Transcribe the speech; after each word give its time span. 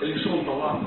лишен 0.00 0.44
таланта. 0.44 0.86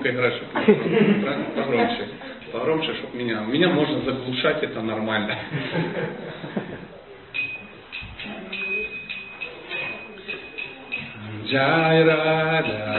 громко 0.00 0.10
играть, 0.10 0.34
чтобы 0.34 1.54
погромче. 1.56 2.08
Погромче, 2.52 2.94
чтобы 2.94 3.16
меня. 3.16 3.40
Меня 3.40 3.68
можно 3.68 4.00
заглушать, 4.00 4.62
это 4.62 4.80
нормально. 4.80 5.36
Jai 11.50 12.04
Radha 12.04 12.89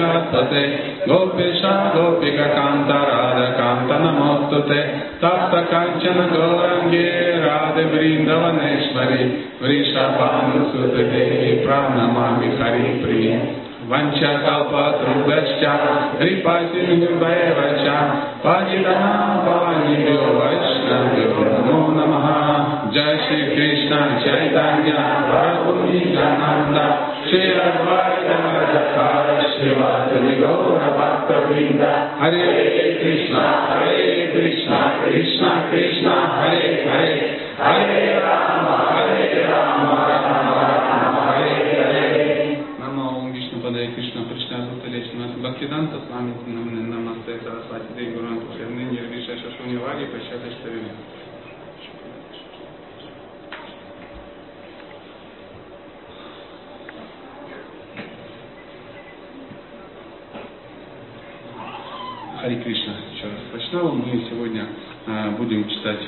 जगत्पते 0.00 0.62
गोपेश 1.08 1.62
गोपिकान्त 1.94 2.90
राधकान्त 3.08 3.90
नमोऽस्तु 4.02 4.60
ते 4.68 4.80
तप्त 5.22 5.54
काञ्चन 5.70 6.18
गौरङ्गे 6.32 7.04
राधवृन्दवनेश्वरि 7.44 9.24
वृषभानुसुते 9.62 11.04
प्रणमामि 11.64 12.50
हरिप्रिये 12.60 13.36
वञ्चकल्पतृभश्च 13.90 15.64
कृपासिन्धुभैव 16.18 17.60
च 17.82 17.98
पतितः 18.44 19.04
पावनेभ्यो 19.46 20.18
वैष्णवेभ्यो 20.38 21.44
नमो 21.52 21.78
नमः 21.98 22.26
जय 22.94 23.16
श्री 23.26 23.40
Шиватали 29.61 30.39
Гора 30.41 30.89
Бхактавринда. 30.91 32.09
Харе 32.19 32.97
Кришна, 32.99 33.67
Харе 33.67 34.31
Кришна, 34.33 34.93
Кришна 35.05 35.51
Кришна, 35.69 36.15
Харе 36.35 36.83
Харе. 36.83 37.39
Харе 37.57 38.19
Рама, 38.19 38.77
Харе 38.89 39.45
Рама, 39.45 40.07
Рама 40.09 40.53
Рама, 40.65 41.33
Харе 41.37 42.57
Нама 42.79 43.17
Ом 43.19 43.31
Вишну 43.33 43.59
Падай 43.61 43.87
Кришна 43.93 44.23
Пришна 44.23 44.57
Бхакталечна 44.65 45.25
Бхактиданта 45.37 45.97
Свами 46.07 46.33
Тинамне 46.43 46.81
Намасте 46.81 47.39
Сарасвати 47.43 47.93
Дей 47.95 48.15
Гуран 48.15 48.39
Пушевны 48.39 48.81
Нирвиша 48.91 49.37
Шашуни 49.37 49.77
Ваги 49.77 50.05
Пащата 50.05 50.49
Штавина. 50.57 50.89
Хари 62.41 62.55
Кришна, 62.55 62.95
еще 63.13 63.25
раз 63.25 63.39
Вайшнава. 63.53 63.91
Мы 63.91 64.25
сегодня 64.27 64.65
а, 65.05 65.29
будем 65.37 65.69
читать 65.69 65.99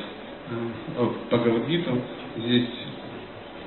а, 0.98 1.14
Бхагавадгиту. 1.30 2.02
Здесь, 2.38 2.70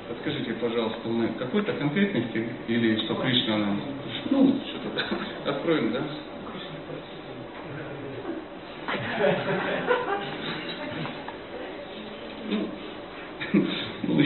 подскажите, 0.09 0.53
пожалуйста, 0.55 1.09
мы 1.09 1.29
какой-то 1.39 1.75
конкретный 1.75 2.25
стих 2.25 2.47
или 2.67 2.97
что 3.05 3.15
Кришна 3.15 3.59
нам... 3.59 3.81
Ну, 4.31 4.61
что-то 4.67 5.07
откроем, 5.51 5.93
да? 5.93 6.03
Ну, 12.51 12.69
ну. 14.03 14.25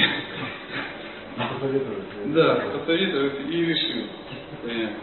Да, 2.35 2.55
посоветовать 2.73 3.35
и 3.50 3.65
решил. 3.67 4.05
Понятно. 4.62 4.97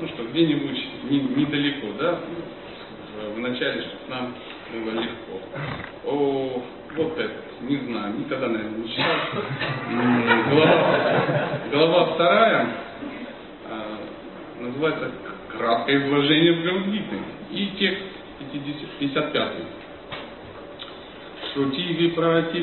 Ну 0.00 0.08
что, 0.08 0.24
где-нибудь 0.24 0.78
не, 1.10 1.20
недалеко, 1.20 1.88
да? 1.98 2.20
Вначале, 3.36 3.82
чтобы 3.82 4.08
нам 4.08 4.34
было 4.72 5.00
легко. 5.00 5.40
О, 6.06 6.62
вот 6.96 7.18
это, 7.18 7.32
не 7.62 7.76
знаю, 7.76 8.14
никогда, 8.18 8.48
наверное, 8.48 8.78
не 8.78 8.88
читал. 8.88 9.06
Глава, 10.50 11.48
глава 11.70 12.04
вторая 12.14 12.68
а, 13.68 13.98
называется 14.60 15.10
«Краткое 15.48 16.06
изложение 16.06 16.52
Бхагавадгиты». 16.54 17.18
И 17.50 17.66
текст 17.78 18.04
55. 18.52 19.32
Шрути 19.32 19.87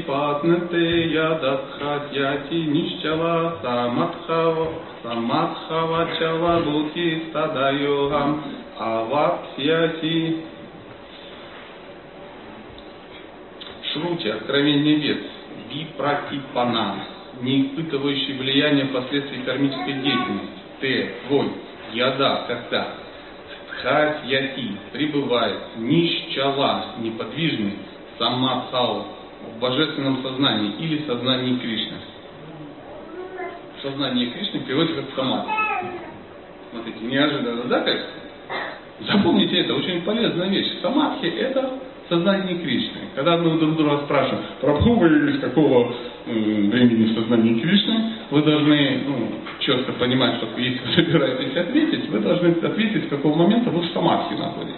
патнате 0.07 1.07
ядадхатьяти 1.11 2.55
нищава 2.55 3.53
самадхава 3.61 4.67
самадхавачава 5.03 6.61
бути 6.61 7.21
стадайогам 7.29 8.43
авапсьяти 8.79 10.35
Шрути, 13.93 14.27
откровение 14.27 14.95
вет, 14.95 15.21
випратипана, 15.71 17.05
не 17.41 17.67
испытывающий 17.67 18.37
влияние 18.37 18.87
последствий 18.87 19.41
кармической 19.43 19.93
деятельности. 19.93 20.59
Т, 20.81 21.11
твой, 21.27 21.47
яда, 21.93 22.43
когда. 22.45 22.87
Тхасьяти, 23.69 24.71
пребывает, 24.91 25.59
нищала, 25.77 26.95
неподвижный, 26.99 27.73
самадхау, 28.17 29.05
в 29.55 29.59
божественном 29.59 30.23
сознании 30.23 30.73
или 30.79 31.05
сознании 31.05 31.57
Кришны. 31.57 31.97
Сознание 33.81 34.31
Кришны 34.31 34.59
переводится 34.61 35.01
как 35.01 35.15
самадхи. 35.15 35.51
Смотрите, 36.71 37.05
неожиданно, 37.05 37.63
да, 37.65 37.81
как? 37.81 37.97
Запомните 39.01 39.59
это, 39.59 39.75
очень 39.75 40.01
полезная 40.01 40.49
вещь. 40.49 40.81
Самадхи 40.81 41.25
это 41.25 41.79
сознание 42.09 42.57
Кришны. 42.57 43.01
Когда 43.15 43.37
мы 43.37 43.59
друг 43.59 43.75
друга 43.75 44.01
спрашиваем, 44.05 44.43
Прабху, 44.61 44.95
вы 44.95 45.31
из 45.31 45.39
какого 45.39 45.93
времени 46.25 47.05
в 47.05 47.15
сознании 47.19 47.59
Кришны, 47.59 48.13
вы 48.31 48.41
должны 48.41 49.01
ну, 49.05 49.31
четко 49.59 49.91
понимать, 49.93 50.37
что 50.37 50.47
если 50.57 50.79
вы 50.79 50.93
собираетесь 50.93 51.55
ответить, 51.55 52.09
вы 52.09 52.19
должны 52.19 52.49
ответить, 52.49 53.05
с 53.05 53.09
какого 53.09 53.35
момента 53.35 53.69
вы 53.69 53.81
в 53.81 53.91
самадхи 53.91 54.33
находитесь. 54.33 54.75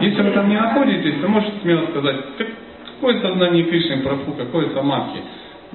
Если 0.00 0.22
вы 0.22 0.30
там 0.32 0.48
не 0.48 0.56
находитесь, 0.56 1.20
то 1.20 1.28
можете 1.28 1.52
смело 1.62 1.86
сказать, 1.90 2.16
как, 2.36 2.48
какое 2.94 3.20
сознание 3.20 3.64
Кришны, 3.64 4.02
Прабху, 4.02 4.32
какое 4.32 4.70
самадхи. 4.70 5.20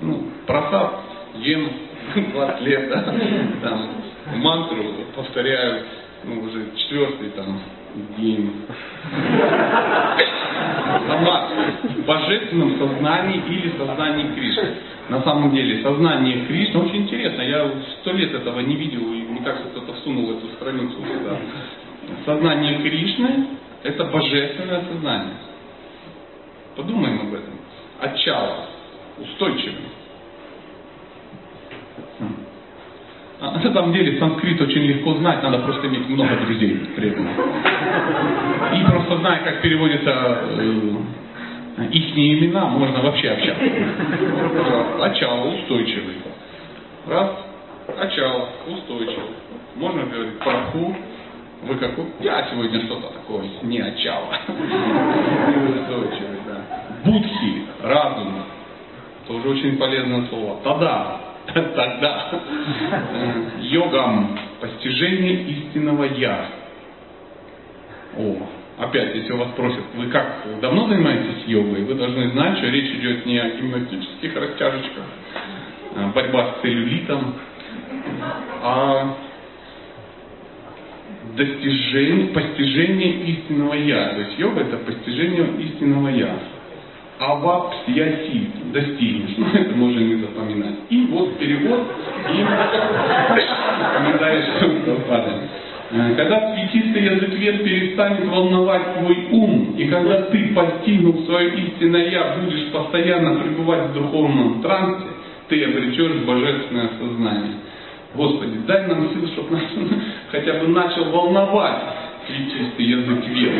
Ну, 0.01 0.23
просад 0.45 0.99
ем 1.35 1.69
20 2.15 2.61
лет, 2.61 2.89
да, 2.89 3.15
там, 3.63 3.89
мантру 4.35 4.83
повторяю, 5.15 5.83
ну, 6.23 6.41
уже 6.41 6.71
четвертый 6.75 7.29
там 7.29 7.59
день. 8.17 8.53
Сама 11.07 11.49
в 11.83 12.05
божественном 12.05 12.77
сознании 12.77 13.41
или 13.47 13.73
сознании 13.77 14.33
Кришны. 14.33 14.75
На 15.09 15.21
самом 15.23 15.51
деле, 15.51 15.81
сознание 15.81 16.45
Кришны 16.45 16.79
очень 16.81 17.03
интересно. 17.03 17.41
Я 17.41 17.69
сто 17.99 18.11
лет 18.11 18.33
этого 18.33 18.59
не 18.59 18.75
видел, 18.75 19.01
и 19.13 19.23
мне 19.23 19.41
кажется, 19.43 19.67
кто-то 19.69 19.93
всунул 19.93 20.31
эту 20.31 20.47
страницу 20.55 20.95
сюда. 20.95 21.37
Сознание 22.25 22.79
Кришны– 22.79 23.47
это 23.83 24.05
божественное 24.05 24.83
сознание. 24.91 25.35
Подумаем 26.75 27.21
об 27.21 27.33
этом. 27.33 27.53
Отчало, 27.99 28.65
устойчивый. 29.19 29.89
А 33.39 33.51
на 33.51 33.73
самом 33.73 33.91
деле 33.91 34.19
санскрит 34.19 34.61
очень 34.61 34.83
легко 34.83 35.15
знать, 35.15 35.41
надо 35.41 35.59
просто 35.59 35.87
иметь 35.87 36.07
много 36.07 36.35
друзей 36.45 36.79
при 36.95 37.09
этом. 37.09 37.27
И 37.27 38.83
просто 38.85 39.17
зная, 39.17 39.39
как 39.43 39.61
переводятся 39.61 40.43
э, 40.57 41.87
их 41.89 42.15
имена, 42.15 42.67
можно 42.67 43.01
вообще 43.01 43.29
общаться. 43.29 43.63
Начало 44.99 45.55
устойчивый. 45.55 46.17
Раз, 47.07 47.31
начало 47.97 48.49
устойчивый. 48.67 49.35
Можно 49.75 50.03
говорить 50.03 50.37
парху, 50.39 50.95
Вы 51.63 51.75
как 51.75 51.91
я 52.21 52.47
сегодня 52.49 52.81
что-то 52.85 53.13
такое 53.13 53.45
не 53.61 53.79
очало. 53.79 54.35
Будхи, 57.05 57.65
разум. 57.83 58.43
Тоже 59.27 59.49
очень 59.49 59.77
полезное 59.77 60.25
слово. 60.27 60.59
Тада, 60.63 61.19
тогда. 61.53 62.41
Йогам, 63.59 64.39
постижение 64.59 65.43
истинного 65.43 66.05
я. 66.05 66.47
О, 68.17 68.35
опять, 68.79 69.15
если 69.15 69.31
у 69.33 69.37
вас 69.37 69.49
спросят, 69.49 69.83
вы 69.95 70.07
как, 70.07 70.43
давно 70.61 70.87
занимаетесь 70.87 71.45
йогой, 71.45 71.83
вы 71.83 71.93
должны 71.93 72.31
знать, 72.31 72.57
что 72.57 72.67
речь 72.67 72.91
идет 72.95 73.25
не 73.25 73.37
о 73.37 73.49
гимнастических 73.51 74.35
растяжечках, 74.35 75.03
а 75.95 76.07
борьба 76.07 76.55
с 76.55 76.61
целлюлитом, 76.61 77.35
а 78.63 79.15
достижение, 81.35 82.27
постижение 82.27 83.13
истинного 83.31 83.73
я. 83.73 84.09
То 84.09 84.19
есть 84.21 84.39
йога 84.39 84.61
это 84.61 84.77
постижение 84.77 85.45
истинного 85.59 86.09
я. 86.09 86.35
Авапсияси, 87.19 88.49
достигнешь. 88.73 89.35
Ну, 89.37 89.47
это 89.53 89.75
можно 89.75 89.99
не 89.99 90.15
запоминать. 90.15 90.75
И 90.89 91.05
вот 91.11 91.37
перевод 91.37 91.83
и 92.33 92.45
комментарий 93.95 94.43
падает. 95.07 95.41
Э, 95.91 96.15
когда 96.15 96.55
цветистый 96.55 97.03
язык 97.03 97.29
вет 97.33 97.63
перестанет 97.63 98.25
волновать 98.25 98.99
твой 98.99 99.27
ум, 99.31 99.75
и 99.77 99.87
когда 99.87 100.21
ты, 100.23 100.53
постигнув 100.53 101.25
свое 101.25 101.53
истинное 101.53 102.09
Я, 102.09 102.37
будешь 102.37 102.71
постоянно 102.71 103.39
пребывать 103.41 103.89
в 103.89 103.93
духовном 103.93 104.61
трансе, 104.61 105.05
ты 105.49 105.63
обретешь 105.65 106.23
божественное 106.25 106.89
сознание. 106.97 107.55
Господи, 108.13 108.57
дай 108.67 108.87
нам 108.87 109.09
сил, 109.13 109.27
чтобы 109.29 109.51
нас 109.51 109.63
хотя 110.31 110.53
бы 110.53 110.67
начал 110.67 111.05
волновать 111.11 111.81
цветистый 112.27 112.85
язык 112.85 113.25
вет. 113.27 113.53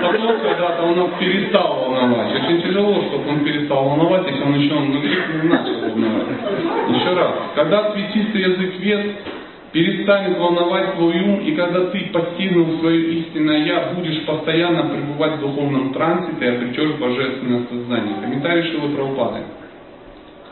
Потом 0.00 0.40
когда-то 0.40 0.82
он 0.82 0.96
нас 0.96 1.10
перестал 1.18 1.84
волновать. 1.84 2.34
Очень 2.34 2.62
тяжело, 2.62 3.02
чтобы 3.08 3.28
он 3.28 3.40
перестал 3.44 3.84
волновать, 3.84 4.26
если 4.28 4.42
он 4.42 4.54
еще 4.54 4.74
внутри 4.74 5.16
не 5.42 5.48
начал 5.48 5.80
волновать. 5.80 6.26
Еще 6.88 7.14
раз. 7.14 7.32
Когда 7.54 7.92
цветистый 7.92 8.40
язык 8.42 8.78
вет 8.78 9.16
перестанет 9.72 10.38
волновать 10.38 10.94
твой 10.94 11.20
ум, 11.20 11.40
и 11.40 11.52
когда 11.52 11.86
ты, 11.86 12.00
постигнув 12.12 12.80
свое 12.80 13.12
истинное 13.14 13.58
Я, 13.64 13.92
будешь 13.94 14.24
постоянно 14.24 14.84
пребывать 14.84 15.36
в 15.36 15.40
духовном 15.40 15.92
трансе, 15.92 16.32
ты 16.38 16.46
обретешь 16.46 16.94
божественное 16.98 17.66
сознание. 17.68 18.14
Комментарий 18.22 18.62
Шилы 18.70 18.94
Прабхупады. 18.94 19.42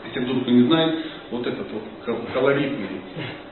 Если 0.05 0.19
вдруг 0.19 0.43
кто 0.43 0.51
не 0.51 0.63
знает, 0.67 0.95
вот 1.31 1.45
этот 1.45 1.67
вот 1.71 1.83
колоритный, 2.33 3.01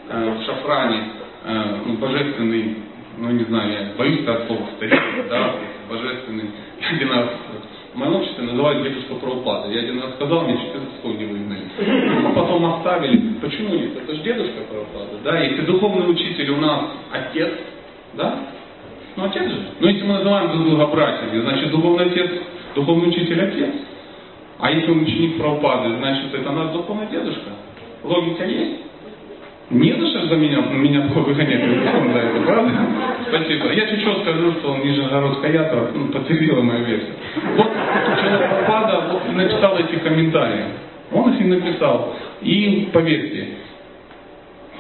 э, 0.10 0.30
в 0.30 0.46
шафране, 0.46 1.04
э, 1.44 1.64
ну, 1.86 1.94
божественный, 1.98 2.78
ну 3.18 3.32
не 3.32 3.44
знаю, 3.46 3.72
я 3.72 3.98
боюсь 3.98 4.28
от 4.28 4.48
слова 4.48 4.68
старик, 4.78 5.02
да, 5.30 5.56
божественный. 5.90 6.50
Один 6.92 7.12
раз 7.12 7.30
в 7.94 7.98
моем 7.98 8.16
обществе 8.16 8.44
называют 8.44 8.84
дедушка 8.84 9.16
Прабхупада. 9.16 9.72
Я 9.72 9.82
один 9.82 10.02
раз 10.02 10.16
сказал, 10.16 10.44
мне 10.44 10.58
14 10.58 11.02
слоги 11.02 11.26
выгнали. 11.26 11.64
А 12.26 12.32
потом 12.34 12.66
оставили. 12.66 13.36
Почему 13.42 13.76
нет? 13.76 13.98
Это 13.98 14.14
же 14.14 14.22
дедушка 14.22 14.62
Прабхупада. 14.70 15.18
Да, 15.24 15.40
если 15.40 15.62
духовный 15.62 16.12
учитель 16.12 16.50
у 16.52 16.58
нас 16.58 16.82
отец, 17.12 17.54
да? 18.14 18.40
Ну, 19.16 19.26
отец 19.26 19.50
же. 19.50 19.66
Но 19.80 19.90
если 19.90 20.04
мы 20.04 20.16
называем 20.16 20.52
друг 20.52 20.68
друга 20.68 20.88
братьями, 20.88 21.40
значит, 21.40 21.72
духовный 21.72 22.06
отец, 22.08 22.32
духовный 22.76 23.08
учитель 23.08 23.42
отец. 23.42 23.74
А 24.60 24.72
если 24.72 24.92
он 24.92 25.02
ученик 25.02 25.38
Прабхупады, 25.38 25.98
значит, 25.98 26.34
это 26.34 26.52
наш 26.52 26.72
духовный 26.72 27.08
дедушка. 27.08 27.52
Логика 28.04 28.46
есть? 28.46 28.82
Не 29.70 29.94
за 29.94 30.08
что 30.08 30.28
за 30.28 30.36
меня, 30.36 30.62
меня 30.62 31.02
выгонять 31.02 31.60
за 31.60 32.20
это, 32.20 32.42
правда? 32.46 32.72
Спасибо. 33.28 33.72
Я 33.74 33.88
чуть-чуть 33.88 34.22
скажу, 34.22 34.52
что 34.54 34.74
он 34.74 34.82
Нижегородская 34.82 35.52
ятра 35.52 35.90
ну, 35.94 36.08
подтвердила 36.10 36.62
мою 36.62 36.86
версию. 36.86 37.16
Вот 37.58 37.72
человек 38.22 38.50
Прабхупада 38.50 39.22
написал 39.34 39.78
эти 39.80 39.96
комментарии. 39.96 40.66
Он 41.12 41.34
их 41.34 41.42
и 41.42 41.44
написал. 41.46 42.16
И 42.42 42.90
поверьте, 42.94 43.48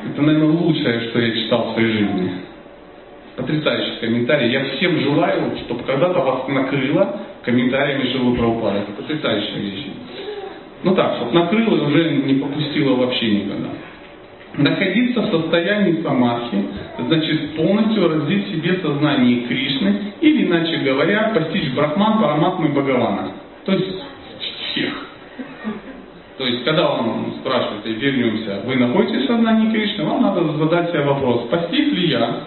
это, 0.03 0.21
наверное, 0.21 0.49
лучшее, 0.49 0.99
что 1.09 1.19
я 1.19 1.33
читал 1.33 1.71
в 1.71 1.73
своей 1.73 1.91
жизни. 1.91 2.31
Потрясающий 3.35 3.99
комментарий. 3.99 4.51
Я 4.51 4.63
всем 4.63 4.97
желаю, 5.01 5.57
чтобы 5.65 5.83
когда-то 5.83 6.19
вас 6.19 6.47
накрыло 6.47 7.19
комментариями 7.43 8.11
Шилы 8.11 8.37
Прабхупада. 8.37 8.79
Это 8.79 8.91
потрясающая 8.93 9.59
вещь. 9.59 9.87
Ну 10.83 10.95
так, 10.95 11.17
чтобы 11.17 11.33
накрыло 11.33 11.75
и 11.75 11.81
уже 11.81 12.11
не 12.11 12.35
попустило 12.35 12.95
вообще 12.95 13.31
никогда. 13.31 13.69
Находиться 14.57 15.21
в 15.21 15.31
состоянии 15.31 16.01
самадхи 16.01 16.63
значит 16.97 17.55
полностью 17.57 18.07
развить 18.07 18.47
в 18.47 18.51
себе 18.51 18.79
сознание 18.81 19.41
Кришны 19.47 20.13
или, 20.21 20.45
иначе 20.45 20.77
говоря, 20.77 21.31
постичь 21.35 21.73
Брахман, 21.73 22.21
Параматму 22.21 22.67
и 22.67 22.69
Бхагавана. 22.69 23.31
То 23.65 23.73
есть 23.73 24.01
всех. 24.71 24.93
То 26.37 26.45
есть, 26.45 26.63
когда 26.63 26.87
вам 26.89 27.33
спрашивают, 27.41 27.85
и 27.85 27.93
вернемся, 27.93 28.61
вы 28.65 28.75
находитесь 28.75 29.23
в 29.23 29.27
сознании 29.27 29.71
Кришны, 29.71 30.05
вам 30.05 30.21
надо 30.21 30.43
задать 30.53 30.89
себе 30.89 31.01
вопрос, 31.01 31.47
постиг 31.49 31.91
ли 31.91 32.07
я 32.09 32.41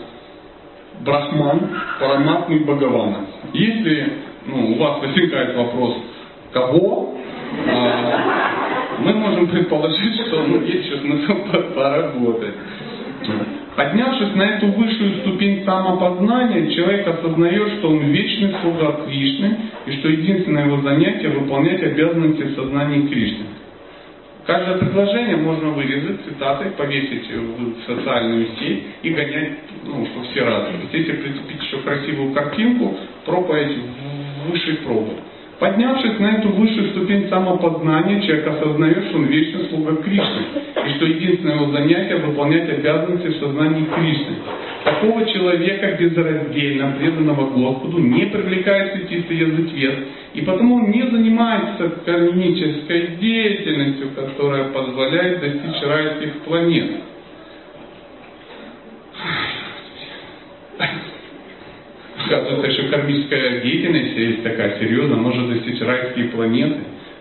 Брахман, 1.01 1.61
Параматму 2.01 2.57
и 2.57 2.59
Бхагавана? 2.61 3.27
Если 3.53 4.13
ну, 4.47 4.73
у 4.73 4.75
вас 4.79 5.01
возникает 5.01 5.57
вопрос, 5.57 5.97
кого, 6.53 7.15
а, 7.69 8.99
мы 9.01 9.13
можем 9.15 9.47
предположить, 9.49 10.27
что 10.27 10.43
ну, 10.43 10.61
есть 10.63 10.87
еще 10.87 10.99
смысл 10.99 11.35
поработать. 11.75 12.55
Поднявшись 13.77 14.35
на 14.35 14.43
эту 14.43 14.67
высшую 14.69 15.21
ступень 15.21 15.65
самопознания, 15.65 16.69
человек 16.71 17.07
осознает, 17.07 17.79
что 17.79 17.91
он 17.91 17.99
вечный 17.99 18.53
слуга 18.61 19.05
Кришны, 19.07 19.57
и 19.87 19.93
что 19.93 20.09
единственное 20.09 20.67
его 20.67 20.81
занятие– 20.83 21.29
выполнять 21.39 21.81
обязанности 21.83 22.43
в 22.43 22.55
сознании 22.57 23.07
Кришны. 23.07 23.45
Каждое 24.49 24.79
предложение 24.79 25.37
можно 25.37 25.69
вырезать 25.69 26.25
цитатой, 26.25 26.71
повесить 26.71 27.29
в 27.31 27.83
социальную 27.85 28.47
сеть 28.59 28.83
и 29.03 29.11
гонять, 29.11 29.59
ну, 29.85 30.07
чтобы 30.07 30.25
все 30.29 30.43
радовались. 30.43 30.89
Если 30.91 31.13
прицепить 31.13 31.63
еще 31.63 31.77
красивую 31.83 32.33
картинку, 32.33 32.97
проповедь 33.27 33.77
в 33.77 34.51
высшей 34.51 34.79
пробы. 34.79 35.17
Поднявшись 35.59 36.21
на 36.21 36.37
эту 36.37 36.51
высшую 36.51 36.91
ступень 36.91 37.29
самопознания, 37.29 38.21
человек 38.21 38.47
осознает, 38.47 39.07
что 39.07 39.17
он 39.17 39.25
вечный 39.25 39.69
слуга 39.69 39.97
Кришны, 39.97 40.43
и 40.87 40.95
что 40.95 41.07
единственное 41.07 41.57
его 41.57 41.73
занятие– 41.73 42.17
выполнять 42.27 42.69
обязанности 42.69 43.27
в 43.27 43.41
сознании 43.41 43.85
Кришны. 43.87 44.37
Такого 44.85 45.27
человека 45.27 45.97
безраздельно 45.99 46.95
преданного 46.97 47.51
Господу 47.51 47.99
не 47.99 48.27
привлекает 48.27 48.93
светистый 48.95 49.37
язык 49.37 49.73
вес, 49.73 49.95
и 50.35 50.43
потому 50.43 50.77
он 50.77 50.91
не 50.93 51.03
занимается 51.03 51.91
кармической 52.07 53.17
деятельностью, 53.21 54.11
которая 54.15 54.69
позволяет 54.69 55.41
достичь 55.41 55.83
райских 55.83 56.35
планет. 56.45 57.03
Оказывается, 62.27 62.67
еще 62.67 62.89
кармическая 62.89 63.61
деятельность 63.61 64.17
есть 64.17 64.43
такая 64.43 64.79
серьезная, 64.79 65.17
может 65.17 65.49
достичь 65.49 65.81
райские 65.81 66.27
планеты. 66.27 66.81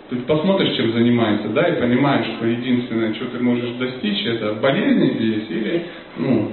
Тут 0.09 0.25
посмотришь, 0.25 0.75
чем 0.75 0.91
занимается, 0.93 1.49
да, 1.49 1.67
и 1.67 1.79
понимаешь, 1.79 2.25
что 2.37 2.47
единственное, 2.47 3.13
что 3.13 3.25
ты 3.25 3.39
можешь 3.39 3.71
достичь, 3.77 4.25
это 4.25 4.53
болезни 4.53 5.13
здесь 5.15 5.49
или, 5.49 5.85
ну, 6.17 6.51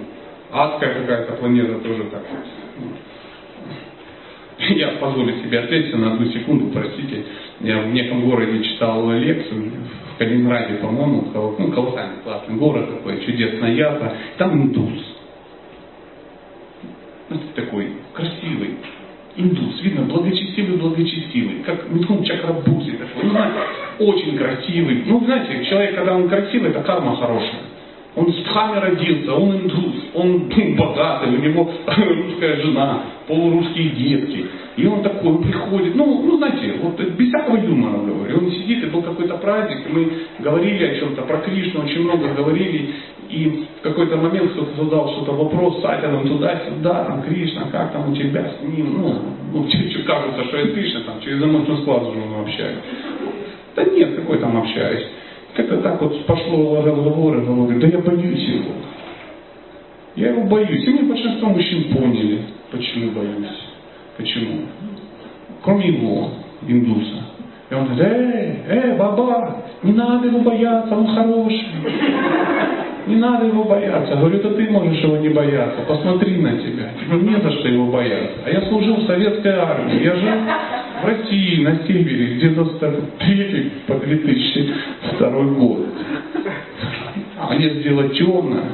адская 0.50 0.94
какая-то 0.94 1.34
планета 1.34 1.78
тоже 1.78 2.04
так. 2.04 2.22
Я 4.58 4.88
позволю 5.00 5.34
себе 5.42 5.60
ответить 5.60 5.94
на 5.94 6.12
одну 6.12 6.26
секунду, 6.26 6.70
простите. 6.72 7.24
Я 7.60 7.78
в 7.82 7.92
неком 7.92 8.28
городе 8.28 8.62
читал 8.62 9.10
лекцию, 9.12 9.70
в 10.14 10.18
Калининграде, 10.18 10.74
по-моему, 10.74 11.28
ну, 11.32 11.72
колоссальный 11.72 12.22
классный 12.22 12.56
город 12.56 12.90
такой, 12.90 13.24
чудесная 13.24 13.72
ята. 13.72 14.16
Там 14.36 14.62
индус 14.62 15.14
такой 17.54 17.92
красивый, 18.12 18.76
индус, 19.36 19.80
видно, 19.82 20.02
благочестивый, 20.04 20.76
благочестивый, 20.76 21.62
как 21.64 21.90
Митхун 21.90 22.22
Чакрабузи 22.22 22.92
такой, 22.92 23.24
ну, 23.24 23.30
знаете, 23.30 23.58
очень 23.98 24.36
красивый. 24.36 25.02
Ну, 25.06 25.24
знаете, 25.24 25.64
человек, 25.64 25.94
когда 25.94 26.16
он 26.16 26.28
красивый, 26.28 26.70
это 26.70 26.80
карма 26.80 27.16
хорошая. 27.16 27.62
Он 28.16 28.32
с 28.32 28.36
Дхами 28.44 28.78
родился, 28.78 29.34
он 29.34 29.56
индус, 29.56 29.94
он 30.14 30.48
ну, 30.48 30.76
богатый, 30.76 31.34
у 31.34 31.40
него 31.40 31.68
русская 31.86 32.62
жена, 32.62 33.02
полурусские 33.26 33.88
детки. 33.90 34.46
И 34.76 34.86
он 34.86 35.02
такой, 35.02 35.30
он 35.30 35.42
приходит, 35.42 35.96
ну, 35.96 36.22
ну 36.22 36.36
знаете, 36.36 36.74
вот 36.80 37.00
без 37.00 37.28
всякого 37.28 37.56
юмора 37.56 37.98
говорю. 37.98 38.38
Он 38.38 38.50
сидит, 38.52 38.84
и 38.84 38.86
был 38.86 39.02
какой-то 39.02 39.36
праздник, 39.38 39.78
и 39.88 39.92
мы 39.92 40.12
говорили 40.38 40.84
о 40.84 40.98
чем-то, 41.00 41.22
про 41.22 41.38
Кришну 41.38 41.82
очень 41.84 42.02
много 42.02 42.28
говорили, 42.34 42.94
и 43.28 43.66
в 43.78 43.82
какой-то 43.82 44.16
момент 44.16 44.52
кто-то 44.52 44.84
задал 44.84 45.08
что-то 45.12 45.32
вопрос 45.32 45.80
сатином 45.82 46.26
туда-сюда, 46.26 47.04
там, 47.04 47.22
Кришна, 47.22 47.64
как 47.70 47.92
там 47.92 48.12
у 48.12 48.14
тебя 48.14 48.50
с 48.50 48.62
ним, 48.62 48.98
ну, 49.00 49.14
ну 49.52 49.68
чуть-чуть 49.68 50.04
кажется, 50.04 50.44
что 50.44 50.56
я 50.58 50.66
Кришна, 50.68 51.00
там, 51.00 51.20
через 51.20 51.42
эмоциональный 51.42 51.82
склад 51.82 52.02
уже 52.02 52.20
общаюсь. 52.40 52.78
Да 53.76 53.84
нет, 53.84 54.14
какой 54.16 54.38
там 54.38 54.56
общаюсь. 54.56 55.06
Как-то 55.54 55.78
так 55.78 56.00
вот 56.00 56.26
пошло 56.26 56.82
разговоры, 56.82 57.38
он 57.38 57.64
говорит, 57.64 57.80
да 57.80 57.88
я 57.88 57.98
боюсь 57.98 58.48
его. 58.48 58.72
Я 60.16 60.30
его 60.30 60.44
боюсь. 60.44 60.84
И 60.86 60.90
мне 60.90 61.02
большинство 61.02 61.48
мужчин 61.48 61.84
поняли, 61.92 62.42
почему 62.70 63.10
боюсь. 63.12 63.58
Почему? 64.16 64.62
Кроме 65.62 65.88
его, 65.88 66.30
индуса. 66.66 67.24
И 67.70 67.74
он 67.74 67.86
говорит, 67.86 68.04
эй, 68.04 68.58
эй, 68.68 68.96
баба, 68.96 69.64
не 69.82 69.92
надо 69.92 70.28
его 70.28 70.40
бояться, 70.40 70.96
он 70.96 71.06
хороший. 71.08 71.66
Не 73.06 73.16
надо 73.16 73.46
его 73.46 73.64
бояться. 73.64 74.16
Говорю, 74.16 74.38
это 74.38 74.50
ты 74.50 74.70
можешь 74.70 75.02
его 75.02 75.16
не 75.18 75.28
бояться. 75.28 75.82
Посмотри 75.86 76.36
на 76.36 76.52
тебя. 76.52 76.90
Тебе 77.00 77.18
не 77.18 77.40
за 77.40 77.50
что 77.50 77.68
его 77.68 77.86
бояться. 77.86 78.40
А 78.46 78.50
я 78.50 78.62
служил 78.62 78.96
в 78.96 79.06
советской 79.06 79.52
армии. 79.52 80.02
Я 80.02 80.14
жил 80.16 80.30
в 81.02 81.06
России, 81.06 81.62
на 81.62 81.78
севере, 81.86 82.36
где-то 82.36 82.64
с 82.64 82.78
3 83.18 83.72
по 83.86 83.94
2002 83.94 85.30
год. 85.30 85.86
А 87.38 87.54
лес 87.54 87.82
дело 87.82 88.08
темное 88.08 88.64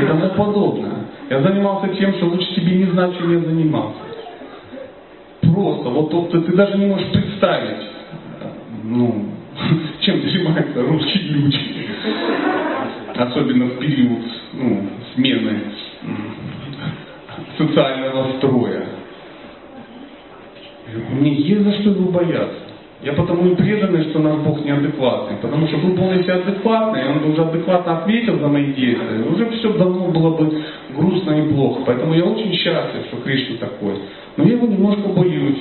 и 0.00 0.06
тому 0.06 0.28
подобное. 0.30 0.98
Я 1.30 1.40
занимался 1.42 1.88
тем, 1.88 2.14
что 2.14 2.26
лучше 2.26 2.54
тебе 2.54 2.76
не 2.76 2.84
знать, 2.86 3.16
чем 3.18 3.32
я 3.32 3.38
занимался. 3.40 3.98
Просто, 5.40 5.88
вот 5.88 6.30
ты, 6.30 6.40
ты 6.40 6.52
даже 6.52 6.78
не 6.78 6.86
можешь 6.86 7.06
представить, 7.12 7.86
ну, 8.84 9.24
чем 10.00 10.22
занимаются 10.22 10.82
русские 10.82 11.24
люди. 11.24 11.58
Особенно 13.14 13.66
в 13.66 13.78
период 13.78 14.22
ну, 14.52 14.88
смены 15.14 15.60
социального 17.56 18.36
строя. 18.38 18.86
Мне 21.12 21.34
есть 21.34 21.62
за 21.62 21.72
что 21.72 21.90
его 21.90 22.10
бояться. 22.10 22.68
Я 23.02 23.12
потому 23.12 23.46
и 23.46 23.54
преданный, 23.54 24.04
что 24.04 24.18
наш 24.18 24.38
Бог 24.38 24.64
неадекватный. 24.64 25.36
Потому 25.40 25.68
что 25.68 25.78
был 25.78 26.12
если 26.12 26.32
адекватный, 26.32 27.08
он 27.08 27.18
бы 27.20 27.32
уже 27.32 27.42
адекватно 27.42 27.98
ответил 27.98 28.38
за 28.40 28.48
мои 28.48 28.72
действия, 28.72 29.22
уже 29.30 29.50
все 29.50 29.72
давно 29.74 30.08
было 30.08 30.36
бы 30.36 30.62
грустно 30.96 31.30
и 31.32 31.52
плохо. 31.52 31.82
Поэтому 31.86 32.14
я 32.14 32.24
очень 32.24 32.52
счастлив, 32.54 33.06
что 33.06 33.18
Кришна 33.18 33.56
такой. 33.58 33.94
Но 34.36 34.44
я 34.44 34.54
его 34.54 34.66
немножко 34.66 35.08
боюсь. 35.08 35.58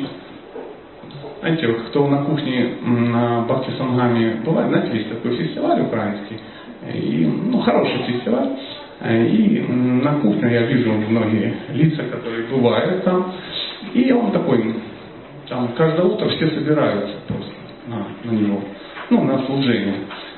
Знаете, 1.39 1.67
вот 1.67 1.81
кто 1.89 2.07
на 2.07 2.23
кухне 2.23 2.77
на 2.81 3.41
Бхакти 3.41 3.71
Сангаме 3.77 4.41
бывает, 4.43 4.69
знаете, 4.69 4.97
есть 4.97 5.09
такой 5.09 5.35
фестиваль 5.37 5.81
украинский, 5.81 6.39
и, 6.93 7.25
ну, 7.25 7.59
хороший 7.59 8.03
фестиваль. 8.07 8.49
И 9.05 9.63
на 9.69 10.13
кухне 10.15 10.51
я 10.51 10.63
вижу 10.63 10.91
многие 10.91 11.53
лица, 11.73 12.03
которые 12.03 12.47
бывают 12.47 13.03
там. 13.03 13.31
И 13.93 14.11
он 14.11 14.31
такой, 14.31 14.73
там 15.47 15.69
каждое 15.77 16.07
утро 16.07 16.27
все 16.29 16.49
собираются 16.49 17.15
просто 17.27 17.51
на, 17.85 18.07
на 18.23 18.35
него, 18.35 18.59
ну, 19.11 19.23
на 19.23 19.45
служение. 19.45 19.97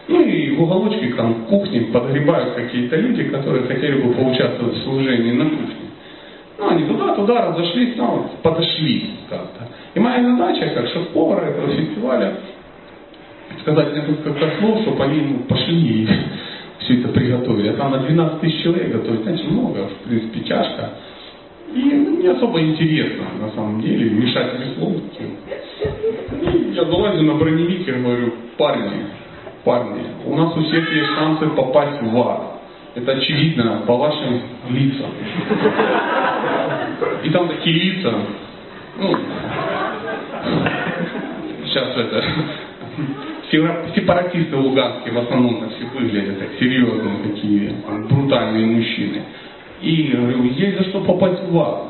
Ну 0.10 0.22
и 0.22 0.58
в 0.58 0.64
уголочке 0.64 1.14
там 1.14 1.46
кухни 1.46 1.80
подгребают 1.92 2.56
какие-то 2.56 2.98
люди, 2.98 3.24
которые 3.26 3.64
хотели 3.66 4.02
бы 4.02 4.14
поучаствовать 4.14 4.76
в 4.76 4.84
служении 4.84 5.32
на 5.32 5.46
кухне. 5.46 5.76
Ну, 6.58 6.70
они 6.70 6.84
туда-туда 6.84 7.52
разошлись, 7.52 7.96
ну, 7.96 8.30
подошли 8.44 9.12
как-то. 9.30 9.69
И 9.96 10.00
моя 10.00 10.24
задача, 10.24 10.70
как 10.76 10.88
шеф-повара 10.88 11.46
этого 11.46 11.70
фестиваля, 11.70 12.38
сказать 13.62 13.96
несколько 13.96 14.52
слов, 14.60 14.82
чтобы 14.82 15.04
они 15.04 15.22
ну, 15.22 15.40
пошли 15.48 16.04
и 16.04 16.10
все 16.80 17.00
это 17.00 17.10
приготовили. 17.10 17.70
А 17.70 17.74
там 17.74 17.92
на 17.92 18.00
12 18.00 18.42
тысяч 18.42 18.64
человек 18.64 18.92
готовить, 18.92 19.24
значит, 19.24 19.50
много, 19.50 19.88
в 19.88 20.08
принципе, 20.08 20.42
тяжко. 20.42 20.92
И 21.74 21.82
не 21.82 22.28
особо 22.28 22.60
интересно, 22.62 23.26
на 23.40 23.52
самом 23.52 23.82
деле, 23.82 24.10
мешать 24.10 24.54
веслом. 24.60 25.02
Я 26.74 26.86
залазю 26.86 27.24
на 27.24 27.36
броневик 27.36 27.88
и 27.88 27.92
говорю, 27.92 28.34
парни, 28.58 29.06
парни, 29.64 30.02
у 30.26 30.36
нас 30.36 30.56
у 30.58 30.64
всех 30.64 30.92
есть 30.92 31.10
шансы 31.16 31.48
попасть 31.50 32.02
в 32.02 32.18
ад. 32.18 32.60
Это 32.96 33.12
очевидно 33.12 33.84
по 33.86 33.98
вашим 33.98 34.42
лицам. 34.70 35.12
И 37.24 37.30
там 37.30 37.48
такие 37.48 37.76
лица, 37.76 38.14
ну, 39.00 39.16
сейчас 41.66 41.88
это, 41.96 42.24
сепаратисты 43.96 44.56
луганские 44.56 45.14
в 45.14 45.18
основном 45.20 45.62
так 45.62 45.70
все 45.76 45.86
выглядят, 45.98 46.40
так 46.40 46.50
серьезные 46.60 47.18
такие, 47.24 47.74
брутальные 48.10 48.66
мужчины. 48.66 49.22
И 49.82 50.12
говорю, 50.14 50.44
есть 50.44 50.78
за 50.78 50.84
что 50.90 51.02
попасть 51.02 51.42
в 51.50 51.58
ад. 51.58 51.84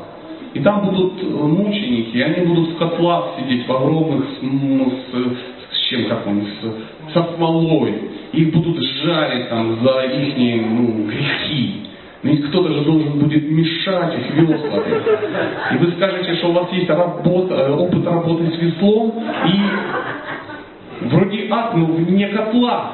И 0.54 0.60
там 0.60 0.86
будут 0.86 1.22
мученики, 1.22 2.16
и 2.16 2.22
они 2.22 2.46
будут 2.46 2.70
в 2.70 2.78
котлах 2.78 3.36
сидеть 3.38 3.66
в 3.66 3.72
огромных, 3.72 4.26
ну, 4.42 4.90
с, 4.90 5.76
с 5.76 5.88
чем, 5.88 6.06
как 6.06 6.26
он, 6.26 6.44
с, 6.44 7.12
со 7.12 7.34
смолой. 7.34 7.94
Их 8.32 8.52
будут 8.52 8.82
жарить 8.82 9.48
там 9.48 9.78
за 9.82 10.02
их 10.02 10.62
ну, 10.66 11.06
грехи. 11.06 11.82
Ведь 12.22 12.48
кто-то 12.48 12.70
же 12.70 12.82
должен 12.82 13.18
будет 13.18 13.50
мешать 13.50 14.14
их 14.18 14.34
веслами. 14.34 15.02
И 15.72 15.78
вы 15.78 15.92
скажете, 15.92 16.34
что 16.34 16.48
у 16.48 16.52
вас 16.52 16.70
есть 16.72 16.90
работа, 16.90 17.54
э, 17.54 17.72
опыт 17.72 18.06
работы 18.06 18.50
с 18.50 18.58
веслом, 18.58 19.24
и 19.46 21.06
вроде 21.06 21.48
ад, 21.50 21.74
но 21.76 21.86
вне 21.86 22.28
котла. 22.28 22.92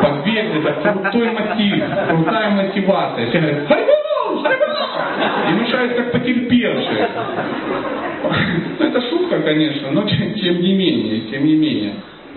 Поверьте, 0.00 0.60
это 0.60 0.92
крутой 0.92 1.30
мотив, 1.32 1.84
крутая 2.08 2.50
мотивация. 2.50 3.26
Все 3.28 3.38
говорят, 3.38 3.68
харибу, 3.68 4.42
харибу! 4.42 4.64
И 5.50 5.52
мешают 5.60 5.92
как 5.92 6.12
потерпевшие. 6.12 7.08
Ну, 8.78 8.86
это 8.86 9.00
шутка, 9.10 9.40
конечно, 9.40 9.90
но 9.90 10.02
тем 10.08 10.62
не 10.62 10.74
менее, 10.74 11.20
тем 11.30 11.44
не 11.44 11.54
менее, 11.54 11.92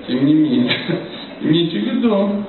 тем 0.07 0.25
не 0.25 0.33
менее. 0.33 0.73
Имейте 1.41 1.79
в 1.79 1.83
виду, 1.83 2.43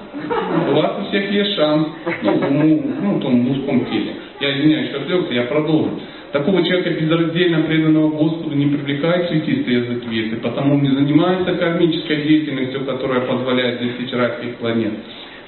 у 0.71 0.75
вас 0.75 0.99
у 1.01 1.09
всех 1.09 1.31
есть 1.31 1.55
шанс, 1.55 1.89
ну, 2.23 2.33
в, 2.33 2.51
ну, 2.51 3.19
в 3.19 3.35
мужском 3.35 3.85
теле. 3.87 4.15
Я 4.41 4.59
извиняюсь, 4.59 4.91
что 4.91 5.01
отвлекся, 5.01 5.35
я 5.35 5.43
продолжу. 5.45 6.01
Такого 6.33 6.65
человека 6.65 6.91
безраздельно 6.91 7.63
преданного 7.63 8.11
Господу 8.11 8.57
не 8.57 8.67
привлекает 8.67 9.29
светистый 9.29 9.75
язык 9.75 10.05
весы, 10.07 10.37
потому 10.37 10.81
не 10.81 10.89
занимается 10.89 11.55
кармической 11.55 12.23
деятельностью, 12.23 12.85
которая 12.85 13.21
позволяет 13.21 13.81
достичь 13.81 14.13
райских 14.13 14.57
планет. 14.57 14.95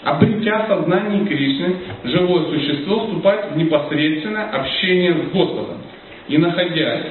Обретя 0.04 0.66
сознание 0.68 1.26
Кришны, 1.26 1.76
живое 2.04 2.44
существо 2.44 3.00
вступает 3.00 3.52
в 3.52 3.56
непосредственное 3.56 4.44
общение 4.50 5.14
с 5.14 5.32
Господом. 5.32 5.78
И 6.28 6.38
находясь 6.38 7.06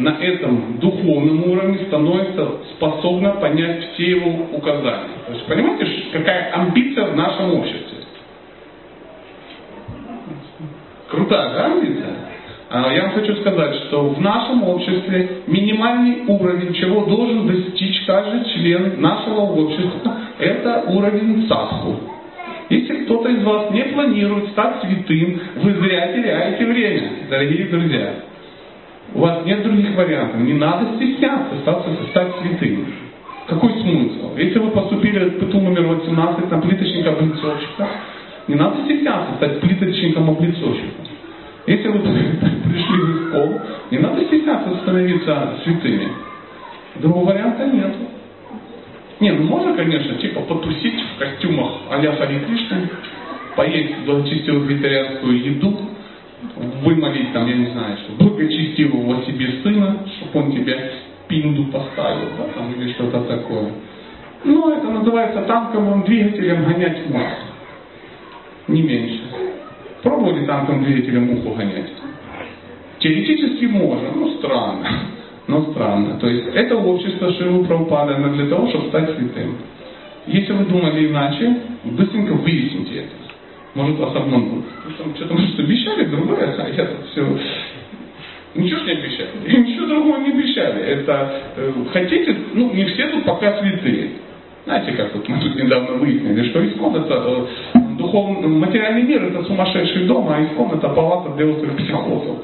на 0.00 0.16
этом 0.20 0.78
духовном 0.78 1.50
уровне 1.50 1.86
становится 1.86 2.48
способна 2.74 3.32
понять 3.32 3.92
все 3.92 4.10
его 4.12 4.46
указания. 4.52 5.20
То 5.26 5.32
есть 5.34 5.46
понимаете, 5.46 5.86
какая 6.12 6.52
амбиция 6.54 7.06
в 7.06 7.16
нашем 7.16 7.54
обществе? 7.54 7.98
Крутая 11.08 11.54
да, 11.54 11.66
амбиция? 11.66 12.14
А, 12.70 12.92
я 12.94 13.02
вам 13.02 13.12
хочу 13.12 13.34
сказать, 13.36 13.74
что 13.86 14.10
в 14.10 14.20
нашем 14.20 14.62
обществе 14.62 15.42
минимальный 15.46 16.24
уровень, 16.28 16.72
чего 16.74 17.04
должен 17.04 17.46
достичь 17.46 18.04
каждый 18.06 18.44
член 18.54 19.00
нашего 19.00 19.40
общества, 19.40 20.16
это 20.38 20.84
уровень 20.86 21.46
садху. 21.48 21.96
Если 22.70 23.04
кто-то 23.04 23.28
из 23.28 23.42
вас 23.42 23.72
не 23.72 23.82
планирует 23.82 24.50
стать 24.50 24.82
святым, 24.82 25.40
вы 25.56 25.72
зря 25.74 26.12
теряете 26.12 26.64
время, 26.64 27.10
дорогие 27.28 27.66
друзья. 27.66 28.29
У 29.14 29.20
вас 29.20 29.44
нет 29.44 29.62
других 29.62 29.96
вариантов. 29.96 30.40
Не 30.40 30.54
надо 30.54 30.96
стесняться 30.96 31.56
стать, 32.10 32.32
святым. 32.40 32.86
Какой 33.46 33.72
смысл? 33.80 34.36
Если 34.36 34.58
вы 34.58 34.70
поступили 34.70 35.30
в 35.30 35.38
ПТУ 35.38 35.60
номер 35.60 35.86
18 35.86 36.50
на 36.50 36.58
плиточника-облицовщика, 36.60 37.88
не 38.46 38.54
надо 38.54 38.84
стесняться 38.84 39.34
стать 39.36 39.60
плиточником-облицовщиком. 39.60 41.06
Если 41.66 41.88
вы 41.88 41.98
пришли 42.64 42.98
в 42.98 43.28
школу, 43.28 43.60
не 43.90 43.98
надо 43.98 44.24
стесняться 44.24 44.76
становиться 44.82 45.54
святыми. 45.64 46.08
Другого 46.96 47.30
варианта 47.30 47.66
нет. 47.66 47.94
Не, 49.18 49.32
ну 49.32 49.44
можно, 49.44 49.74
конечно, 49.74 50.14
типа 50.14 50.40
потусить 50.42 51.00
в 51.14 51.18
костюмах 51.18 51.72
а-ля 51.90 52.12
Хари 52.12 52.40
поесть 53.54 53.98
благочестивую 54.06 54.64
вегетарианскую 54.64 55.44
еду, 55.44 55.76
вымолить 56.82 57.32
там, 57.32 57.46
я 57.46 57.54
не 57.54 57.66
знаю, 57.66 57.96
что 57.98 58.24
благочестивого 58.24 59.22
себе 59.24 59.52
сына, 59.62 59.98
чтобы 60.16 60.46
он 60.46 60.52
тебе 60.52 60.92
пинду 61.28 61.64
поставил, 61.66 62.28
да, 62.38 62.44
там, 62.54 62.72
или 62.72 62.92
что-то 62.92 63.20
такое. 63.22 63.70
Ну, 64.44 64.70
это 64.70 64.88
называется 64.88 65.42
танковым 65.42 66.02
двигателем 66.02 66.64
гонять 66.64 67.08
муху. 67.08 67.24
Не 68.68 68.82
меньше. 68.82 69.20
Пробовали 70.02 70.44
танковым 70.46 70.84
двигателем 70.84 71.26
муху 71.26 71.54
гонять? 71.54 71.90
Теоретически 72.98 73.66
можно, 73.66 74.10
но 74.14 74.30
странно. 74.38 74.88
Но 75.46 75.72
странно. 75.72 76.18
То 76.18 76.28
есть 76.28 76.46
это 76.54 76.76
общество 76.76 77.32
Шивы 77.32 77.64
Прабхупады 77.64 78.14
для 78.14 78.46
того, 78.46 78.68
чтобы 78.68 78.88
стать 78.88 79.16
святым. 79.16 79.56
Если 80.26 80.52
вы 80.52 80.64
думали 80.66 81.08
иначе, 81.08 81.56
быстренько 81.84 82.32
выясните 82.34 82.98
это 83.00 83.29
может 83.74 83.98
вас 83.98 84.16
обмануть. 84.16 84.64
Что-то, 85.14 85.34
может, 85.34 85.58
обещали 85.58 86.04
другое, 86.06 86.54
а 86.58 86.68
я 86.68 86.86
тут 86.86 87.06
все... 87.10 87.26
Ничего 88.54 88.80
не 88.80 88.92
обещали. 88.92 89.30
И 89.46 89.56
ничего 89.62 89.86
другого 89.86 90.18
не 90.18 90.32
обещали. 90.32 90.82
Это 90.82 91.32
э, 91.56 91.72
хотите, 91.92 92.36
ну, 92.52 92.72
не 92.72 92.84
все 92.86 93.08
тут 93.08 93.24
пока 93.24 93.58
святые. 93.60 94.10
Знаете, 94.64 94.92
как 94.92 95.14
вот 95.14 95.28
мы 95.28 95.40
тут 95.40 95.54
недавно 95.54 95.92
выяснили, 95.94 96.48
что 96.50 96.66
Исмон 96.66 96.96
это 96.96 97.46
э, 97.74 97.78
духовный, 97.96 98.48
материальный 98.48 99.02
мир 99.02 99.22
это 99.24 99.44
сумасшедший 99.44 100.04
дом, 100.06 100.28
а 100.28 100.42
искон 100.42 100.72
это 100.72 100.88
палата 100.88 101.30
для 101.36 101.46
острых 101.46 101.76
психозов. 101.76 102.38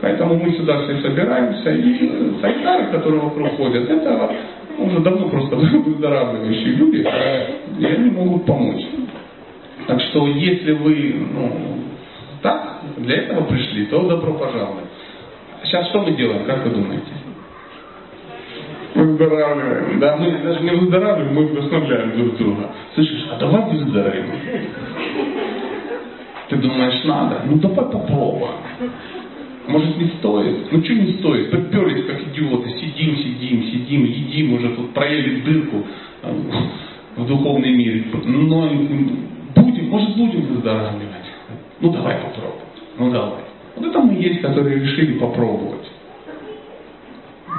Поэтому 0.00 0.36
мы 0.36 0.52
сюда 0.52 0.80
все 0.84 1.00
собираемся, 1.00 1.70
и 1.72 2.40
сайкары, 2.40 2.86
которые 2.92 3.20
вокруг 3.20 3.56
ходят, 3.56 3.90
это 3.90 4.30
уже 4.78 5.00
давно 5.00 5.28
просто 5.28 5.56
выздоравливающие 5.56 6.74
люди, 6.74 7.06
и 7.78 7.84
они 7.84 8.10
могут 8.10 8.46
помочь. 8.46 8.84
Так 9.88 10.02
что 10.02 10.26
если 10.26 10.72
вы 10.72 11.16
ну, 11.32 11.78
так, 12.42 12.82
для 12.98 13.22
этого 13.22 13.44
пришли, 13.44 13.86
то 13.86 14.06
добро 14.06 14.34
пожаловать. 14.34 14.84
Сейчас 15.64 15.88
что 15.88 16.02
мы 16.02 16.12
делаем, 16.12 16.44
как 16.44 16.62
вы 16.62 16.72
думаете? 16.72 17.10
Выздоравливаем. 18.94 19.98
Да, 19.98 20.16
мы 20.18 20.30
даже 20.30 20.60
не 20.60 20.72
выздоравливаем, 20.72 21.34
мы 21.34 21.46
вдохновляем 21.46 22.18
друг 22.18 22.36
друга. 22.36 22.70
Слышишь, 22.94 23.28
а 23.32 23.38
давай 23.38 23.62
выздоровеем. 23.70 24.26
Ты 26.50 26.56
думаешь, 26.56 27.04
надо? 27.04 27.44
Ну 27.46 27.56
давай 27.56 27.86
попробуем. 27.90 28.56
Может 29.68 29.96
не 29.96 30.08
стоит? 30.18 30.70
Ну 30.70 30.84
что 30.84 30.92
не 30.92 31.14
стоит? 31.14 31.50
Подперлись 31.50 32.04
как 32.04 32.20
идиоты, 32.28 32.68
сидим, 32.72 33.16
сидим, 33.16 33.62
сидим, 33.64 34.04
едим, 34.04 34.52
уже 34.52 34.68
тут 34.68 34.92
проели 34.92 35.40
дырку 35.40 35.82
э, 36.24 36.34
в 37.16 37.26
духовный 37.26 37.72
мир. 37.72 38.04
Но 38.24 38.68
будем, 39.62 39.88
может 39.88 40.16
будем 40.16 40.46
выздоравливать. 40.46 41.08
Ну 41.80 41.92
давай 41.92 42.16
попробуем. 42.16 42.66
Ну 42.98 43.10
давай. 43.10 43.44
Вот 43.76 43.86
это 43.86 43.98
мы 44.00 44.14
есть, 44.14 44.40
которые 44.40 44.80
решили 44.80 45.18
попробовать. 45.18 45.86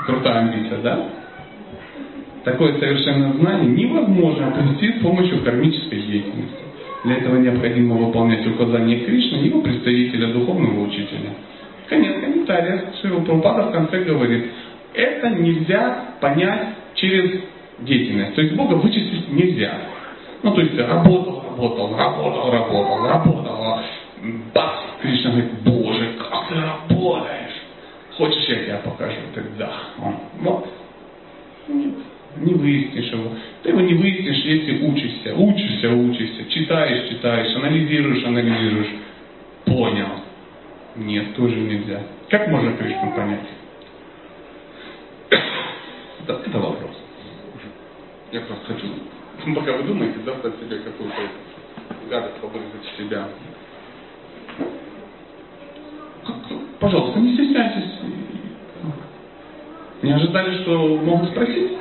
Крутая 0.05 0.39
амбиция, 0.39 0.79
да? 0.81 1.09
Такое 2.43 2.77
совершенное 2.79 3.33
знание 3.33 3.69
невозможно 3.69 4.47
обрести 4.47 4.93
с 4.93 5.01
помощью 5.01 5.43
кармической 5.43 6.01
деятельности. 6.01 6.57
Для 7.03 7.15
этого 7.15 7.37
необходимо 7.37 7.95
выполнять 7.95 8.45
указания 8.47 8.99
Кришны 8.99 9.37
его 9.37 9.61
представителя, 9.61 10.33
духовного 10.33 10.85
учителя. 10.85 11.31
Конец 11.87 12.19
комментария. 12.19 12.93
Шива 13.01 13.21
Прабхупада 13.21 13.69
в 13.69 13.71
конце 13.71 14.03
говорит, 14.03 14.45
это 14.93 15.29
нельзя 15.29 16.15
понять 16.19 16.69
через 16.95 17.41
деятельность. 17.79 18.35
То 18.35 18.41
есть 18.41 18.55
Бога 18.55 18.73
вычислить 18.75 19.31
нельзя. 19.31 19.73
Ну, 20.41 20.53
то 20.53 20.61
есть 20.61 20.77
работал, 20.77 21.43
работал, 21.43 21.97
работал, 21.97 22.51
работал, 22.51 23.07
работал. 23.07 23.79
Бац! 24.53 24.79
Кришна 25.01 25.31
говорит, 25.31 25.51
Боже, 25.63 26.13
как 26.17 26.49
ты 26.49 26.55
работаешь? 26.55 27.61
Хочешь, 28.17 28.47
я 28.49 28.55
тебе 28.55 28.81
покажу? 28.83 29.17
Ты 29.33 29.43
да. 29.57 29.71
Он, 30.01 30.15
вот. 30.41 30.69
Нет, 31.67 31.93
не 32.37 32.53
выяснишь 32.53 33.11
его. 33.11 33.31
Ты 33.63 33.69
его 33.69 33.81
не 33.81 33.93
выяснишь, 33.93 34.43
если 34.43 34.85
учишься. 34.85 35.35
Учишься, 35.35 35.89
учишься. 35.89 36.49
Читаешь, 36.49 37.09
читаешь, 37.09 37.55
анализируешь, 37.55 38.23
анализируешь. 38.25 38.89
Понял. 39.65 40.09
Нет, 40.95 41.35
тоже 41.35 41.55
нельзя. 41.55 42.01
Как 42.29 42.47
можно 42.47 42.73
Кришну 42.73 43.11
понять? 43.11 43.47
Это, 46.23 46.41
это 46.45 46.59
вопрос. 46.59 46.95
Я 48.31 48.41
просто 48.41 48.65
хочу, 48.73 48.87
пока 49.55 49.73
вы 49.73 49.83
думаете, 49.83 50.19
достать 50.19 50.53
себе 50.59 50.79
какую-то 50.79 51.15
гадость 52.09 52.35
побрызгать 52.35 52.83
в 52.83 52.97
себя. 52.97 53.27
Пожалуйста, 56.79 57.19
не 57.19 57.33
стесняйтесь. 57.33 57.99
Не 60.01 60.11
ожидали, 60.11 60.61
что 60.61 60.97
могут 61.03 61.29
спросить? 61.29 61.77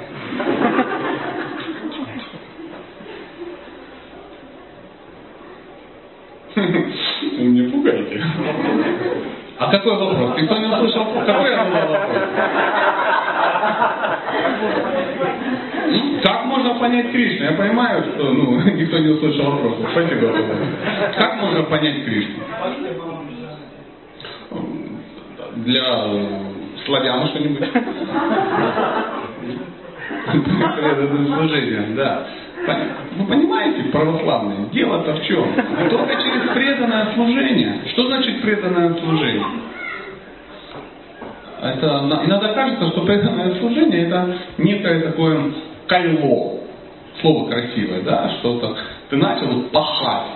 Вы 6.56 7.44
меня 7.44 7.70
пугаете. 7.70 8.22
А 9.58 9.70
какой 9.70 9.96
вопрос? 9.96 10.36
Не 10.36 10.44
услышал? 10.44 11.04
Какой 11.26 11.50
я 11.50 11.64
задал 11.64 11.88
вопрос? 11.88 12.22
Как 16.22 16.44
можно 16.44 16.74
понять 16.88 17.12
Кришну? 17.12 17.44
Я 17.44 17.52
понимаю, 17.52 18.04
что 18.04 18.32
ну, 18.32 18.60
никто 18.72 18.98
не 18.98 19.08
услышал 19.08 19.50
вопрос. 19.50 19.76
Спасибо. 19.92 20.34
Как 21.16 21.40
можно 21.40 21.62
понять 21.64 22.04
Кришну? 22.04 22.42
Для 25.56 25.84
славяна 26.86 27.26
что-нибудь? 27.28 27.68
Служением, 31.36 31.96
да. 31.96 32.26
Вы 33.16 33.26
понимаете, 33.26 33.84
православные, 33.90 34.68
дело-то 34.72 35.14
в 35.14 35.24
чем? 35.24 35.54
Только 35.90 36.14
через 36.16 36.50
преданное 36.54 37.14
служение. 37.14 37.80
Что 37.92 38.06
значит 38.08 38.42
преданное 38.42 38.94
служение? 38.94 39.46
Это 41.60 42.04
иногда 42.24 42.52
кажется, 42.54 42.88
что 42.88 43.02
преданное 43.02 43.58
служение 43.58 44.06
это 44.06 44.36
некое 44.58 45.00
такое 45.00 45.52
кайло. 45.86 46.57
Слово 47.20 47.50
красивое, 47.50 48.02
да, 48.02 48.30
что-то. 48.38 48.76
Ты 49.10 49.16
начал 49.16 49.62
пахать. 49.72 50.26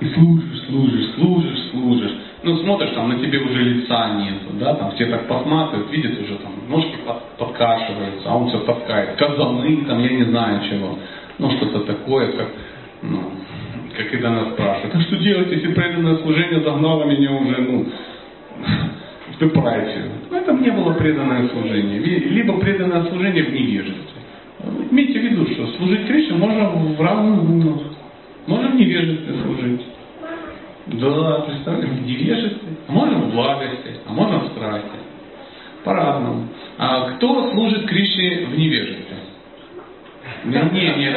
И 0.00 0.08
служишь, 0.08 0.64
служишь, 0.66 1.14
служишь, 1.14 1.70
служишь. 1.70 2.12
Ну, 2.42 2.56
смотришь, 2.58 2.90
там 2.90 3.08
на 3.08 3.20
тебе 3.20 3.38
уже 3.38 3.62
лица 3.62 4.14
нету, 4.14 4.48
да, 4.58 4.74
там 4.74 4.90
все 4.92 5.06
так 5.06 5.28
посматривают, 5.28 5.92
видят 5.92 6.20
уже 6.20 6.34
там, 6.38 6.52
ножки 6.68 6.96
под, 7.06 7.22
подкашиваются, 7.38 8.28
а 8.28 8.36
он 8.36 8.48
все 8.48 8.58
таскает. 8.60 9.14
Казаны, 9.16 9.84
там, 9.86 10.02
я 10.02 10.10
не 10.10 10.24
знаю 10.24 10.60
чего 10.68 10.98
ну, 11.38 11.50
что-то 11.56 11.80
такое, 11.80 12.32
как, 12.32 12.48
ну, 13.02 13.20
как 13.96 14.10
когда 14.10 14.30
нас 14.30 14.52
спрашивают, 14.52 14.94
а 14.94 15.00
что 15.00 15.16
делать, 15.16 15.50
если 15.50 15.72
преданное 15.72 16.16
служение 16.18 16.60
загнало 16.60 17.04
меня 17.04 17.32
уже, 17.32 17.60
ну, 17.60 17.86
в 19.32 19.38
депрессию? 19.40 20.10
Ну, 20.30 20.36
это 20.36 20.52
мне 20.52 20.70
было 20.70 20.92
преданное 20.94 21.48
служение. 21.48 21.98
Либо 21.98 22.58
преданное 22.58 23.04
служение 23.06 23.44
в 23.44 23.52
невежестве. 23.52 24.11
Имейте 24.90 25.18
в 25.18 25.22
виду, 25.22 25.46
что 25.52 25.66
служить 25.76 26.06
Кришне 26.06 26.36
можно 26.36 26.68
в 26.68 27.00
разных 27.00 27.44
гунах. 27.44 27.80
Можно 28.46 28.68
в 28.68 28.74
невежестве 28.76 29.34
служить. 29.42 29.82
Да, 30.86 31.40
представляете, 31.46 31.88
в 31.88 32.06
невежестве. 32.06 32.68
А 32.88 32.92
можно 32.92 33.18
в 33.18 33.30
благости, 33.32 33.94
а 34.06 34.12
можно 34.12 34.40
в 34.40 34.48
страсти. 34.48 34.88
По-разному. 35.84 36.48
А 36.78 37.10
кто 37.10 37.50
служит 37.52 37.86
Кришне 37.86 38.46
в 38.46 38.58
невежестве? 38.58 39.16
Не, 40.44 40.58
не, 40.58 40.86
не, 40.96 41.10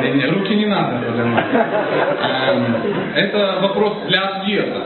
не, 0.00 0.10
не, 0.12 0.26
руки 0.26 0.54
не 0.54 0.66
надо 0.66 0.98
поднимать. 0.98 1.46
Эм, 1.52 2.76
это 3.14 3.58
вопрос 3.60 3.98
для 4.08 4.20
ответа. 4.20 4.82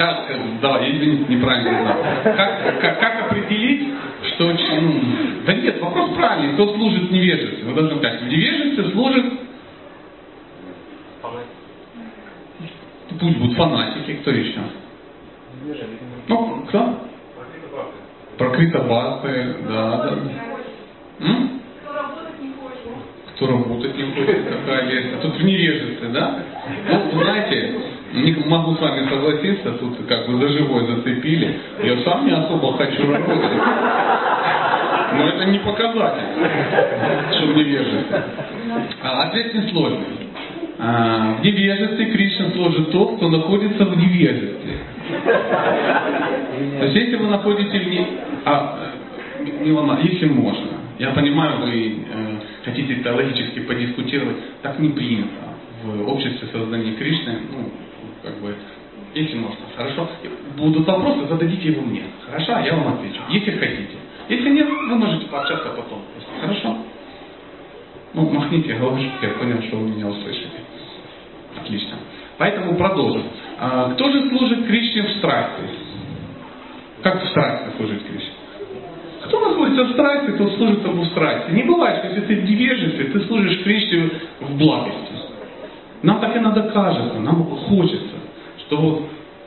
Как, 0.00 0.32
давай, 0.62 0.92
извините, 0.92 1.30
неправильно 1.30 1.74
сказал. 1.74 2.34
Как, 2.34 2.80
как, 2.80 3.00
как 3.00 3.26
определить, 3.26 3.92
что... 4.28 4.50
Ну, 4.50 5.02
да 5.44 5.52
нет, 5.52 5.78
вопрос 5.78 6.16
правильный. 6.16 6.54
Кто 6.54 6.74
служит 6.74 7.10
в 7.10 7.12
невежестве? 7.12 7.64
Вы 7.66 7.74
должны 7.74 7.98
сказать, 7.98 8.22
в 8.22 8.28
невежестве 8.28 8.92
служит... 8.92 9.26
Пусть 13.20 13.36
будут 13.36 13.56
фанатики, 13.58 14.14
кто 14.22 14.30
еще? 14.30 14.60
Ну, 16.28 16.64
кто? 16.68 17.06
Про 18.38 18.50
критобасы, 18.52 19.56
да, 19.68 19.98
да. 19.98 20.18
М? 21.20 21.60
Кто 23.34 23.46
работать 23.48 23.98
не 23.98 24.04
хочет, 24.14 24.48
какая 24.48 24.86
версия. 24.86 25.18
Тут 25.20 25.34
в 25.36 25.44
невежестве, 25.44 26.08
да? 26.08 26.42
Ну, 26.88 27.22
знаете, 27.22 27.99
не 28.12 28.32
могу 28.46 28.74
с 28.74 28.80
вами 28.80 29.08
согласиться, 29.08 29.72
тут 29.72 29.98
как 30.08 30.26
бы 30.26 30.38
за 30.40 30.48
живой 30.48 30.86
зацепили. 30.86 31.60
Я 31.82 31.98
сам 32.02 32.26
не 32.26 32.32
особо 32.32 32.76
хочу 32.76 33.10
работать. 33.10 33.62
Но 35.12 35.28
это 35.28 35.44
не 35.46 35.58
показатель, 35.58 36.26
что 37.32 37.46
в 37.46 37.56
невежестве. 37.56 38.22
А 39.02 39.22
ответ 39.24 39.54
несложный. 39.54 40.06
А, 40.78 41.36
в 41.38 41.44
невежестве 41.44 42.06
Кришна 42.06 42.50
служит 42.50 42.90
тот, 42.90 43.16
кто 43.16 43.28
находится 43.28 43.84
в 43.84 43.96
невежестве. 43.96 44.78
То 46.78 46.84
есть 46.84 46.96
если 46.96 47.16
вы 47.16 47.26
находите 47.26 47.78
в 47.78 47.88
не... 47.88 48.06
А, 48.44 48.90
ломать, 49.66 50.04
если 50.04 50.26
можно. 50.26 50.68
Я 50.98 51.10
понимаю, 51.10 51.60
вы 51.60 51.96
э, 51.96 52.36
хотите 52.64 52.96
теологически 52.96 53.60
подискутировать, 53.60 54.36
так 54.62 54.78
не 54.78 54.90
принято 54.90 55.50
в 55.84 56.08
обществе 56.08 56.48
создания 56.52 56.92
Кришны, 56.92 57.38
ну, 57.50 57.70
как 58.22 58.38
бы, 58.40 58.54
если 59.14 59.36
можно. 59.36 59.58
Хорошо? 59.76 60.08
Будут 60.56 60.86
вопросы, 60.86 61.26
зададите 61.28 61.68
его 61.68 61.82
мне. 61.82 62.02
Хорошо? 62.26 62.58
Я 62.60 62.76
вам 62.76 62.94
отвечу. 62.94 63.20
Если 63.30 63.52
хотите. 63.52 63.96
Если 64.28 64.50
нет, 64.50 64.68
вы 64.68 64.94
можете 64.96 65.26
пообщаться 65.26 65.70
потом. 65.70 66.02
Хорошо? 66.40 66.76
Ну, 68.12 68.28
махните 68.30 68.74
головой, 68.74 69.10
я 69.22 69.28
понял, 69.30 69.62
что 69.62 69.76
вы 69.76 69.90
меня 69.90 70.06
услышали. 70.06 70.50
Отлично. 71.56 71.96
Поэтому 72.38 72.76
продолжим. 72.76 73.24
А, 73.58 73.92
кто 73.92 74.10
же 74.10 74.28
служит 74.30 74.66
Кришне 74.66 75.02
в 75.02 75.10
страсти? 75.18 75.62
Как 77.02 77.22
в 77.22 77.28
страсти 77.28 77.76
служить 77.76 78.02
Кришне? 78.06 78.30
Кто 79.26 79.40
находится 79.40 79.84
в 79.84 79.92
страсти, 79.92 80.30
то 80.32 80.48
служит 80.56 80.84
ему 80.84 81.02
в 81.02 81.06
страсти. 81.08 81.52
Не 81.52 81.62
бывает, 81.62 81.98
что 81.98 82.08
если 82.08 82.20
ты 82.22 82.36
в 82.36 82.44
невежестве, 82.44 83.04
ты 83.06 83.20
служишь 83.26 83.62
Кришне 83.62 84.10
в 84.40 84.56
благости. 84.56 85.19
Нам 86.02 86.20
так 86.20 86.34
и 86.36 86.40
надо 86.40 86.62
кажется, 86.62 87.18
нам 87.20 87.44
хочется, 87.44 88.16
что 88.58 88.76
вот 88.76 89.02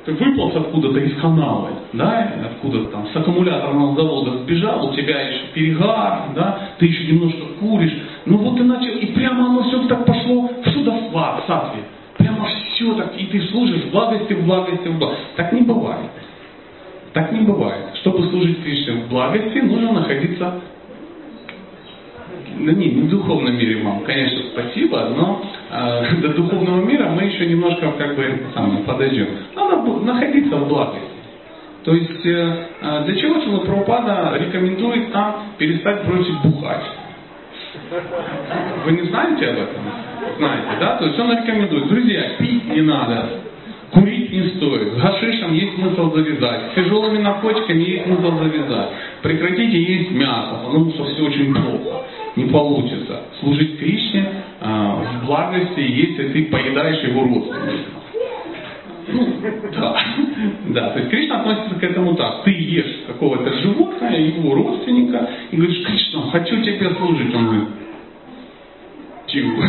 ты 0.05 0.13
выполз 0.13 0.55
откуда-то 0.55 0.99
из 0.99 1.19
канавы, 1.19 1.69
да, 1.93 2.33
откуда-то 2.45 2.91
там 2.91 3.07
с 3.07 3.15
аккумуляторного 3.15 3.95
завода 3.95 4.37
сбежал, 4.39 4.89
у 4.89 4.93
тебя 4.93 5.21
еще 5.21 5.45
перегар, 5.53 6.25
да, 6.35 6.59
ты 6.77 6.85
еще 6.85 7.11
немножко 7.11 7.45
куришь, 7.59 7.97
ну 8.25 8.37
вот 8.37 8.57
ты 8.57 8.63
начал, 8.63 8.91
и 8.91 9.05
прямо 9.07 9.47
оно 9.47 9.63
все 9.63 9.87
так 9.87 10.05
пошло 10.05 10.49
в 10.63 10.69
судосват, 10.69 11.45
сатве. 11.47 11.83
Прямо 12.17 12.47
все 12.73 12.93
так, 12.95 13.19
и 13.19 13.25
ты 13.25 13.41
служишь 13.47 13.85
в 13.85 13.91
благости, 13.91 14.33
в 14.33 14.45
благости, 14.45 14.87
в 14.87 14.99
благости. 14.99 15.23
Так 15.35 15.51
не 15.53 15.61
бывает. 15.61 16.11
Так 17.13 17.31
не 17.31 17.41
бывает. 17.41 17.95
Чтобы 18.01 18.27
служить 18.29 18.63
Кришне 18.63 19.05
в 19.05 19.09
благости, 19.09 19.57
нужно 19.59 19.93
находиться 19.93 20.61
да 22.59 22.71
не, 22.71 22.89
не 22.89 23.01
в 23.01 23.09
духовном 23.09 23.57
мире, 23.57 23.81
мам, 23.83 24.01
конечно, 24.01 24.39
спасибо, 24.53 25.09
но 25.15 25.43
э, 25.73 26.15
до 26.21 26.29
духовного 26.29 26.85
мира 26.85 27.09
мы 27.09 27.23
еще 27.23 27.45
немножко 27.47 27.91
как 27.97 28.15
бы 28.15 28.47
самое, 28.53 28.83
подойдем. 28.83 29.27
Надо 29.55 29.77
находиться 30.05 30.55
в 30.55 30.67
благости. 30.67 31.01
То 31.83 31.93
есть 31.93 32.25
э, 32.25 32.67
э 32.81 33.03
для 33.05 33.15
чего 33.15 33.41
Чила 33.41 33.59
Прабхупада 33.59 34.37
рекомендует 34.39 35.13
нам 35.13 35.35
перестать 35.57 36.05
бросить 36.05 36.41
бухать? 36.43 36.83
Вы 38.85 38.91
не 38.91 39.07
знаете 39.09 39.47
об 39.47 39.57
этом? 39.57 39.83
Знаете, 40.37 40.67
да? 40.79 40.97
То 40.97 41.05
есть 41.05 41.19
он 41.19 41.31
рекомендует, 41.31 41.87
друзья, 41.87 42.31
пить 42.37 42.65
не 42.69 42.81
надо, 42.81 43.29
курить 43.91 44.31
не 44.31 44.49
стоит, 44.49 44.93
с 44.93 45.01
гашишем 45.01 45.53
есть 45.53 45.75
смысл 45.75 46.13
завязать, 46.13 46.71
с 46.71 46.75
тяжелыми 46.75 47.17
наркотиками 47.17 47.81
есть 47.81 48.05
смысл 48.05 48.37
завязать, 48.37 48.89
прекратите 49.21 49.81
есть 49.81 50.11
мясо, 50.11 50.61
потому 50.63 50.91
что 50.91 51.05
все 51.05 51.23
очень 51.23 51.53
плохо 51.53 52.03
не 52.35 52.45
получится. 52.45 53.21
Служить 53.39 53.77
Кришне 53.77 54.25
а, 54.61 54.95
в 54.95 55.25
благости, 55.25 55.79
если 55.79 56.29
ты 56.29 56.45
поедаешь 56.45 57.03
его 57.03 57.23
родственников. 57.23 58.03
Ну, 59.05 59.27
да. 59.73 59.97
да. 60.69 60.89
То 60.91 60.99
есть 60.99 61.11
Кришна 61.11 61.41
относится 61.41 61.75
к 61.75 61.83
этому 61.83 62.15
так. 62.15 62.43
Ты 62.43 62.51
ешь 62.51 63.03
какого-то 63.07 63.53
животного, 63.59 64.13
его 64.13 64.55
родственника, 64.55 65.29
и 65.51 65.57
говоришь, 65.57 65.85
Кришна, 65.85 66.21
хочу 66.31 66.61
тебе 66.61 66.89
служить. 66.95 67.35
Он 67.35 67.45
говорит, 67.45 67.69
чего? 69.27 69.63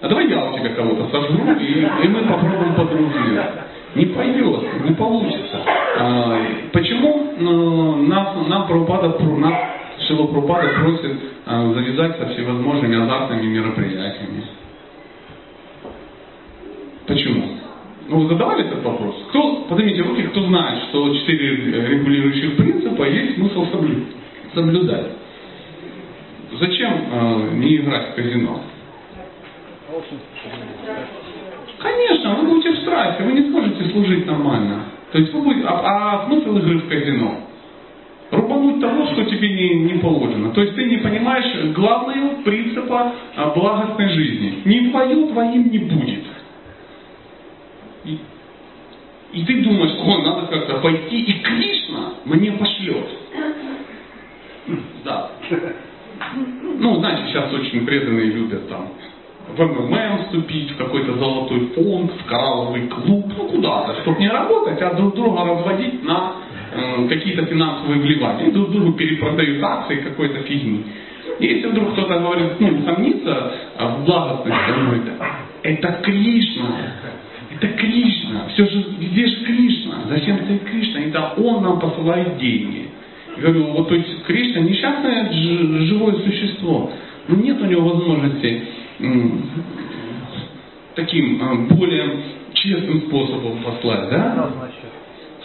А 0.00 0.08
давай 0.08 0.28
я 0.28 0.44
у 0.44 0.58
тебя 0.58 0.68
кого-то 0.70 1.08
сожру, 1.08 1.52
и, 1.58 1.80
и 2.04 2.08
мы 2.08 2.20
попробуем 2.22 2.74
подружиться. 2.74 3.64
Не 3.94 4.06
пойдет, 4.06 4.84
не 4.84 4.92
получится. 4.94 5.60
А, 5.98 6.38
почему 6.72 7.32
ну, 7.38 7.96
нас, 8.06 8.28
нам 8.48 8.66
Прабхупада, 8.66 9.18
нас 9.38 9.54
Шила 10.06 10.26
Прабхупада 10.26 10.68
просит 10.80 11.16
а, 11.46 11.72
завязать 11.72 12.18
со 12.18 12.28
всевозможными 12.28 13.02
азартными 13.02 13.46
мероприятиями. 13.46 14.44
Почему? 17.06 17.58
Ну, 18.08 18.20
вы 18.20 18.28
задавали 18.28 18.66
этот 18.66 18.82
вопрос? 18.82 19.14
Кто, 19.30 19.64
поднимите 19.68 20.02
руки, 20.02 20.22
кто 20.24 20.42
знает, 20.42 20.84
что 20.88 21.14
четыре 21.14 21.56
регулирующих 21.88 22.56
принципа 22.56 23.04
есть 23.04 23.36
смысл 23.36 23.66
соблюдать. 24.54 25.06
Зачем 26.58 26.92
э, 26.92 27.50
не 27.54 27.76
играть 27.76 28.12
в 28.12 28.14
казино? 28.14 28.60
Конечно, 31.78 32.34
вы 32.36 32.48
будете 32.48 32.72
в 32.72 32.78
страхе, 32.78 33.24
вы 33.24 33.32
не 33.32 33.48
сможете 33.48 33.90
служить 33.90 34.26
нормально. 34.26 34.84
То 35.12 35.18
есть 35.18 35.32
вы 35.32 35.42
будете, 35.42 35.66
а, 35.66 36.22
а 36.22 36.26
смысл 36.26 36.56
игры 36.58 36.78
в 36.78 36.88
казино? 36.88 37.40
Рубануть 38.34 38.80
того, 38.80 39.06
что 39.06 39.24
тебе 39.24 39.48
не, 39.48 39.92
не 39.92 39.98
положено. 39.98 40.50
То 40.50 40.62
есть 40.62 40.74
ты 40.74 40.84
не 40.84 40.98
понимаешь 40.98 41.72
главного 41.74 42.42
принципа 42.42 43.12
а, 43.36 43.50
благостной 43.50 44.08
жизни. 44.10 44.62
Не 44.64 44.90
твое 44.90 45.26
твоим 45.28 45.70
не 45.70 45.78
будет. 45.78 46.24
И, 48.04 48.18
и 49.32 49.44
ты 49.44 49.62
думаешь, 49.62 49.92
о, 49.98 50.18
надо 50.22 50.46
как-то 50.46 50.78
пойти, 50.78 51.22
и 51.22 51.40
Кришна 51.40 52.14
мне 52.24 52.52
пошлет. 52.52 53.08
Да. 55.04 55.30
Ну, 56.78 56.96
знаете, 56.96 57.24
сейчас 57.28 57.52
очень 57.52 57.84
преданные 57.84 58.26
любят 58.26 58.68
там 58.68 58.88
в 59.48 59.60
МММ 59.60 60.24
вступить, 60.24 60.70
в 60.70 60.76
какой-то 60.76 61.14
золотой 61.14 61.66
фонд, 61.74 62.12
в 62.12 62.24
коралловый 62.24 62.88
клуб, 62.88 63.26
ну 63.36 63.48
куда-то, 63.48 64.00
чтобы 64.00 64.18
не 64.18 64.28
работать, 64.28 64.80
а 64.80 64.94
друг 64.94 65.14
друга 65.14 65.44
разводить 65.44 66.02
на 66.02 66.36
Э, 66.76 67.06
какие-то 67.08 67.46
финансовые 67.46 68.00
вливания, 68.00 68.50
друг 68.50 68.72
другу 68.72 68.94
перепродают 68.94 69.62
акции 69.62 69.96
какой-то 69.96 70.40
фигни. 70.40 70.84
И 71.38 71.46
если 71.46 71.68
вдруг 71.68 71.92
кто-то 71.92 72.18
говорит, 72.18 72.58
ну, 72.58 72.82
сомнится 72.84 73.52
в 73.78 74.04
благостности, 74.04 74.70
он 74.76 74.86
говорит, 74.86 75.04
это 75.62 76.00
Кришна, 76.02 76.70
это 77.54 77.68
Кришна, 77.68 78.48
все 78.48 78.66
же, 78.66 78.86
где 78.98 79.24
же 79.24 79.44
Кришна? 79.44 80.02
Зачем 80.08 80.38
ты 80.38 80.58
Кришна? 80.58 81.00
Это 81.02 81.34
Он 81.36 81.62
нам 81.62 81.78
посылает 81.78 82.38
деньги. 82.38 82.88
Я 83.36 83.42
говорю, 83.42 83.66
вот 83.72 83.88
то 83.88 83.94
есть 83.94 84.24
Кришна 84.24 84.62
несчастное 84.62 85.32
живое 85.32 86.14
существо, 86.24 86.90
но 87.28 87.36
нет 87.36 87.60
у 87.62 87.66
него 87.66 87.88
возможности 87.88 88.62
таким 90.96 91.40
э, 91.40 91.74
более 91.74 92.16
честным 92.52 93.02
способом 93.02 93.58
послать, 93.62 94.10
да? 94.10 94.50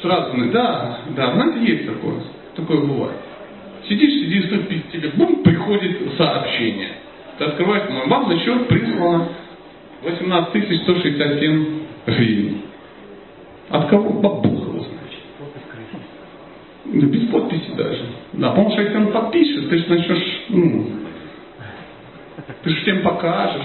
Сразу, 0.02 0.32
да, 0.52 1.00
да, 1.16 1.34
знаете, 1.34 1.72
есть 1.72 1.86
такое. 1.88 2.22
Такое 2.56 2.78
бывает. 2.82 3.16
Сидишь, 3.88 4.14
сидишь, 4.14 4.50
тебе 4.92 5.10
бум, 5.16 5.44
приходит 5.44 5.98
сообщение. 6.18 6.90
Ты 7.38 7.46
открываешь, 7.46 7.90
мой 7.90 8.08
вам 8.08 8.30
на 8.30 8.40
счет 8.40 8.68
прислано 8.68 9.30
18 10.04 10.82
167 10.84 11.80
гривен. 12.06 12.62
От 13.70 13.90
кого? 13.90 14.10
Его 14.10 14.42
знает. 14.42 14.90
Да 16.86 17.08
без 17.08 17.28
подписи 17.30 17.72
даже. 17.76 18.06
Да, 18.34 18.50
потому 18.50 18.72
что 18.72 18.82
если 18.82 18.98
он 18.98 19.08
подпишет, 19.12 19.70
ты 19.70 19.78
же 19.78 19.90
начнешь, 19.90 20.42
ну, 20.50 20.88
ты 22.64 22.70
же 22.72 22.76
всем 22.82 23.02
покажешь. 23.02 23.62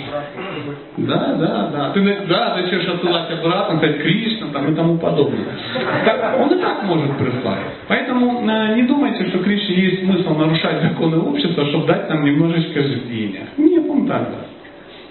Да, 0.98 1.34
да, 1.34 1.68
да. 1.72 1.90
Ты 1.90 2.26
да, 2.28 2.56
начнешь 2.56 2.86
отсылать 2.86 3.30
обратно, 3.30 3.78
сказать 3.78 4.02
Кришна 4.02 4.48
там, 4.52 4.72
и 4.72 4.74
тому 4.74 4.98
подобное. 4.98 5.56
Так, 6.04 6.38
он 6.38 6.52
и 6.52 6.60
так 6.60 6.82
может 6.84 7.16
прислать. 7.16 7.60
Поэтому 7.88 8.46
э, 8.48 8.74
не 8.76 8.82
думайте, 8.82 9.26
что 9.28 9.38
Кришне 9.38 9.76
есть 9.76 10.04
смысл 10.04 10.34
нарушать 10.34 10.82
законы 10.82 11.18
общества, 11.18 11.64
чтобы 11.66 11.86
дать 11.86 12.10
нам 12.10 12.24
немножечко 12.24 12.82
денег. 12.82 13.48
Нет, 13.56 13.84
он 13.88 14.06
так 14.06 14.30
даст. 14.30 14.50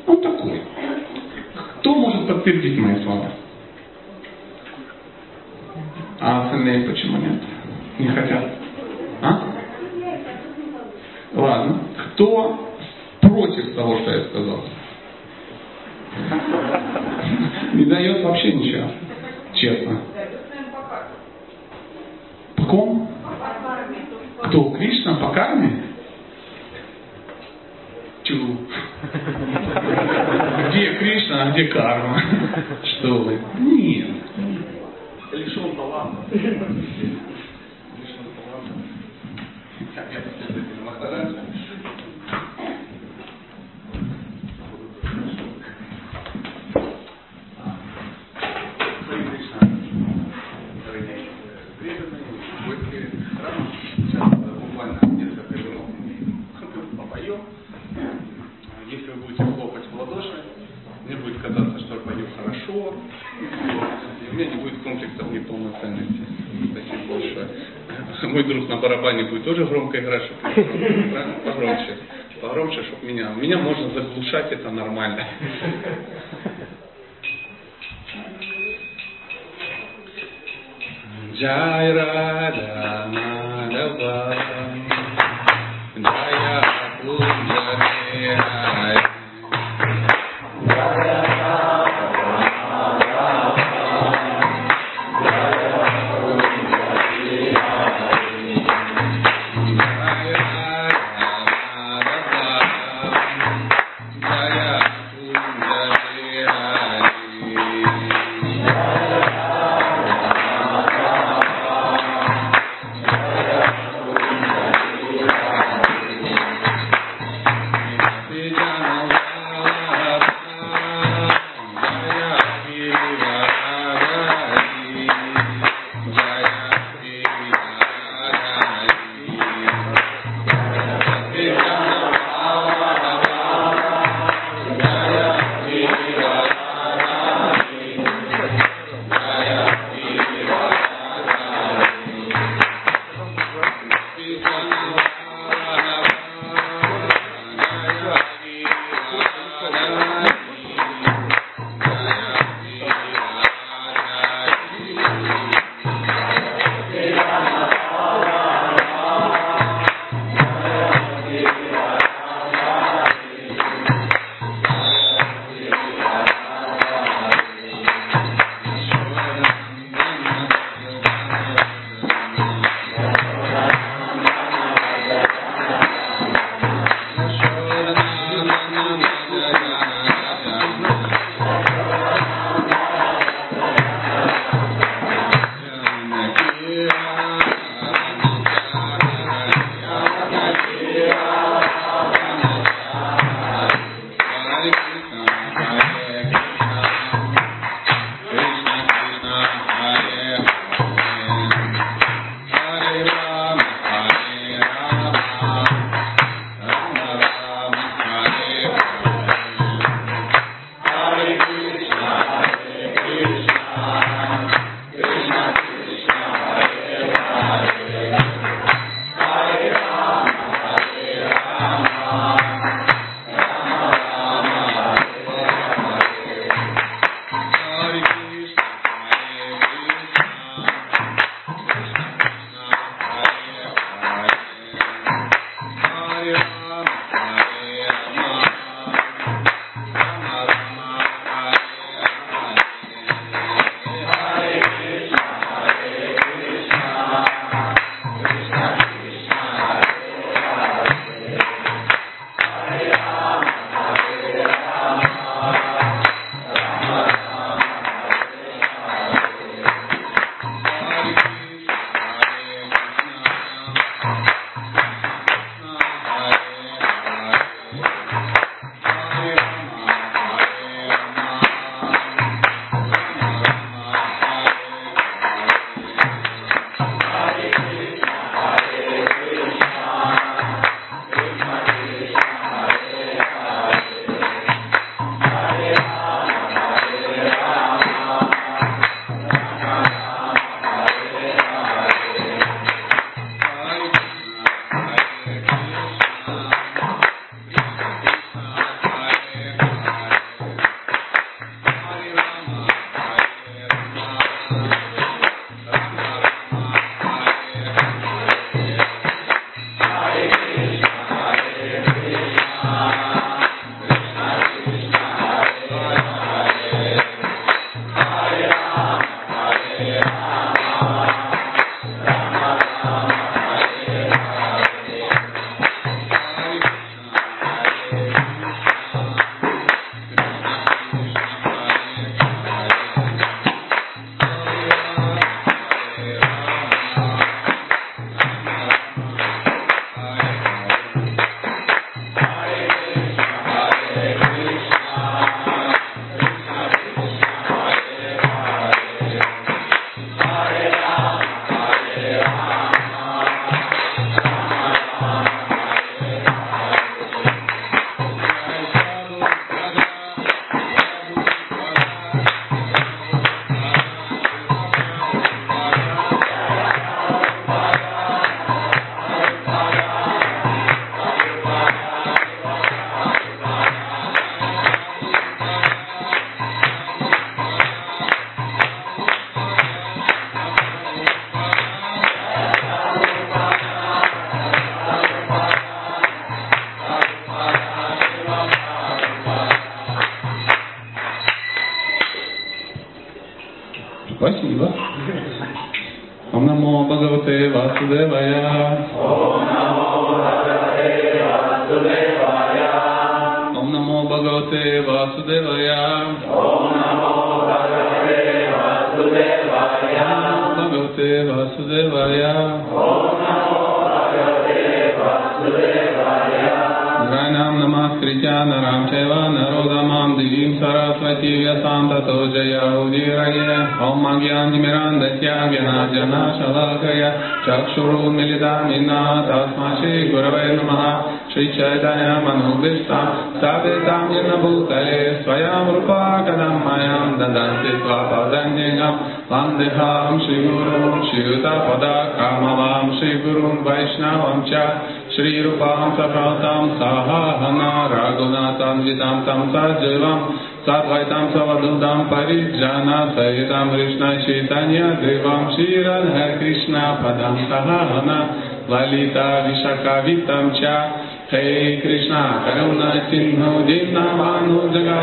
Он 0.06 0.22
такой. 0.22 0.62
Кто 1.80 1.96
может 1.96 2.28
подтвердить 2.28 2.78
мои 2.78 3.04
слова? 3.04 3.32
А 6.20 6.44
остальные 6.44 6.88
почему 6.88 7.18
нет? 7.18 7.42
Не 7.98 8.08
хотят? 8.08 8.46
А? 9.22 9.42
Ладно. 11.34 11.80
Кто 12.14 12.73
против 13.24 13.76
того, 13.76 14.00
что 14.00 14.12
я 14.12 14.24
сказал. 14.26 14.64
Не 17.74 17.86
дает 17.86 18.24
вообще 18.24 18.54
ничего. 18.54 18.92
Честно. 19.54 20.02
По 22.56 22.64
ком? 22.66 23.10
Кто? 24.44 24.70
Кришна? 24.72 25.16
По 25.16 25.30
карме? 25.30 25.84
Чу. 28.24 28.58
Где 30.70 30.94
Кришна, 30.96 31.44
а 31.44 31.52
где 31.52 31.66
карма? 31.66 32.22
Что 32.84 33.18
вы? 33.20 33.40
Нет. 33.60 34.08
Лишен 35.34 35.76
таланта. 35.76 36.18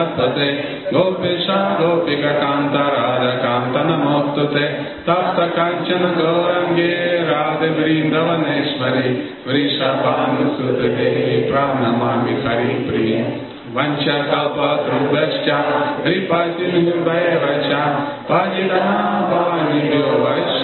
जगत्पते 0.10 0.50
गोपेशा 0.92 1.58
गोपिकान्त 1.80 2.76
राधकान्त 2.96 3.76
नमोऽस्तु 3.88 4.46
ते 4.54 4.66
तप्त 5.08 5.40
काञ्चन 5.58 6.06
गौरङ्गे 6.20 6.92
राधे 7.32 7.70
वृन्दवनेश्वरि 7.80 9.10
वृषभानुसुते 9.48 11.10
प्रणमामि 11.50 12.36
हरिप्रिये 12.46 13.26
वञ्चकल्पतृभश्च 13.76 15.48
कृपसिन्धुभैव 16.04 17.44
च 17.66 17.82
पतितनापानिभ्यो 18.30 20.04
वैष्णव्यो 20.26 20.56
नमो 20.56 20.59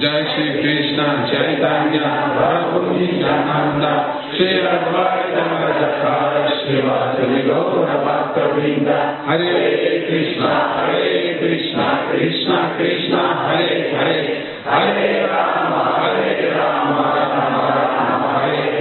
جائے 0.00 0.22
شری 0.26 0.52
کرشن 0.54 1.24
چیتانیہ 1.26 2.10
جاناندا 3.20 3.92
شری 4.32 4.60
گوند 7.44 8.88
ہرے 9.26 9.50
کرشن 10.00 10.42
ہرے 10.42 11.34
کرشن 11.40 11.80
کرشن 12.08 12.52
کرشن 12.78 13.14
ہرے 13.40 13.80
ہرے 13.92 14.20
ہرے 14.66 15.10
رام 15.24 15.74
ہرے 15.74 16.50
رام 16.50 17.00
رام 17.14 17.60
رام 17.68 18.24
ہرے 18.26 18.71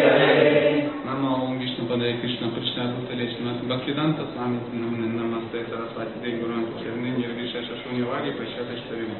Бхактиданта 3.71 4.25
с 4.25 4.37
вами 4.37 4.59
Намасте 4.73 5.65
Сарасвати 5.69 6.19
Дегуран 6.21 6.65
Пушевны 6.65 7.05
Нирвиша 7.05 7.63
Шашуниваги 7.63 8.31
Пачата 8.31 8.77
Штавина. 8.79 9.15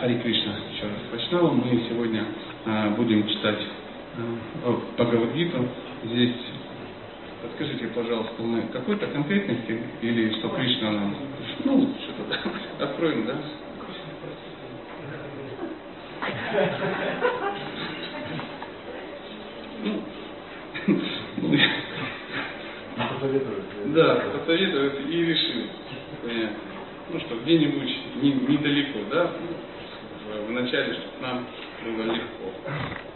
Хари 0.00 0.18
Кришна, 0.20 0.54
еще 0.72 0.84
раз 0.84 0.92
Вайшнава. 1.12 1.50
Мы 1.50 1.86
сегодня 1.90 2.24
а, 2.64 2.88
будем 2.96 3.28
читать 3.28 3.66
а, 4.64 4.80
Бхагавадгиту. 4.96 5.68
Здесь 6.04 6.36
подскажите, 7.44 7.86
пожалуйста, 7.88 8.42
мы 8.42 8.62
какой-то 8.72 9.06
конкретный 9.08 9.58
стих 9.64 9.80
или 10.00 10.30
что 10.38 10.48
Кришна 10.48 10.92
нам, 10.92 11.14
ну, 11.64 11.94
что-то 12.02 12.84
откроем, 12.84 13.26
да? 13.26 13.34
Ну, 19.84 20.00
да, 23.94 24.14
посоветовать 24.32 25.00
и 25.10 25.24
решил. 25.24 25.66
Понятно. 26.22 26.56
Ну 27.12 27.20
что, 27.20 27.36
где-нибудь 27.36 27.92
не, 28.22 28.32
недалеко, 28.32 29.00
да? 29.10 29.30
В 30.46 30.50
начале, 30.50 30.94
чтобы 30.94 31.20
нам 31.20 31.46
было 31.84 32.04
легко. 32.04 32.50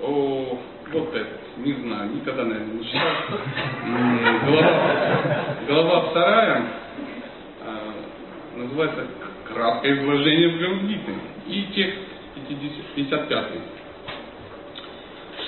О, 0.02 0.58
вот 0.92 1.14
этот, 1.14 1.56
не 1.58 1.72
знаю, 1.74 2.10
никогда, 2.14 2.44
наверное, 2.44 2.74
не 2.74 2.84
читал. 2.84 3.02
М, 3.84 4.40
Глава, 4.46 5.56
глава 5.66 6.00
вторая 6.10 6.62
а, 7.64 8.58
называется 8.58 9.06
«Краткое 9.52 9.94
изложение 10.00 10.48
Бхагавадгиты». 10.50 11.12
И 11.46 11.62
текст 11.74 11.98
50, 12.48 12.94
55. 12.94 13.44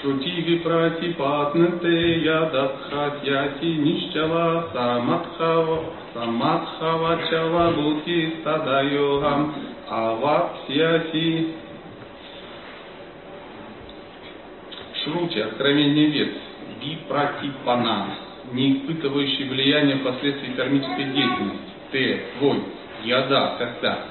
Шрути 0.01 0.31
випратипатнате 0.43 2.21
ядадхатьяти 2.21 3.67
нищала 3.67 4.69
самадхава 4.73 5.85
самадхавачава 6.15 7.71
бути 7.73 8.37
стадайогам 8.41 9.55
авапсьяти. 9.89 11.49
Шрути, 15.05 15.41
откровение 15.41 16.07
вет, 16.07 16.33
випратипана, 16.83 18.15
не 18.53 18.79
испытывающий 18.79 19.49
влияние 19.49 19.97
последствий 19.97 20.53
кармической 20.55 21.05
деятельности. 21.05 21.71
Т, 21.93 22.23
твой, 22.39 22.63
яда, 23.05 23.57
когда. 23.59 24.05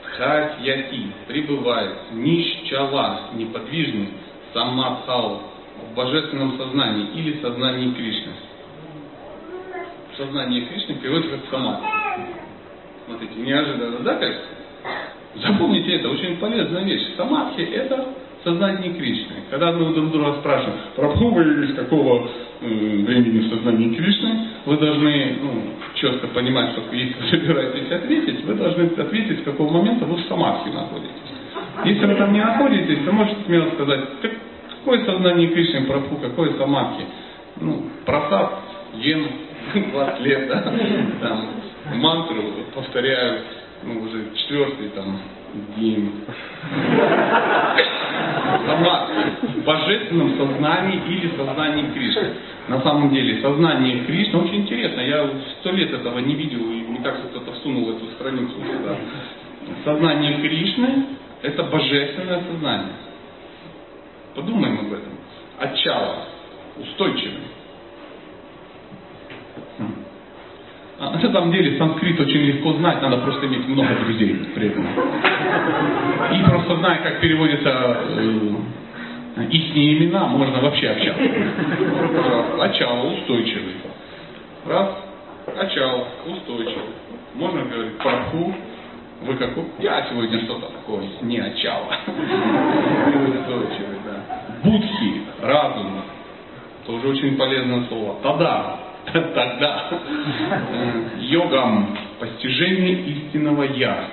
Стхатьяти, 0.00 1.12
пребывает, 1.26 2.12
нищала, 2.12 3.30
неподвижный, 3.34 4.10
самадхау, 4.52 5.42
в 5.90 5.94
божественном 5.94 6.56
сознании 6.56 7.08
или 7.14 7.40
сознании 7.42 7.92
Кришны. 7.92 8.32
Сознание 10.16 10.66
Кришны 10.66 10.94
переводится 10.94 11.36
как 11.36 11.50
самадхи. 11.50 11.86
Смотрите, 13.06 13.34
неожиданно, 13.40 13.98
да, 13.98 14.14
как? 14.14 14.34
Запомните 15.34 15.96
это, 15.96 16.08
очень 16.08 16.36
полезная 16.36 16.84
вещь. 16.84 17.16
Самадхи– 17.16 17.60
это 17.74 18.14
сознание 18.44 18.92
Кришны. 18.92 19.36
Когда 19.50 19.72
мы 19.72 19.92
друг 19.94 20.12
друга 20.12 20.34
спрашиваем, 20.34 20.78
Прабху, 20.94 21.30
вы 21.30 21.64
из 21.64 21.74
какого 21.74 22.28
э, 22.60 22.66
времени 22.66 23.40
в 23.40 23.48
сознании 23.48 23.94
Кришны, 23.94 24.48
вы 24.66 24.76
должны 24.76 25.38
ну, 25.42 25.62
четко 25.94 26.28
понимать, 26.28 26.72
что 26.72 26.82
если 26.94 27.14
вы 27.20 27.28
собираетесь 27.30 27.90
ответить, 27.90 28.44
вы 28.44 28.54
должны 28.54 28.84
ответить, 28.84 29.40
с 29.40 29.44
какого 29.44 29.72
момента 29.72 30.04
вы 30.04 30.16
в 30.16 30.26
самадхи 30.26 30.68
находитесь. 30.68 31.10
Если 31.84 32.06
вы 32.06 32.14
там 32.14 32.32
не 32.32 32.40
находитесь, 32.40 33.04
то 33.04 33.12
можете 33.12 33.36
смело 33.46 33.70
сказать, 33.70 34.00
как, 34.22 34.32
какое 34.78 35.04
сознание 35.04 35.48
Кришны, 35.48 35.86
Прабху, 35.86 36.16
какое 36.16 36.52
самадхи. 36.58 37.04
Ну, 37.60 37.86
просад, 38.04 38.50
ем 38.94 39.26
20 39.74 40.20
лет, 40.20 40.48
да, 40.48 40.72
там, 41.20 41.48
мантру 41.94 42.42
повторяю, 42.74 43.40
ну, 43.84 44.00
уже 44.02 44.24
четвертый 44.34 44.88
там 44.90 45.18
день. 45.76 46.12
Сама 48.66 49.08
в 49.42 49.64
божественном 49.64 50.36
сознании 50.38 51.00
или 51.08 51.36
сознании 51.36 51.90
Кришны. 51.92 52.30
На 52.68 52.80
самом 52.80 53.10
деле, 53.10 53.40
сознание 53.42 54.04
Кришны 54.04 54.40
очень 54.40 54.62
интересно. 54.62 55.00
Я 55.00 55.28
сто 55.60 55.70
лет 55.70 55.92
этого 55.92 56.18
не 56.20 56.34
видел, 56.34 56.60
и 56.60 56.84
мне 56.88 57.00
кажется, 57.02 57.28
кто-то 57.28 57.52
всунул 57.52 57.90
эту 57.90 58.06
страницу 58.12 58.54
сюда. 58.54 58.96
Сознание 59.84 60.38
Кришны– 60.40 61.06
это 61.42 61.64
божественное 61.64 62.42
сознание. 62.50 62.94
Подумаем 64.34 64.80
об 64.80 64.92
этом. 64.92 65.12
Отчало, 65.58 66.24
устойчивый. 66.78 67.44
А 69.78 69.84
на 70.98 71.20
самом 71.20 71.50
деле 71.52 71.76
санскрит 71.78 72.18
очень 72.20 72.40
легко 72.40 72.72
знать, 72.74 73.02
надо 73.02 73.18
просто 73.18 73.46
иметь 73.46 73.66
много 73.66 73.94
друзей 74.04 74.34
при 74.54 74.68
этом. 74.68 74.86
И 76.32 76.42
просто 76.48 76.76
зная, 76.76 76.98
как 76.98 77.20
переводятся 77.20 77.98
э, 78.10 79.46
их 79.50 79.76
имена, 79.76 80.26
можно 80.26 80.60
вообще 80.60 80.90
общаться. 80.90 81.22
Пожалуйста, 82.16 82.64
Ачава, 82.64 83.12
устойчивый. 83.12 83.74
Раз, 84.66 84.90
Ачава, 85.58 86.04
устойчивый. 86.26 86.94
Можно 87.34 87.62
говорить 87.64 87.98
Прабху, 87.98 88.54
Вы 89.22 89.34
как, 89.34 89.50
я 89.80 90.06
сегодня 90.08 90.40
что-то 90.44 90.66
такое 90.66 91.04
не 91.22 91.38
очало. 91.38 91.96
Неустойчивый, 92.06 93.98
да. 94.04 94.44
Будхи, 94.62 95.22
разум, 95.42 96.02
тоже 96.86 97.08
очень 97.08 97.36
полезное 97.36 97.84
слово. 97.88 98.16
Тада, 98.22 98.76
тогда. 99.12 100.00
Йогам, 101.20 101.96
постижение 102.18 103.02
истинного 103.02 103.64
я. 103.64 104.08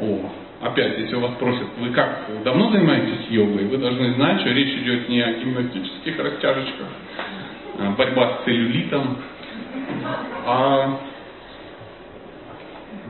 О, 0.00 0.30
опять, 0.62 0.98
если 0.98 1.16
у 1.16 1.20
вас 1.20 1.32
спросят, 1.32 1.66
вы 1.78 1.90
как, 1.90 2.26
давно 2.44 2.70
занимаетесь 2.70 3.30
йогой, 3.30 3.64
вы 3.64 3.78
должны 3.78 4.14
знать, 4.14 4.40
что 4.40 4.50
речь 4.50 4.76
идет 4.78 5.08
не 5.08 5.20
о 5.20 5.32
гимнастических 5.32 6.18
растяжечках, 6.18 6.86
а 7.78 7.90
борьба 7.90 8.38
с 8.38 8.44
целлюлитом, 8.44 9.18
а 10.46 11.00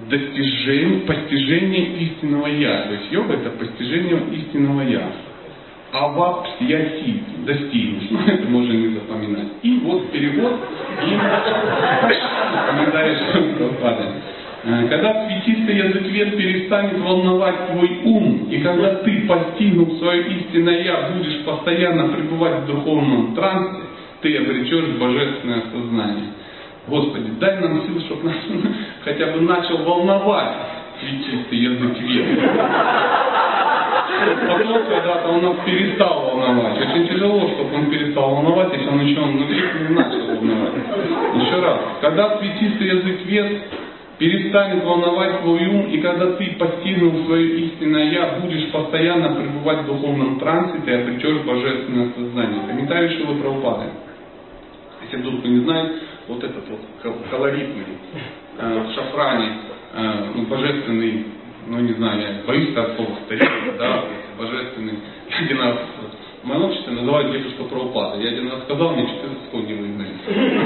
достижение, 0.09 1.01
постижение 1.01 1.97
истинного 2.05 2.47
Я. 2.47 2.83
То 2.83 2.93
есть 2.95 3.13
йога 3.13 3.35
это 3.35 3.51
постижение 3.51 4.21
истинного 4.33 4.83
Я. 4.83 5.13
Авапсьяси, 5.93 7.23
достигнешь. 7.47 8.11
Ну, 8.11 8.19
это 8.27 8.49
можно 8.49 8.73
не 8.73 8.95
запоминать. 8.95 9.49
И 9.63 9.81
вот 9.85 10.11
перевод 10.13 10.53
и 11.03 11.19
комментарий 12.69 13.17
Прабхупады. 13.33 14.05
Э, 14.65 14.89
когда 14.89 15.27
цветистый 15.27 15.77
язык 15.77 16.37
перестанет 16.37 16.99
волновать 16.99 17.69
твой 17.69 18.01
ум, 18.05 18.49
и 18.51 18.59
когда 18.61 18.97
ты, 18.97 19.21
постигнув 19.27 19.99
свое 19.99 20.27
истинное 20.29 20.83
Я, 20.83 21.11
будешь 21.13 21.45
постоянно 21.45 22.09
пребывать 22.09 22.63
в 22.63 22.67
духовном 22.67 23.35
трансе, 23.35 23.81
ты 24.21 24.37
обречешь 24.37 24.99
божественное 24.99 25.63
сознание. 25.73 26.33
Господи, 26.89 27.31
дай 27.39 27.61
нам 27.61 27.83
сил, 27.87 28.01
чтобы 28.01 28.25
нас 28.25 28.37
хотя 29.05 29.27
бы 29.27 29.41
начал 29.43 29.79
волновать 29.79 30.55
цветистый 31.01 31.59
язык 31.59 31.99
веры. 32.01 32.41
Потом 34.49 34.85
когда-то 34.87 35.29
он 35.29 35.43
нас 35.43 35.57
перестал 35.65 36.23
волновать. 36.23 36.79
Очень 36.79 37.09
тяжело, 37.09 37.49
чтобы 37.49 37.75
он 37.75 37.87
перестал 37.87 38.35
волновать, 38.35 38.73
если 38.73 38.89
он 38.89 39.01
еще 39.01 39.21
внутри 39.21 39.63
не 39.89 39.95
начал 39.95 40.27
волновать. 40.27 40.75
Еще 41.35 41.61
раз. 41.61 41.79
Когда 42.01 42.39
цветистый 42.39 42.89
язык 42.89 43.27
вес 43.27 43.63
перестанет 44.19 44.85
волновать 44.85 45.41
твой 45.41 45.67
ум, 45.67 45.87
и 45.87 45.99
когда 45.99 46.33
ты, 46.33 46.57
постигнул 46.59 47.25
свое 47.25 47.61
истинное 47.61 48.11
Я, 48.11 48.39
будешь 48.41 48.71
постоянно 48.73 49.35
пребывать 49.35 49.83
в 49.83 49.87
духовном 49.87 50.41
трансе, 50.41 50.79
ты 50.85 50.93
обретешь 50.93 51.43
божественное 51.43 52.11
сознание. 52.17 52.63
Комментарий 52.67 53.17
Шилы 53.17 53.41
Прабхупады. 53.41 53.91
Если 55.03 55.19
вдруг 55.19 55.41
кто 55.41 55.49
не 55.49 55.61
знает, 55.61 55.93
вот 56.27 56.43
этот 56.43 56.65
вот 56.69 56.81
колоритный, 57.31 57.85
э, 58.59 58.83
в 58.83 58.95
шафране, 58.95 59.53
э, 59.95 60.25
ну, 60.35 60.43
божественный, 60.43 61.25
ну 61.69 61.81
не 61.81 61.93
знаю, 61.93 62.21
я 62.21 62.47
боюсь 62.47 62.75
от 62.77 62.97
слова 62.97 63.19
старик, 63.27 63.51
да, 63.79 64.05
божественный. 64.39 64.95
Я 65.29 65.45
один 65.45 65.61
раз 65.61 65.79
в 66.43 66.47
моем 66.47 66.65
обществе 66.65 66.93
называют 66.93 67.33
дедушка 67.33 67.65
Прабхупада. 67.65 68.21
Я 68.21 68.31
один 68.31 68.51
раз 68.51 68.63
сказал, 68.65 68.95
мне 68.95 69.07
14 69.07 69.45
секунд 69.45 69.69
не 69.69 69.75
выгнали. 69.75 70.13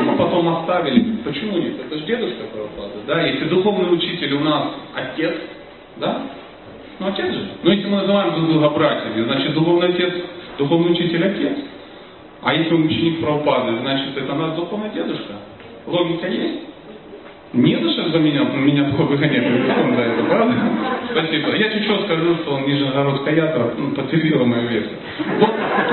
А 0.08 0.16
потом 0.16 0.48
оставили. 0.48 1.16
Почему 1.24 1.58
нет? 1.58 1.80
Это 1.80 1.98
же 1.98 2.04
дедушка 2.06 2.44
Прабхупада, 2.52 2.94
да? 3.06 3.22
Если 3.22 3.48
духовный 3.48 3.92
учитель 3.92 4.34
у 4.34 4.40
нас 4.40 4.68
отец, 4.94 5.34
да? 5.96 6.22
Ну 6.98 7.08
отец 7.08 7.32
же. 7.32 7.48
Но 7.62 7.72
если 7.72 7.88
мы 7.88 7.96
называем 7.98 8.34
друг 8.34 8.48
друга 8.50 8.70
братьями, 8.70 9.24
значит 9.24 9.54
духовный 9.54 9.88
отец, 9.88 10.14
духовный 10.58 10.92
учитель 10.92 11.24
отец. 11.24 11.58
А 12.42 12.54
если 12.54 12.74
он 12.74 12.84
ученик 12.84 13.20
Прабхупады, 13.20 13.78
значит 13.80 14.16
это 14.16 14.34
наш 14.34 14.54
духовный 14.54 14.90
дедушка. 14.90 15.34
Логика 15.86 16.28
есть? 16.28 16.71
Не 17.52 17.76
за 17.76 17.92
что 17.92 18.08
за 18.08 18.18
меня, 18.18 18.44
меня 18.44 18.84
выгоняет 18.84 19.66
за 19.94 20.02
это, 20.02 20.24
правда? 20.24 20.54
Спасибо. 21.10 21.54
Я 21.54 21.70
чуть-чуть 21.70 22.04
скажу, 22.06 22.36
что 22.36 22.54
он 22.54 22.66
Нижегородская 22.66 23.34
ятра 23.34 23.74
ну, 23.76 23.90
подтвердила 23.90 24.44
мою 24.44 24.68
версию. 24.68 24.96
Вот 25.38 25.50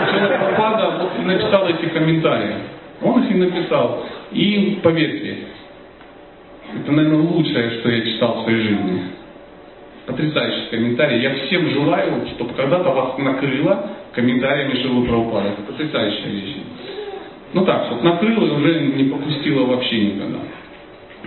человек 0.10 0.40
Прабхупада 0.40 1.00
вот, 1.02 1.26
написал 1.26 1.68
эти 1.68 1.86
комментарии. 1.90 2.56
Он 3.02 3.24
их 3.24 3.32
и 3.32 3.34
написал. 3.34 4.06
И 4.32 4.80
поверьте, 4.82 5.38
это, 6.78 6.92
наверное, 6.94 7.24
лучшее, 7.24 7.72
что 7.72 7.90
я 7.90 8.06
читал 8.06 8.40
в 8.40 8.44
своей 8.44 8.62
жизни. 8.62 9.02
Потрясающий 10.06 10.70
комментарий. 10.72 11.22
Я 11.22 11.36
всем 11.36 11.70
желаю, 11.72 12.26
чтобы 12.36 12.54
когда-то 12.54 12.90
вас 12.90 13.18
накрыло 13.18 13.90
комментариями 14.14 14.82
Шилы 14.82 15.06
Прабхупада. 15.06 15.50
Это 15.50 15.62
потрясающая 15.64 16.30
вещь. 16.30 16.56
Ну 17.52 17.66
так, 17.66 17.88
чтобы 17.88 18.04
накрыло 18.04 18.46
и 18.46 18.50
уже 18.50 18.80
не 18.80 19.04
попустило 19.10 19.66
вообще 19.66 20.06
никогда. 20.06 20.40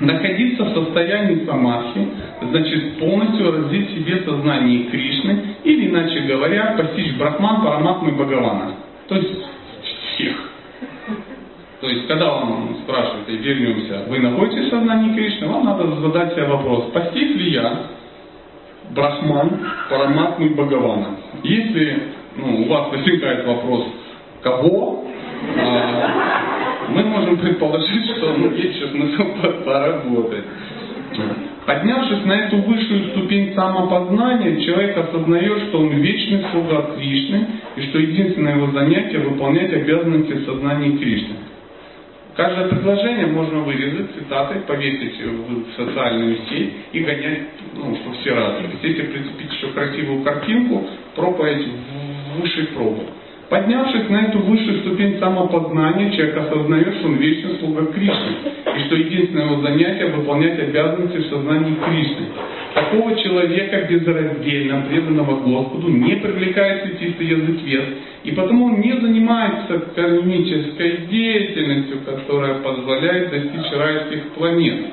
Находиться 0.01 0.65
в 0.65 0.75
состоянии 0.75 1.45
самадхи, 1.45 2.09
значит 2.51 2.99
полностью 2.99 3.53
развить 3.53 3.91
в 3.91 3.95
себе 3.95 4.23
сознание 4.25 4.85
Кришны, 4.85 5.57
или 5.65 5.89
иначе 5.89 6.21
говоря, 6.21 6.75
постичь 6.77 7.15
Брахман, 7.17 7.63
Параматму 7.63 8.09
и 8.09 8.13
Бхагавана. 8.13 8.75
То 9.09 9.17
есть 9.17 9.31
всех. 10.15 10.37
То 11.81 11.89
есть, 11.89 12.07
когда 12.07 12.33
вам 12.33 12.77
спрашивают, 12.85 13.29
и 13.29 13.37
вернемся, 13.37 14.05
вы 14.09 14.21
находитесь 14.21 14.67
в 14.67 14.71
сознании 14.71 15.15
Кришны, 15.15 15.49
вам 15.49 15.65
надо 15.65 15.87
задать 16.01 16.33
себе 16.33 16.45
вопрос, 16.45 16.91
постиг 16.93 17.37
ли 17.37 17.51
я 17.51 17.87
Брахман, 18.91 19.61
Параматму 19.91 20.47
и 20.47 20.49
Бхагавана? 20.51 21.17
Если 21.43 22.03
ну, 22.37 22.63
у 22.63 22.69
вас 22.69 22.91
возникает 22.91 23.47
вопрос, 23.47 23.85
кого, 24.43 25.07
мы 26.89 27.05
можем 27.05 27.39
предположить, 27.39 28.17
что 28.17 28.35
есть 28.55 28.77
еще 28.77 28.89
смысл 28.89 29.25
поработать. 29.65 30.45
Поднявшись 31.67 32.25
на 32.25 32.33
эту 32.33 32.57
высшую 32.57 33.11
ступень 33.11 33.55
самопознания, 33.55 34.61
человек 34.65 34.99
осознает, 34.99 35.69
что 35.69 35.79
он 35.79 35.91
вечный 35.91 36.45
слуга 36.51 36.95
Кришны, 36.97 37.47
и 37.77 37.83
что 37.83 37.99
единственное 37.99 38.57
его 38.57 38.73
занятие– 38.73 39.19
выполнять 39.21 39.73
обязанности 39.73 40.33
в 40.33 40.45
сознании 40.45 40.97
Кришны. 40.97 41.37
Каждое 42.35 42.69
предложение 42.69 43.27
можно 43.27 43.61
вырезать 43.61 44.11
цитатой, 44.15 44.63
повесить 44.63 45.21
в 45.21 45.77
социальную 45.77 46.39
сеть 46.49 46.73
и 46.93 47.01
гонять, 47.01 47.43
ну, 47.75 47.95
что 47.95 48.13
все 48.21 48.35
радовались. 48.35 48.79
Если 48.83 49.03
прицепить 49.03 49.53
еще 49.53 49.69
красивую 49.69 50.23
картинку, 50.23 50.87
проповедь 51.15 51.67
в 51.67 52.41
высшей 52.41 52.69
пробы. 52.69 53.03
Поднявшись 53.53 54.09
на 54.09 54.29
эту 54.29 54.39
высшую 54.39 54.81
ступень 54.81 55.19
самопознания, 55.19 56.11
человек 56.13 56.39
осознает, 56.39 56.95
что 56.95 57.09
он 57.09 57.17
вечный 57.17 57.59
слуга 57.59 57.85
Кришны, 57.85 58.33
и 58.79 58.85
что 58.87 58.97
единственное 58.97 59.45
его 59.45 59.61
занятие– 59.61 60.07
выполнять 60.17 60.59
обязанности 60.59 61.19
в 61.19 61.27
сознании 61.27 61.75
Кришны. 61.75 62.29
Такого 62.73 63.15
человека 63.15 63.87
безраздельно 63.91 64.87
преданного 64.89 65.41
Господу 65.41 65.91
не 65.91 66.17
привлекает 66.17 66.85
светистый 66.85 67.27
язык 67.27 67.63
вес, 67.63 67.85
и 68.25 68.31
потому 68.31 68.65
он 68.65 68.81
не 68.81 68.99
занимается 68.99 69.81
кармической 69.97 71.09
деятельностью, 71.11 71.99
которая 72.07 72.55
позволяет 72.55 73.33
достичь 73.33 73.71
райских 73.71 74.31
планет. 74.31 74.87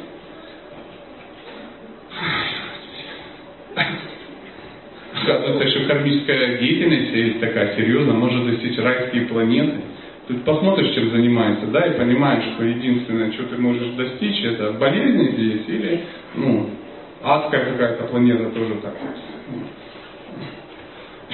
Оказывается, 5.13 5.67
что 5.69 5.87
кармическая 5.87 6.57
деятельность 6.59 7.13
есть 7.13 7.39
такая 7.39 7.75
серьезная, 7.75 8.13
может 8.13 8.45
достичь 8.45 8.77
райские 8.77 9.25
планеты. 9.25 9.81
Тут 10.27 10.43
посмотришь, 10.43 10.93
чем 10.93 11.09
занимается, 11.09 11.65
да, 11.67 11.87
и 11.87 11.97
понимаешь, 11.97 12.43
что 12.53 12.63
единственное, 12.63 13.31
что 13.31 13.43
ты 13.45 13.57
можешь 13.57 13.95
достичь, 13.95 14.43
это 14.43 14.73
болезни 14.73 15.31
здесь 15.31 15.61
или, 15.67 16.01
ну, 16.35 16.69
адская 17.23 17.65
какая-то 17.65 18.03
планета 18.05 18.49
тоже 18.51 18.75
так. 18.83 18.93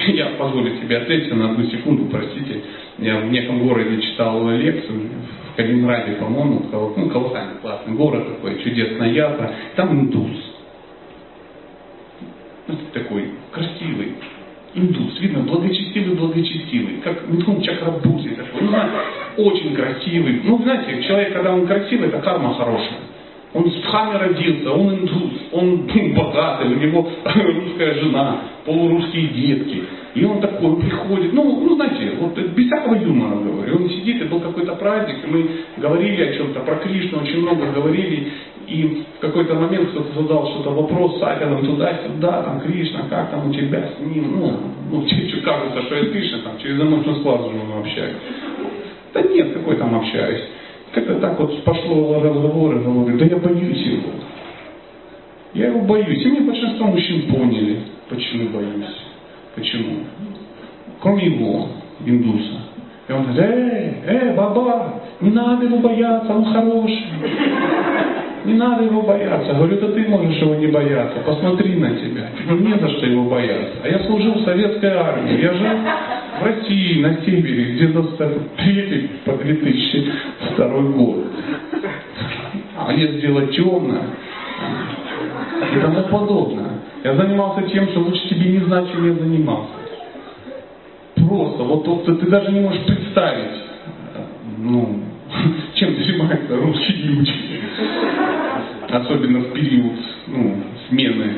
Я 0.08 0.26
позволю 0.38 0.76
себе 0.76 0.98
ответить 0.98 1.34
на 1.34 1.50
одну 1.50 1.64
секунду, 1.66 2.06
простите. 2.06 2.62
Я 2.98 3.18
в 3.18 3.26
неком 3.30 3.66
городе 3.66 4.00
читал 4.00 4.48
лекцию, 4.50 5.10
в 5.52 5.56
Калининграде, 5.56 6.12
по-моему, 6.12 6.66
ну, 6.72 7.08
колоссальный 7.10 7.58
классный 7.60 7.94
город 7.94 8.26
такой, 8.28 8.62
чудесная 8.62 9.12
ятра. 9.12 9.54
Там 9.74 9.92
индус 10.00 10.30
ну, 10.30 10.45
такой 12.92 13.30
красивый, 13.52 14.14
индус, 14.74 15.18
видно, 15.20 15.40
благочестивый, 15.40 16.16
благочестивый, 16.16 17.00
как 17.02 17.28
Митхун 17.28 17.62
Чакрабузи 17.62 18.30
такой, 18.30 18.62
ну, 18.62 19.44
очень 19.44 19.74
красивый. 19.74 20.40
Ну, 20.44 20.62
знаете, 20.62 21.02
человек, 21.02 21.32
когда 21.32 21.54
он 21.54 21.66
красивый, 21.66 22.08
это 22.08 22.18
карма 22.18 22.54
хорошая. 22.54 22.98
Он 23.56 23.70
с 23.70 23.74
Дхами 23.74 24.18
родился, 24.18 24.70
он 24.70 24.94
индус, 24.96 25.32
он 25.50 25.88
богатый, 26.14 26.66
у 26.66 26.78
него 26.78 27.08
русская 27.24 27.94
жена, 27.94 28.40
полурусские 28.66 29.28
детки. 29.28 29.82
И 30.14 30.24
он 30.26 30.42
такой 30.42 30.76
приходит, 30.76 31.32
ну, 31.32 31.60
ну 31.64 31.74
знаете, 31.76 32.12
вот 32.20 32.36
без 32.36 32.66
всякого 32.66 32.96
юмора 32.96 33.36
говорю. 33.36 33.76
Он 33.76 33.88
сидит, 33.88 34.20
и 34.20 34.24
был 34.24 34.40
какой-то 34.40 34.74
праздник, 34.74 35.24
и 35.24 35.30
мы 35.30 35.50
говорили 35.78 36.22
о 36.22 36.34
чем-то, 36.34 36.60
про 36.60 36.76
Кришну 36.76 37.20
очень 37.20 37.40
много 37.40 37.72
говорили, 37.72 38.28
и 38.66 39.04
в 39.16 39.20
какой-то 39.20 39.54
момент 39.54 39.88
кто-то 39.88 40.20
задал 40.20 40.48
что-то, 40.48 40.70
вопрос 40.70 41.18
Сатином 41.18 41.64
туда-сюда, 41.64 42.42
там, 42.42 42.60
Кришна, 42.60 43.04
как 43.08 43.30
там 43.30 43.48
у 43.48 43.54
тебя 43.54 43.88
с 43.96 44.00
ним, 44.04 44.38
ну, 44.38 44.52
ну, 44.90 45.06
чуть-чуть 45.06 45.42
кажется, 45.42 45.80
что 45.82 45.94
я 45.94 46.10
Кришна, 46.10 46.38
там, 46.44 46.58
через 46.58 46.78
эмоциональный 46.78 47.20
склад 47.20 47.40
с 47.40 47.44
женой 47.44 47.80
общаюсь. 47.80 48.16
Да 49.14 49.22
нет, 49.22 49.54
какой 49.54 49.76
там 49.76 49.94
общаюсь. 49.94 50.42
Как-то 50.92 51.14
так 51.20 51.38
вот 51.38 51.64
пошло 51.64 52.20
разговор, 52.22 52.76
и 52.76 52.86
он 52.86 53.00
говорит, 53.04 53.18
да 53.18 53.26
я 53.26 53.36
боюсь 53.36 53.82
его. 53.86 54.10
Я 55.54 55.66
его 55.68 55.80
боюсь. 55.80 56.24
И 56.24 56.28
мне 56.28 56.40
большинство 56.40 56.86
мужчин 56.86 57.22
поняли, 57.22 57.78
почему 58.08 58.48
боюсь. 58.50 58.96
Почему? 59.54 60.04
Кроме 61.00 61.26
его, 61.26 61.68
индуса. 62.04 62.60
И 63.08 63.12
он 63.12 63.22
говорит, 63.22 63.40
эй, 63.40 63.94
эй, 64.06 64.34
баба, 64.34 64.94
не 65.20 65.30
надо 65.30 65.64
его 65.64 65.78
бояться, 65.78 66.32
он 66.32 66.44
хороший. 66.44 67.04
Не 68.44 68.54
надо 68.54 68.84
его 68.84 69.02
бояться. 69.02 69.54
Говорю, 69.54 69.80
да 69.80 69.88
ты 69.88 70.08
можешь 70.08 70.40
его 70.40 70.54
не 70.54 70.68
бояться. 70.68 71.18
Посмотри 71.24 71.76
на 71.76 71.90
тебя. 71.90 72.28
Не 72.48 72.78
за 72.78 72.88
что 72.90 73.06
его 73.06 73.24
бояться. 73.24 73.78
А 73.82 73.88
я 73.88 73.98
служил 74.00 74.34
в 74.34 74.44
советской 74.44 74.90
армии. 74.90 75.40
Я 75.40 75.52
жил 75.52 75.68
в 76.40 76.44
России, 76.44 77.00
на 77.00 77.14
севере, 77.24 77.74
где 77.74 77.86
93 77.86 79.10
по 79.24 79.32
2002 79.32 80.68
год. 80.68 81.24
А 82.78 82.92
лес 82.92 83.20
дело 83.20 83.46
темное 83.48 84.02
и 85.74 85.80
тому 85.80 86.02
подобное. 86.02 86.70
Я 87.02 87.14
занимался 87.14 87.62
тем, 87.62 87.88
что 87.88 88.00
лучше 88.00 88.28
тебе 88.28 88.50
не 88.50 88.58
знать, 88.60 88.90
чем 88.92 89.06
я 89.06 89.14
занимался. 89.14 89.85
Просто, 91.26 91.62
вот, 91.64 91.86
вот 91.86 92.04
ты 92.04 92.26
даже 92.26 92.52
не 92.52 92.60
можешь 92.60 92.84
представить, 92.84 93.62
ну, 94.58 95.00
чем 95.74 95.94
занимается 95.96 96.56
русский 96.56 97.02
люди. 97.02 97.32
Особенно 98.88 99.40
в 99.40 99.52
период 99.52 99.98
ну, 100.28 100.56
смены 100.88 101.32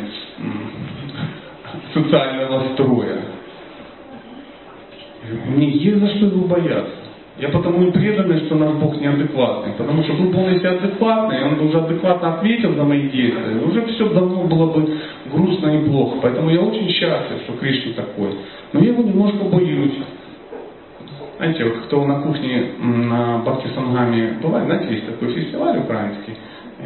социального 1.95 2.75
строя. 2.75 3.17
Мне 5.47 5.71
есть 5.71 5.99
за 5.99 6.09
что 6.09 6.27
его 6.27 6.47
бояться. 6.47 6.93
Я 7.39 7.51
потому 7.51 7.87
и 7.87 7.93
преданный, 7.93 8.41
что 8.41 8.57
наш 8.57 8.75
Бог 8.75 9.01
неадекватный. 9.01 9.73
Потому 9.79 10.03
что 10.03 10.13
был 10.15 10.31
бы 10.31 10.45
он 10.45 10.53
если 10.53 10.67
адекватный, 10.67 11.45
он 11.45 11.55
бы 11.55 11.69
уже 11.69 11.79
адекватно 11.79 12.35
ответил 12.35 12.75
за 12.75 12.83
мои 12.83 13.09
действия, 13.09 13.65
уже 13.65 13.83
все 13.87 14.09
давно 14.09 14.45
было 14.45 14.73
бы 14.73 14.99
грустно 15.33 15.69
и 15.69 15.89
плохо. 15.89 16.19
Поэтому 16.21 16.51
я 16.51 16.61
очень 16.61 16.89
счастлив, 16.91 17.41
что 17.45 17.53
Кришна 17.55 17.93
такой. 17.95 18.31
Но 18.73 18.81
я 18.81 18.89
его 18.89 19.03
немножко 19.03 19.45
боюсь. 19.45 19.95
Знаете, 21.39 21.65
вот 21.65 21.85
кто 21.85 22.05
на 22.05 22.21
кухне 22.21 22.73
на 22.79 23.39
Бхакти 23.39 23.69
Сангаме 23.75 24.39
бывает, 24.43 24.67
знаете, 24.67 24.95
есть 24.95 25.07
такой 25.07 25.33
фестиваль 25.33 25.79
украинский, 25.79 26.35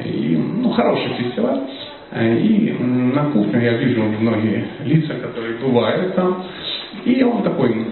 и, 0.04 0.36
ну, 0.36 0.70
хороший 0.70 1.14
фестиваль, 1.14 1.60
и 2.14 2.76
на 2.78 3.24
кухне 3.30 3.64
я 3.64 3.78
вижу 3.78 4.02
многие 4.02 4.66
лица, 4.84 5.14
которые 5.14 5.56
бывают 5.56 6.14
там, 6.14 6.44
и 7.04 7.22
он 7.22 7.42
такой, 7.42 7.86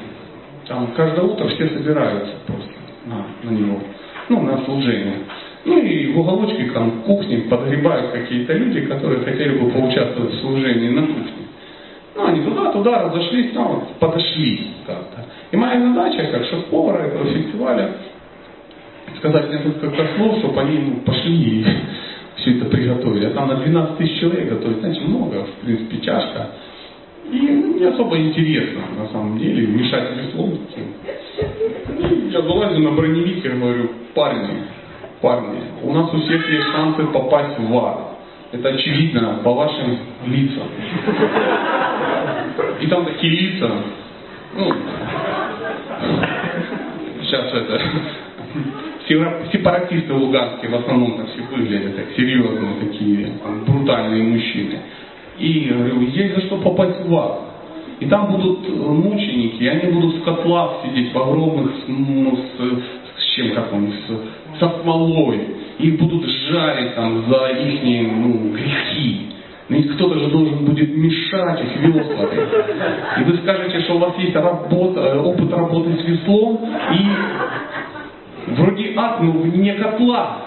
там 0.68 0.88
каждое 0.94 1.24
утро 1.24 1.48
все 1.48 1.68
собираются 1.70 2.34
просто 2.46 2.70
на, 3.06 3.50
на 3.50 3.56
него, 3.56 3.78
ну, 4.28 4.42
на 4.42 4.62
служение. 4.64 5.14
Ну 5.64 5.78
и 5.78 6.12
в 6.12 6.20
уголочке 6.20 6.70
там 6.72 7.02
кухни 7.02 7.36
подгребают 7.48 8.12
какие-то 8.12 8.52
люди, 8.52 8.82
которые 8.82 9.20
хотели 9.24 9.58
бы 9.58 9.70
поучаствовать 9.70 10.34
в 10.34 10.40
служении 10.40 10.88
на 10.88 11.06
кухне. 11.06 11.39
Ну, 12.20 12.26
они 12.26 12.42
туда-туда 12.42 13.02
разошлись, 13.04 13.50
ну, 13.54 13.64
вот, 13.64 13.88
подошли 13.98 14.72
как-то. 14.86 15.24
И 15.50 15.56
моя 15.56 15.80
задача, 15.80 16.30
как 16.30 16.44
шеф-повара 16.44 17.04
этого 17.04 17.24
фестиваля, 17.24 17.92
сказать 19.16 19.50
несколько 19.50 20.06
слов, 20.16 20.38
чтобы 20.38 20.60
они 20.60 20.78
ну, 20.78 20.96
пошли 21.00 21.60
и 21.60 21.66
все 22.36 22.58
это 22.58 22.66
приготовили. 22.66 23.24
А 23.24 23.30
там 23.30 23.48
на 23.48 23.56
12 23.56 23.96
тысяч 23.96 24.20
человек 24.20 24.50
готовить, 24.50 24.80
знаете, 24.80 25.00
много, 25.00 25.44
в 25.44 25.64
принципе, 25.64 25.96
тяжко. 25.96 26.48
И 27.30 27.38
не 27.38 27.84
особо 27.84 28.18
интересно, 28.18 28.82
на 28.98 29.08
самом 29.08 29.38
деле, 29.38 29.66
мешать 29.66 30.10
веслом. 30.16 30.58
Я 32.30 32.42
залазю 32.42 32.80
на 32.80 32.90
броневик 32.90 33.44
и 33.44 33.48
говорю, 33.48 33.90
парни, 34.14 34.64
парни, 35.22 35.60
у 35.82 35.92
нас 35.94 36.12
у 36.12 36.20
всех 36.20 36.50
есть 36.50 36.66
шансы 36.70 37.02
попасть 37.06 37.58
в 37.58 37.78
ад. 37.78 38.09
Это 38.52 38.68
очевидно 38.68 39.40
по 39.44 39.54
вашим 39.54 39.96
лицам. 40.26 40.64
И 42.80 42.86
там 42.88 43.04
такие 43.04 43.32
лица, 43.32 43.70
ну, 44.56 44.74
сейчас 47.22 47.52
это, 47.54 47.80
сепаратисты 49.52 50.12
луганские 50.12 50.70
в 50.70 50.74
основном 50.74 51.16
так 51.16 51.28
все 51.30 51.42
выглядят, 51.42 51.94
так 51.94 52.06
серьезные 52.16 52.74
такие, 52.80 53.28
там, 53.42 53.64
брутальные 53.64 54.24
мужчины. 54.24 54.78
И 55.38 55.68
говорю, 55.68 56.00
есть 56.02 56.34
за 56.34 56.40
что 56.42 56.56
попасть 56.56 57.04
в 57.06 57.14
ад. 57.16 57.40
И 58.00 58.06
там 58.06 58.32
будут 58.32 58.68
мученики, 58.68 59.62
и 59.62 59.68
они 59.68 59.92
будут 59.92 60.16
в 60.16 60.24
котлах 60.24 60.82
сидеть 60.84 61.12
в 61.12 61.18
огромных, 61.18 61.72
ну, 61.86 62.36
с, 62.36 63.22
с 63.22 63.34
чем, 63.36 63.54
как 63.54 63.72
он, 63.72 63.92
с, 63.92 64.58
со 64.58 64.80
смолой. 64.80 65.40
Их 65.80 65.98
будут 65.98 66.24
жарить 66.26 66.94
там 66.94 67.24
за 67.28 67.48
их 67.48 67.80
ну, 68.12 68.52
грехи. 68.52 69.30
Ведь 69.70 69.88
кто-то 69.94 70.18
же 70.18 70.26
должен 70.26 70.64
будет 70.64 70.96
мешать 70.96 71.60
их 71.60 71.76
веслами. 71.76 73.20
И 73.20 73.24
вы 73.24 73.36
скажете, 73.38 73.80
что 73.82 73.94
у 73.94 73.98
вас 73.98 74.14
есть 74.18 74.34
работа, 74.34 75.20
опыт 75.20 75.52
работы 75.52 75.92
с 75.94 76.04
веслом, 76.04 76.58
и 76.92 78.52
вроде 78.52 78.92
ад, 78.96 79.20
но 79.20 79.30
вне 79.30 79.74
котла. 79.74 80.38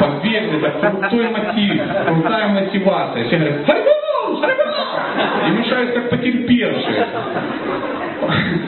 Поверьте, 0.00 0.56
это 0.56 0.90
крутой 0.90 1.28
мотив, 1.28 1.80
крутая 2.06 2.48
мотивация. 2.48 3.24
Все 3.24 3.36
говорят, 3.36 3.66
харибол, 3.66 4.40
харибол! 4.40 5.46
И 5.46 5.50
мешают 5.58 5.92
как 5.92 6.10
потерпевшие. 6.10 7.06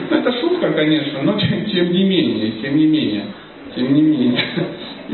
Ну, 0.09 0.17
это 0.17 0.31
шутка, 0.39 0.71
конечно, 0.71 1.19
но 1.23 1.33
тем 1.33 1.91
не 1.91 2.03
менее, 2.03 2.51
тем 2.61 2.77
не 2.77 2.87
менее, 2.87 3.25
тем 3.75 3.93
не 3.93 4.01
менее. 4.01 4.39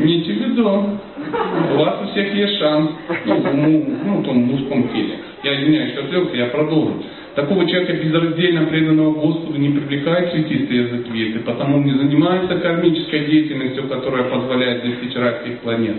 Имейте 0.02 0.34
в 0.34 0.38
виду, 0.38 0.64
у 0.66 1.78
вас 1.78 2.02
у 2.02 2.12
всех 2.12 2.34
есть 2.34 2.58
шанс, 2.58 2.91
ну, 3.26 3.43
ну, 3.54 3.86
ну 4.04 4.18
в 4.18 4.24
том 4.24 4.38
мужском 4.38 4.89
теле. 4.89 5.20
Я 5.43 5.62
извиняюсь, 5.62 5.91
что 5.93 6.02
отвлекся, 6.02 6.38
я 6.38 6.47
продолжу. 6.47 7.04
Такого 7.36 7.68
человека 7.68 7.93
безраздельно 7.93 8.66
преданного 8.66 9.14
Господу 9.14 9.60
не 9.60 9.70
привлекает 9.70 10.32
цветистые 10.32 10.82
языки, 10.86 11.39
потому 11.45 11.78
он 11.78 11.86
не 11.86 11.93
занимается 11.93 12.56
кармической 12.56 13.26
деятельностью, 13.26 13.88
которая 13.88 14.24
позволяет 14.24 14.84
достичь 14.84 15.16
райских 15.16 15.60
планет. 15.60 15.97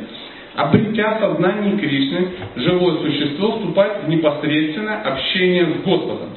Обретя 0.56 1.18
сознание 1.20 1.78
Кришны, 1.78 2.28
живое 2.56 2.96
существо 3.02 3.52
вступает 3.52 4.04
в 4.04 4.08
непосредственное 4.08 5.00
общение 5.00 5.66
с 5.66 5.84
Господом. 5.84 6.30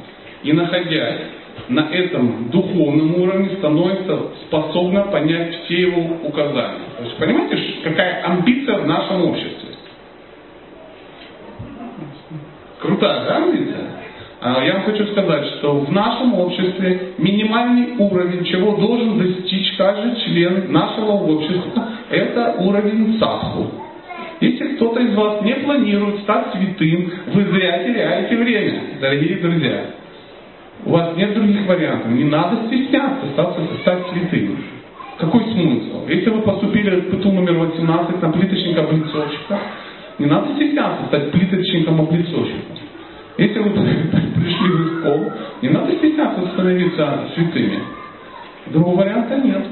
И 0.44 0.54
находясь 0.54 1.22
на 1.70 1.90
этом 1.92 2.50
духовном 2.50 3.22
уровне 3.22 3.58
становится 3.58 4.20
способна 4.48 5.04
понять 5.04 5.56
все 5.64 5.82
его 5.82 6.02
указания. 6.24 6.86
То 6.98 7.04
есть 7.04 7.18
понимаете, 7.18 7.58
какая 7.84 8.24
амбиция 8.24 8.80
в 8.80 8.88
нашем 8.88 9.24
обществе? 9.30 9.70
Крутая, 12.80 13.26
да, 13.26 13.38
амбиция? 13.38 13.96
А, 14.42 14.64
я 14.64 14.74
вам 14.74 14.84
хочу 14.84 15.08
сказать, 15.08 15.46
что 15.58 15.80
в 15.80 15.92
нашем 15.92 16.36
обществе 16.36 17.14
минимальный 17.18 17.96
уровень, 17.98 18.46
чего 18.46 18.76
должен 18.76 19.18
достичь 19.18 19.76
каждый 19.76 20.16
член 20.18 20.72
нашего 20.72 21.14
общества, 21.14 21.90
это 22.12 22.56
уровень 22.60 23.18
садху. 23.18 23.72
Если 24.42 24.76
кто-то 24.76 25.00
из 25.00 25.16
вас 25.16 25.42
не 25.42 25.56
планирует 25.56 26.20
стать 26.22 26.54
святым, 26.54 27.12
вы 27.34 27.44
зря 27.46 27.84
теряете 27.86 28.36
время, 28.36 28.82
дорогие 29.02 29.38
друзья. 29.38 29.86
У 30.84 30.92
вас 30.92 31.16
нет 31.16 31.34
других 31.34 31.66
вариантов. 31.66 32.12
Не 32.12 32.26
надо 32.26 32.68
стесняться 32.68 33.28
стать, 33.82 34.08
святым. 34.12 34.58
Какой 35.18 35.44
смысл? 35.46 36.06
Если 36.08 36.30
вы 36.30 36.42
поступили 36.42 36.90
в 37.00 37.18
ПТУ 37.18 37.32
номер 37.32 37.54
18 37.54 38.22
на 38.22 38.32
плиточника-облицовщика, 38.32 39.60
не 40.20 40.26
надо 40.26 40.54
стесняться 40.56 41.06
стать 41.08 41.32
плиточником-облицовщиком. 41.32 42.78
Если 43.38 43.60
вы 43.60 43.70
пришли 44.36 44.70
в 44.70 44.98
испол, 44.98 45.32
не 45.62 45.70
надо 45.70 45.94
стесняться 45.94 46.42
становиться 46.54 47.20
святыми. 47.36 47.80
Другого 48.68 48.98
варианта 48.98 49.38
нет. 49.38 49.66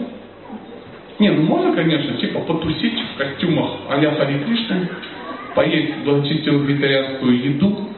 Не, 1.20 1.30
ну 1.32 1.44
можно, 1.44 1.74
конечно, 1.74 2.18
типа 2.18 2.40
потусить 2.40 3.00
в 3.00 3.18
костюмах 3.18 3.72
а-ля 3.90 4.12
Хари 4.12 4.40
Кришны, 4.46 4.88
поесть 5.56 6.04
благочестивую 6.04 6.66
вегетарианскую 6.66 7.44
еду, 7.44 7.90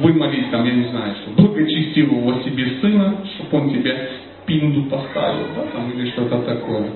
вымолить 0.00 0.50
там, 0.50 0.64
я 0.64 0.72
не 0.72 0.84
знаю, 0.84 1.14
что 1.16 1.42
благочестивого 1.42 2.42
себе 2.42 2.80
сына, 2.80 3.16
чтобы 3.34 3.64
он 3.64 3.70
тебе 3.70 4.08
пинду 4.46 4.84
поставил, 4.84 5.46
да, 5.56 5.62
там, 5.72 5.90
или 5.92 6.10
что-то 6.10 6.38
такое. 6.42 6.90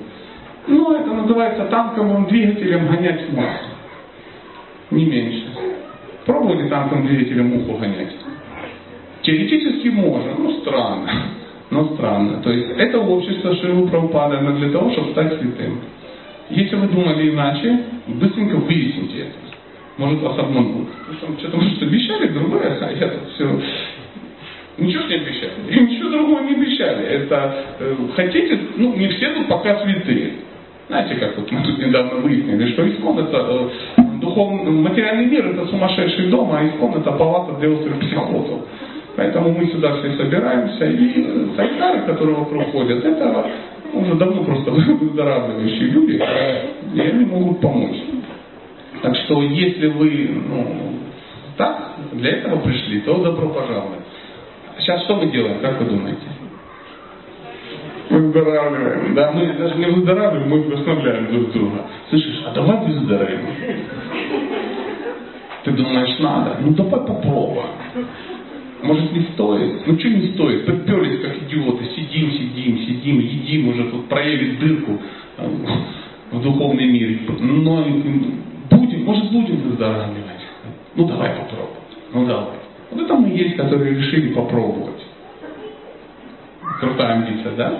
Ну, 0.67 0.93
это 0.93 1.13
называется 1.13 1.65
танковым 1.65 2.25
двигателем 2.25 2.87
гонять 2.87 3.31
массу. 3.33 3.69
Не 4.91 5.05
меньше. 5.05 5.45
Пробовали 6.25 6.67
танковым 6.67 7.07
двигателем 7.07 7.49
муху 7.49 7.77
гонять? 7.77 8.13
Теоретически 9.21 9.89
можно, 9.89 10.33
но 10.37 10.51
странно. 10.59 11.11
Но 11.69 11.95
странно. 11.95 12.41
То 12.41 12.51
есть 12.51 12.71
это 12.77 12.99
общество 12.99 13.55
Шиву 13.55 13.87
Прабхупада 13.87 14.39
для 14.39 14.69
того, 14.69 14.91
чтобы 14.91 15.11
стать 15.11 15.39
святым. 15.39 15.79
Если 16.49 16.75
вы 16.75 16.87
думали 16.87 17.29
иначе, 17.29 17.79
быстренько 18.07 18.55
выясните 18.55 19.19
это 19.19 19.46
может 19.97 20.21
вас 20.21 20.37
обмануть. 20.39 20.87
Что-то, 21.39 21.57
может, 21.57 21.81
обещали 21.81 22.27
другое, 22.27 22.77
а 22.79 22.91
я 22.91 23.07
тут 23.09 23.29
все... 23.33 23.61
Ничего 24.77 25.03
не 25.07 25.15
обещали. 25.15 25.53
И 25.69 25.79
ничего 25.79 26.09
другого 26.09 26.41
не 26.41 26.53
обещали. 26.53 27.03
Это 27.03 27.65
э, 27.79 27.95
хотите, 28.15 28.59
ну, 28.75 28.95
не 28.95 29.07
все 29.07 29.33
тут 29.33 29.47
пока 29.47 29.83
святые. 29.83 30.33
Знаете, 30.87 31.15
как 31.15 31.35
вот 31.35 31.51
мы 31.51 31.63
тут 31.63 31.79
недавно 31.79 32.21
выяснили, 32.21 32.71
что 32.73 32.87
искон 32.87 33.17
это 33.17 33.69
э, 33.97 34.01
духовный, 34.21 34.71
материальный 34.71 35.25
мир 35.25 35.47
это 35.47 35.65
сумасшедший 35.67 36.27
дом, 36.27 36.51
а 36.53 36.63
искон 36.63 36.93
это 36.93 37.11
палата 37.11 37.53
для 37.59 37.71
острых 37.71 37.99
психозов. 37.99 38.61
Поэтому 39.15 39.51
мы 39.51 39.65
сюда 39.65 39.95
все 39.97 40.13
собираемся, 40.15 40.85
и 40.85 41.49
санитары, 41.55 42.01
которые 42.01 42.35
вокруг 42.35 42.71
ходят, 42.71 43.03
это 43.03 43.47
уже 43.93 44.13
давно 44.13 44.43
просто 44.43 44.69
выздоравливающие 44.71 45.89
люди, 45.89 46.21
и 46.93 46.99
они 46.99 47.25
могут 47.25 47.59
помочь. 47.61 47.97
Так 49.01 49.15
что 49.15 49.41
если 49.41 49.87
вы 49.87 50.41
ну, 50.47 50.99
так, 51.57 51.95
для 52.13 52.31
этого 52.37 52.59
пришли, 52.59 53.01
то 53.01 53.17
добро 53.23 53.49
пожаловать. 53.49 54.01
Сейчас 54.79 55.03
что 55.03 55.15
мы 55.15 55.31
делаем, 55.31 55.59
как 55.59 55.79
вы 55.79 55.85
думаете? 55.87 56.21
Выздоравливаем. 58.09 59.15
Да, 59.15 59.31
мы 59.31 59.53
даже 59.53 59.75
не 59.75 59.87
выздоравливаем, 59.87 60.49
мы 60.49 60.61
вдохновляем 60.61 61.27
друг 61.27 61.51
друга. 61.51 61.81
Слышишь, 62.09 62.43
а 62.45 62.53
давай 62.53 62.85
выздоровеем. 62.85 63.41
Ты 65.63 65.71
думаешь, 65.71 66.17
надо? 66.19 66.57
Ну 66.61 66.73
давай 66.73 67.05
попробуем. 67.05 67.65
Может 68.83 69.11
не 69.11 69.21
стоит? 69.33 69.87
Ну 69.87 69.99
что 69.99 70.09
не 70.09 70.33
стоит? 70.33 70.65
Приперлись 70.65 71.19
как 71.21 71.35
идиоты, 71.43 71.85
сидим, 71.95 72.31
сидим, 72.31 72.77
сидим, 72.77 73.19
едим, 73.19 73.69
уже 73.69 73.83
тут 73.85 74.07
проели 74.07 74.55
дырку 74.57 74.99
э, 75.37 75.49
в 76.31 76.41
духовный 76.41 76.85
мир. 76.85 77.19
Но 77.39 77.83
будем, 78.69 79.05
может 79.05 79.31
будем 79.31 79.61
выздоравливать. 79.61 80.23
Ну 80.95 81.07
давай 81.07 81.29
попробуем. 81.29 81.77
Ну 82.13 82.25
давай. 82.25 82.57
Вот 82.91 83.01
это 83.01 83.13
мы 83.15 83.29
есть, 83.29 83.55
которые 83.55 83.95
решили 83.95 84.33
попробовать. 84.33 85.03
Крутая 86.79 87.13
амбиция, 87.13 87.55
да? 87.55 87.79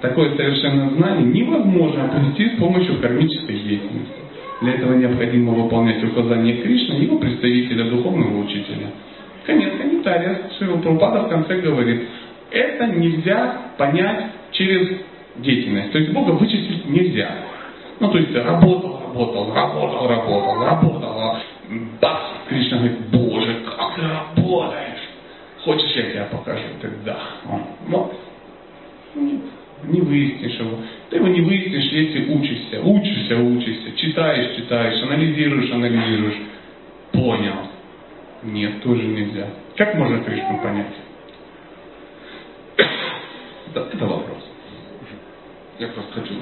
Такое 0.00 0.34
совершенное 0.34 0.90
знание 0.90 1.26
невозможно 1.26 2.04
обрести 2.04 2.56
с 2.56 2.58
помощью 2.58 3.00
кармической 3.00 3.58
деятельности. 3.58 4.14
Для 4.62 4.72
этого 4.74 4.94
необходимо 4.94 5.52
выполнять 5.52 6.02
указания 6.04 6.62
Кришны 6.62 6.94
его 6.94 7.18
представителя, 7.18 7.90
духовного 7.90 8.44
учителя. 8.44 8.88
Конец 9.46 9.72
комментария. 9.78 10.40
Шива 10.58 10.78
Прабхупада 10.78 11.22
в 11.22 11.28
конце 11.28 11.60
говорит, 11.60 12.02
это 12.50 12.86
нельзя 12.86 13.58
понять 13.78 14.26
через 14.52 14.88
деятельность. 15.36 15.92
То 15.92 15.98
есть 15.98 16.12
Бога 16.12 16.32
вычислить 16.32 16.88
нельзя. 16.88 17.30
Ну, 18.00 18.10
то 18.10 18.18
есть 18.18 18.34
работал, 18.34 19.00
работал, 19.06 19.54
работал, 19.54 20.08
работал, 20.08 20.64
работал. 20.64 21.36
Бац, 22.00 22.20
Кришна 22.48 22.78
говорит, 22.78 22.98
Боже, 23.10 23.62
как 23.64 23.94
ты 23.94 24.02
работаешь? 24.02 25.08
Хочешь, 25.64 25.94
я 25.94 26.02
тебе 26.02 26.28
покажу? 26.30 26.64
Тогда. 26.80 27.18
Вот. 27.86 28.14
Нет 29.14 29.40
не 29.84 30.00
выяснишь 30.00 30.58
его. 30.58 30.78
Ты 31.08 31.16
его 31.16 31.28
не 31.28 31.40
выяснишь, 31.40 31.90
если 31.90 32.32
учишься. 32.32 32.80
Учишься, 32.82 33.36
учишься. 33.36 33.96
Читаешь, 33.96 34.56
читаешь, 34.56 35.02
анализируешь, 35.02 35.70
анализируешь. 35.70 36.36
Понял. 37.12 37.68
Нет, 38.42 38.82
тоже 38.82 39.02
нельзя. 39.02 39.48
Как 39.76 39.94
можно 39.94 40.22
Кришну 40.22 40.58
понять? 40.62 40.94
Это, 43.70 43.88
это 43.92 44.06
вопрос. 44.06 44.44
Я 45.78 45.88
просто 45.88 46.12
хочу, 46.20 46.34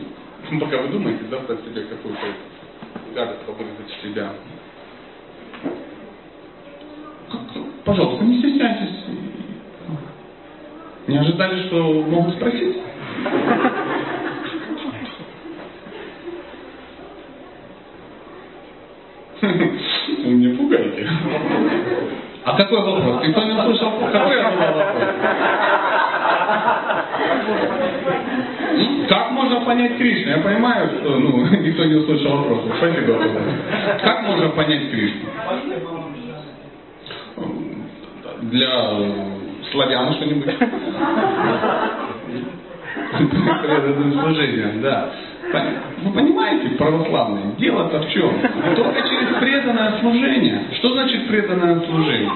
пока 0.60 0.78
вы 0.78 0.88
думаете, 0.88 1.24
заставить 1.30 1.64
себе 1.64 1.82
какую-то 1.82 2.26
гадость 3.14 3.40
побрызгать 3.40 3.88
в 3.88 4.02
себя. 4.02 4.32
Пожалуйста, 7.84 8.24
не 8.24 8.38
стесняйтесь. 8.38 9.04
Не 11.06 11.18
ожидали, 11.18 11.66
что 11.68 12.04
могут 12.06 12.34
спросить? 12.34 12.76
Вы 19.40 20.34
меня 20.34 20.56
пугаете. 20.56 21.08
А 22.44 22.56
какой 22.56 22.80
вопрос? 22.82 23.26
Никто 23.26 23.42
не 23.44 23.52
услышал, 23.52 23.92
какой 24.12 24.42
вопрос? 24.42 24.74
Как 29.08 29.30
можно 29.32 29.60
понять 29.60 29.96
Кришну? 29.96 30.30
Я 30.30 30.38
понимаю, 30.38 30.88
что 31.00 31.18
ну, 31.18 31.46
никто 31.60 31.84
не 31.84 31.94
услышал 31.94 32.36
вопрос. 32.36 32.60
Спасибо. 32.76 33.18
Как 34.02 34.22
можно 34.22 34.48
понять 34.50 34.90
Кришну? 34.90 35.28
Для 38.42 38.98
славян 39.70 40.14
что-нибудь? 40.14 40.54
служением, 44.20 44.82
да. 44.82 45.10
Вы 46.02 46.12
понимаете, 46.12 46.76
православные, 46.76 47.54
дело-то 47.58 48.00
в 48.00 48.10
чем? 48.10 48.30
Только 48.76 49.00
через 49.02 49.36
преданное 49.40 49.98
служение. 50.00 50.64
Что 50.78 50.92
значит 50.92 51.26
преданное 51.26 51.80
служение? 51.80 52.30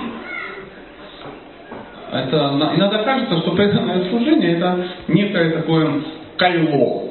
Это 2.10 2.72
иногда 2.76 3.02
кажется, 3.04 3.38
что 3.38 3.52
преданное 3.52 4.08
служение 4.08 4.56
это 4.56 4.86
некое 5.08 5.50
такое 5.50 6.02
кайло. 6.42 7.02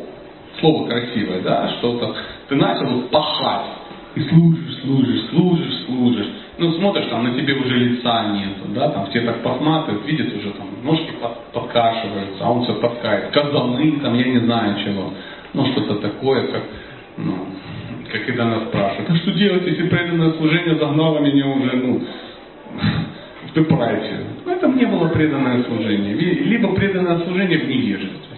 Слово 0.59 0.89
красивое, 0.89 1.41
да, 1.41 1.69
что-то. 1.79 2.15
Ты 2.49 2.55
начал 2.55 3.03
пахать. 3.03 3.77
И 4.13 4.21
служишь, 4.23 4.81
служишь, 4.81 5.29
служишь, 5.29 5.85
служишь. 5.85 6.27
Ну, 6.57 6.73
смотришь, 6.73 7.05
там 7.05 7.23
на 7.23 7.33
тебе 7.39 7.53
уже 7.53 7.77
лица 7.77 8.27
нету, 8.33 8.67
да, 8.75 8.89
там 8.89 9.07
все 9.07 9.21
так 9.21 9.41
посматривают, 9.41 10.05
видят 10.05 10.35
уже 10.35 10.51
там, 10.51 10.67
ножки 10.83 11.11
под, 11.21 11.53
подкашиваются, 11.53 12.43
а 12.45 12.51
он 12.51 12.63
все 12.63 12.73
подкает. 12.75 13.31
Казаны, 13.31 13.99
там, 14.03 14.13
я 14.15 14.25
не 14.25 14.39
знаю 14.39 14.75
чего. 14.83 15.13
Ну, 15.53 15.65
что-то 15.71 15.95
такое, 15.95 16.47
как, 16.47 16.63
ну, 17.17 17.33
как 18.11 18.25
когда 18.25 18.45
нас 18.45 18.63
спрашивают, 18.63 19.09
а 19.09 19.15
что 19.15 19.31
делать, 19.31 19.65
если 19.65 19.87
преданное 19.87 20.33
служение 20.33 20.75
загнало 20.75 21.19
меня 21.19 21.47
уже, 21.47 21.77
ну, 21.77 22.01
в 23.47 23.53
депрессию? 23.55 24.25
Ну, 24.45 24.51
это 24.51 24.67
не 24.67 24.85
было 24.85 25.07
преданное 25.07 25.63
служение. 25.63 26.13
Либо 26.15 26.75
преданное 26.75 27.19
служение 27.19 27.59
в 27.59 27.67
невежестве. 27.69 28.30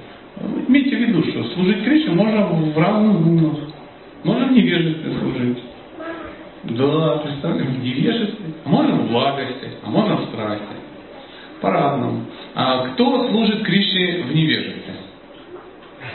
Имейте 0.68 0.96
в 0.96 1.00
виду, 1.00 1.24
что 1.24 1.44
служить 1.54 1.84
Кришне 1.84 2.12
можно 2.12 2.46
в 2.46 2.78
разных 2.78 3.22
гунах. 3.22 3.58
Можно 4.24 4.48
в 4.48 4.52
невежестве 4.52 5.14
служить. 5.20 5.64
Да, 6.64 7.18
представляете, 7.18 7.70
в 7.70 7.84
невежестве, 7.84 8.46
а 8.66 8.70
можно 8.70 8.96
в 8.96 9.12
благости, 9.12 9.70
а 9.84 9.90
можно 9.90 10.16
в 10.18 10.26
страсти. 10.26 10.64
По-разному. 11.62 12.26
А 12.56 12.88
кто 12.88 13.28
служит 13.30 13.64
Кришне 13.64 14.24
в 14.24 14.36
невежестве? 14.36 14.94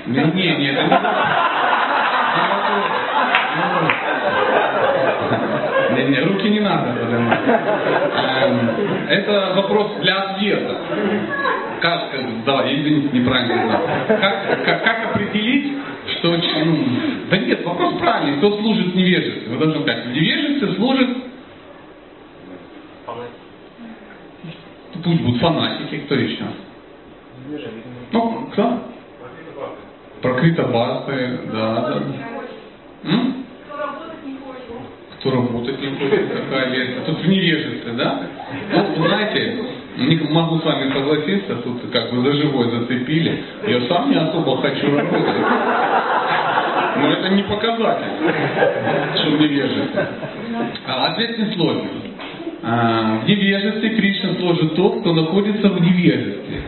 Не, 0.06 0.20
не, 0.34 0.56
не, 0.56 0.66
это 0.68 0.82
не, 5.94 6.04
не, 6.04 6.20
руки 6.20 6.48
не 6.48 6.60
надо 6.60 6.92
поднимать. 6.92 7.40
Эм, 7.46 8.70
это 9.08 9.52
вопрос 9.56 9.96
для 10.00 10.16
ответа. 10.22 10.76
Как, 11.80 12.10
да, 12.44 12.72
извините, 12.72 13.16
неправильно. 13.16 13.80
Как, 14.08 14.64
как, 14.64 14.84
как 14.84 15.14
определить, 15.14 15.74
что, 16.18 16.36
ну, 16.64 16.78
да 17.30 17.38
нет, 17.38 17.64
вопрос 17.64 17.94
правильный, 17.98 18.38
кто 18.38 18.58
служит 18.58 18.92
в 18.92 18.96
невежестве? 18.96 19.48
Вы 19.48 19.58
должны 19.58 19.82
сказать, 19.82 20.06
в 20.06 20.12
невежестве 20.12 20.74
служит 20.74 21.08
Пусть 25.02 25.22
будут 25.22 25.40
фанатики, 25.40 25.98
кто 26.00 26.14
еще? 26.14 26.44
Ну, 28.12 28.48
кто? 28.52 28.82
Прокрыто 30.20 30.64
басы, 30.64 31.40
да, 31.52 31.74
да. 31.74 32.02
М? 33.04 33.44
Кто 35.18 35.32
работать 35.32 35.80
не 35.80 35.88
хочет, 35.96 36.28
какая 36.32 36.70
версия. 36.70 37.00
Тут 37.06 37.18
в 37.20 37.28
невежестве, 37.28 37.92
да? 37.92 38.22
Вы 38.96 39.08
знаете, 39.08 39.64
не 39.96 40.16
могу 40.30 40.60
с 40.60 40.64
вами 40.64 40.92
согласиться, 40.92 41.56
тут 41.56 41.90
как 41.92 42.12
бы 42.12 42.22
за 42.22 42.32
живой 42.34 42.70
зацепили. 42.70 43.42
Я 43.66 43.80
сам 43.88 44.10
не 44.10 44.16
особо 44.16 44.60
хочу 44.62 44.96
работать. 44.96 45.46
Но 47.00 47.12
это 47.12 47.28
не 47.30 47.42
показатель, 47.42 48.06
что 49.16 49.30
в. 49.30 50.06
А 50.86 51.06
ответ 51.08 51.38
несложный. 51.38 52.08
А, 52.62 53.20
в 53.24 53.28
невежестве 53.28 53.90
Кришна 53.90 54.34
служит 54.34 54.74
тот, 54.74 55.00
кто 55.00 55.14
находится 55.14 55.68
в 55.68 55.80
невежестве. 55.80 56.62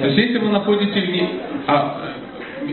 То 0.00 0.06
есть 0.06 0.18
если 0.18 0.38
вы 0.38 0.50
находитесь 0.50 1.04
в 1.04 1.12
не... 1.12 1.28
а, 1.66 2.14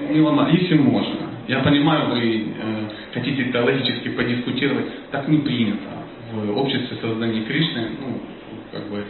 Милана, 0.10 0.50
если 0.52 0.76
можно, 0.78 1.16
я 1.48 1.60
понимаю, 1.60 2.10
вы 2.10 2.20
э, 2.20 2.90
хотите 3.14 3.46
теологически 3.52 4.10
подискутировать, 4.10 5.10
так 5.12 5.28
не 5.28 5.40
принято 5.40 6.04
в 6.34 6.58
обществе 6.58 6.98
создания 6.98 7.44
Кришны, 7.44 7.90
ну, 8.00 8.20
как 8.72 8.90
бы, 8.90 9.06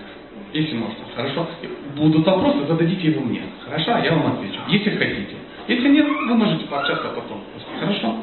если 0.51 0.75
можно, 0.75 0.95
хорошо. 1.15 1.47
Будут 1.95 2.25
вопросы, 2.25 2.67
зададите 2.67 3.07
его 3.07 3.21
мне. 3.21 3.41
Хорошо, 3.63 3.97
я 4.03 4.13
вам 4.13 4.33
отвечу. 4.33 4.59
Если 4.67 4.89
хотите. 4.91 5.35
Если 5.67 5.87
нет, 5.89 6.05
вы 6.05 6.35
можете 6.35 6.65
пообщаться 6.65 7.09
потом. 7.09 7.41
Хорошо? 7.79 8.17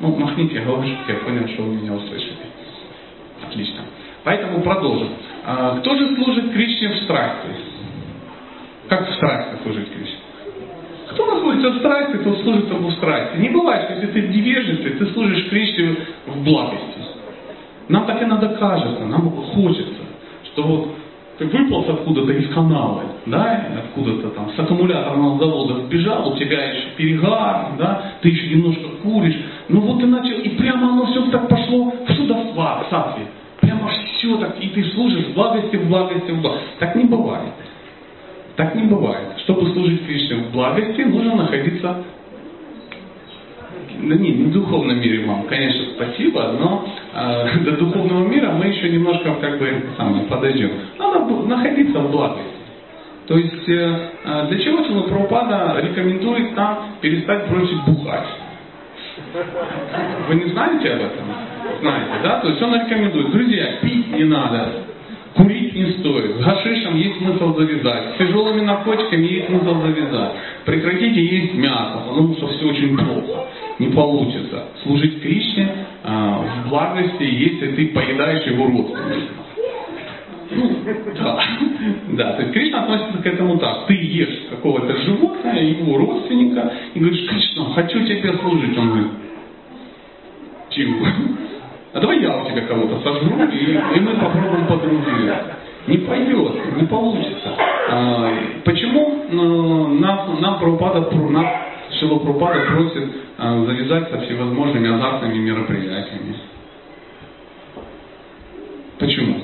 Ну, 0.00 0.16
махните 0.16 0.60
головой, 0.60 0.96
я 1.08 1.14
понял, 1.16 1.46
что 1.48 1.62
вы 1.62 1.76
меня 1.76 1.92
услышали. 1.92 2.36
Отлично. 3.46 3.84
Поэтому 4.24 4.62
продолжим. 4.62 5.10
А, 5.44 5.78
кто 5.78 5.96
же 5.96 6.16
служит 6.16 6.52
Кришне 6.52 6.88
в 6.88 6.96
страсти? 7.04 7.48
Как 8.88 9.08
в 9.08 9.14
страсти 9.14 9.62
служить 9.62 9.88
Кришне? 9.92 10.18
Кто 11.10 11.26
находится 11.26 11.60
служится 11.60 11.78
страсти, 11.78 12.16
то 12.18 12.34
служится 12.42 12.74
в 12.74 12.92
страсти. 12.92 13.38
Не 13.38 13.48
бывает, 13.50 13.84
что 13.84 13.94
если 13.94 14.06
ты 14.08 14.22
в 14.22 14.30
невежестве, 14.30 14.90
ты 14.90 15.06
служишь 15.12 15.48
Кришне 15.48 15.96
в 16.26 16.42
благости. 16.42 17.00
Нам 17.88 18.06
так 18.06 18.22
иногда 18.22 18.48
кажется, 18.48 19.04
нам 19.04 19.30
хочется, 19.30 20.02
что 20.44 20.62
вот 20.62 20.94
ты 21.38 21.46
выполз 21.46 21.88
откуда-то 21.88 22.32
из 22.32 22.52
канала, 22.54 23.02
да, 23.26 23.66
откуда-то 23.78 24.28
там 24.30 24.50
с 24.54 24.58
аккумуляторного 24.58 25.38
завода 25.38 25.80
сбежал, 25.86 26.32
у 26.32 26.36
тебя 26.36 26.70
еще 26.70 26.90
перегар, 26.96 27.72
да, 27.78 28.12
ты 28.20 28.28
еще 28.28 28.54
немножко 28.54 28.88
куришь, 29.02 29.36
ну 29.68 29.80
вот 29.80 30.00
ты 30.00 30.06
начал, 30.06 30.38
и 30.38 30.50
прямо 30.50 30.92
оно 30.92 31.06
все 31.06 31.24
так 31.30 31.48
пошло 31.48 31.92
в 32.06 32.12
судосва, 32.12 32.84
в 32.86 32.90
сатве. 32.90 33.26
Прямо 33.60 33.88
все 33.88 34.36
так, 34.36 34.62
и 34.62 34.68
ты 34.68 34.84
служишь 34.92 35.26
в 35.26 35.34
благости, 35.34 35.76
в 35.76 35.88
благости, 35.88 36.30
в 36.30 36.40
благости. 36.40 36.68
Так 36.78 36.94
не 36.94 37.04
бывает. 37.04 37.52
Так 38.54 38.74
не 38.74 38.84
бывает. 38.84 39.29
Чтобы 39.50 39.72
служить 39.72 40.06
Кришне 40.06 40.36
в 40.36 40.52
благости, 40.52 41.00
нужно 41.00 41.34
находиться 41.34 42.04
да 44.02 44.14
не, 44.14 44.30
не 44.30 44.44
в 44.44 44.52
духовном 44.52 44.98
мире, 45.00 45.26
мам, 45.26 45.42
конечно, 45.42 45.86
спасибо, 45.94 46.52
но 46.58 46.88
э, 47.12 47.58
до 47.64 47.72
духовного 47.72 48.28
мира 48.28 48.50
мы 48.52 48.66
еще 48.66 48.88
немножко 48.88 49.34
как 49.34 49.58
бы 49.58 49.82
самое, 49.96 50.24
подойдем. 50.24 50.70
Надо 50.98 51.18
находиться 51.46 51.98
в 51.98 52.10
благости. 52.12 52.48
То 53.26 53.36
есть 53.36 53.68
э, 53.68 54.10
э 54.24 54.46
для 54.48 54.58
чего 54.60 54.84
Чила 54.84 55.02
Прабхупада 55.02 55.80
рекомендует 55.82 56.56
нам 56.56 56.78
перестать 57.00 57.50
бросить 57.50 57.84
бухать? 57.84 58.28
Вы 60.28 60.34
не 60.36 60.52
знаете 60.52 60.90
об 60.90 61.00
этом? 61.00 61.24
Знаете, 61.80 62.10
да? 62.22 62.40
То 62.40 62.48
есть 62.48 62.62
он 62.62 62.74
рекомендует, 62.74 63.32
друзья, 63.32 63.78
пить 63.82 64.16
не 64.16 64.24
надо, 64.24 64.72
курить 65.34 65.74
не 65.74 65.86
стоит, 65.92 66.36
с 66.36 66.44
гашишем 66.44 66.96
есть 66.96 67.18
смысл 67.18 67.54
завязать, 67.56 68.14
с 68.14 68.18
тяжелыми 68.18 68.62
наркотиками 68.62 69.26
есть 69.26 69.46
смысл 69.46 69.80
завязать, 69.82 70.32
прекратите 70.64 71.24
есть 71.24 71.54
мясо, 71.54 72.04
потому 72.08 72.34
что 72.34 72.48
все 72.48 72.66
очень 72.66 72.96
плохо 72.96 73.46
не 73.80 73.88
получится. 73.88 74.64
Служить 74.82 75.22
Кришне 75.22 75.68
а, 76.04 76.44
в 76.44 76.68
благости, 76.68 77.22
если 77.22 77.72
ты 77.72 77.88
поедаешь 77.88 78.46
его 78.46 78.66
родственников. 78.66 79.36
Ну, 80.50 80.70
да. 81.16 81.42
да, 82.12 82.32
то 82.32 82.42
есть 82.42 82.52
Кришна 82.52 82.82
относится 82.82 83.22
к 83.22 83.26
этому 83.26 83.58
так. 83.58 83.86
Ты 83.86 83.94
ешь 83.94 84.48
какого-то 84.50 84.96
животное, 84.96 85.62
его 85.62 85.96
родственника, 85.96 86.72
и 86.92 86.98
говоришь, 86.98 87.26
Кришна, 87.28 87.72
хочу 87.74 88.04
тебе 88.04 88.32
служить. 88.34 88.76
Он 88.76 88.88
говорит, 88.88 89.10
чего? 90.70 91.06
А 91.92 92.00
давай 92.00 92.20
я 92.20 92.42
у 92.42 92.46
тебя 92.48 92.62
кого-то 92.66 93.00
сожру, 93.00 93.44
и, 93.50 93.72
и 93.96 94.00
мы 94.00 94.14
попробуем 94.14 94.66
по-другому. 94.66 95.02
Не 95.86 95.96
пойдет, 95.98 96.76
не 96.76 96.86
получится. 96.86 97.56
А, 97.90 98.32
почему 98.64 99.24
ну, 99.30 99.88
нам, 99.98 100.40
нам 100.40 100.58
Прабхупада, 100.60 101.02
Прабхупада 101.02 102.60
просит 102.60 103.10
а, 103.38 103.64
завязать 103.64 104.10
со 104.10 104.20
всевозможными 104.20 104.88
азартными 104.88 105.38
мероприятиями. 105.38 106.36
Почему? 108.98 109.36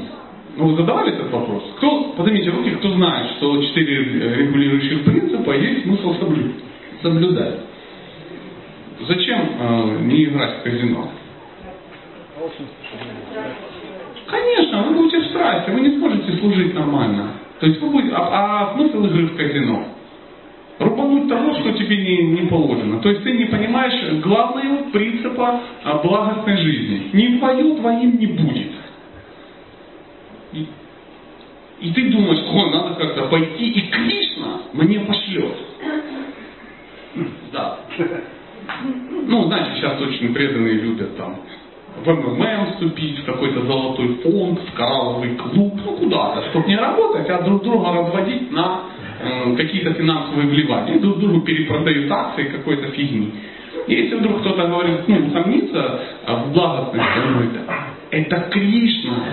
Ну, 0.56 0.68
вы 0.68 0.76
задавали 0.76 1.14
этот 1.14 1.32
вопрос? 1.32 1.62
Кто, 1.78 2.14
поднимите 2.16 2.50
руки, 2.50 2.70
кто 2.76 2.92
знает, 2.92 3.32
что 3.38 3.60
четыре 3.62 4.36
регулирующих 4.36 5.04
принципа 5.04 5.50
есть 5.50 5.82
смысл 5.82 6.14
соблюдать. 7.02 7.60
Зачем 9.06 9.38
э, 9.58 9.98
не 10.02 10.24
играть 10.24 10.60
в 10.60 10.62
казино? 10.62 11.10
Конечно, 14.26 14.82
вы 14.82 14.94
будете 14.94 15.20
в 15.20 15.26
страсти, 15.26 15.70
вы 15.70 15.80
не 15.80 15.96
сможете 15.96 16.36
служить 16.38 16.74
нормально. 16.74 17.32
То 17.60 17.66
есть 17.66 17.80
вы 17.80 17.90
будете, 17.90 18.14
а, 18.14 18.70
а 18.70 18.74
смысл 18.74 19.04
игры 19.04 19.26
в 19.26 19.36
казино? 19.36 19.96
рубануть 20.78 21.28
того, 21.28 21.54
что 21.54 21.72
тебе 21.72 21.96
не, 21.96 22.40
не 22.40 22.46
положено. 22.48 23.00
То 23.00 23.08
есть 23.08 23.22
ты 23.22 23.32
не 23.32 23.46
понимаешь 23.46 24.20
главного 24.22 24.90
принципа 24.90 25.60
а, 25.84 25.98
благостной 25.98 26.56
жизни. 26.58 27.10
Не 27.12 27.38
твое, 27.38 27.76
твоим 27.76 28.18
не 28.18 28.26
будет. 28.26 28.72
И, 30.52 30.66
и 31.80 31.92
ты 31.92 32.10
думаешь, 32.10 32.44
о, 32.46 32.70
надо 32.70 32.94
как-то 32.94 33.26
пойти, 33.28 33.70
и 33.70 33.90
Кришна 33.90 34.60
мне 34.72 35.00
пошлет. 35.00 35.56
Да. 37.52 37.78
Ну, 39.26 39.44
знаете, 39.44 39.76
сейчас 39.76 40.00
очень 40.00 40.34
преданные 40.34 40.74
любят 40.74 41.16
там 41.16 41.36
в 42.04 42.08
МММ 42.08 42.72
вступить, 42.72 43.20
в 43.20 43.24
какой-то 43.24 43.62
золотой 43.62 44.14
фонд, 44.22 44.60
в 44.60 44.72
коралловый 44.74 45.34
клуб, 45.36 45.80
ну 45.84 45.96
куда-то, 45.96 46.48
чтобы 46.50 46.68
не 46.68 46.76
работать, 46.76 47.28
а 47.28 47.42
друг 47.42 47.62
друга 47.62 47.92
разводить 47.92 48.50
на 48.52 48.82
Э, 49.18 49.56
какие-то 49.56 49.94
финансовые 49.94 50.48
вливания, 50.48 50.98
друг 50.98 51.18
другу 51.18 51.40
перепродают 51.40 52.10
акции 52.10 52.44
какой-то 52.44 52.88
фигни. 52.88 53.32
Если 53.86 54.14
вдруг 54.16 54.40
кто-то 54.40 54.66
говорит, 54.66 55.08
ну, 55.08 55.30
сомнится 55.32 56.00
в 56.26 56.52
благостности, 56.52 57.18
говорит, 57.32 57.52
это 58.10 58.36
Кришна, 58.50 59.24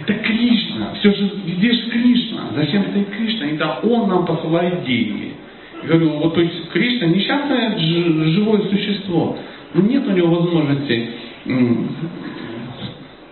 это 0.00 0.14
Кришна, 0.14 0.94
все 0.98 1.12
же 1.12 1.30
везде 1.44 1.72
же 1.72 1.90
Кришна, 1.90 2.40
зачем 2.56 2.82
это 2.82 3.04
Кришна, 3.04 3.46
это 3.46 3.78
Он 3.84 4.08
нам 4.08 4.26
посылает 4.26 4.84
деньги. 4.84 5.34
Я 5.82 5.88
говорю, 5.90 6.10
вот 6.18 6.34
то 6.34 6.40
есть 6.40 6.70
Кришна 6.70 7.06
несчастное 7.06 7.78
живое 7.78 8.62
существо, 8.62 9.38
но 9.74 9.82
нет 9.82 10.04
у 10.08 10.10
него 10.10 10.34
возможности 10.34 11.10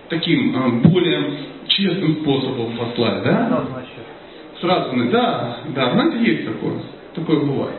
таким 0.09 0.57
э, 0.57 0.71
более 0.89 1.33
честным 1.69 2.17
способом 2.23 2.77
послать, 2.77 3.23
да? 3.23 3.65
сразу, 4.61 4.91
да, 5.11 5.59
да, 5.75 5.91
знаете, 5.93 6.31
есть 6.31 6.47
такое, 6.47 6.75
такое 7.15 7.41
бывает. 7.41 7.75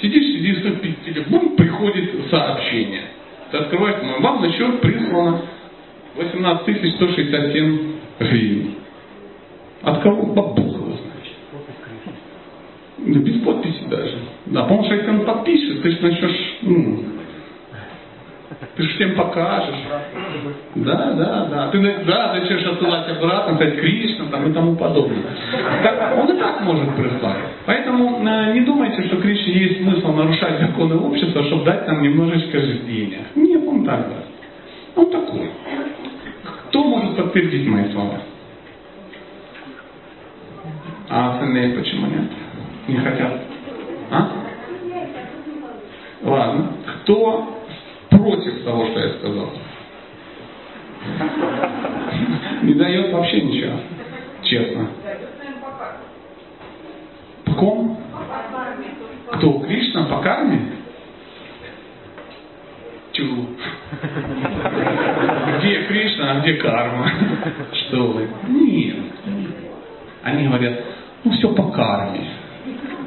Сидишь, 0.00 0.24
сидишь, 0.24 0.62
телефон, 1.04 1.56
приходит 1.56 2.30
сообщение. 2.30 3.02
Ты 3.50 3.58
открываешь, 3.58 3.96
вам 4.20 4.42
на 4.42 4.52
счет 4.52 4.80
прислано 4.80 5.42
18 6.16 6.94
167 6.96 7.92
гривен. 8.18 8.74
От 9.82 10.02
кого? 10.02 10.26
Бабуха 10.26 10.78
его 10.78 10.86
знает. 10.86 11.16
Да 12.98 13.20
без 13.20 13.40
подписи 13.42 13.84
даже. 13.88 14.18
Да, 14.46 14.62
потому 14.62 14.84
что 14.84 14.94
если 14.94 15.10
он 15.10 15.20
подпишет, 15.24 15.82
ты 15.82 15.90
же 15.90 16.02
начнешь, 16.02 16.56
ну, 16.62 17.04
ты 18.74 18.82
же 18.82 18.88
всем 18.94 19.14
покажешь. 19.14 19.74
Да, 20.76 21.12
да, 21.12 21.44
да. 21.46 21.68
Ты 21.70 22.04
да, 22.06 22.34
начнешь 22.34 22.64
отсылать 22.64 23.08
обратно, 23.08 23.56
сказать 23.56 23.78
Кришна 23.78 24.26
там, 24.30 24.50
и 24.50 24.52
тому 24.52 24.76
подобное. 24.76 25.24
Так, 25.82 26.18
он 26.18 26.34
и 26.34 26.38
так 26.38 26.62
может 26.62 26.94
прислать. 26.96 27.36
Поэтому 27.66 28.26
э, 28.26 28.52
не 28.54 28.60
думайте, 28.60 29.02
что 29.04 29.16
Кришне 29.16 29.52
есть 29.52 29.82
смысл 29.82 30.12
нарушать 30.12 30.60
законы 30.60 30.96
общества, 30.96 31.44
чтобы 31.44 31.64
дать 31.64 31.86
нам 31.86 32.02
немножечко 32.02 32.58
жизни. 32.58 33.18
Нет, 33.34 33.62
он 33.66 33.84
так 33.84 34.08
даст. 34.08 34.28
Он 34.96 35.10
такой. 35.10 35.50
Кто 36.68 36.84
может 36.84 37.16
подтвердить 37.16 37.66
мои 37.66 37.90
слова? 37.92 38.20
А 41.10 41.32
остальные 41.32 41.74
почему 41.74 42.06
нет? 42.06 42.30
Не 42.88 42.96
хотят? 42.96 43.32
А? 44.10 44.28
Ладно. 46.22 46.72
Кто 47.02 47.55
против 48.26 48.64
того, 48.64 48.86
что 48.88 48.98
я 48.98 49.10
сказал. 49.14 49.52
Не 52.62 52.74
дает 52.74 53.12
вообще 53.12 53.40
ничего. 53.42 53.78
Честно. 54.42 54.88
По 57.44 57.52
ком? 57.52 58.00
Кто? 59.32 59.60
Кришна? 59.60 60.06
По 60.06 60.18
карме? 60.18 60.60
Чего? 63.12 63.46
Где 65.58 65.84
Кришна, 65.84 66.32
а 66.32 66.40
где 66.40 66.54
карма? 66.54 67.10
Что 67.72 68.08
вы? 68.08 68.28
Нет. 68.48 68.96
Они 70.22 70.48
говорят, 70.48 70.80
ну 71.24 71.30
все 71.32 71.54
по 71.54 71.70
карме. 71.70 72.28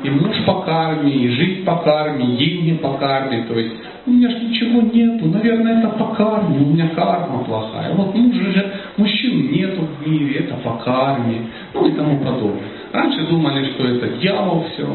И 0.02 0.10
муж 0.10 0.36
по 0.46 0.62
карме, 0.62 1.12
и 1.12 1.28
жизнь 1.28 1.66
по 1.66 1.76
карме, 1.78 2.26
и 2.26 2.38
деньги 2.38 2.78
по 2.78 2.94
карме. 2.94 3.44
То 3.44 3.60
есть 3.60 3.76
у 4.10 4.12
меня 4.12 4.30
же 4.30 4.40
ничего 4.40 4.82
нету, 4.82 5.28
наверное, 5.28 5.80
это 5.80 5.90
по 5.90 6.16
карме, 6.16 6.58
у 6.58 6.74
меня 6.74 6.88
карма 6.96 7.44
плохая. 7.44 7.94
Вот 7.94 8.16
мужа 8.16 8.52
же, 8.52 8.74
мужчин 8.98 9.52
нету 9.52 9.82
в 9.82 10.08
мире, 10.08 10.40
это 10.40 10.56
по 10.56 10.72
карме, 10.84 11.44
ну 11.74 11.88
и 11.88 11.92
тому 11.92 12.18
подобное. 12.18 12.64
Раньше 12.92 13.22
думали, 13.28 13.66
что 13.66 13.88
это 13.88 14.08
дьявол 14.18 14.66
все, 14.74 14.88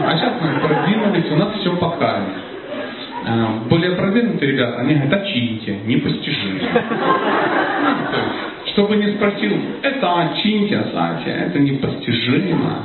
а 0.00 0.16
сейчас 0.16 0.34
мы 0.40 0.60
продвинулись, 0.60 1.30
у 1.32 1.36
нас 1.36 1.48
все 1.60 1.76
по 1.76 1.90
карме. 1.90 2.28
А, 3.26 3.60
более 3.68 3.92
продвинутые 3.92 4.52
ребята, 4.52 4.80
они 4.80 4.94
говорят, 4.94 5.22
очините, 5.22 5.78
непостижимо. 5.84 6.60
Чтобы 8.66 8.96
не 8.96 9.12
спросил, 9.14 9.52
это 9.82 10.20
очиньте, 10.20 10.84
сатия, 10.92 11.46
это 11.46 11.58
непостижимо. 11.58 12.84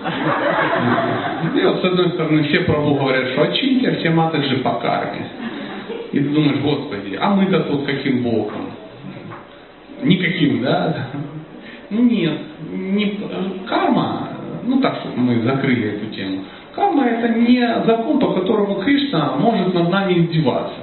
И 1.55 1.65
вот 1.65 1.81
с 1.81 1.85
одной 1.85 2.09
стороны 2.09 2.43
все 2.43 2.61
пробу 2.61 2.95
говорят, 2.95 3.29
что 3.29 3.43
очиньте, 3.43 3.89
а 3.89 3.95
все 3.95 4.09
матаджи 4.09 4.57
по 4.57 4.73
карме. 4.73 5.27
И 6.11 6.19
ты 6.19 6.29
думаешь, 6.29 6.61
Господи, 6.61 7.17
а 7.19 7.35
мы-то 7.35 7.61
тут 7.61 7.85
каким 7.85 8.23
боком? 8.23 8.71
Никаким, 10.03 10.61
да? 10.61 11.07
Ну 11.89 12.03
нет, 12.03 12.39
не, 12.69 13.19
карма, 13.67 14.29
ну 14.63 14.81
так, 14.81 14.99
мы 15.15 15.41
закрыли 15.41 15.95
эту 15.95 16.13
тему. 16.13 16.43
Карма 16.75 17.05
это 17.05 17.29
не 17.39 17.61
закон, 17.85 18.19
по 18.19 18.33
которому 18.33 18.75
Кришна 18.75 19.35
может 19.37 19.73
над 19.73 19.89
нами 19.89 20.19
издеваться. 20.19 20.75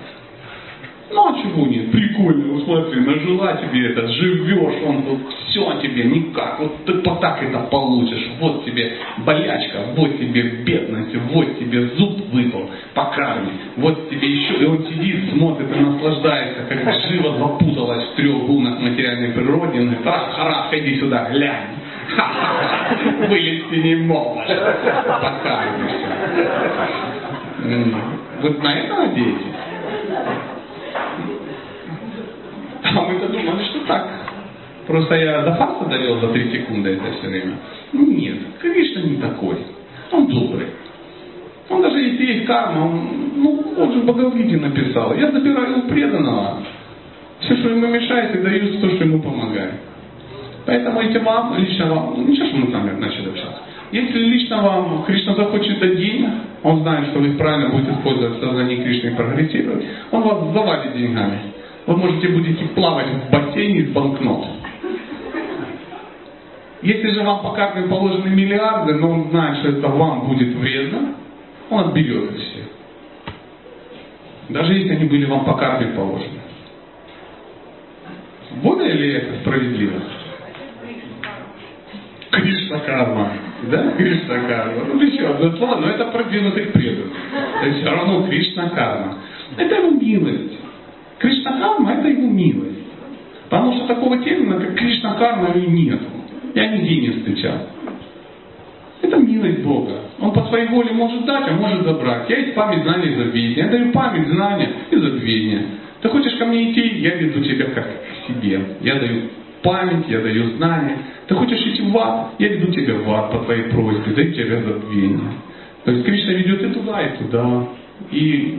Ну 1.14 1.28
а 1.28 1.40
чего 1.40 1.64
нет? 1.66 1.92
Прикольно, 1.92 2.54
вот 2.54 2.64
смотри, 2.64 3.00
нажила 3.00 3.56
тебе 3.62 3.90
это, 3.90 4.08
живешь, 4.08 4.82
он 4.84 5.02
вот 5.02 5.20
все 5.46 5.78
тебе 5.80 6.04
никак, 6.06 6.58
вот 6.58 6.84
ты 6.84 6.94
по 6.94 7.14
так 7.16 7.40
это 7.40 7.60
получишь, 7.70 8.32
вот 8.40 8.64
тебе 8.64 8.96
болячка, 9.18 9.78
вот 9.94 10.18
тебе 10.18 10.42
бедность, 10.64 11.14
вот 11.32 11.56
тебе 11.60 11.86
зуб 11.96 12.18
выпал 12.32 12.68
по 12.94 13.04
карме, 13.14 13.52
вот 13.76 14.10
тебе 14.10 14.28
еще, 14.28 14.54
и 14.54 14.64
он 14.64 14.84
сидит, 14.86 15.30
смотрит 15.30 15.68
и 15.76 15.78
наслаждается, 15.78 16.64
как 16.68 17.00
живо 17.08 17.38
запуталась 17.38 18.08
в 18.08 18.16
трех 18.16 18.46
гунах 18.46 18.80
материальной 18.80 19.28
природы, 19.28 19.78
он 19.78 19.86
говорит, 19.86 20.06
ах, 20.06 20.34
харах, 20.34 20.74
иди 20.74 20.98
сюда, 20.98 21.30
глянь. 21.30 21.76
Вылезти 23.28 23.74
не 23.76 23.94
можешь. 23.96 24.48
По 24.48 25.32
карме 25.44 25.88
все. 25.88 26.08
Вы 28.42 28.50
на 28.58 28.74
это 28.74 28.94
надеетесь? 28.96 29.54
А 32.84 33.00
мы-то 33.00 33.28
думали, 33.28 33.64
что 33.64 33.80
так. 33.86 34.06
Просто 34.86 35.14
я 35.14 35.40
до 35.40 35.54
фарса 35.54 35.86
довел 35.86 36.20
за 36.20 36.28
три 36.28 36.50
секунды 36.50 36.90
это 36.90 37.04
все 37.18 37.28
время. 37.28 37.56
Ну 37.92 38.06
нет, 38.06 38.36
Кришна 38.60 39.02
не 39.02 39.16
такой. 39.16 39.56
Он 40.12 40.26
добрый. 40.26 40.66
Он 41.70 41.80
даже 41.80 41.98
если 41.98 42.26
есть 42.26 42.46
карма, 42.46 42.84
он, 42.84 43.08
ну, 43.36 43.74
он 43.78 43.92
же 43.92 44.00
в 44.00 44.60
написал. 44.60 45.14
Я 45.14 45.30
забираю 45.30 45.78
у 45.78 45.82
преданного. 45.88 46.58
Все, 47.40 47.56
что 47.56 47.70
ему 47.70 47.86
мешает, 47.86 48.34
и 48.36 48.38
даю 48.38 48.80
то, 48.80 48.90
что 48.90 49.04
ему 49.04 49.20
помогает. 49.20 49.74
Поэтому 50.66 51.00
если 51.00 51.18
вам, 51.18 51.56
лично 51.56 51.86
вам, 51.86 52.14
ну 52.16 52.28
ничего, 52.28 52.46
что 52.48 52.56
мы 52.56 52.66
вами 52.66 53.00
начали 53.00 53.30
общаться. 53.30 53.62
Если 53.92 54.18
лично 54.18 54.62
вам 54.62 55.04
Кришна 55.06 55.34
захочет 55.34 55.78
дать 55.78 55.96
денег, 55.96 56.30
он 56.62 56.82
знает, 56.82 57.08
что 57.08 57.20
вы 57.20 57.32
правильно 57.32 57.70
будете 57.70 57.92
использовать 57.92 58.40
сознание 58.40 58.82
Кришны 58.82 59.08
и 59.08 59.14
прогрессировать, 59.14 59.84
он 60.10 60.22
вас 60.22 60.52
завалит 60.52 60.96
деньгами 60.96 61.53
вы 61.86 61.96
можете 61.96 62.28
будете 62.28 62.64
плавать 62.66 63.06
в 63.08 63.30
бассейне 63.30 63.80
из 63.80 63.90
банкнот. 63.90 64.46
Если 66.82 67.10
же 67.10 67.22
вам 67.22 67.42
по 67.42 67.52
карте 67.52 67.82
положены 67.82 68.28
миллиарды, 68.28 68.94
но 68.94 69.10
он 69.10 69.30
знает, 69.30 69.58
что 69.58 69.68
это 69.68 69.88
вам 69.88 70.28
будет 70.28 70.54
вредно, 70.54 71.14
он 71.70 71.88
отберет 71.88 72.32
их 72.32 72.38
все. 72.38 72.64
Даже 74.50 74.74
если 74.74 74.90
они 74.90 75.04
были 75.06 75.24
вам 75.24 75.44
по 75.44 75.54
карте 75.54 75.86
положены. 75.86 76.40
Более 78.62 78.92
ли 78.92 79.12
это 79.14 79.40
справедливо? 79.40 80.00
Кришна 82.30 82.78
карма. 82.80 83.32
Да? 83.70 83.92
Кришна 83.92 84.40
карма. 84.40 84.84
Ну 84.92 85.00
еще 85.00 85.26
одно 85.26 85.56
слово, 85.56 85.76
но 85.76 85.88
это 85.88 86.06
продвинутых 86.06 86.72
преданных. 86.72 87.12
То 87.60 87.66
есть 87.66 87.80
все 87.80 87.90
равно 87.90 88.26
Кришна 88.26 88.68
карма. 88.70 89.18
Это 89.56 89.74
его 89.76 89.90
милость. 89.90 90.63
Кришна 91.18 91.52
карма 91.58 91.92
это 91.92 92.08
его 92.08 92.28
милость. 92.28 92.78
Потому 93.48 93.74
что 93.74 93.86
такого 93.86 94.18
термина, 94.18 94.58
как 94.58 94.74
Кришна 94.74 95.14
карма, 95.14 95.54
и 95.54 95.66
нет. 95.66 96.00
Я 96.54 96.68
нигде 96.68 96.96
не 96.96 97.10
встречал. 97.10 97.58
Это 99.02 99.16
милость 99.18 99.60
Бога. 99.60 100.00
Он 100.20 100.32
по 100.32 100.42
своей 100.44 100.68
воле 100.68 100.92
может 100.92 101.24
дать, 101.24 101.48
а 101.48 101.52
может 101.52 101.84
забрать. 101.84 102.28
Я 102.30 102.38
есть 102.38 102.54
память, 102.54 102.82
знания 102.82 103.12
и 103.12 103.16
забвения. 103.16 103.56
Я 103.56 103.68
даю 103.68 103.92
память, 103.92 104.28
знания 104.28 104.70
и 104.90 104.96
забвения. 104.96 105.62
Ты 106.00 106.08
хочешь 106.08 106.34
ко 106.34 106.46
мне 106.46 106.70
идти, 106.70 106.98
я 106.98 107.14
веду 107.16 107.40
тебя 107.42 107.66
как 107.66 107.86
к 107.86 108.26
себе. 108.28 108.60
Я 108.80 108.94
даю 108.96 109.22
память, 109.62 110.08
я 110.08 110.20
даю 110.20 110.56
знания. 110.56 110.98
Ты 111.26 111.34
хочешь 111.34 111.60
идти 111.66 111.82
в 111.82 111.96
ад, 111.98 112.34
я 112.38 112.48
веду 112.48 112.72
тебя 112.72 112.94
в 112.94 113.10
ад 113.10 113.32
по 113.32 113.38
твоей 113.38 113.64
просьбе, 113.64 114.12
даю 114.14 114.32
тебе 114.32 114.62
забвение. 114.62 115.32
То 115.84 115.92
есть 115.92 116.04
Кришна 116.04 116.32
ведет 116.32 116.62
и 116.62 116.74
туда, 116.74 117.02
и 117.02 117.16
туда. 117.18 117.66
И 118.10 118.58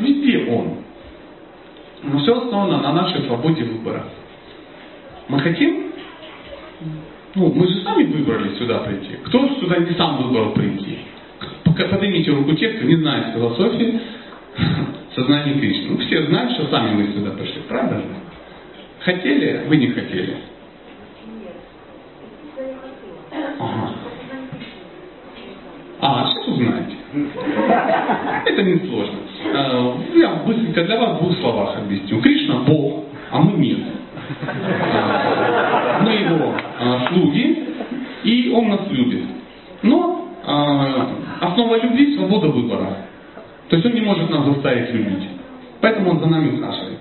везде 0.00 0.46
Он. 0.50 0.78
Но 2.02 2.18
все 2.20 2.42
основано 2.42 2.78
на 2.78 2.92
нашей 2.92 3.22
свободе 3.26 3.64
выбора. 3.64 4.04
Мы 5.28 5.38
хотим, 5.40 5.92
ну, 7.34 7.52
мы 7.52 7.66
же 7.66 7.82
сами 7.82 8.04
выбрали 8.04 8.56
сюда 8.58 8.78
прийти. 8.78 9.16
Кто 9.24 9.48
сюда 9.60 9.76
не 9.78 9.94
сам 9.94 10.22
выбрал 10.22 10.52
прийти? 10.52 10.98
Поднимите 11.64 12.30
руку 12.32 12.52
те, 12.54 12.68
кто 12.70 12.86
не 12.86 12.96
знает 12.96 13.34
философии 13.34 14.00
сознания 15.14 15.54
Кришны. 15.54 15.90
Ну, 15.90 15.98
все 15.98 16.26
знают, 16.26 16.52
что 16.52 16.66
сами 16.66 16.94
мы 16.94 17.12
сюда 17.12 17.30
пришли, 17.30 17.62
правда 17.68 17.96
же? 17.96 18.04
Хотели, 19.00 19.64
вы 19.66 19.76
не 19.76 19.88
хотели. 19.88 20.36
Ага. 23.58 23.94
А, 26.00 26.26
сейчас 26.26 26.48
узнаете. 26.48 26.96
Это 28.46 28.62
не 28.62 28.78
сложно. 28.88 29.18
Э, 29.44 29.92
я 30.16 30.34
быстренько 30.46 30.84
для 30.84 30.98
вас 30.98 31.16
в 31.16 31.22
двух 31.22 31.36
словах 31.38 31.78
объясню. 31.78 32.20
Кришна 32.20 32.60
Бог, 32.60 33.04
а 33.30 33.40
мы 33.40 33.52
нет. 33.58 33.78
Э, 34.42 36.00
мы 36.02 36.10
его 36.12 36.54
э, 36.78 36.98
слуги, 37.08 37.64
и 38.24 38.52
он 38.54 38.68
нас 38.68 38.80
любит. 38.90 39.24
Но 39.82 40.28
основа 41.40 41.76
любви– 41.80 42.16
свобода 42.16 42.48
выбора. 42.48 42.96
То 43.68 43.76
есть 43.76 43.86
он 43.86 43.94
не 43.94 44.00
может 44.00 44.28
нас 44.30 44.44
заставить 44.46 44.92
любить. 44.92 45.28
Поэтому 45.80 46.10
он 46.10 46.20
за 46.20 46.26
нами 46.26 46.56
ухаживает. 46.56 46.98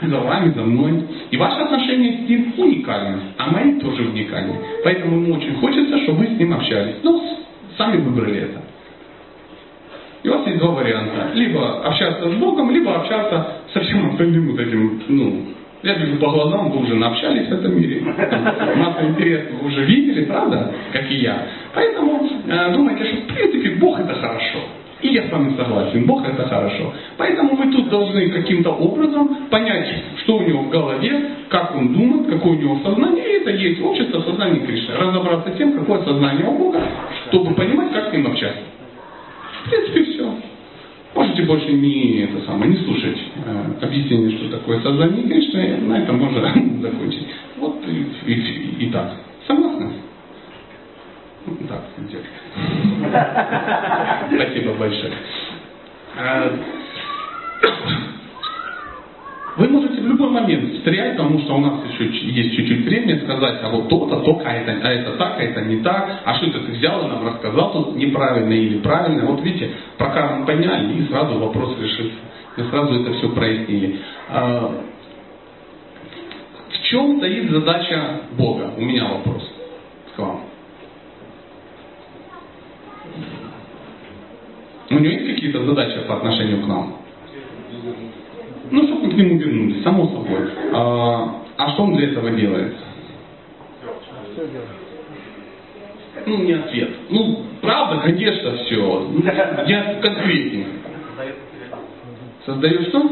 За 0.00 0.18
вами, 0.18 0.52
за 0.52 0.62
мной. 0.62 1.04
И 1.30 1.36
ваши 1.36 1.60
отношения 1.60 2.24
с 2.24 2.28
ним 2.28 2.54
уникальны, 2.56 3.20
а 3.36 3.50
мои 3.50 3.78
тоже 3.80 4.02
уникальны. 4.02 4.54
Поэтому 4.84 5.20
ему 5.20 5.34
очень 5.34 5.54
хочется, 5.56 5.98
чтобы 6.04 6.20
вы 6.20 6.26
с 6.26 6.38
ним 6.38 6.52
общались. 6.54 6.96
Ну, 7.02 7.22
сами 7.76 7.98
выбрали 7.98 8.38
это. 8.38 8.60
И 10.22 10.28
у 10.28 10.32
вас 10.32 10.46
есть 10.46 10.58
два 10.58 10.70
варианта. 10.70 11.30
Либо 11.34 11.86
общаться 11.86 12.28
с 12.28 12.34
Богом, 12.34 12.70
либо 12.70 12.96
общаться 12.96 13.62
со 13.72 13.80
всем 13.80 14.10
остальным 14.10 14.50
вот 14.50 14.60
этим, 14.60 15.02
ну, 15.08 15.44
я 15.82 15.94
вижу 15.94 16.16
по 16.16 16.30
глазам, 16.30 16.70
вы 16.70 16.82
уже 16.82 16.94
наобщались 16.96 17.46
в 17.46 17.52
этом 17.52 17.76
мире. 17.76 18.00
Масса 18.00 19.06
интересного 19.06 19.62
вы 19.62 19.68
уже 19.68 19.84
видели, 19.84 20.24
правда, 20.24 20.72
как 20.92 21.08
и 21.10 21.16
я. 21.16 21.46
Поэтому 21.72 22.28
э, 22.46 22.72
думайте, 22.72 23.04
что 23.04 23.16
в 23.22 23.26
принципе 23.26 23.70
Бог 23.76 24.00
это 24.00 24.14
хорошо. 24.14 24.58
И 25.00 25.08
я 25.08 25.28
с 25.28 25.30
вами 25.30 25.54
согласен, 25.56 26.04
Бог 26.06 26.28
это 26.28 26.48
хорошо. 26.48 26.92
Поэтому 27.16 27.54
мы 27.54 27.70
тут 27.70 27.88
должны 27.88 28.30
каким-то 28.30 28.70
образом 28.70 29.46
понять, 29.48 29.86
что 30.24 30.38
у 30.38 30.42
него 30.42 30.62
в 30.62 30.70
голове, 30.70 31.30
как 31.48 31.76
он 31.76 31.92
думает, 31.92 32.26
какое 32.28 32.54
у 32.54 32.60
него 32.60 32.80
сознание. 32.84 33.24
И 33.24 33.40
это 33.42 33.50
есть 33.50 33.80
общество 33.80 34.20
сознания 34.22 34.66
Кришны. 34.66 34.96
Разобраться 34.96 35.52
с 35.52 35.56
тем, 35.56 35.74
какое 35.74 36.02
сознание 36.02 36.46
у 36.48 36.58
Бога, 36.58 36.82
чтобы 37.28 37.54
понимать, 37.54 37.92
как 37.92 38.10
с 38.10 38.12
ним 38.12 38.26
общаться. 38.26 38.58
В 39.64 39.70
принципе, 39.70 40.04
все. 40.04 40.34
Можете 41.14 41.42
больше 41.42 41.72
не, 41.72 42.22
это 42.22 42.44
самое, 42.44 42.70
не 42.70 42.84
слушать 42.84 43.18
э, 43.44 43.84
объяснение, 43.84 44.38
что 44.38 44.50
такое 44.50 44.80
сознание 44.80 45.26
Кришны. 45.26 45.78
На 45.78 46.02
этом 46.02 46.18
можно 46.18 46.42
закончить. 46.82 47.26
Вот 47.56 47.82
и, 47.86 48.32
и, 48.32 48.86
и 48.86 48.90
так. 48.90 49.12
Согласны? 49.46 49.90
Так, 51.68 51.82
Спасибо 54.34 54.74
большое. 54.74 55.12
Вы 59.58 59.66
можете 59.66 60.00
в 60.00 60.06
любой 60.06 60.30
момент 60.30 60.72
встрять, 60.74 61.16
потому 61.16 61.40
что 61.40 61.56
у 61.56 61.58
нас 61.58 61.80
еще 61.90 62.06
есть 62.30 62.54
чуть-чуть 62.54 62.84
времени 62.84 63.18
сказать, 63.24 63.58
а 63.60 63.68
вот 63.70 63.88
то-то, 63.88 64.20
то, 64.20 64.40
а 64.44 64.52
это, 64.52 64.70
а 64.86 64.92
это 64.92 65.16
так, 65.16 65.34
а 65.36 65.42
это 65.42 65.62
не 65.62 65.82
так, 65.82 66.20
а 66.24 66.34
что 66.34 66.46
это 66.46 66.60
ты 66.60 66.72
взял 66.72 67.04
и 67.04 67.08
нам 67.08 67.26
рассказал 67.26 67.72
тут 67.72 67.96
неправильно 67.96 68.52
или 68.52 68.78
правильно. 68.78 69.26
Вот 69.26 69.42
видите, 69.42 69.72
про 69.96 70.10
карму 70.10 70.46
поняли 70.46 71.02
и 71.02 71.08
сразу 71.08 71.40
вопрос 71.40 71.76
решился. 71.80 72.18
И 72.56 72.62
сразу 72.70 73.02
это 73.02 73.12
все 73.14 73.30
прояснили. 73.30 73.98
А, 74.28 74.80
в 76.68 76.82
чем 76.84 77.18
стоит 77.18 77.50
задача 77.50 78.20
Бога? 78.38 78.74
У 78.76 78.80
меня 78.80 79.08
вопрос 79.08 79.42
к 80.14 80.18
вам. 80.20 80.40
У 84.90 84.94
него 84.94 85.12
есть 85.12 85.34
какие-то 85.34 85.64
задачи 85.64 85.98
по 86.06 86.18
отношению 86.18 86.62
к 86.62 86.66
нам? 86.68 86.94
Ну, 88.70 88.82
чтобы 88.84 89.06
мы 89.06 89.10
к 89.12 89.16
нему 89.16 89.38
вернулись, 89.38 89.82
само 89.82 90.06
собой. 90.08 90.48
А, 90.72 91.42
а 91.56 91.70
что 91.70 91.84
он 91.84 91.96
для 91.96 92.08
этого 92.08 92.30
делает? 92.30 92.74
Ну, 96.26 96.42
не 96.44 96.52
ответ. 96.52 96.90
Ну, 97.10 97.44
правда, 97.60 98.02
конечно, 98.02 98.56
все. 98.58 99.10
Я 99.66 99.94
конкретнее. 100.00 100.66
Создает 102.44 102.88
что? 102.88 103.02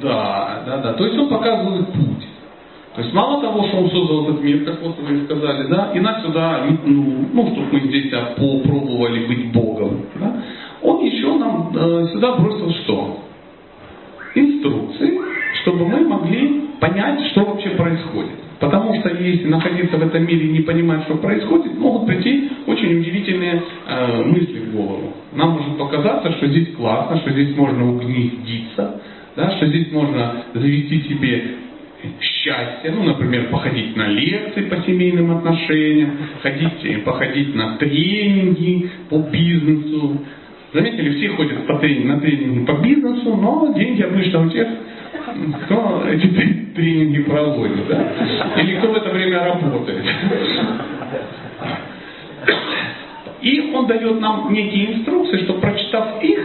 Да, 0.00 0.62
да, 0.66 0.76
да. 0.78 0.92
То 0.94 1.06
есть 1.06 1.18
он 1.18 1.28
показывает 1.28 1.86
путь. 1.88 2.26
То 2.94 3.02
есть 3.02 3.12
мало 3.12 3.42
того, 3.42 3.66
что 3.68 3.76
он 3.76 3.90
создал 3.90 4.24
этот 4.24 4.42
мир, 4.42 4.64
как 4.64 4.80
вот 4.80 4.96
вы 4.98 5.24
сказали, 5.24 5.68
да, 5.68 5.92
и 5.92 6.00
нас 6.00 6.22
сюда, 6.24 6.64
ну, 6.84 7.26
ну 7.30 7.46
чтобы 7.48 7.72
мы 7.72 7.80
здесь 7.80 8.10
попробовали 8.10 9.26
быть 9.26 9.52
Богом, 9.52 10.06
да, 10.14 10.42
он 10.86 11.04
еще 11.04 11.34
нам 11.36 11.72
э, 11.76 12.06
сюда 12.12 12.36
бросил 12.36 12.70
что? 12.84 13.18
Инструкции, 14.34 15.18
чтобы 15.62 15.86
мы 15.86 16.00
могли 16.06 16.62
понять, 16.80 17.20
что 17.32 17.44
вообще 17.44 17.70
происходит. 17.70 18.38
Потому 18.60 18.94
что 19.00 19.10
если 19.10 19.48
находиться 19.48 19.96
в 19.96 20.02
этом 20.02 20.24
мире 20.26 20.46
и 20.46 20.52
не 20.52 20.60
понимать, 20.60 21.02
что 21.04 21.16
происходит, 21.16 21.76
могут 21.76 22.06
прийти 22.06 22.50
очень 22.66 23.00
удивительные 23.00 23.62
э, 23.86 24.22
мысли 24.24 24.60
в 24.60 24.76
голову. 24.76 25.12
Нам 25.34 25.50
может 25.50 25.76
показаться, 25.76 26.32
что 26.32 26.46
здесь 26.46 26.74
классно, 26.74 27.18
что 27.18 27.32
здесь 27.32 27.54
можно 27.56 27.90
угнездиться, 27.90 29.00
да, 29.34 29.50
что 29.56 29.66
здесь 29.66 29.90
можно 29.92 30.44
завести 30.54 31.02
себе 31.02 31.56
счастье, 32.20 32.92
ну, 32.92 33.02
например, 33.02 33.48
походить 33.48 33.96
на 33.96 34.08
лекции 34.08 34.62
по 34.62 34.76
семейным 34.82 35.36
отношениям, 35.36 36.12
ходить, 36.42 37.04
походить 37.04 37.54
на 37.54 37.76
тренинги 37.76 38.88
по 39.10 39.18
бизнесу. 39.18 40.20
Заметили, 40.72 41.16
все 41.16 41.28
ходят 41.30 41.66
по 41.66 41.78
тренинг, 41.78 42.06
на 42.06 42.20
тренинги 42.20 42.64
по 42.66 42.72
бизнесу, 42.72 43.36
но 43.36 43.72
деньги 43.74 44.02
обычно 44.02 44.46
у 44.46 44.50
тех, 44.50 44.68
кто 45.64 46.02
эти 46.08 46.26
тренинги 46.74 47.22
проводит, 47.22 47.88
да? 47.88 48.12
Или 48.60 48.76
кто 48.76 48.88
в 48.88 48.96
это 48.96 49.10
время 49.10 49.44
работает. 49.44 50.04
И 53.42 53.70
он 53.72 53.86
дает 53.86 54.20
нам 54.20 54.52
некие 54.52 54.94
инструкции, 54.94 55.44
что 55.44 55.54
прочитав 55.54 56.22
их, 56.22 56.38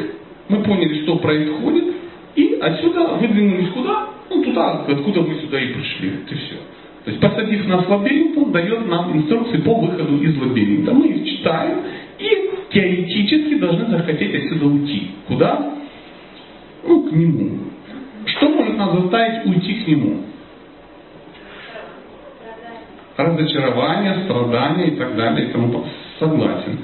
мы 0.49 0.61
поняли, 0.63 1.01
что 1.03 1.15
происходит, 1.17 1.95
и 2.35 2.59
отсюда 2.61 3.15
выдвинулись 3.19 3.69
куда? 3.69 4.07
Ну, 4.29 4.43
туда, 4.43 4.85
откуда 4.87 5.21
мы 5.21 5.35
сюда 5.35 5.59
и 5.59 5.73
пришли. 5.73 6.11
Это 6.25 6.35
все. 6.35 6.55
То 7.03 7.09
есть, 7.09 7.19
посадив 7.19 7.67
нас 7.67 7.85
в 7.85 7.89
лабиринт, 7.89 8.37
он 8.37 8.51
дает 8.51 8.87
нам 8.87 9.17
инструкции 9.17 9.57
по 9.57 9.73
выходу 9.73 10.21
из 10.21 10.37
лабиринта. 10.37 10.93
Мы 10.93 11.07
их 11.07 11.37
читаем 11.37 11.79
и 12.21 12.71
теоретически 12.71 13.55
должны 13.55 13.85
захотеть 13.87 14.35
отсюда 14.35 14.65
уйти. 14.67 15.11
Куда? 15.27 15.73
Ну, 16.83 17.09
к 17.09 17.11
нему. 17.11 17.59
Что 18.25 18.49
может 18.49 18.77
нас 18.77 18.93
заставить 18.93 19.45
уйти 19.47 19.83
к 19.83 19.87
нему? 19.87 20.23
Разочарование, 23.17 24.23
страдания 24.25 24.87
и 24.87 24.95
так 24.95 25.15
далее. 25.15 25.49
И 25.49 25.51
тому 25.51 25.85
согласен. 26.19 26.79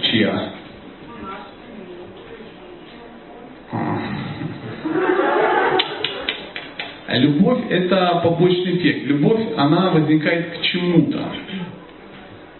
Чья? 0.00 0.52
А 7.06 7.16
любовь– 7.16 7.64
это 7.70 8.20
побочный 8.24 8.76
эффект. 8.76 9.06
Любовь, 9.06 9.40
она 9.56 9.90
возникает 9.90 10.58
к 10.58 10.62
чему-то. 10.62 11.32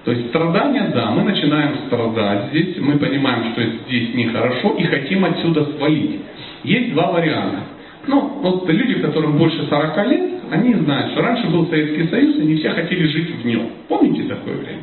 То 0.05 0.13
есть 0.13 0.29
страдания, 0.29 0.91
да, 0.95 1.13
мы 1.13 1.23
начинаем 1.23 1.87
страдать 1.87 2.51
здесь, 2.51 2.77
мы 2.79 2.99
понимаем, 2.99 3.53
что 3.53 3.63
здесь 3.63 4.15
нехорошо 4.15 4.75
и 4.79 4.85
хотим 4.85 5.25
отсюда 5.25 5.65
свалить. 5.77 6.21
Есть 6.63 6.93
два 6.93 7.11
варианта. 7.11 7.61
Ну, 8.07 8.21
вот 8.43 8.69
люди, 8.69 9.01
которым 9.01 9.39
больше 9.39 9.67
40 9.67 10.07
лет, 10.09 10.31
они 10.51 10.75
знают, 10.75 11.13
что 11.13 11.23
раньше 11.23 11.47
был 11.49 11.67
Советский 11.69 12.07
Союз, 12.09 12.37
и 12.37 12.43
не 12.43 12.57
все 12.57 12.71
хотели 12.71 13.07
жить 13.07 13.35
в 13.35 13.47
нем. 13.47 13.63
Помните 13.89 14.25
такое 14.25 14.57
время? 14.57 14.83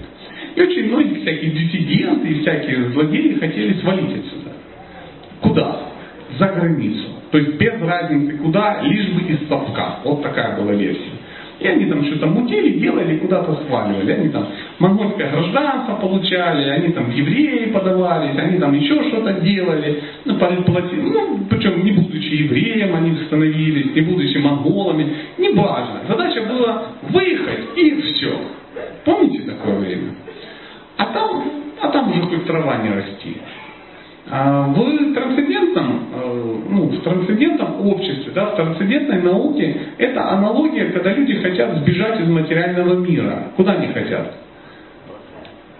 И 0.55 0.61
очень 0.61 0.88
многие 0.88 1.22
всякие 1.22 1.51
диссиденты 1.51 2.28
и 2.28 2.39
всякие 2.41 2.89
злодеи 2.89 3.38
хотели 3.39 3.74
свалить 3.80 4.09
отсюда. 4.09 4.51
Куда? 5.41 5.82
За 6.39 6.47
границу. 6.47 7.09
То 7.30 7.38
есть 7.38 7.57
без 7.57 7.80
разницы 7.80 8.38
куда, 8.38 8.82
лишь 8.82 9.09
бы 9.09 9.22
из 9.22 9.47
совка. 9.47 9.99
Вот 10.03 10.24
такая 10.24 10.57
была 10.59 10.74
версия. 10.74 11.20
И 11.62 11.68
они 11.68 11.86
там 11.86 12.03
что-то 12.05 12.26
мутили, 12.26 12.80
делали, 12.80 13.18
куда-то 13.18 13.53
сваливали. 13.68 14.12
Они 14.12 14.30
там 14.30 14.47
монгольское 14.80 15.30
гражданство 15.30 15.93
получали, 15.95 16.68
они 16.70 16.91
там 16.91 17.12
евреи 17.12 17.72
подавались, 17.72 18.36
они 18.36 18.57
там 18.57 18.74
еще 18.74 19.03
что-то 19.09 19.34
делали. 19.34 20.01
Ну, 20.26 20.36
платили, 20.38 21.01
ну, 21.01 21.39
причем 21.47 21.86
не 21.86 21.91
будучи 21.91 22.34
евреем 22.34 22.95
они 22.95 23.16
становились, 23.28 23.93
не 23.93 24.01
будучи 24.01 24.38
монголами. 24.38 25.14
Не 25.38 25.49
важно. 25.49 26.01
Задача 26.07 26.41
была 26.43 26.84
выехать 27.09 27.78
и 27.78 28.01
все. 28.01 28.41
Помните 29.05 29.43
такое 29.43 29.78
время? 29.78 30.16
А 30.97 31.05
там, 31.05 31.43
а 31.80 31.89
там 31.89 32.12
уже 32.12 32.22
хоть 32.24 32.45
трава 32.45 32.78
не 32.78 32.89
расти. 32.89 33.38
А 34.34 34.67
в 34.67 35.13
трансцендентном, 35.13 36.07
э, 36.13 36.55
ну, 36.69 36.86
в 36.86 37.01
трансцендентном 37.01 37.86
обществе, 37.86 38.32
да, 38.34 38.45
в 38.45 38.55
трансцендентной 38.55 39.21
науке 39.21 39.77
это 39.97 40.29
аналогия, 40.29 40.86
когда 40.86 41.11
люди 41.11 41.34
хотят 41.41 41.79
сбежать 41.79 42.21
из 42.21 42.29
материального 42.29 42.95
мира. 42.95 43.49
Куда 43.57 43.73
они 43.73 43.88
хотят? 43.88 44.34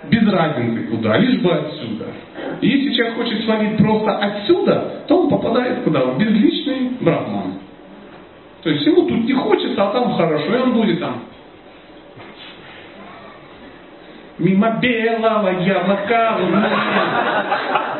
Без 0.10 0.28
разницы 0.28 0.84
куда, 0.90 1.18
лишь 1.18 1.42
бы 1.42 1.50
отсюда. 1.50 2.08
И 2.60 2.68
если 2.68 2.94
человек 2.94 3.16
хочет 3.16 3.42
свалить 3.46 3.78
просто 3.78 4.18
отсюда, 4.18 5.04
то 5.08 5.22
он 5.22 5.30
попадает 5.30 5.84
куда? 5.84 6.02
В 6.02 6.18
безличный 6.18 6.92
брахман. 7.00 7.54
То 8.64 8.70
есть 8.70 8.86
ему 8.86 9.08
тут 9.08 9.24
не 9.24 9.34
хочется, 9.34 9.82
а 9.82 9.94
там 9.94 10.12
хорошо, 10.12 10.54
и 10.54 10.60
он 10.60 10.74
будет 10.74 11.00
там 11.00 11.22
Мимо 14.42 14.72
белого 14.82 15.50
яблока 15.50 16.36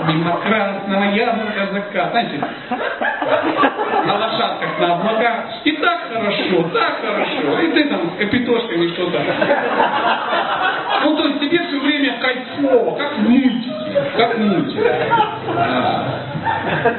мимо 0.08 0.38
красного 0.42 1.04
яблока 1.14 1.68
закат. 1.72 2.12
Знаете, 2.12 2.40
на 4.06 4.16
лошадках 4.16 4.80
на 4.80 4.94
облаках. 4.96 5.36
И 5.64 5.72
так 5.74 6.00
хорошо, 6.12 6.64
так 6.74 7.00
хорошо. 7.02 7.60
И 7.62 7.72
ты 7.74 7.84
там 7.90 8.10
с 8.10 8.18
капитошками 8.18 8.88
что-то. 8.94 9.22
Ну, 11.04 11.16
то 11.16 11.28
есть 11.28 11.40
тебе 11.42 11.60
все 11.60 11.80
время 11.80 12.18
кайфово, 12.20 12.98
как 12.98 13.18
в. 13.20 13.72
Как 14.18 14.36
в 14.36 14.40
мультике. 14.40 14.96
А. 15.56 16.22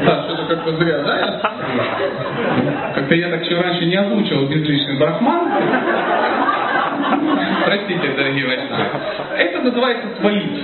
Да, 0.04 0.22
что-то 0.22 0.44
как-то 0.54 0.76
зря, 0.76 0.98
да? 0.98 1.52
Как-то 2.94 3.14
я 3.14 3.28
так 3.28 3.44
еще 3.44 3.60
раньше 3.60 3.86
не 3.86 3.96
озвучивал 3.96 4.46
безличный 4.46 4.98
брахман. 4.98 5.50
Простите, 7.64 8.14
дорогие 8.16 8.46
вайшнавы. 8.46 8.84
Это 9.36 9.62
называется 9.62 10.08
свалить. 10.20 10.62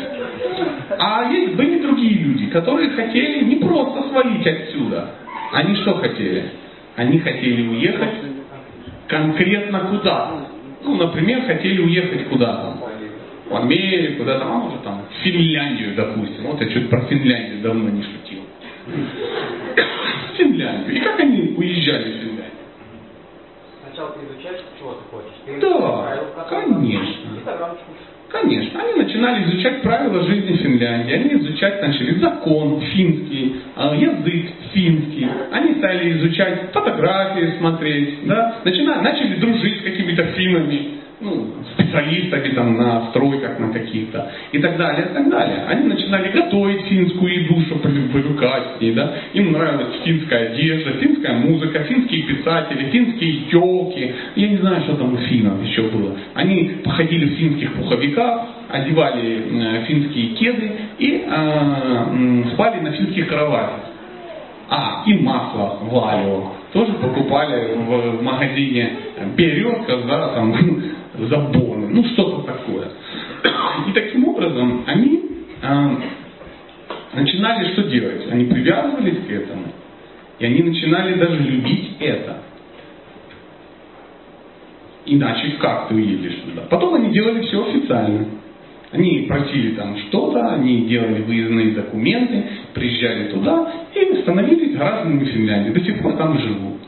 А 0.98 1.30
есть 1.30 1.54
были 1.54 1.80
другие 1.80 2.14
люди, 2.18 2.46
которые 2.46 2.90
хотели 2.90 3.44
не 3.44 3.56
просто 3.56 4.08
свалить 4.08 4.46
отсюда. 4.46 5.10
Они 5.52 5.76
что 5.76 5.94
хотели? 5.94 6.50
Они 6.96 7.18
хотели 7.18 7.68
уехать 7.68 8.14
конкретно 9.06 9.80
куда? 9.80 10.48
Ну, 10.84 10.96
например, 10.96 11.42
хотели 11.42 11.80
уехать 11.80 12.28
куда-то. 12.28 12.76
В 13.48 13.56
Америку, 13.56 14.18
куда-то, 14.18 14.44
а 14.44 14.48
может 14.48 14.82
там, 14.82 15.02
в 15.08 15.22
Финляндию, 15.22 15.94
допустим. 15.94 16.44
Вот 16.44 16.60
я 16.60 16.70
что-то 16.70 16.88
про 16.88 17.00
Финляндию 17.02 17.62
давно 17.62 17.88
не 17.88 18.02
шутил. 18.02 18.40
Финляндию. 20.36 20.96
И 20.96 21.00
как 21.00 21.18
они 21.20 21.54
уезжали 21.56 22.12
в? 22.12 22.27
Сначала 23.98 24.14
ты 24.14 24.32
изучаешь, 24.32 24.60
чего 24.78 24.92
ты 24.92 25.02
хочешь. 25.10 25.34
Ты 25.44 25.60
да, 25.60 26.44
конечно. 26.48 27.30
Конечно. 28.28 28.80
Они 28.80 28.92
начинали 28.94 29.44
изучать 29.44 29.82
правила 29.82 30.22
жизни 30.22 30.56
Финляндии. 30.56 31.14
Они 31.14 31.32
изучать 31.42 31.82
начали 31.82 32.14
закон 32.20 32.80
финский, 32.80 33.56
а, 33.74 33.96
язык 33.96 34.52
финский. 34.72 35.26
Они 35.50 35.74
стали 35.78 36.12
изучать 36.12 36.70
фотографии, 36.72 37.58
смотреть. 37.58 38.24
Да? 38.26 38.58
Начинали, 38.64 39.00
начали 39.00 39.34
дружить 39.34 39.80
с 39.80 39.82
какими-то 39.82 40.22
финнами 40.26 40.98
ну, 41.20 41.48
специалистами 41.72 42.54
там 42.54 42.76
на 42.76 43.10
стройках 43.10 43.58
на 43.58 43.72
каких-то 43.72 44.30
и 44.52 44.58
так 44.58 44.76
далее, 44.76 45.08
и 45.10 45.14
так 45.14 45.28
далее. 45.28 45.64
Они 45.66 45.88
начинали 45.88 46.30
готовить 46.30 46.82
финскую 46.82 47.42
еду, 47.42 47.60
чтобы 47.62 47.88
привыкать 48.12 48.76
с 48.76 48.80
ней, 48.80 48.92
да. 48.92 49.12
Им 49.32 49.52
нравилась 49.52 50.00
финская 50.04 50.52
одежда, 50.52 50.92
финская 50.92 51.34
музыка, 51.38 51.80
финские 51.84 52.22
писатели, 52.22 52.90
финские 52.90 53.42
елки. 53.50 54.14
Я 54.36 54.48
не 54.48 54.56
знаю, 54.58 54.82
что 54.82 54.96
там 54.96 55.14
у 55.14 55.16
финнов 55.16 55.64
еще 55.64 55.82
было. 55.82 56.16
Они 56.34 56.76
походили 56.84 57.34
в 57.34 57.38
финских 57.38 57.72
пуховиках, 57.72 58.48
одевали 58.68 59.82
финские 59.86 60.28
кеды 60.36 60.72
и 60.98 61.24
э, 61.26 62.44
спали 62.52 62.80
на 62.80 62.92
финских 62.92 63.28
кроватях. 63.28 63.80
А, 64.70 65.02
и 65.06 65.14
масло 65.14 65.78
валио 65.90 66.57
тоже 66.72 66.92
покупали 66.94 67.74
в 67.74 68.22
магазине 68.22 68.90
березка, 69.36 69.96
да, 70.06 70.34
там, 70.34 70.54
забоны, 71.18 71.88
ну 71.88 72.04
что-то 72.04 72.42
такое. 72.42 72.88
И 73.88 73.92
таким 73.92 74.28
образом 74.28 74.84
они 74.86 75.22
э, 75.62 75.88
начинали 77.14 77.72
что 77.72 77.84
делать? 77.84 78.30
Они 78.30 78.44
привязывались 78.44 79.26
к 79.26 79.30
этому, 79.30 79.64
и 80.38 80.44
они 80.44 80.62
начинали 80.62 81.14
даже 81.14 81.38
любить 81.38 81.96
это. 82.00 82.42
Иначе 85.06 85.52
как 85.58 85.88
ты 85.88 85.94
уедешь 85.94 86.40
туда? 86.44 86.62
Потом 86.68 86.94
они 86.94 87.10
делали 87.10 87.40
все 87.42 87.66
официально. 87.66 88.26
Они 88.90 89.26
просили 89.28 89.74
там 89.74 89.96
что-то, 89.98 90.54
они 90.54 90.86
делали 90.86 91.22
выездные 91.22 91.72
документы, 91.72 92.42
приезжали 92.72 93.28
туда 93.28 93.70
и 93.94 94.22
становились 94.22 94.74
гражданами 94.76 95.24
Финляндии. 95.26 95.72
До 95.72 95.80
сих 95.84 96.02
пор 96.02 96.16
там 96.16 96.38
живут. 96.38 96.78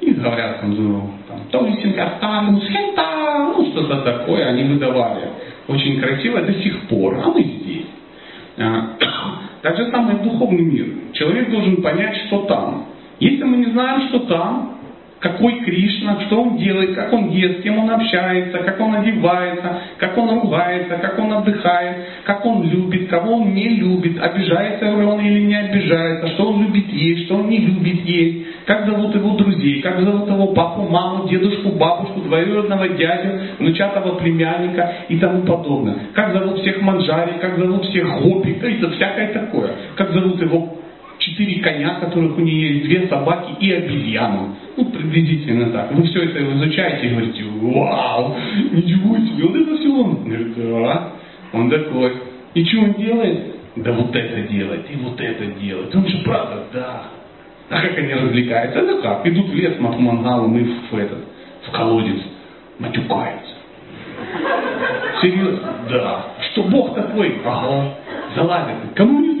И 0.00 0.12
говорят 0.12 0.60
там, 0.60 0.74
ну, 0.74 1.10
там, 1.26 1.40
то 1.50 1.66
ли 1.66 1.74
Сингастан, 1.82 2.60
Схента, 2.60 3.52
ну 3.56 3.66
что-то 3.72 4.02
такое 4.02 4.46
они 4.46 4.62
выдавали. 4.62 5.28
Очень 5.66 6.00
красиво 6.00 6.40
до 6.40 6.52
сих 6.54 6.82
пор, 6.82 7.18
а 7.24 7.30
мы 7.30 7.42
здесь. 7.42 7.86
Так 8.56 9.76
же 9.76 9.90
самое 9.90 10.18
духовный 10.18 10.62
мир. 10.62 10.86
Человек 11.12 11.50
должен 11.50 11.82
понять, 11.82 12.16
что 12.26 12.42
там. 12.42 12.86
Если 13.18 13.42
мы 13.42 13.56
не 13.56 13.72
знаем, 13.72 14.08
что 14.08 14.20
там, 14.20 14.77
какой 15.20 15.60
Кришна, 15.64 16.20
что 16.26 16.42
он 16.42 16.56
делает, 16.58 16.94
как 16.94 17.12
он 17.12 17.30
ест, 17.30 17.60
с 17.60 17.62
кем 17.62 17.78
он 17.78 17.90
общается, 17.90 18.58
как 18.58 18.80
он 18.80 18.94
одевается, 18.94 19.80
как 19.98 20.16
он 20.16 20.40
ругается, 20.40 20.96
как 20.96 21.18
он 21.18 21.32
отдыхает, 21.32 21.96
как 22.24 22.46
он 22.46 22.62
любит, 22.62 23.08
кого 23.08 23.34
он 23.36 23.52
не 23.52 23.68
любит, 23.68 24.20
обижается 24.20 24.84
ли 24.84 25.04
он 25.04 25.20
или 25.20 25.40
не 25.40 25.56
обижается, 25.56 26.28
что 26.28 26.50
он 26.50 26.62
любит 26.62 26.92
есть, 26.92 27.26
что 27.26 27.36
он 27.36 27.48
не 27.48 27.58
любит 27.58 28.04
есть, 28.04 28.46
как 28.66 28.86
зовут 28.86 29.14
его 29.14 29.30
друзей, 29.34 29.80
как 29.80 30.00
зовут 30.00 30.28
его 30.28 30.48
папу, 30.48 30.82
маму, 30.82 31.28
дедушку, 31.28 31.70
бабушку, 31.70 32.20
двоюродного 32.20 32.88
дядю, 32.90 33.40
внучатого 33.58 34.16
племянника 34.16 34.92
и 35.08 35.18
тому 35.18 35.42
подобное. 35.42 35.96
Как 36.14 36.32
зовут 36.32 36.60
всех 36.60 36.80
манжари, 36.80 37.38
как 37.40 37.58
зовут 37.58 37.84
всех 37.86 38.06
хопи, 38.08 38.56
это 38.62 38.90
всякое 38.90 39.32
такое. 39.32 39.70
Как 39.96 40.12
зовут 40.12 40.40
его 40.40 40.77
четыре 41.38 41.60
коня, 41.60 42.00
которых 42.00 42.36
у 42.36 42.40
нее 42.40 42.74
есть, 42.74 42.84
две 42.86 43.08
собаки 43.08 43.52
и 43.60 43.72
обезьяну. 43.72 44.56
Ну, 44.76 44.84
приблизительно 44.86 45.70
так. 45.70 45.92
Вы 45.92 46.02
все 46.04 46.24
это 46.24 46.42
изучаете 46.42 47.06
и 47.06 47.10
говорите, 47.10 47.44
вау, 47.60 48.36
ничего 48.72 49.16
себе, 49.18 49.46
вот 49.46 49.56
это 49.56 49.76
все 49.76 49.88
он. 49.88 50.24
Говорит, 50.24 50.54
да, 50.56 51.12
он 51.52 51.70
такой. 51.70 52.12
И 52.54 52.64
что 52.64 52.80
он 52.80 52.92
делает? 52.94 53.54
Да 53.76 53.92
вот 53.92 54.14
это 54.14 54.40
делает, 54.52 54.86
и 54.90 54.96
вот 54.96 55.20
это 55.20 55.46
делает. 55.60 55.94
Он 55.94 56.08
же 56.08 56.18
правда, 56.24 56.64
да. 56.72 57.02
А 57.70 57.80
как 57.80 57.98
они 57.98 58.14
развлекаются? 58.14 58.80
Это 58.80 59.02
как? 59.02 59.26
Идут 59.26 59.50
в 59.50 59.54
лес, 59.54 59.78
мат 59.78 59.98
мангалом 59.98 60.56
и 60.58 60.64
в, 60.64 60.96
этот, 60.96 61.18
в 61.66 61.70
колодец. 61.70 62.20
Матюкаются. 62.78 63.54
Серьезно? 65.20 65.74
Да. 65.90 66.26
Что 66.50 66.62
Бог 66.64 66.94
такой? 66.94 67.40
Ага. 67.44 67.94
Залазит. 68.34 68.76
Кому 68.94 69.20
не 69.20 69.37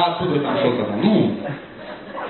а 0.00 0.12
откуда 0.12 0.40
там 0.40 0.56
что-то 0.58 0.84
там? 0.84 1.00
Ну, 1.02 1.36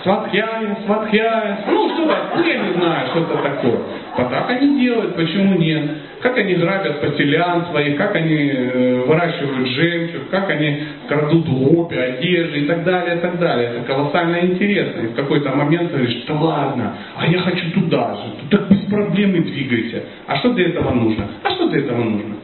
сватхяя, 0.02 0.76
сватхяя, 0.84 1.64
ну 1.68 1.94
что-то, 1.94 2.16
ну 2.36 2.44
я 2.44 2.58
не 2.58 2.72
знаю, 2.74 3.08
что-то 3.08 3.36
такое. 3.38 3.78
А 4.16 4.24
так 4.24 4.50
они 4.50 4.80
делают, 4.80 5.14
почему 5.14 5.58
нет? 5.58 5.90
Как 6.20 6.36
они 6.36 6.54
грабят 6.54 7.00
поселян 7.00 7.66
своих, 7.66 7.96
как 7.96 8.14
они 8.14 8.34
э, 8.34 9.04
выращивают 9.06 9.68
жемчуг, 9.68 10.28
как 10.30 10.50
они 10.50 10.82
крадут 11.08 11.48
гопи, 11.48 11.96
одежды 11.96 12.60
и 12.60 12.66
так 12.66 12.84
далее, 12.84 13.16
и 13.16 13.20
так 13.20 13.38
далее. 13.38 13.70
Это 13.70 13.82
колоссально 13.82 14.40
интересно. 14.40 15.00
И 15.00 15.06
в 15.08 15.14
какой-то 15.14 15.50
момент 15.50 15.92
говоришь, 15.92 16.24
да 16.26 16.34
ладно, 16.34 16.94
а 17.16 17.26
я 17.26 17.38
хочу 17.38 17.70
туда 17.72 18.16
же. 18.16 18.48
Так 18.50 18.68
без 18.68 18.80
проблем 18.90 19.34
и 19.34 19.40
двигайся. 19.40 20.04
А 20.26 20.36
что 20.36 20.52
для 20.52 20.68
этого 20.68 20.90
нужно? 20.90 21.26
А 21.42 21.50
что 21.50 21.68
для 21.68 21.80
этого 21.80 22.02
нужно? 22.02 22.36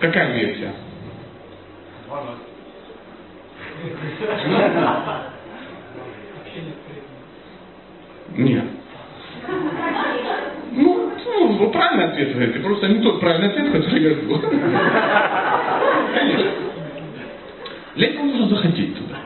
Какая 0.00 0.32
версия? 0.34 0.72
Нет. 8.36 8.64
Ну, 10.72 11.12
ну, 11.24 11.70
правильный 11.70 12.06
ответ 12.06 12.34
говорите, 12.34 12.58
просто 12.60 12.88
не 12.88 13.02
тот 13.02 13.20
правильный 13.20 13.48
ответ, 13.48 13.72
который 13.72 14.02
я 14.02 14.10
жду. 14.10 14.38
Конечно. 16.14 16.50
Для 17.94 18.08
этого 18.08 18.24
нужно 18.24 18.48
захотеть 18.48 18.96
туда. 18.96 19.16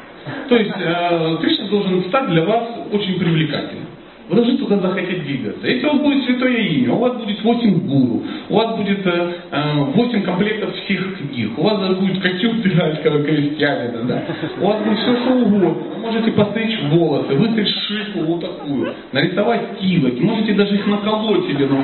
То 0.49 0.57
есть 0.57 0.75
э, 0.77 1.37
Кришна 1.41 1.69
должен 1.69 2.05
стать 2.05 2.29
для 2.31 2.45
вас 2.45 2.69
очень 2.93 3.19
привлекательным. 3.19 3.87
Вы 4.31 4.37
должны 4.37 4.59
туда 4.59 4.79
захотеть 4.79 5.25
двигаться. 5.25 5.67
Если 5.67 5.85
у 5.89 5.91
вас 5.91 6.01
будет 6.03 6.25
святое 6.25 6.57
имя, 6.57 6.95
у 6.95 6.99
вас 7.01 7.17
будет 7.17 7.43
8 7.43 7.89
гуру, 7.89 8.23
у 8.49 8.55
вас 8.55 8.77
будет 8.77 9.05
э, 9.05 9.33
8 9.51 10.19
э, 10.19 10.23
комплектов 10.23 10.73
всех 10.77 11.19
книг, 11.19 11.59
у 11.59 11.63
вас 11.65 11.99
будет 11.99 12.23
костюм 12.23 12.63
пиратского 12.63 13.25
крестьянина, 13.25 14.05
да? 14.05 14.23
у 14.61 14.67
вас 14.69 14.85
будет 14.85 14.99
все 14.99 15.17
что 15.17 15.33
угодно. 15.33 15.71
Вы 15.71 15.99
можете 15.99 16.31
постричь 16.31 16.79
волосы, 16.93 17.35
выстричь 17.35 17.75
шишку 17.89 18.21
вот 18.21 18.41
такую, 18.41 18.95
нарисовать 19.11 19.79
килок, 19.81 20.21
можете 20.21 20.53
даже 20.55 20.77
их 20.77 20.87
наколоть 20.87 21.49
себе 21.49 21.67
на 21.67 21.83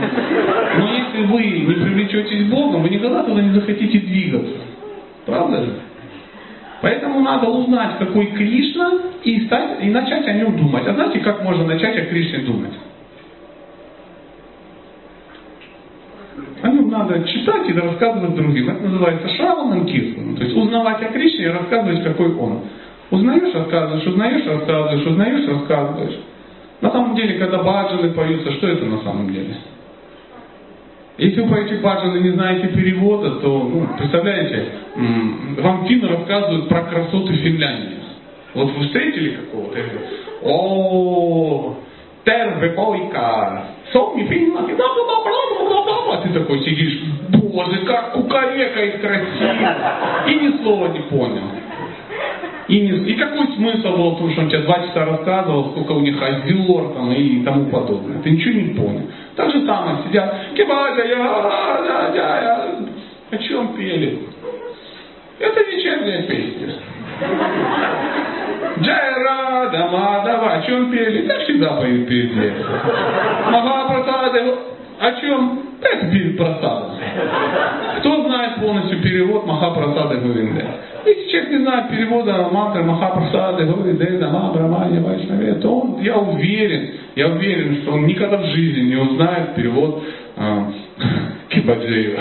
Но 0.78 0.88
если 0.88 1.26
вы 1.26 1.42
не 1.42 1.74
привлечетесь 1.74 2.44
Богом, 2.44 2.84
вы 2.84 2.90
никогда 2.90 3.24
туда 3.24 3.42
не 3.42 3.54
захотите 3.54 3.98
двигаться. 3.98 4.54
Правда 5.24 5.64
же? 5.64 5.72
Поэтому 6.86 7.18
надо 7.18 7.48
узнать, 7.48 7.98
какой 7.98 8.26
Кришна, 8.26 8.92
и, 9.24 9.44
стать, 9.46 9.82
и 9.82 9.90
начать 9.90 10.24
о 10.28 10.32
нем 10.34 10.56
думать. 10.56 10.86
А 10.86 10.94
знаете, 10.94 11.18
как 11.18 11.42
можно 11.42 11.64
начать 11.64 11.98
о 11.98 12.06
Кришне 12.06 12.44
думать? 12.44 12.74
О 16.62 16.68
нем 16.68 16.88
надо 16.88 17.24
читать 17.24 17.68
и 17.68 17.72
рассказывать 17.72 18.36
другим. 18.36 18.70
Это 18.70 18.84
называется 18.84 19.28
Шраванам 19.30 19.84
Киртаном. 19.84 20.36
То 20.36 20.44
есть 20.44 20.56
узнавать 20.56 21.02
о 21.02 21.06
Кришне 21.06 21.46
и 21.46 21.48
рассказывать, 21.48 22.04
какой 22.04 22.32
он. 22.36 22.60
Узнаешь, 23.10 23.52
рассказываешь, 23.52 24.06
узнаешь, 24.06 24.46
рассказываешь, 24.46 25.06
узнаешь, 25.06 25.48
рассказываешь. 25.48 26.20
На 26.82 26.92
самом 26.92 27.16
деле, 27.16 27.36
когда 27.40 27.64
баджаны 27.64 28.10
поются, 28.10 28.52
что 28.52 28.68
это 28.68 28.84
на 28.84 29.02
самом 29.02 29.32
деле? 29.32 29.56
Если 31.18 31.40
вы 31.40 31.48
поете 31.48 31.76
баджан 31.76 32.16
и 32.16 32.20
не 32.20 32.30
знаете 32.30 32.68
перевода, 32.68 33.36
то, 33.36 33.48
ну, 33.48 33.88
представляете, 33.96 34.66
вам 35.58 35.86
финны 35.86 36.08
рассказывают 36.08 36.68
про 36.68 36.82
красоты 36.82 37.34
Финляндии. 37.36 37.96
Вот 38.54 38.70
вы 38.72 38.84
встретили 38.84 39.36
какого-то, 39.36 39.78
о, 40.42 41.76
терве 42.24 42.70
бойка, 42.70 43.64
соми 43.92 44.24
да, 44.26 44.84
да, 44.84 46.12
а 46.12 46.20
ты 46.22 46.28
такой 46.30 46.60
сидишь, 46.60 47.02
боже, 47.30 47.78
как 47.86 48.12
кукарекает 48.12 49.00
красиво, 49.00 49.74
и 50.26 50.34
ни 50.34 50.62
слова 50.62 50.88
не 50.88 51.00
понял. 51.00 51.44
И, 52.68 52.80
не, 52.80 53.10
и 53.10 53.14
какой 53.14 53.46
смысл 53.54 53.96
был, 53.96 54.12
потому 54.12 54.30
что 54.32 54.42
он 54.42 54.48
тебе 54.48 54.60
два 54.60 54.80
часа 54.80 55.04
рассказывал, 55.04 55.70
сколько 55.70 55.92
у 55.92 56.00
них 56.00 56.20
озер 56.20 56.88
там, 56.94 57.12
и 57.12 57.42
тому 57.44 57.66
подобное. 57.66 58.20
Ты 58.22 58.30
ничего 58.30 58.54
не 58.54 58.74
понял. 58.74 59.02
Так 59.36 59.50
же 59.50 59.66
самое 59.66 59.98
сидят, 60.06 60.34
кибаджа, 60.54 61.04
я, 61.04 61.16
я, 61.84 62.10
я, 62.14 62.42
я. 62.42 62.76
О 63.30 63.38
чем 63.38 63.74
пели? 63.74 64.18
Это 65.38 65.60
вечерняя 65.60 66.22
песня. 66.22 66.74
Джайра, 68.80 69.88
Мадава, 69.90 70.52
о 70.54 70.62
чем 70.62 70.90
пели? 70.90 71.26
Так 71.26 71.42
всегда 71.42 71.74
поют 71.74 72.08
перед 72.08 72.32
летом. 72.34 72.66
Махапрасады, 73.50 74.54
о 75.00 75.12
чем? 75.20 75.62
Это 75.82 76.06
перед 76.06 76.36
просадом. 76.38 76.92
Кто 77.98 78.15
полностью 78.60 79.00
перевод 79.02 79.46
Махапрасады 79.46 80.18
Гуринде? 80.18 80.64
Если 81.04 81.30
человек 81.30 81.50
не 81.50 81.58
знает 81.58 81.90
перевода 81.90 82.48
мантры 82.50 82.82
Махапрасады 82.82 83.64
Гуринде, 83.64 84.18
Нама, 84.18 84.52
Брамани, 84.52 84.98
Вайшнаве, 84.98 85.54
то 85.54 85.80
он, 85.80 86.00
я 86.02 86.16
уверен, 86.16 86.90
я 87.14 87.28
уверен, 87.28 87.82
что 87.82 87.92
он 87.92 88.06
никогда 88.06 88.38
в 88.38 88.46
жизни 88.46 88.88
не 88.88 88.96
узнает 88.96 89.54
перевод 89.54 90.02
э, 90.36 90.64
Кибаджиева. 91.50 92.20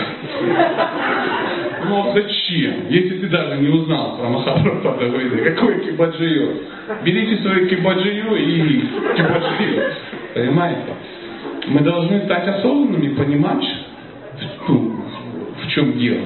Ну 1.87 2.13
зачем? 2.13 2.73
Если 2.89 3.19
ты 3.19 3.27
даже 3.27 3.57
не 3.57 3.69
узнал 3.69 4.17
про 4.17 4.29
Махапрасада 4.29 5.09
Гуринде, 5.09 5.51
какой 5.51 5.85
Кибаджиев? 5.85 6.49
Берите 7.03 7.41
свою 7.41 7.67
Кибаджию 7.67 8.35
и 8.35 8.81
Кибаджию. 9.15 9.83
Понимаете? 10.33 10.93
Мы 11.67 11.81
должны 11.81 12.21
стать 12.21 12.47
осознанными, 12.47 13.15
понимать, 13.15 13.65
ну, 14.67 15.04
в 15.65 15.71
чем 15.71 15.97
дело. 15.97 16.25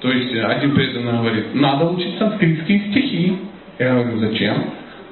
То 0.00 0.10
есть 0.10 0.34
один 0.34 0.74
преданный 0.74 1.12
говорит, 1.12 1.54
надо 1.54 1.86
учить 1.90 2.18
санскритские 2.18 2.90
стихи. 2.90 3.38
Я 3.78 3.94
говорю, 3.94 4.18
зачем? 4.18 4.64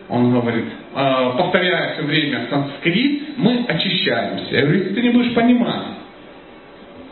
Он 0.09 0.33
говорит, 0.33 0.65
«А, 0.93 1.31
повторяя 1.31 1.95
все 1.95 2.03
время 2.03 2.47
санскрит, 2.51 3.39
мы 3.39 3.65
очищаемся. 3.69 4.57
Я 4.57 4.63
говорю, 4.63 4.79
если 4.81 4.95
ты 4.95 5.03
не 5.03 5.11
будешь 5.11 5.33
понимать, 5.33 5.87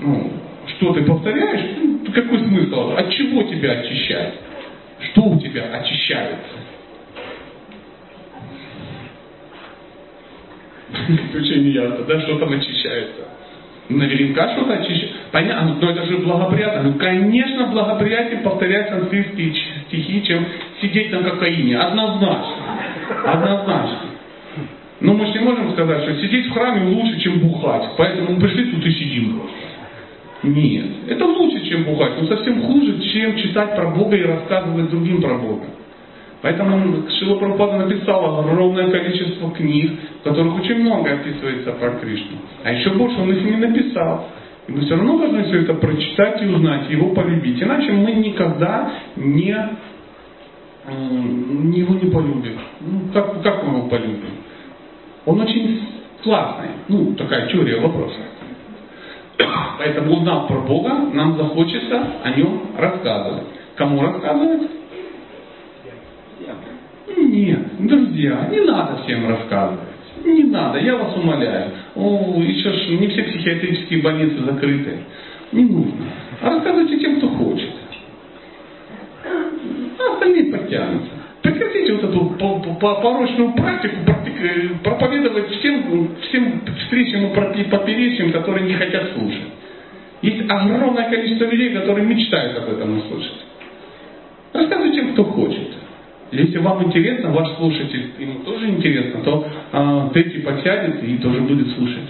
ну, 0.00 0.32
что 0.66 0.92
ты 0.94 1.02
повторяешь, 1.02 1.76
ну, 1.80 2.00
какой 2.12 2.38
смысл? 2.40 2.94
От 2.96 3.10
чего 3.10 3.44
тебя 3.44 3.72
очищать? 3.72 4.34
Что 5.10 5.22
у 5.22 5.38
тебя 5.38 5.62
очищается? 5.74 6.56
Очень 11.36 11.68
неясно, 11.68 12.04
да, 12.04 12.20
что 12.22 12.38
там 12.38 12.52
очищается. 12.52 13.37
Наверняка 13.88 14.52
что-то 14.52 14.74
очищается. 14.74 15.16
Понятно, 15.32 15.78
но 15.80 15.90
это 15.90 16.04
же 16.04 16.18
благоприятно. 16.18 16.90
Ну, 16.90 16.98
конечно, 16.98 17.68
благоприятнее 17.68 18.42
повторять 18.42 18.90
санскритские 18.90 19.54
стихи, 19.88 20.22
чем 20.24 20.46
сидеть 20.80 21.10
на 21.10 21.22
кокаине. 21.22 21.78
Однозначно. 21.78 22.56
Однозначно. 23.24 23.98
Но 25.00 25.14
мы 25.14 25.26
же 25.26 25.32
не 25.32 25.38
можем 25.38 25.72
сказать, 25.72 26.02
что 26.02 26.14
сидеть 26.16 26.46
в 26.46 26.52
храме 26.52 26.86
лучше, 26.88 27.20
чем 27.20 27.38
бухать. 27.38 27.84
Поэтому 27.96 28.32
мы 28.32 28.40
пришли 28.40 28.72
тут 28.72 28.84
и 28.84 28.90
сидим. 28.90 29.42
Нет. 30.42 30.86
Это 31.08 31.24
лучше, 31.24 31.66
чем 31.68 31.84
бухать, 31.84 32.12
но 32.20 32.26
совсем 32.26 32.62
хуже, 32.62 33.00
чем 33.00 33.36
читать 33.36 33.74
про 33.74 33.90
Бога 33.90 34.16
и 34.16 34.22
рассказывать 34.22 34.90
другим 34.90 35.22
про 35.22 35.34
Бога. 35.34 35.64
Поэтому 36.40 37.08
Шила 37.10 37.36
Прабхупада 37.38 37.86
написал 37.86 38.40
огромное 38.40 38.90
количество 38.90 39.50
книг, 39.50 39.92
в 40.20 40.22
которых 40.24 40.56
очень 40.60 40.80
много 40.80 41.12
описывается 41.12 41.72
про 41.72 41.90
Кришну. 41.92 42.38
А 42.62 42.72
еще 42.72 42.90
больше 42.90 43.20
он 43.20 43.32
их 43.32 43.42
не 43.42 43.56
написал. 43.56 44.28
И 44.68 44.72
мы 44.72 44.82
все 44.82 44.96
равно 44.96 45.18
должны 45.18 45.44
все 45.44 45.62
это 45.62 45.74
прочитать 45.74 46.40
и 46.42 46.46
узнать, 46.46 46.88
его 46.90 47.10
полюбить. 47.10 47.60
Иначе 47.60 47.90
мы 47.92 48.12
никогда 48.12 48.92
не 49.16 49.56
его 50.86 51.94
не 51.94 52.10
полюбит. 52.10 52.56
Ну, 52.80 53.12
как, 53.12 53.42
как 53.42 53.64
мы 53.64 53.78
его 53.78 53.88
полюбим? 53.88 54.38
Он 55.26 55.40
очень 55.40 55.80
классный. 56.22 56.68
Ну, 56.88 57.14
такая 57.14 57.48
теория 57.48 57.80
вопроса. 57.80 58.20
Поэтому, 59.78 60.16
узнав 60.16 60.48
про 60.48 60.60
Бога, 60.60 60.90
нам 61.12 61.36
захочется 61.36 62.02
о 62.24 62.30
нем 62.30 62.62
рассказывать. 62.76 63.44
Кому 63.76 64.02
рассказывать? 64.02 64.70
Нет, 67.16 67.60
друзья, 67.78 68.48
не 68.50 68.60
надо 68.60 69.02
всем 69.02 69.28
рассказывать. 69.28 69.80
Не 70.24 70.44
надо, 70.44 70.78
я 70.78 70.96
вас 70.96 71.16
умоляю. 71.16 71.70
О, 71.94 72.40
еще 72.42 72.70
ж 72.70 72.88
не 73.00 73.08
все 73.08 73.22
психиатрические 73.22 74.02
больницы 74.02 74.42
закрыты. 74.44 74.98
Не 75.52 75.64
нужно. 75.64 76.06
А 76.42 76.50
рассказывайте 76.50 76.98
тем, 76.98 77.16
кто 77.16 77.28
хочет. 77.28 77.70
А 79.24 80.12
остальные 80.14 80.52
подтянутся. 80.52 81.08
Прекратите 81.42 81.94
вот 81.94 82.04
эту 82.04 82.20
по- 82.38 82.60
по- 82.60 82.74
по- 82.74 83.00
порочную 83.00 83.52
практику 83.52 83.96
практик- 84.04 84.40
э, 84.42 84.68
проповедовать 84.82 85.50
всем, 85.50 86.16
всем 86.28 86.62
встречам 86.80 87.26
и 87.26 87.64
поперечьям, 87.64 88.32
которые 88.32 88.66
не 88.66 88.74
хотят 88.74 89.12
слушать. 89.16 89.46
Есть 90.20 90.42
огромное 90.50 91.08
количество 91.08 91.44
людей, 91.44 91.70
которые 91.70 92.04
мечтают 92.06 92.58
об 92.58 92.68
этом 92.68 92.98
услышать. 92.98 93.44
Рассказывайте 94.52 95.00
тем, 95.00 95.12
кто 95.12 95.24
хочет. 95.24 95.68
Если 96.30 96.58
вам 96.58 96.84
интересно, 96.84 97.30
ваш 97.30 97.56
слушатель, 97.56 98.10
ему 98.18 98.40
тоже 98.40 98.68
интересно, 98.68 99.22
то 99.22 99.46
а, 99.72 100.10
третий 100.10 100.40
подсядет 100.40 101.02
и 101.02 101.16
тоже 101.18 101.40
будет 101.40 101.68
слушать. 101.74 102.08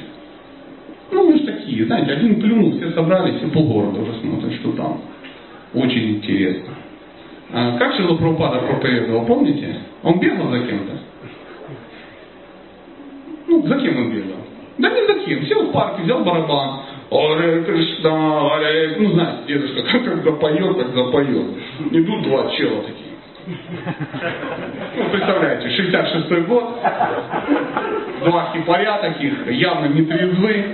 Ну, 1.12 1.30
мы 1.30 1.38
же 1.38 1.44
такие, 1.44 1.84
знаете, 1.86 2.12
один 2.12 2.40
плюнул, 2.40 2.72
все 2.72 2.90
собрались, 2.90 3.40
и 3.42 3.46
полгорода 3.46 4.00
уже 4.00 4.14
смотрят, 4.20 4.52
что 4.54 4.72
там. 4.72 5.00
Очень 5.72 6.16
интересно. 6.16 6.74
А 7.52 7.78
как 7.78 7.94
Шила 7.94 8.16
Прабхупада 8.16 8.66
проповедовал, 8.66 9.24
помните? 9.24 9.76
Он 10.02 10.18
бегал 10.18 10.50
за 10.50 10.60
кем-то? 10.60 10.92
Ну, 13.46 13.66
за 13.66 13.76
кем 13.76 13.96
он 13.96 14.10
бегал? 14.10 14.36
Да 14.78 14.90
не 14.90 15.06
за 15.06 15.24
кем. 15.24 15.46
Сел 15.46 15.68
в 15.68 15.72
парке, 15.72 16.02
взял 16.02 16.24
барабан. 16.24 16.80
Аре 17.10 17.62
Кришна, 17.64 18.54
Аре... 18.54 18.96
Ну, 18.98 19.12
знаете, 19.12 19.42
дедушка, 19.46 19.82
как, 19.92 20.04
как 20.04 20.24
запоет, 20.24 20.76
так 20.76 20.94
запоет. 20.94 21.46
Идут 21.90 22.22
два 22.24 22.50
чела 22.50 22.82
такие. 22.82 23.07
Ну, 24.96 25.10
представляете, 25.10 25.70
66 25.70 26.46
год, 26.46 26.82
два 28.24 28.52
хипаря 28.52 28.98
таких, 28.98 29.50
явно 29.50 29.86
не 29.86 30.02
трезвы, 30.02 30.64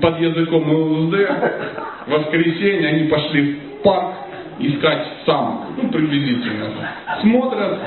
под 0.00 0.20
языком 0.20 0.70
ЛСД, 0.70 1.16
воскресенье, 2.06 2.88
они 2.88 3.08
пошли 3.08 3.54
в 3.54 3.82
парк 3.82 4.14
искать 4.58 5.06
самок, 5.26 5.68
ну, 5.76 5.88
приблизительно. 5.88 6.66
Смотрят, 7.20 7.78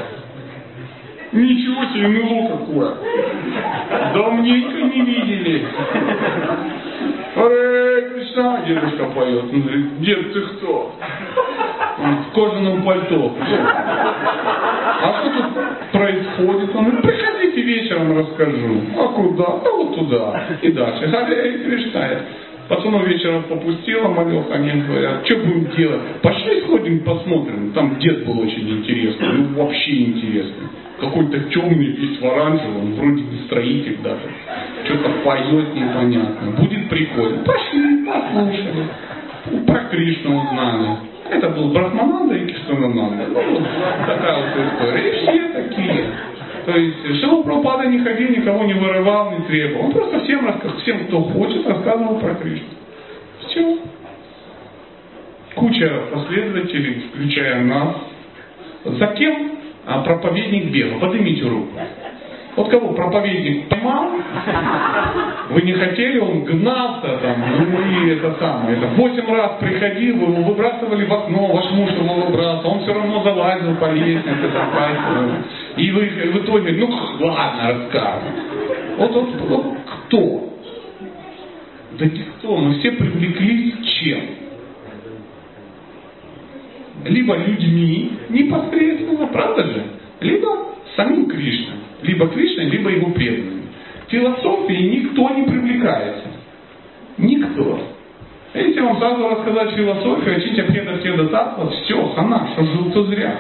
ничего 1.42 1.86
себе, 1.86 2.08
мыло 2.08 2.58
какое. 2.58 2.94
Давненько 4.14 4.78
не 4.78 5.02
видели. 5.02 5.66
Аре, 7.36 8.10
Кришна, 8.14 8.62
дедушка 8.66 9.06
поет. 9.14 9.44
Он 9.52 9.62
говорит, 9.62 10.00
дед, 10.02 10.34
ты 10.34 10.42
кто? 10.42 10.96
Он 12.00 12.16
в 12.18 12.34
кожаном 12.34 12.84
пальто. 12.84 13.36
А 15.02 15.22
что 15.22 15.30
тут 15.32 15.92
происходит? 15.92 16.76
Он 16.76 16.86
говорит, 16.86 17.02
приходите 17.02 17.62
вечером 17.62 18.18
расскажу. 18.18 18.82
А 18.98 19.08
куда? 19.10 19.46
А 19.46 19.72
вот 19.76 19.96
туда. 19.96 20.44
И 20.62 20.72
дальше. 20.72 21.08
Харе 21.10 21.60
Кришна. 21.60 22.10
Пацанов 22.68 23.06
вечером 23.08 23.44
попустила 23.44 24.08
малеха, 24.08 24.56
они 24.56 24.82
говорят, 24.82 25.24
что 25.26 25.38
будем 25.38 25.70
делать? 25.78 26.02
Пошли 26.24 26.62
сходим, 26.62 27.00
посмотрим. 27.02 27.72
Там 27.74 28.00
дед 28.00 28.26
был 28.26 28.40
очень 28.40 28.80
интересный, 28.80 29.28
ну 29.34 29.64
вообще 29.64 30.04
интересный. 30.06 30.68
Какой-то 31.00 31.40
темный, 31.50 31.88
весь 31.88 32.20
в 32.20 32.26
оранжевом, 32.26 32.94
вроде 32.94 33.24
бы 33.24 33.38
строитель 33.46 33.98
даже. 34.02 34.30
Что-то 34.86 35.10
поет 35.24 35.76
непонятно. 35.76 36.52
Будет 36.52 36.90
прикольно. 36.90 37.44
Пошли, 37.44 38.06
послушали. 38.06 39.66
Про 39.68 39.80
Кришну 39.90 40.38
узнали. 40.38 40.98
Это 41.30 41.50
был 41.50 41.72
Брахмананда 41.72 42.36
и 42.36 42.48
Киштанананда. 42.48 43.28
Ну, 43.28 43.62
такая 44.08 44.36
вот 44.38 44.74
история. 44.74 45.10
И 45.10 45.16
все 45.18 45.50
такие. 45.50 46.06
То 46.66 46.72
есть 46.78 47.20
Шила 47.20 47.44
Прабхупада 47.44 47.88
не 47.88 48.00
ходил, 48.00 48.30
никого 48.30 48.64
не 48.64 48.74
вырывал, 48.74 49.32
не 49.32 49.46
требовал. 49.46 49.86
Он 49.86 49.92
просто 49.92 50.20
всем, 50.22 50.62
всем, 50.82 51.06
кто 51.08 51.22
хочет, 51.24 51.68
рассказывал 51.68 52.20
про 52.20 52.36
Кришну. 52.36 52.68
Все. 53.40 53.80
Куча 55.56 56.02
последователей, 56.12 57.04
включая 57.10 57.64
нас. 57.64 57.96
За 58.84 59.08
кем 59.08 59.52
а, 59.86 60.02
проповедник 60.02 60.72
бегал? 60.72 61.00
Поднимите 61.00 61.44
руку. 61.44 61.80
Вот 62.56 62.70
кого 62.70 62.94
проповедник 62.94 63.68
поймал, 63.68 64.12
вы 65.50 65.62
не 65.64 65.74
хотели, 65.74 66.20
он 66.20 66.46
гнался 66.46 67.18
там, 67.22 67.44
ну 67.60 67.82
и 67.82 68.12
это 68.12 68.34
самое, 68.40 68.78
это 68.78 68.88
восемь 68.96 69.30
раз 69.30 69.58
приходил, 69.60 70.22
его 70.22 70.42
выбрасывали 70.42 71.04
в 71.04 71.14
окно, 71.14 71.48
ваш 71.48 71.70
муж 71.72 71.92
его 71.92 72.14
выбрасывал, 72.14 72.76
он 72.76 72.80
все 72.84 72.94
равно 72.94 73.24
залазил 73.24 73.76
по 73.76 73.92
лестнице, 73.92 74.48
там, 74.54 75.44
и 75.76 75.92
вы 75.92 76.06
в 76.06 76.38
итоге, 76.38 76.72
ну 76.80 76.90
ладно, 77.20 77.74
рассказывай. 77.74 78.32
Вот, 79.00 79.12
вот, 79.12 79.36
вот 79.50 79.66
кто? 79.86 80.50
Да 82.00 82.06
никто, 82.06 82.56
мы 82.56 82.80
все 82.80 82.92
привлеклись 82.92 83.74
чем? 84.00 84.45
Либо 87.06 87.38
людьми 87.38 88.14
непосредственно, 88.30 89.28
правда 89.28 89.64
же? 89.64 89.84
Либо 90.22 90.76
самим 90.96 91.30
Кришной. 91.30 91.78
Либо 92.02 92.28
Кришной, 92.28 92.66
либо 92.66 92.90
его 92.90 93.12
преданными. 93.12 93.64
Философией 94.08 95.02
никто 95.02 95.30
не 95.30 95.44
привлекается. 95.44 96.28
Никто. 97.18 97.80
Если 98.56 98.80
вам 98.80 98.98
сразу 98.98 99.30
рассказать 99.30 99.76
философию, 99.76 100.38
учить 100.38 100.58
Абхеда 100.60 100.98
Хеда 100.98 101.28
Татва, 101.28 101.70
все, 101.70 102.08
хана, 102.16 102.48
что 102.54 102.66
жил, 102.66 102.92
то 102.92 103.04
зря. 103.04 103.40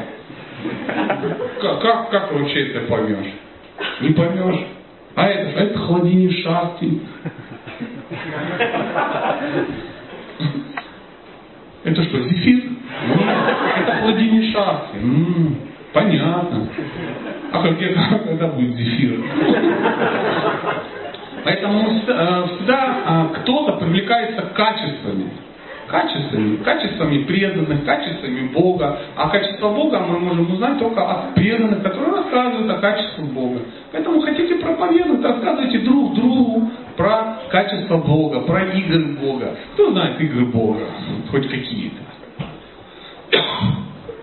Как, 1.62 1.82
как, 1.82 2.10
как 2.12 2.34
вообще 2.34 2.68
это 2.68 2.82
поймешь? 2.82 3.34
Не 4.02 4.10
поймешь. 4.10 4.64
А 5.16 5.28
это, 5.28 5.60
это 5.60 5.80
холодильник 5.80 6.44
шахты. 6.44 7.00
Это 11.84 12.04
что, 12.04 12.22
зефир? 12.22 12.75
Это 13.78 14.52
шахты. 14.52 14.98
М, 14.99 15.56
понятно. 15.94 16.68
А 17.52 17.62
как 17.62 17.76
где- 17.78 17.95
когда 18.28 18.48
будет 18.48 18.76
зефир? 18.76 19.24
Поэтому 21.44 21.90
э, 22.07 22.48
всегда 22.48 22.98
э, 23.06 23.40
кто-то 23.40 23.74
привлекается 23.74 24.41
качествами. 24.53 25.30
Качествами, 25.88 26.56
качествами 26.64 27.24
преданных, 27.26 27.86
качествами 27.86 28.48
Бога. 28.48 28.98
А 29.16 29.30
качество 29.30 29.70
Бога 29.70 29.99
мы 29.99 30.18
можем 30.18 30.52
узнать 30.52 30.80
только 30.80 31.07
от 31.07 31.36
преданных, 31.36 31.84
которые 31.84 32.14
рассказывают 32.24 32.72
о 32.72 32.80
качестве 32.80 33.24
Бога. 33.26 33.60
Поэтому 33.91 34.20
хотите 34.22 34.56
проповедовать, 34.56 35.22
рассказывайте 35.24 35.78
друг 35.80 36.16
другу 36.16 36.72
про 36.98 37.38
качество 37.52 37.98
Бога, 37.98 38.40
про 38.41 38.64
игры 38.64 39.16
Бога. 39.22 39.56
Кто 39.76 39.91
знает 39.91 40.20
игры 40.20 40.45
Бога? 40.48 40.80
Хоть 41.30 41.48
какие-то. 41.48 41.98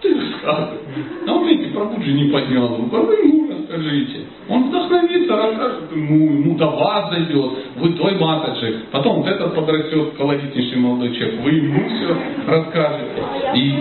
Ты 0.00 0.14
рассказывай. 0.14 0.78
А 1.28 1.32
вот 1.32 1.46
видите, 1.46 1.70
Прабуджи 1.70 2.12
не 2.12 2.30
поднял 2.30 2.68
руку, 2.76 2.96
а 2.96 3.00
вы 3.02 3.14
ему 3.14 3.48
расскажите. 3.50 4.20
Он 4.48 4.68
вдохновится, 4.68 5.36
расскажет 5.36 5.92
ему, 5.94 6.32
ему 6.32 6.56
до 6.56 6.66
вас 6.66 7.10
зайдет, 7.10 7.50
вы 7.76 7.90
той 7.92 8.18
матаджи. 8.18 8.80
Потом 8.90 9.18
вот 9.18 9.28
этот 9.28 9.54
подрастет, 9.54 10.14
колоритнейший 10.16 10.78
молодой 10.78 11.14
человек, 11.14 11.40
вы 11.42 11.50
ему 11.52 11.88
все 11.88 12.16
расскажете. 12.48 13.22
И 13.54 13.78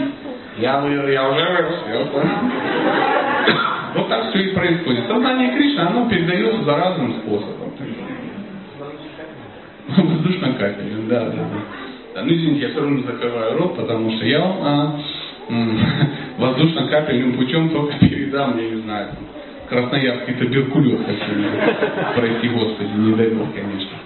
я, 0.60 0.80
вы- 0.82 1.12
я 1.12 1.30
уже 1.30 1.42
вырос, 1.42 1.76
я. 1.90 2.08
Вот 3.96 4.08
так 4.08 4.30
все 4.30 4.40
и 4.44 4.54
происходит. 4.54 5.08
Сознание 5.08 5.52
Кришны, 5.54 5.80
оно 5.82 6.08
передается 6.08 6.64
за 6.64 6.76
разным 6.78 7.14
способом. 7.22 7.72
Воздушно-капельным, 9.88 11.08
да, 11.10 11.26
да, 11.26 11.32
да. 11.32 11.46
Да, 12.14 12.24
Ну, 12.24 12.34
извините, 12.34 12.62
я 12.62 12.70
все 12.70 12.80
равно 12.82 13.02
закрываю 13.04 13.58
рот, 13.58 13.76
потому 13.76 14.12
что 14.12 14.26
я 14.26 14.40
вам 14.40 14.58
а, 14.62 15.00
воздушно-капельным 16.38 17.34
путем 17.34 17.70
только 17.70 17.98
передам, 18.00 18.58
я 18.58 18.70
не 18.70 18.82
знаю, 18.82 19.08
там, 19.08 19.18
красноярский 19.68 20.34
туберкулез 20.36 21.00
хочу 21.06 22.16
пройти, 22.16 22.50
Господи, 22.50 22.90
не 22.98 23.16
дай 23.16 23.30
Бог, 23.30 23.54
конечно. 23.54 23.98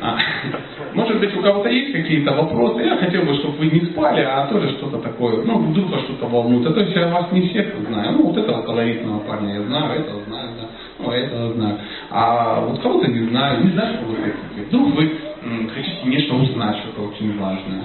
А, 0.00 0.16
может 0.94 1.18
быть, 1.20 1.36
у 1.36 1.40
кого-то 1.42 1.68
есть 1.68 1.92
какие-то 1.92 2.32
вопросы? 2.32 2.82
Я 2.82 2.96
хотел 2.96 3.22
бы, 3.22 3.34
чтобы 3.34 3.58
вы 3.58 3.66
не 3.66 3.80
спали, 3.86 4.20
а 4.20 4.46
тоже 4.46 4.70
что-то 4.78 4.98
такое, 4.98 5.42
ну, 5.44 5.58
вас 5.88 6.02
что-то 6.02 6.26
волнует. 6.26 6.66
А 6.68 6.72
то 6.72 6.80
есть 6.80 6.94
я 6.94 7.08
вас 7.08 7.32
не 7.32 7.48
всех 7.48 7.66
знаю. 7.88 8.12
Ну, 8.12 8.28
вот 8.28 8.36
этого 8.36 8.62
колоритного 8.62 9.20
парня 9.20 9.54
я 9.54 9.62
знаю, 9.62 10.00
этого 10.00 10.22
знаю, 10.24 10.48
да. 10.60 10.68
Ну, 10.98 11.10
этого 11.10 11.52
знаю. 11.54 11.78
А 12.10 12.60
вот 12.60 12.80
кого-то 12.80 13.10
не 13.10 13.28
знаю, 13.28 13.64
не 13.64 13.70
знаю, 13.72 13.96
что 13.96 14.06
вы 14.06 14.16
хотите. 14.16 14.68
Вдруг 14.68 14.94
вы 14.94 15.12
м, 15.42 15.70
хотите 15.74 16.08
нечто 16.08 16.34
узнать, 16.34 16.76
что-то 16.78 17.08
очень 17.08 17.38
важное. 17.38 17.84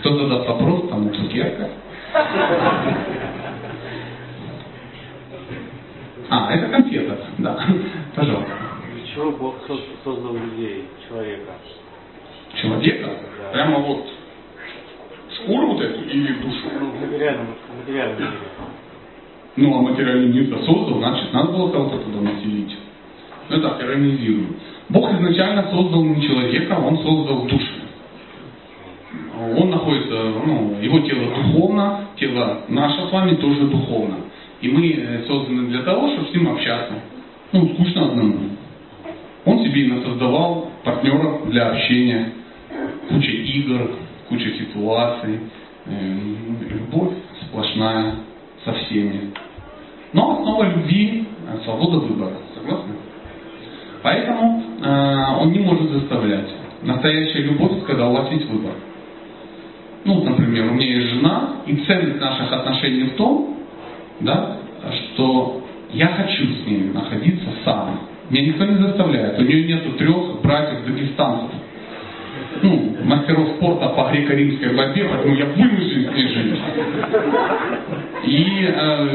Кто 0.00 0.18
задаст 0.18 0.48
вопрос, 0.48 0.88
там 0.88 1.12
цукерка. 1.14 1.68
А, 6.30 6.54
это 6.54 6.68
конфета, 6.68 7.18
да. 7.38 7.58
Пожалуйста. 8.14 8.52
Для 8.94 9.14
чего 9.14 9.32
Бог 9.32 9.56
соз- 9.68 9.80
создал 10.04 10.34
людей, 10.34 10.84
человека? 11.08 11.52
Человека? 12.60 13.10
Прямо 13.52 13.78
вот 13.80 14.06
шкуру 15.36 15.72
вот 15.72 15.82
эту 15.82 16.04
или 16.04 16.32
душу? 16.34 16.68
Ну, 16.80 16.92
материальном 17.06 17.46
мире. 17.86 18.28
Ну, 19.56 19.78
а 19.78 19.82
материальный 19.82 20.28
мир 20.32 20.58
создал, 20.64 20.98
значит, 20.98 21.32
надо 21.34 21.52
было 21.52 21.70
кого-то 21.70 21.98
туда 21.98 22.20
населить. 22.20 22.74
Ну 23.50 23.60
так, 23.60 23.82
иронизируем. 23.82 24.56
Бог 24.88 25.12
изначально 25.12 25.64
создал 25.70 26.02
не 26.04 26.22
человека, 26.22 26.72
он 26.78 26.96
создал 26.98 27.42
души. 27.46 27.82
Он 29.56 29.70
находится, 29.70 30.14
ну, 30.46 30.76
его 30.80 31.00
тело 31.00 31.34
духовно, 31.34 32.08
тело 32.16 32.62
наше 32.68 33.08
с 33.08 33.12
вами 33.12 33.34
тоже 33.36 33.66
духовно. 33.66 34.16
И 34.60 34.68
мы 34.68 34.90
э, 34.90 35.24
созданы 35.26 35.68
для 35.68 35.82
того, 35.82 36.08
чтобы 36.12 36.28
с 36.28 36.32
ним 36.32 36.48
общаться. 36.48 36.94
Ну, 37.52 37.68
скучно 37.74 38.06
одному. 38.06 38.38
Он 39.44 39.58
себе 39.64 39.90
создавал 40.02 40.70
партнеров 40.84 41.50
для 41.50 41.70
общения, 41.70 42.32
куча 43.08 43.30
игр, 43.30 43.90
куча 44.28 44.50
ситуаций, 44.54 45.40
э, 45.86 46.16
любовь 46.70 47.14
сплошная 47.42 48.14
со 48.64 48.72
всеми. 48.72 49.32
Но 50.12 50.40
основа 50.40 50.64
любви– 50.64 51.24
свобода 51.64 51.98
выбора. 51.98 52.34
Согласны? 52.54 52.94
Поэтому 54.02 54.62
э, 54.82 55.40
он 55.40 55.52
не 55.52 55.60
может 55.60 55.90
заставлять. 55.90 56.48
Настоящая 56.82 57.42
любовь, 57.42 57.84
когда 57.86 58.08
у 58.08 58.12
вас 58.12 58.30
есть 58.30 58.46
выбор. 58.46 58.72
Ну, 60.04 60.24
например, 60.24 60.70
у 60.70 60.74
меня 60.74 60.86
есть 60.86 61.08
жена, 61.10 61.50
и 61.66 61.76
ценность 61.76 62.20
наших 62.20 62.52
отношений 62.52 63.04
в 63.04 63.16
том, 63.16 63.56
да, 64.20 64.56
что 64.90 65.62
я 65.92 66.08
хочу 66.08 66.44
с 66.44 66.66
ней 66.66 66.90
находиться 66.92 67.46
сам. 67.64 68.00
Меня 68.30 68.46
никто 68.46 68.64
не 68.64 68.76
заставляет. 68.76 69.38
У 69.38 69.42
нее 69.42 69.64
нету 69.64 69.92
трех 69.92 70.40
братьев 70.42 70.84
дагестанцев. 70.86 71.50
Ну, 72.62 72.96
мастеров 73.04 73.48
спорта 73.56 73.88
по 73.90 74.10
греко-римской 74.10 74.74
борьбе, 74.74 75.08
поэтому 75.10 75.34
я 75.34 75.46
вынужден 75.46 76.10
с 76.10 76.14
ней 76.14 76.28
жить. 76.28 76.60
И 78.24 78.66
э, 78.68 79.08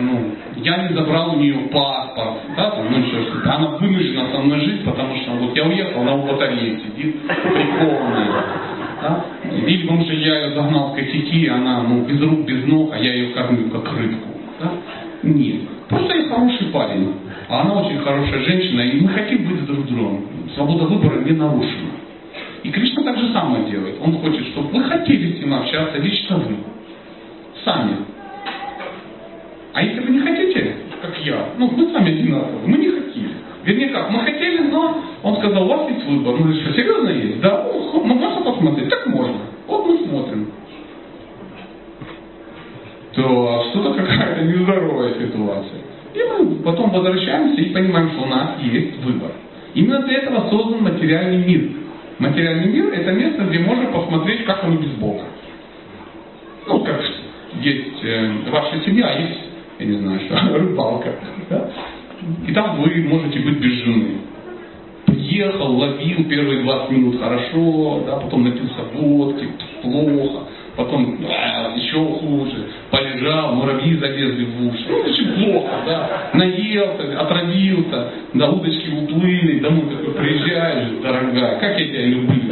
ну, 0.00 0.34
я 0.56 0.88
не 0.88 0.94
забрал 0.94 1.34
у 1.34 1.38
нее 1.38 1.68
паспорт, 1.72 2.38
да, 2.56 2.70
там, 2.70 2.86
ну 2.90 2.98
еще 2.98 3.22
что-то. 3.24 3.54
Она 3.54 3.68
вынуждена 3.76 4.28
со 4.32 4.38
мной 4.38 4.60
жить, 4.60 4.84
потому 4.84 5.16
что 5.16 5.32
вот 5.32 5.56
я 5.56 5.64
уехал, 5.64 6.02
она 6.02 6.16
в 6.16 6.26
батарее 6.26 6.80
сидит, 6.80 7.16
прикованная. 7.26 8.44
Да? 9.06 9.24
Потому 9.82 10.04
что 10.04 10.14
я 10.14 10.46
ее 10.46 10.54
загнал 10.54 10.92
в 10.92 10.96
косяки, 10.96 11.46
она 11.46 11.82
ну, 11.82 12.04
без 12.04 12.20
рук, 12.20 12.44
без 12.44 12.64
ног, 12.66 12.92
а 12.92 12.98
я 12.98 13.14
ее 13.14 13.28
кормлю 13.34 13.70
как 13.70 13.92
рыбку. 13.96 14.28
Да? 14.60 14.72
Нет. 15.22 15.62
Просто 15.88 16.16
я 16.16 16.28
хороший 16.28 16.66
парень. 16.72 17.14
А 17.48 17.62
она 17.62 17.82
очень 17.82 17.98
хорошая 17.98 18.40
женщина, 18.40 18.80
и 18.80 19.00
мы 19.00 19.08
хотим 19.10 19.48
быть 19.48 19.64
друг 19.66 19.86
с 19.86 19.88
другом. 19.88 20.24
Свобода 20.54 20.84
выбора 20.86 21.20
не 21.20 21.32
нарушена. 21.32 21.90
И 22.64 22.70
Кришна 22.70 23.04
так 23.04 23.16
же 23.18 23.32
самое 23.32 23.70
делает. 23.70 23.96
Он 24.04 24.18
хочет, 24.18 24.44
чтобы 24.48 24.70
вы 24.70 24.82
хотели 24.84 25.34
с 25.34 25.40
ним 25.40 25.54
общаться, 25.54 25.98
лично 25.98 26.38
вы. 26.38 26.56
Сами. 27.64 27.96
А 29.72 29.82
если 29.82 30.00
вы 30.00 30.10
не 30.10 30.20
хотите, 30.20 30.74
как 31.00 31.16
я, 31.24 31.50
ну, 31.58 31.70
мы 31.70 31.92
сами 31.92 32.10
одинаковые, 32.10 32.66
мы 32.66 32.78
не 32.78 32.88
хотели. 32.88 33.30
Вернее 33.64 33.88
как, 33.90 34.10
мы 34.10 34.20
хотели, 34.20 34.58
но 34.68 35.00
он 35.22 35.36
сказал, 35.36 35.64
у 35.64 35.68
вас 35.68 35.90
есть 35.90 36.06
выбор. 36.06 36.36
Мы 36.36 36.54
что 36.54 36.72
серьезно 36.72 37.08
есть? 37.10 37.40
Да, 37.40 37.66
ну, 37.72 38.14
можно 38.14 38.40
посмотреть? 38.42 38.88
Так 38.88 39.06
можно. 39.06 39.38
Вот 39.66 39.86
мы 39.86 39.98
смотрим. 40.06 40.50
То 43.12 43.66
что-то 43.70 43.94
какая-то 44.36 44.44
нездоровая 44.44 45.14
ситуация. 45.14 45.80
И 46.14 46.18
мы 46.18 46.56
потом 46.62 46.90
возвращаемся 46.90 47.60
и 47.60 47.72
понимаем, 47.72 48.10
что 48.10 48.22
у 48.22 48.26
нас 48.26 48.58
есть 48.60 49.02
выбор. 49.02 49.30
Именно 49.74 50.02
для 50.02 50.18
этого 50.18 50.48
создан 50.48 50.82
материальный 50.82 51.44
мир. 51.44 51.70
Материальный 52.18 52.72
мир– 52.72 52.92
это 52.94 53.12
место, 53.12 53.44
где 53.44 53.58
можно 53.58 53.86
посмотреть, 53.86 54.44
как 54.44 54.64
он 54.64 54.78
без 54.78 54.92
Бога. 54.92 55.24
Ну, 56.66 56.80
как 56.80 57.02
есть 57.60 58.04
э, 58.04 58.50
ваша 58.50 58.80
семья, 58.84 59.06
а 59.08 59.20
есть, 59.20 59.40
я 59.78 59.86
не 59.86 59.98
знаю, 59.98 60.20
что, 60.20 60.54
рыбалка. 60.58 61.12
Да? 61.50 61.70
И 62.46 62.52
там 62.52 62.80
вы 62.80 63.06
можете 63.06 63.38
быть 63.40 63.58
без 63.58 63.72
жены. 63.84 64.14
Приехал, 65.04 65.76
ловил 65.76 66.24
первые 66.24 66.62
20 66.62 66.90
минут 66.90 67.20
хорошо, 67.20 68.02
да, 68.06 68.16
потом 68.16 68.44
напился 68.44 68.82
водки, 68.94 69.46
плохо, 69.82 70.46
потом 70.76 71.18
а, 71.26 71.74
еще 71.76 71.96
хуже, 71.96 72.66
полежал, 72.90 73.54
муравьи 73.54 73.96
залезли 73.96 74.44
в 74.44 74.66
уши. 74.68 74.84
Ну, 74.88 74.98
очень 74.98 75.32
плохо, 75.32 75.70
да. 75.86 76.30
Наелся, 76.34 77.20
отравился, 77.20 78.12
да, 78.34 78.50
удочки 78.50 78.90
уплыли, 78.90 79.60
домой 79.60 79.86
такой 79.90 80.14
приезжаешь, 80.14 80.90
дорогая, 81.02 81.58
как 81.58 81.78
я 81.78 81.86
тебя 81.86 82.06
люблю. 82.06 82.42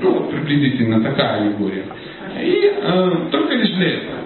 Ну, 0.00 0.12
вот 0.14 0.30
приблизительно 0.30 1.02
такая 1.02 1.42
аллегория. 1.42 1.84
И 2.40 2.72
э, 2.82 3.10
только 3.30 3.54
лишь 3.54 3.70
для 3.70 3.88
этого. 3.88 4.16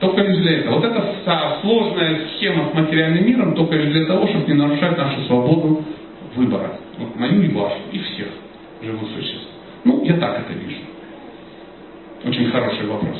Только 0.00 0.22
лишь 0.22 0.38
для 0.38 0.58
этого. 0.58 0.76
Вот 0.76 0.84
эта 0.84 1.14
сложная 1.60 2.20
схема 2.36 2.70
с 2.70 2.74
материальным 2.74 3.26
миром 3.26 3.54
только 3.54 3.74
лишь 3.74 3.92
для 3.92 4.06
того, 4.06 4.26
чтобы 4.28 4.46
не 4.46 4.54
нарушать 4.54 4.96
нашу 4.96 5.22
свободу 5.22 5.84
выбора. 6.36 6.78
Вот 6.98 7.16
мою 7.16 7.42
и 7.42 7.48
вашу, 7.48 7.76
и 7.92 7.98
всех 7.98 8.28
живых 8.82 9.02
существ. 9.16 9.48
Ну, 9.84 10.04
я 10.04 10.14
так 10.14 10.40
это 10.40 10.52
вижу. 10.52 10.87
Очень 12.24 12.50
хороший 12.50 12.86
вопрос. 12.86 13.16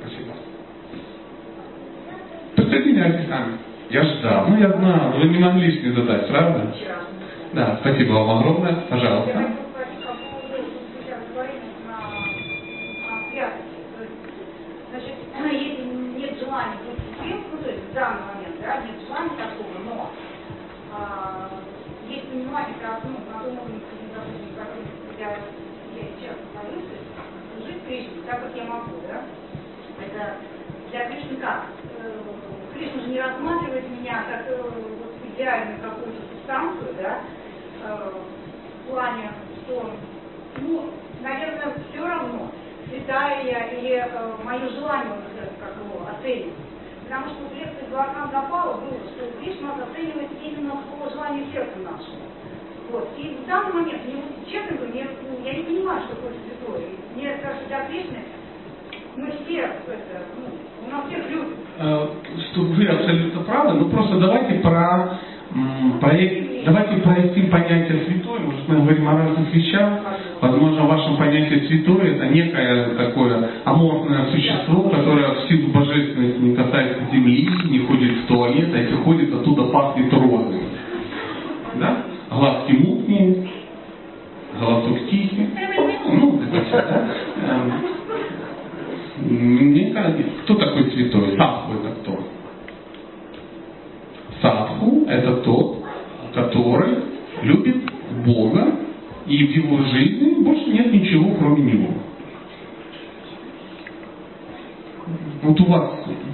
Спасибо. 0.00 0.34
Присоединяйтесь 2.54 3.28
сами. 3.28 3.58
Я 3.90 4.02
ждал. 4.04 4.46
Ну, 4.48 4.58
я 4.58 4.68
знал. 4.68 5.12
Вы 5.18 5.28
не 5.28 5.38
могли 5.38 5.82
не 5.82 5.90
задать, 5.92 6.28
правда? 6.28 6.74
Да, 7.52 7.78
спасибо 7.80 8.12
вам 8.12 8.38
огромное. 8.38 8.74
Пожалуйста. 8.88 9.32
Значит, 14.90 15.14
если 25.24 25.61
так 28.32 28.44
как 28.44 28.56
я 28.56 28.64
могу, 28.64 28.92
да, 29.06 29.24
это 30.02 30.36
для 30.90 31.06
Кришны 31.06 31.36
как? 31.36 31.64
Э, 32.00 32.12
Кришна 32.72 33.02
же 33.02 33.08
не 33.08 33.20
рассматривает 33.20 33.90
меня 33.90 34.24
как 34.24 34.48
э, 34.48 34.56
вот, 34.56 35.12
идеальную 35.34 35.82
какую-то 35.82 36.22
субстанцию, 36.30 36.94
да, 36.96 37.20
э, 37.84 38.12
в 38.84 38.90
плане, 38.90 39.32
что, 39.58 39.90
ну, 40.62 40.90
наверное, 41.20 41.74
все 41.90 42.06
равно, 42.06 42.50
святая 42.88 43.44
я 43.44 43.66
или 43.66 44.10
мое 44.42 44.66
желание 44.70 45.12
вот 45.12 45.52
как 45.60 45.76
его 45.76 46.06
оценивать. 46.08 46.54
Потому 47.04 47.26
что 47.28 47.44
в 47.44 47.54
лекции 47.54 47.86
Дваркам 47.90 48.30
Гапала 48.30 48.80
было, 48.80 48.98
что 49.10 49.30
Кришна 49.40 49.74
оценивает 49.74 50.30
именно 50.42 50.82
по 50.98 51.10
желанию 51.10 51.52
сердца 51.52 51.78
нашего. 51.80 52.16
Вот. 52.92 53.08
И 53.16 53.38
в 53.42 53.48
данный 53.48 53.72
момент, 53.72 54.02
мне, 54.06 54.22
честно 54.46 54.76
говоря, 54.76 54.92
мне, 54.92 55.06
ну, 55.24 55.44
я 55.46 55.54
не 55.54 55.62
понимаю, 55.64 56.02
что 56.02 56.14
такое 56.14 56.32
святой. 56.44 56.84
Мне 57.16 57.32
кажется, 57.40 57.66
для 57.66 57.86
Кришны 57.86 58.18
мы 59.16 59.32
все, 59.44 59.60
это, 59.60 60.24
ну, 60.36 60.86
у 60.86 60.90
нас 60.90 61.06
всех 61.08 61.30
любят. 61.30 61.48
Э, 61.78 62.06
вы 62.56 62.86
абсолютно 62.86 63.42
правы, 63.42 63.80
но 63.80 63.84
просто 63.86 64.18
давайте 64.18 64.60
про, 64.60 65.18
м, 65.54 65.98
проект, 66.00 66.64
давайте 66.66 66.96
проясним 66.96 67.50
понятие 67.50 68.04
святой. 68.04 68.40
Может, 68.40 68.68
мы 68.68 68.76
говорим 68.76 69.08
о 69.08 69.16
разных 69.16 69.54
вещах. 69.54 70.00
Возможно, 70.42 70.84
в 70.84 70.88
вашем 70.88 71.16
понятии 71.16 71.66
святой 71.66 72.14
это 72.14 72.26
некое 72.26 72.84
такое 72.94 73.50
аморфное 73.64 74.26
существо, 74.32 74.82
которое 74.90 75.34
в 75.34 75.48
силу 75.48 75.72
божественности 75.72 76.38
не 76.38 76.54
касается 76.54 77.04
земли, 77.10 77.48
не 77.70 77.78
ходит 77.80 78.18
в 78.18 78.26
туалет, 78.26 78.68
а 78.74 78.78
если 78.78 78.96
ходит, 78.96 79.32
оттуда 79.32 79.64
пахнет 79.64 80.12
розами. 80.12 80.62
Да? 81.74 82.11
Глазки 82.34 82.72
мутные, 82.72 83.48
голосок 84.58 84.98
тихий. 85.10 85.48
Ну, 86.06 86.40
мне 89.20 89.90
кажется, 89.92 90.22
кто 90.44 90.54
такой 90.54 90.90
святой? 90.90 91.36
Садху 91.36 91.72
это 91.74 91.94
кто? 92.00 92.24
Садху 94.40 95.04
это 95.08 95.36
тот, 95.42 95.84
который 96.34 96.94
любит 97.42 97.76
Бога, 98.24 98.76
и 99.26 99.44
в 99.46 99.50
его 99.50 99.82
жизни 99.84 100.42
больше 100.42 100.70
нет 100.70 100.92
ничего, 100.92 101.34
кроме 101.38 101.72
него. 101.72 101.88
Вот 105.42 105.60
у 105.60 105.64
вас 105.66 105.90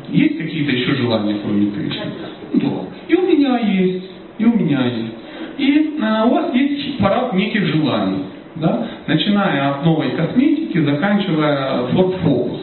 есть 0.08 0.38
какие-то 0.38 0.72
еще 0.72 0.94
желания, 0.94 1.38
кроме 1.42 1.70
Кришны? 1.72 2.12
Да. 2.54 2.68
И 3.08 3.14
у 3.14 3.22
меня 3.22 3.58
есть, 3.58 4.10
и 4.38 4.44
у 4.44 4.54
меня 4.54 4.86
есть. 4.86 5.17
И 5.58 5.98
у 5.98 6.30
вас 6.30 6.54
есть 6.54 6.98
парад 6.98 7.34
неких 7.34 7.66
желаний. 7.66 8.24
Да? 8.54 8.86
Начиная 9.06 9.70
от 9.70 9.84
новой 9.84 10.10
косметики, 10.12 10.78
заканчивая 10.78 11.88
Ford 11.92 12.22
Focus. 12.22 12.60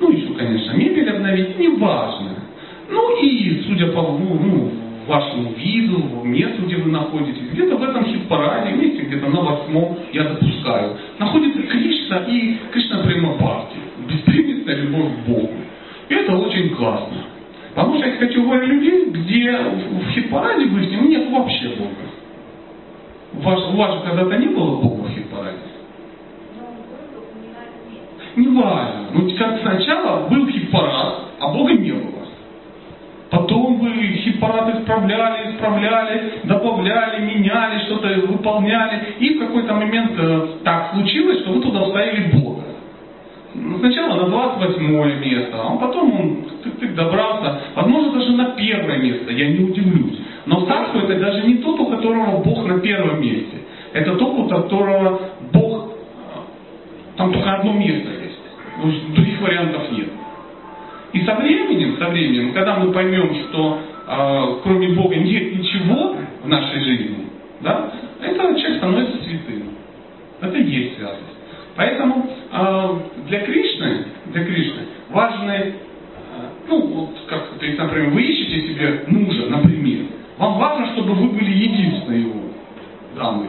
Ну, 0.00 0.10
еще, 0.10 0.32
конечно, 0.34 0.72
мебель 0.72 1.12
ненавидеть, 1.12 1.58
неважно. 1.58 2.30
Ну 2.90 3.22
и, 3.22 3.62
судя 3.66 3.88
по 3.88 4.02
ну, 4.02 4.38
ну, 4.42 4.72
вашему 5.06 5.52
виду, 5.56 6.24
месту, 6.24 6.62
где 6.66 6.76
вы 6.76 6.90
находитесь, 6.90 7.50
где-то 7.52 7.76
в 7.76 7.82
этом 7.82 8.04
хит-параде, 8.04 8.72
месте 8.72 9.02
где-то 9.02 9.28
на 9.28 9.40
восьмом, 9.40 9.98
я 10.12 10.24
допускаю, 10.24 10.96
находится 11.18 11.62
Кришна 11.62 12.24
и 12.28 12.56
Кришна 12.72 13.02
Према 13.04 13.34
Бхакти, 13.34 13.76
беспримесная 14.08 14.76
любовь 14.76 15.12
к 15.12 15.28
Богу. 15.28 15.52
И 16.08 16.14
это 16.14 16.36
очень 16.36 16.70
классно. 16.70 17.18
Потому 17.74 17.98
что 17.98 18.06
есть 18.06 18.18
категория 18.18 18.66
людей, 18.66 19.04
где 19.10 19.52
в, 19.52 20.10
хит-параде 20.12 20.64
их 20.64 21.00
нет 21.02 21.30
вообще 21.30 21.68
Бога. 21.78 22.09
У 23.32 23.40
вас, 23.42 23.64
у 23.72 23.76
вас 23.76 23.94
же 23.94 24.00
когда-то 24.00 24.36
не 24.36 24.48
было 24.48 24.80
Бога 24.80 25.04
в 25.04 25.14
хит-параде? 25.14 25.58
Не 28.36 28.48
важно. 28.48 29.06
Ну, 29.12 29.30
как 29.36 29.60
сначала 29.60 30.28
был 30.28 30.46
хит-парад, 30.48 31.14
а 31.40 31.48
Бога 31.48 31.72
не 31.72 31.92
было. 31.92 32.20
Потом 33.30 33.78
вы 33.78 33.90
хит-парад 33.90 34.80
исправляли, 34.80 35.52
исправляли, 35.52 36.32
добавляли, 36.44 37.24
меняли, 37.24 37.78
что-то 37.84 38.08
выполняли. 38.26 39.14
И 39.20 39.34
в 39.34 39.38
какой-то 39.38 39.74
момент 39.74 40.12
э, 40.18 40.48
так 40.64 40.90
случилось, 40.92 41.40
что 41.40 41.52
вы 41.52 41.60
туда 41.60 41.84
вставили 41.84 42.40
Бога. 42.40 42.64
Ну, 43.54 43.78
Сначала 43.78 44.22
на 44.22 44.28
28 44.28 45.24
место, 45.24 45.62
а 45.62 45.76
потом 45.76 46.20
он 46.20 46.44
тык-тык 46.64 46.94
добрался, 46.94 47.60
возможно, 47.74 48.18
даже 48.18 48.32
на 48.32 48.44
первое 48.50 48.98
место, 48.98 49.32
я 49.32 49.48
не 49.48 49.64
удивлюсь. 49.64 50.18
Но 50.50 50.66
царство 50.66 50.98
это 50.98 51.14
даже 51.14 51.46
не 51.46 51.58
тот, 51.58 51.78
у 51.78 51.86
которого 51.86 52.42
Бог 52.42 52.66
на 52.66 52.80
первом 52.80 53.22
месте. 53.22 53.58
Это 53.92 54.16
тот, 54.16 54.34
у 54.36 54.48
которого 54.48 55.20
Бог, 55.52 55.92
э, 55.92 57.16
там 57.16 57.32
только 57.32 57.54
одно 57.54 57.72
место 57.74 58.10
есть. 58.10 58.40
Ну, 58.82 59.14
Других 59.14 59.40
вариантов 59.40 59.92
нет. 59.92 60.08
И 61.12 61.20
со 61.20 61.36
временем, 61.36 61.96
со 61.98 62.08
временем, 62.08 62.52
когда 62.52 62.74
мы 62.80 62.90
поймем, 62.92 63.32
что 63.32 63.78
э, 64.08 64.60
кроме 64.64 64.88
Бога 64.88 65.14
нет 65.14 65.56
ничего 65.56 66.16
в 66.42 66.48
нашей 66.48 66.80
жизни, 66.80 67.26
да, 67.60 67.92
этот 68.20 68.58
человек 68.58 68.78
становится 68.78 69.18
святым. 69.18 69.62
Это 70.40 70.58
и 70.58 70.64
есть 70.64 70.96
святость. 70.96 71.36
Поэтому 71.76 72.28
э, 72.50 72.98
для 73.28 73.40
Кришны, 73.42 74.04
для 74.32 74.44
Кришны 74.44 74.82
важны, 75.10 75.52
э, 75.52 75.72
ну, 76.68 76.86
вот 76.88 77.10
как, 77.28 77.50
то 77.56 77.64
есть, 77.64 77.78
например, 77.78 78.10
вы 78.10 78.22
ищете 78.22 78.66
себе 78.66 79.04
мужа, 79.06 79.46
например. 79.48 80.06
Вам 80.40 80.58
важно, 80.58 80.86
чтобы 80.94 81.12
вы 81.12 81.28
были 81.28 81.52
единственной 81.52 82.20
его 82.20 82.40
дамой. 83.14 83.48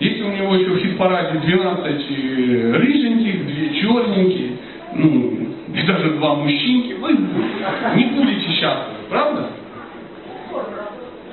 Если 0.00 0.22
у 0.22 0.32
него 0.32 0.56
еще 0.56 0.70
в 0.70 0.78
хит-параде 0.78 1.38
12 1.38 2.74
рыженьких, 2.74 3.46
две 3.46 3.80
черненькие, 3.80 4.50
ну, 4.96 5.38
и 5.72 5.82
даже 5.86 6.10
два 6.14 6.34
мужчинки, 6.34 6.94
вы 6.94 7.12
не 7.12 8.06
будете 8.06 8.48
счастливы, 8.48 9.04
правда? 9.08 9.50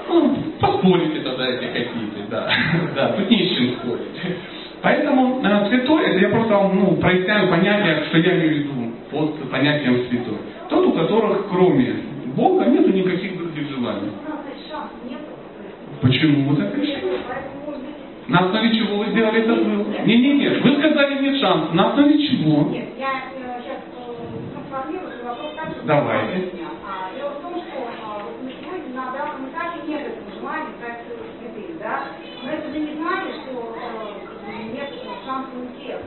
Ну, 0.10 0.38
поспорите 0.60 1.22
тогда, 1.22 1.48
если 1.48 1.66
хотите, 1.66 2.28
да. 2.30 2.48
Да, 2.95 3.08
тут 3.14 3.32
не 3.32 3.48
с 3.48 3.58
чем 3.58 3.78
спорить. 3.78 4.38
Поэтому 4.84 5.41
э, 5.44 5.70
святой, 5.70 6.06
это 6.06 6.20
я 6.20 6.30
просто 6.30 6.70
ну, 6.72 6.98
проясняю 6.98 7.49
понятие, 7.49 8.04
что 8.10 8.20
я 8.20 8.38
имею 8.38 8.49
в 8.49 8.58
виду 8.58 8.91
под 9.10 9.49
понятием 9.49 10.08
святой. 10.08 10.38
Тот, 10.70 10.86
у 10.86 10.91
которых 10.91 11.48
кроме 11.49 11.95
Бога 12.38 12.66
нету 12.66 12.91
никаких 12.91 13.36
других 13.36 13.68
желаний. 13.70 14.12
У 14.12 14.30
нас 14.30 14.41
есть 14.54 14.70
шанс, 14.70 14.91
нет. 15.10 15.20
Почему 16.02 16.49
вы 16.49 16.57
так 16.57 16.76
решили? 16.78 17.18
На 18.28 18.40
основе 18.40 18.76
чего 18.78 18.98
вы 18.98 19.06
сделали 19.11 19.40
этот 19.41 19.64
вывод? 19.65 20.06
Не-не-не, 20.06 20.49
вы 20.60 20.78
сказали 20.78 21.22
нет 21.22 21.40
шанса. 21.40 21.74
На 21.74 21.91
основе 21.91 22.18
чего? 22.28 22.69
Нет, 22.69 22.90
я 22.99 23.24
э, 23.34 23.61
сейчас 23.64 23.80
трансформирую 24.53 25.11
свой 25.19 25.30
вопрос 25.32 25.52
так, 25.56 25.72
чтобы 25.72 25.88
Давайте. 25.88 26.52
дело 27.15 27.30
в 27.30 27.41
том, 27.41 27.53
что 27.56 27.88
а, 28.03 28.19
сегодня 28.44 28.94
на 28.95 29.10
обратном 29.10 29.48
этапе 29.49 29.80
нет 29.88 30.02
этого 30.02 30.28
желания 30.38 30.76
стать 30.78 31.07
святым, 31.40 31.78
да? 31.80 32.03
Но 32.44 32.52
это 32.52 32.68
же 32.74 32.80
не 32.80 32.94
значит, 32.99 33.34
что 33.48 33.76
э, 33.80 34.74
нет 34.76 34.90
шанса 35.26 35.49
у 35.56 35.80
всех. 35.80 35.99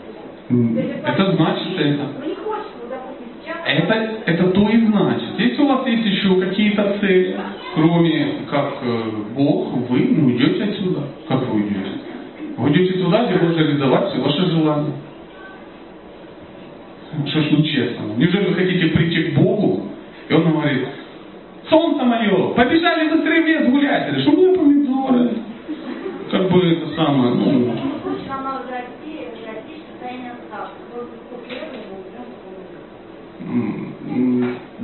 М, 0.51 0.75
То 0.75 0.81
есть 0.83 0.95
Это 1.03 1.33
значит 1.33 1.73
это. 1.79 2.05
Ну 2.21 2.27
не 2.29 2.35
хочется, 2.35 2.77
вот, 2.83 2.91
допустим, 2.91 3.27
сейчас... 3.41 3.57
Это, 3.65 3.95
это 4.27 4.45
то 4.51 4.69
и 4.69 4.77
значит. 4.87 5.39
Если 5.39 5.63
у 5.63 5.69
вас 5.69 5.87
есть 5.87 6.05
еще 6.05 6.39
какие-то 6.39 6.99
цели, 7.01 7.41
кроме 7.75 8.45
как 8.51 8.75
э, 8.83 9.03
Бог, 9.35 9.73
вы 9.89 9.99
ну, 10.11 10.27
уйдете 10.27 10.65
отсюда. 10.65 11.03
Как 11.29 11.47
вы 11.47 11.63
уйдете? 11.63 11.91
Вы 12.57 12.71
идете 12.71 12.99
туда, 12.99 13.27
где 13.27 13.39
можно 13.39 13.59
реализовать 13.59 14.11
все 14.11 14.21
ваши 14.21 14.47
желания. 14.47 14.93
Что 17.27 17.41
ж 17.41 17.51
нечестно? 17.53 18.03
Неужели 18.17 18.49
вы 18.49 18.55
хотите 18.55 18.87
прийти 18.89 19.31
к 19.31 19.35
Богу, 19.35 19.83
и 20.29 20.35
Он 20.35 20.53
говорит, 20.53 20.87
солнце 21.69 22.05
мое, 22.05 22.55
побежали 22.55 23.11
быстрее 23.11 23.43
в 23.43 23.47
лес 23.47 23.71
гулять. 23.71 24.13
Или 24.13 24.23
что 24.23 24.31
у 24.31 24.55
помидоры? 24.55 25.31
Как 26.31 26.51
бы 26.51 26.61
это 26.61 26.95
самое, 26.95 27.35
ну, 27.35 27.75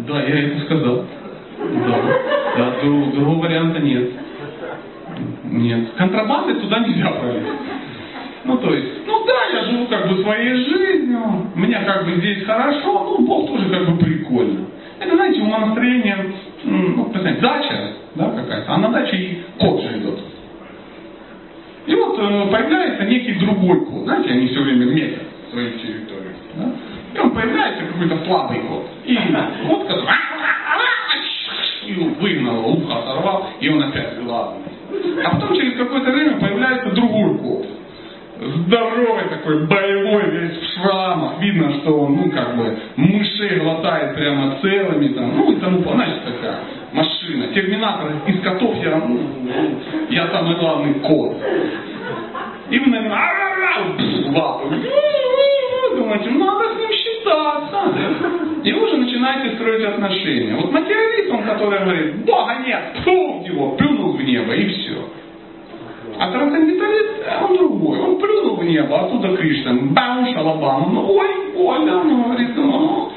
да, 0.06 0.22
я 0.22 0.46
это 0.46 0.64
сказал. 0.64 1.04
Да, 1.58 1.98
да 2.58 2.80
друг- 2.82 3.14
другого 3.14 3.42
варианта 3.44 3.80
нет. 3.80 4.10
Нет. 5.44 5.90
Контрабанды 5.96 6.54
туда 6.60 6.80
нельзя 6.80 7.10
пролезть. 7.10 7.46
Ну, 8.44 8.58
то 8.58 8.72
есть, 8.74 9.06
ну 9.06 9.24
да, 9.26 9.58
я 9.58 9.64
живу 9.64 9.86
как 9.86 10.08
бы 10.08 10.22
своей 10.22 10.54
жизнью, 10.54 11.20
мне 11.54 11.78
как 11.80 12.04
бы 12.04 12.12
здесь 12.16 12.44
хорошо, 12.44 13.16
ну, 13.18 13.26
Бог 13.26 13.48
тоже 13.48 13.68
как 13.70 13.88
бы 13.90 13.98
прикольно. 13.98 14.66
Это, 15.00 15.16
знаете, 15.16 15.40
умонастроение, 15.40 16.16
м, 16.64 16.94
ну, 16.96 17.04
представьте, 17.06 17.40
дача, 17.40 17.92
да, 18.14 18.30
какая-то, 18.30 18.72
а 18.72 18.76
на 18.78 18.88
даче 18.90 19.16
и 19.16 19.42
кот 19.58 19.82
живет. 19.82 20.20
И 21.86 21.94
вот 21.94 22.18
э, 22.18 22.50
появляется 22.50 23.04
некий 23.04 23.32
другой 23.34 23.84
кот, 23.86 24.04
знаете, 24.04 24.30
они 24.30 24.46
все 24.48 24.60
время 24.60 24.86
метят 24.86 25.22
свою 25.50 25.70
территорию. 25.78 26.34
Да? 26.54 26.70
И 27.14 27.18
он 27.18 27.30
появляется 27.30 27.84
какой-то 27.86 28.24
слабый 28.26 28.58
кот. 28.60 28.86
И 29.04 29.16
кот, 29.66 29.86
который 29.88 30.06
и 31.86 31.94
выгнал, 31.94 32.70
ухо 32.70 32.98
оторвал, 32.98 33.46
и 33.60 33.68
он 33.68 33.82
опять 33.82 34.18
главный. 34.22 34.62
А 35.24 35.30
потом 35.30 35.56
через 35.56 35.76
какое-то 35.76 36.10
время 36.10 36.38
появляется 36.38 36.90
другой 36.90 37.38
кот. 37.38 37.66
Здоровый 38.38 39.24
такой, 39.30 39.66
боевой, 39.66 40.30
весь 40.30 40.58
в 40.58 40.74
шрамах. 40.74 41.40
Видно, 41.40 41.72
что 41.80 41.98
он, 42.00 42.16
ну, 42.16 42.30
как 42.30 42.56
бы, 42.56 42.78
мышей 42.96 43.60
глотает 43.60 44.14
прямо 44.14 44.58
целыми, 44.60 45.08
там, 45.08 45.36
ну, 45.36 45.52
и 45.52 45.56
тому, 45.56 45.78
подобное. 45.78 46.06
знаете, 46.06 46.20
такая 46.32 46.58
машина. 46.92 47.46
Терминатор 47.48 48.12
из 48.26 48.40
котов, 48.42 48.76
я, 48.82 48.96
ну, 48.96 49.20
я 50.10 50.28
самый 50.28 50.56
главный 50.56 50.94
кот. 51.00 51.36
И 52.68 52.78
вы, 52.78 52.90
наверное, 52.90 53.18
лапы. 54.34 54.68
Думаете, 55.96 56.30
ну, 56.30 56.44
надо 56.44 56.74
с 56.74 56.78
ним 56.78 56.92
считаться. 57.26 57.92
И 58.64 58.72
вы 58.72 58.84
уже 58.84 58.96
начинаете 58.96 59.56
строить 59.56 59.84
отношения. 59.84 60.56
Вот 60.56 60.72
материалист, 60.72 61.32
он, 61.32 61.42
который 61.44 61.80
говорит, 61.80 62.24
Бога 62.24 62.56
нет, 62.66 62.82
фу, 63.04 63.44
его, 63.46 63.70
плюнул 63.76 64.12
в 64.12 64.22
небо, 64.22 64.52
и 64.54 64.68
все. 64.68 65.08
А 66.18 66.30
трансценденталист, 66.32 67.24
он 67.42 67.56
другой. 67.56 67.98
Он 68.00 68.18
плюнул 68.18 68.56
в 68.56 68.64
небо, 68.64 69.00
оттуда 69.00 69.36
Кришна, 69.36 69.74
бам, 69.92 70.26
шалабам. 70.32 70.94
Ну, 70.94 71.14
ой, 71.14 71.28
Оля, 71.56 71.96
он 71.96 72.22
говорит, 72.22 72.56
ну, 72.56 73.12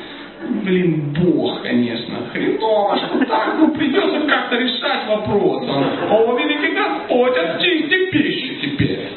блин, 0.63 1.15
Бог, 1.17 1.61
конечно, 1.63 2.15
хреново, 2.31 2.97
что 2.97 3.25
так, 3.25 3.55
ну, 3.57 3.71
придется 3.71 4.19
как-то 4.27 4.57
решать 4.57 5.07
вопрос. 5.07 5.63
Он, 5.63 5.85
О, 6.11 6.37
великий 6.37 6.75
Господь, 6.75 7.37
очисти 7.37 8.11
пищу 8.11 8.55
теперь. 8.61 9.09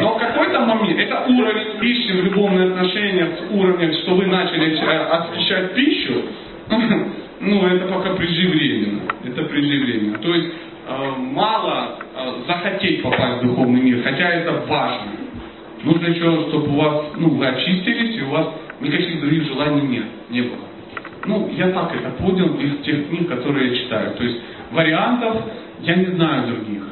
Но 0.00 0.14
в 0.14 0.18
какой-то 0.18 0.60
момент, 0.60 0.98
это 0.98 1.24
уровень 1.26 1.78
пищи 1.80 2.12
в 2.12 2.24
любовных 2.24 2.72
отношениях 2.72 3.28
с 3.38 3.52
уровнем, 3.52 3.92
что 3.94 4.14
вы 4.14 4.26
начали 4.26 4.78
э, 4.78 4.98
освещать 5.06 5.74
пищу, 5.74 6.22
ну, 7.40 7.66
это 7.66 7.86
пока 7.86 8.14
преждевременно. 8.14 9.02
Это 9.24 9.42
преждевременно. 9.44 10.18
То 10.18 10.34
есть 10.34 10.48
э, 10.88 11.10
мало 11.18 11.98
э, 12.14 12.32
захотеть 12.46 13.02
попасть 13.02 13.42
в 13.42 13.46
духовный 13.46 13.80
мир, 13.80 14.02
хотя 14.02 14.28
это 14.30 14.52
важно. 14.66 15.12
Нужно 15.82 16.06
еще, 16.08 16.48
чтобы 16.48 16.68
у 16.68 16.76
вас, 16.76 17.04
ну, 17.16 17.30
вы 17.30 17.46
очистились, 17.46 18.18
и 18.18 18.22
у 18.22 18.30
вас 18.30 18.48
никаких 18.80 19.20
других 19.20 19.44
желаний 19.44 19.82
нет, 19.82 20.04
не 20.30 20.42
было. 20.42 20.58
Ну, 21.26 21.50
я 21.56 21.70
так 21.70 21.94
это 21.94 22.10
понял 22.22 22.54
из 22.58 22.82
тех 22.84 23.08
книг, 23.08 23.28
которые 23.28 23.70
я 23.70 23.76
читаю. 23.76 24.14
То 24.16 24.24
есть 24.24 24.38
вариантов 24.72 25.36
я 25.82 25.94
не 25.94 26.06
знаю 26.06 26.48
других. 26.48 26.82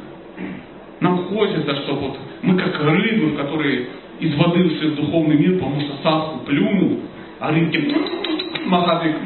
Нам 1.01 1.25
хочется, 1.25 1.75
чтобы 1.83 2.01
вот 2.01 2.19
мы 2.43 2.57
как 2.57 2.83
рыбы, 2.83 3.37
которые 3.37 3.87
из 4.21 4.35
воды 4.37 4.65
ушли 4.65 4.89
в 4.89 4.97
духовный 4.97 5.37
мир, 5.37 5.59
потому 5.59 5.81
что 5.81 5.97
Сасу 6.03 6.39
плюнул, 6.47 7.01
а 7.41 7.51
рыбки 7.51 7.95
Махадик, 8.67 9.17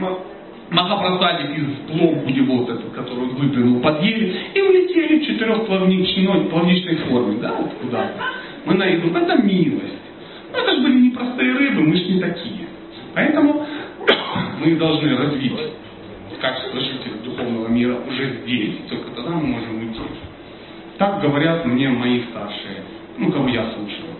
Махапрасадик 0.70 1.58
из 1.58 1.90
пломбу 1.90 2.28
его 2.28 2.58
вот 2.58 2.70
этот, 2.70 2.92
который 2.92 3.24
он 3.24 3.34
выплюнул, 3.34 3.80
подъели 3.80 4.36
и 4.54 4.60
улетели 4.60 5.18
в 5.18 5.26
четырехплавничной 5.26 6.48
плавничной 6.48 6.96
форме, 6.96 7.38
да, 7.40 7.52
вот 7.52 7.72
куда-то. 7.82 8.14
Мы 8.65 8.74
на 8.74 8.85
это 8.85 9.43
милость. 9.43 10.01
Ну, 10.53 10.59
это 10.59 10.74
же 10.74 10.81
были 10.82 11.01
непростые 11.07 11.53
рыбы, 11.53 11.82
мы 11.82 11.97
же 11.97 12.05
не 12.05 12.20
такие. 12.20 12.66
Поэтому 13.15 13.66
мы 14.61 14.77
должны 14.77 15.16
развить 15.16 15.53
в 16.37 16.41
качестве 16.41 16.81
жителей 16.81 17.20
духовного 17.24 17.69
мира 17.69 17.97
уже 18.09 18.41
здесь. 18.43 18.77
Только 18.89 19.11
тогда 19.11 19.31
мы 19.31 19.47
можем 19.47 19.78
уйти. 19.78 20.01
Так 20.99 21.23
говорят 21.23 21.65
мне 21.65 21.89
мои 21.89 22.23
старшие, 22.31 22.82
ну, 23.19 23.32
кого 23.32 23.49
я 23.49 23.65
слушаю. 23.73 24.11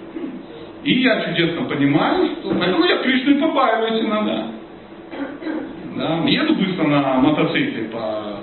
И 0.83 0.95
я 1.03 1.21
чудесно 1.25 1.65
понимаю, 1.65 2.27
что 2.41 2.55
поэтому 2.55 2.85
я 2.85 2.99
Кришны 2.99 3.35
побаиваюсь 3.39 4.03
иногда. 4.03 4.47
Да, 5.97 6.23
еду 6.27 6.55
быстро 6.55 6.87
на 6.87 7.21
мотоцикле 7.21 7.85
по... 7.85 8.41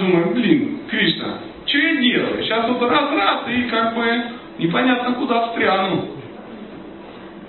Думаю, 0.00 0.32
блин, 0.32 0.78
Кришна, 0.88 1.38
что 1.68 1.78
я 1.78 1.96
делаю? 1.96 2.42
Сейчас 2.42 2.68
вот 2.68 2.82
раз-раз 2.82 3.42
и 3.48 3.62
как 3.64 3.94
бы 3.94 4.22
непонятно 4.58 5.14
куда 5.14 5.48
встряну. 5.48 6.06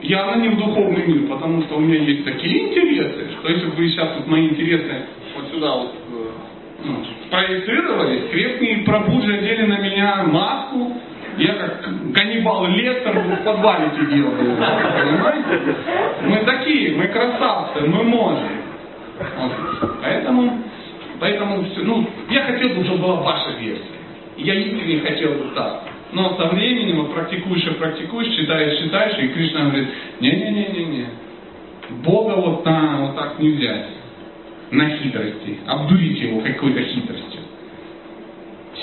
Явно 0.02 0.42
не 0.42 0.50
в 0.50 0.58
духовный 0.58 1.06
мир, 1.08 1.30
потому 1.30 1.62
что 1.64 1.76
у 1.76 1.80
меня 1.80 2.00
есть 2.00 2.24
такие 2.24 2.70
интересы, 2.70 3.32
что 3.38 3.50
если 3.50 3.66
бы 3.66 3.76
вы 3.76 3.90
сейчас 3.90 4.16
вот 4.18 4.28
мои 4.28 4.48
интересы 4.48 5.06
вот 5.36 5.52
сюда 5.52 5.76
вот 5.76 5.94
э, 5.94 6.30
ну, 6.86 7.06
проецировались, 7.30 8.30
крепкие 8.32 8.78
пробуджи 8.86 9.38
одели 9.38 9.66
на 9.66 9.80
меня 9.80 10.24
маску, 10.24 10.94
я 11.38 11.54
как 11.54 11.84
каннибал 12.14 12.68
лектор 12.68 13.20
в 13.20 13.44
подвале 13.44 13.92
сидел. 13.98 14.32
Понимаете? 14.32 15.76
Мы 16.24 16.38
такие, 16.46 16.96
мы 16.96 17.08
красавцы, 17.08 17.82
мы 17.82 18.04
можем. 18.04 18.50
Вот. 19.38 19.98
Поэтому, 20.02 20.60
поэтому 21.20 21.64
все, 21.66 21.82
ну, 21.82 22.08
я 22.30 22.44
хотел 22.44 22.70
бы, 22.70 22.84
чтобы 22.86 23.04
была 23.04 23.16
ваша 23.22 23.52
версия. 23.60 23.99
Я 24.40 24.56
искренне 24.56 25.00
хотел 25.02 25.32
бы 25.34 25.52
так. 25.56 25.84
Но 26.12 26.36
со 26.38 26.48
временем 26.48 27.12
практикуешь 27.14 27.66
и 27.66 27.72
практикуешь, 27.72 28.36
читаешь, 28.36 28.80
читаешь, 28.80 29.20
и 29.20 29.28
Кришна 29.28 29.66
говорит, 29.66 29.90
не-не-не-не-не. 30.22 31.06
Бога 32.04 32.36
вот, 32.36 32.66
на, 32.66 32.98
вот 33.02 33.16
так 33.16 33.40
не 33.40 33.50
взять. 33.50 33.88
На 34.72 34.90
хитрости. 34.90 35.60
Обдурить 35.68 36.20
его 36.20 36.42
какой-то 36.42 36.82
хитростью. 36.82 37.42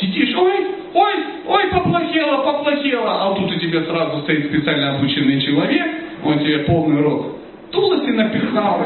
Сидишь, 0.01 0.37
ой, 0.37 0.67
ой, 0.95 1.15
ой, 1.47 1.69
поплохело, 1.71 2.43
поплохело. 2.45 3.25
А 3.25 3.35
тут 3.35 3.51
у 3.51 3.59
тебя 3.59 3.83
сразу 3.85 4.23
стоит 4.23 4.47
специально 4.47 4.97
обученный 4.97 5.41
человек, 5.41 5.87
он 6.23 6.39
тебе 6.41 6.59
полный 6.61 7.01
рот 7.01 7.37
тулоси 7.77 8.11
напихал? 8.11 8.85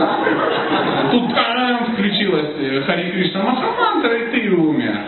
Тут 1.10 1.34
тарам 1.34 1.92
включилась 1.92 2.84
Хари 2.84 3.10
Кришна 3.10 3.42
Махамантра, 3.42 4.16
и 4.16 4.30
ты 4.32 4.50
умер. 4.50 5.00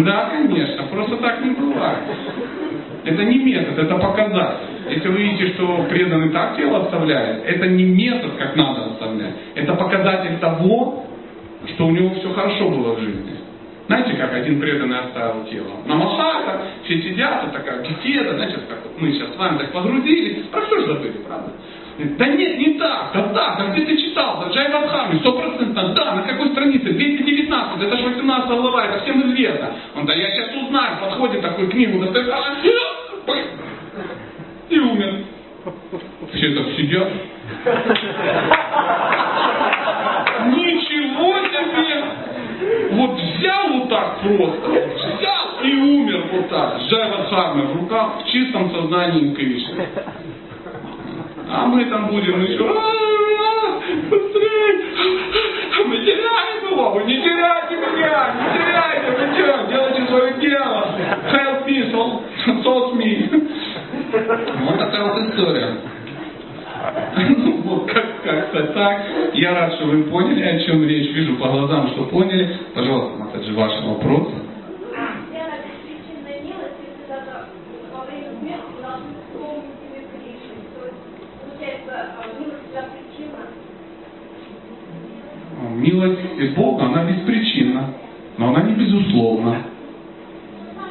Да, 0.00 0.30
конечно, 0.30 0.84
просто 0.84 1.16
так 1.16 1.44
не 1.44 1.50
бывает. 1.50 1.98
Это 3.04 3.24
не 3.24 3.38
метод, 3.38 3.78
это 3.78 3.96
показатель. 3.96 4.72
Если 4.90 5.08
вы 5.08 5.22
видите, 5.22 5.54
что 5.54 5.84
преданный 5.88 6.30
так 6.30 6.56
тело 6.56 6.82
оставляет, 6.82 7.44
это 7.44 7.66
не 7.66 7.84
метод, 7.84 8.32
как 8.38 8.54
надо 8.56 8.86
оставлять. 8.92 9.34
Это 9.54 9.74
показатель 9.74 10.38
того, 10.38 11.06
что 11.74 11.86
у 11.86 11.90
него 11.90 12.10
все 12.14 12.32
хорошо 12.32 12.68
было 12.68 12.94
в 12.94 13.00
жизни. 13.00 13.36
Знаете, 13.86 14.14
как 14.14 14.32
один 14.32 14.60
преданный 14.60 15.00
оставил 15.00 15.44
тело? 15.50 15.70
На 15.86 15.96
Махата, 15.96 16.62
все 16.84 17.02
сидят, 17.02 17.44
вот 17.44 17.52
такая 17.52 17.82
беседа, 17.82 18.34
знаете, 18.34 18.58
как 18.68 18.78
мы 18.98 19.12
сейчас 19.12 19.34
с 19.34 19.36
вами 19.36 19.58
так 19.58 19.72
погрузились. 19.72 20.46
Про 20.46 20.62
все 20.62 20.80
же 20.80 20.86
забыли, 20.86 21.16
правда? 21.26 21.52
Да 21.98 22.26
нет, 22.26 22.58
не 22.58 22.78
так, 22.78 23.10
да 23.12 23.22
так, 23.34 23.60
а 23.60 23.66
где 23.72 23.84
ты 23.84 23.96
читал, 23.98 24.40
да 24.40 24.48
Джайвадхами, 24.50 25.18
стопроцентно, 25.18 25.88
да, 25.88 26.14
на 26.14 26.22
какой 26.22 26.48
странице, 26.50 26.90
219, 26.90 27.82
это 27.82 27.96
же 27.98 28.08
18 28.08 28.48
глава, 28.48 28.86
это 28.86 29.02
всем 29.02 29.20
известно. 29.30 29.70
Он, 29.94 30.06
да 30.06 30.14
я 30.14 30.30
сейчас 30.30 30.54
узнаю, 30.56 30.96
подходит 31.00 31.42
такую 31.42 31.68
книгу, 31.68 32.02
достает, 32.02 32.28
а, 32.30 32.54
и 34.70 34.78
умер. 34.78 35.24
Все 36.32 36.54
так 36.54 36.66
сидят. 36.76 37.08
Ничего 40.46 41.38
себе! 41.46 42.04
Вот 42.92 43.18
взял 43.18 43.68
вот 43.68 43.88
так 43.88 44.20
просто, 44.20 44.70
взял 44.70 45.60
и 45.62 45.74
умер 45.74 46.24
вот 46.32 46.48
так, 46.48 46.80
с 46.80 46.90
Джайвадхами 46.90 47.66
в 47.66 47.76
руках, 47.80 48.22
в 48.22 48.30
чистом 48.30 48.70
сознании 48.72 49.34
Кришны. 49.34 49.86
А 51.54 51.66
мы 51.66 51.84
там 51.86 52.06
будем 52.08 52.42
еще, 52.42 52.64
быстрее, 54.08 54.84
мы 55.86 55.96
теряем 55.98 56.70
его, 56.72 56.90
вы 56.92 57.02
не 57.04 57.20
теряйте 57.22 57.76
меня, 57.76 58.34
не 58.40 58.58
теряйте, 58.58 59.10
вы 59.10 59.34
что, 59.34 59.66
делайте 59.70 60.06
свое 60.06 60.32
дело. 60.40 60.86
Help 61.30 61.66
me, 61.66 61.92
solve 62.62 62.94
me. 62.96 63.28
Вот 64.64 64.78
такая 64.78 65.04
вот 65.04 65.18
история. 65.28 65.76
Ну, 67.16 67.62
вот 67.62 67.90
как- 67.92 68.22
как-то 68.22 68.62
так. 68.72 69.02
Я 69.34 69.54
рад, 69.54 69.74
что 69.74 69.86
вы 69.86 70.02
поняли, 70.04 70.42
о 70.42 70.58
чем 70.60 70.82
речь. 70.86 71.10
Вижу 71.14 71.36
по 71.36 71.48
глазам, 71.48 71.88
что 71.88 72.04
поняли. 72.04 72.56
Пожалуйста, 72.74 73.18
Матаджи, 73.18 73.52
ваш 73.54 73.72
вопрос. 73.84 74.28
Вера 75.30 75.56
беспричинная 75.62 76.40
милость, 76.42 76.78
если 76.82 77.04
даже 77.08 77.46
во 77.92 78.04
время 78.04 78.30
смерти 78.40 78.72
должны 78.82 79.10
вспомнить 79.22 79.78
имя 79.86 80.02
Кришны. 80.10 80.58
То 80.74 80.86
есть, 80.86 81.02
получается, 81.38 81.94
а, 82.18 82.40
милость 82.40 82.70
для 82.72 82.82
причина. 82.82 83.40
Милость 85.82 86.54
Бога, 86.54 86.86
она 86.86 87.04
беспричинна, 87.04 87.90
но 88.38 88.48
она 88.48 88.62
не 88.62 88.74
безусловна. 88.74 89.62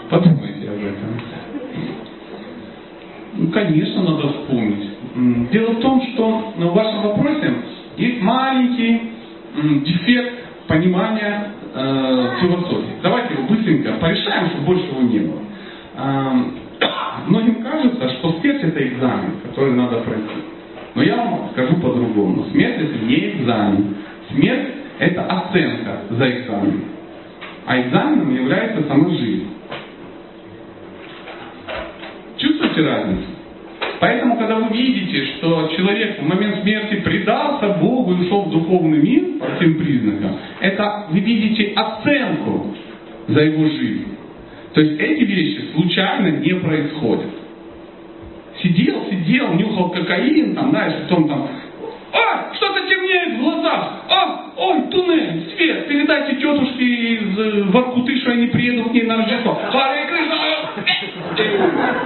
Подумайте 0.10 0.70
об 0.70 0.76
этом. 0.76 1.22
Ну, 3.34 3.48
конечно, 3.52 4.04
надо 4.04 4.28
вспомнить. 4.28 4.90
Дело 5.52 5.72
в 5.72 5.80
том, 5.80 6.02
что 6.14 6.54
в 6.58 6.74
вашем 6.74 7.02
вопросе 7.04 7.54
есть 7.98 8.22
маленький 8.22 9.02
дефект 9.86 10.34
понимания 10.68 11.52
э, 11.74 12.30
философии. 12.42 12.96
Давайте 13.02 13.34
его 13.34 13.44
быстренько 13.44 13.94
порешаем, 13.94 14.50
чтобы 14.50 14.66
больше 14.66 14.86
его 14.88 15.02
не 15.02 15.20
было. 15.20 15.40
Эм, 15.98 16.56
Многим 17.28 17.56
кажется, 17.64 18.10
что 18.18 18.40
смерть 18.40 18.64
это 18.64 18.88
экзамен, 18.88 19.34
который 19.44 19.74
надо 19.74 19.98
пройти. 19.98 20.42
Но 20.96 21.04
я 21.04 21.18
вам 21.18 21.50
скажу 21.52 21.76
по-другому. 21.76 22.46
Смерть 22.52 22.78
это 22.80 23.06
не 23.06 23.32
экзамен. 23.32 23.96
Это 25.12 25.26
оценка 25.26 26.04
за 26.10 26.30
экзамен. 26.30 26.84
А 27.66 27.82
экзаменом 27.82 28.34
является 28.34 28.88
сама 28.88 29.10
жизнь. 29.10 29.48
Чувствуете 32.38 32.82
разницу? 32.82 33.24
Поэтому, 34.00 34.38
когда 34.38 34.56
вы 34.56 34.76
видите, 34.76 35.26
что 35.34 35.70
человек 35.76 36.20
в 36.20 36.28
момент 36.28 36.62
смерти 36.62 37.02
предался 37.02 37.78
Богу 37.80 38.14
и 38.14 38.26
ушел 38.26 38.44
в 38.44 38.52
духовный 38.52 39.00
мир 39.00 39.40
по 39.40 39.56
всем 39.58 39.76
признакам, 39.76 40.38
это 40.62 41.08
вы 41.10 41.20
видите 41.20 41.74
оценку 41.76 42.74
за 43.28 43.42
его 43.42 43.66
жизнь. 43.68 44.16
То 44.74 44.82
есть 44.82 45.00
эти 45.00 45.24
вещи 45.24 45.74
случайно 45.74 46.38
не 46.38 46.56
происходят. 46.56 47.32
Сидел, 48.64 49.06
сидел, 49.10 49.54
нюхал 49.56 49.90
кокаин, 49.90 50.56
там, 50.56 50.70
знаешь, 50.70 50.94
потом 51.04 51.28
там, 51.28 51.48
а, 52.14 52.54
что-то 52.56 52.82
темнеет 52.88 53.34
в 53.34 53.42
глазах, 53.42 53.90
а, 54.10 54.52
ой, 54.58 54.82
туннель, 54.92 55.54
свет, 55.56 55.88
передайте 55.88 56.36
тетушке 56.36 56.84
из 56.84 57.40
э, 57.40 57.64
Воркуты, 57.72 58.18
что 58.18 58.32
я 58.32 58.38
не 58.38 58.48
приеду 58.48 58.90
к 58.90 58.94
ней 58.94 59.04
на 59.04 59.18
Рождество. 59.18 59.60
Харе 59.72 60.08
Кришна! 60.08 60.62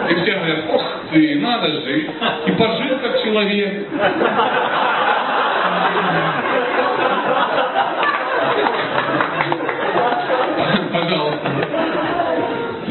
И 0.09 0.15
все 0.15 0.33
говорят, 0.35 0.65
ох 0.71 0.83
ты, 1.11 1.39
надо 1.39 1.67
же, 1.67 2.09
и 2.45 2.51
пожил 2.51 2.99
как 3.01 3.23
человек. 3.23 3.87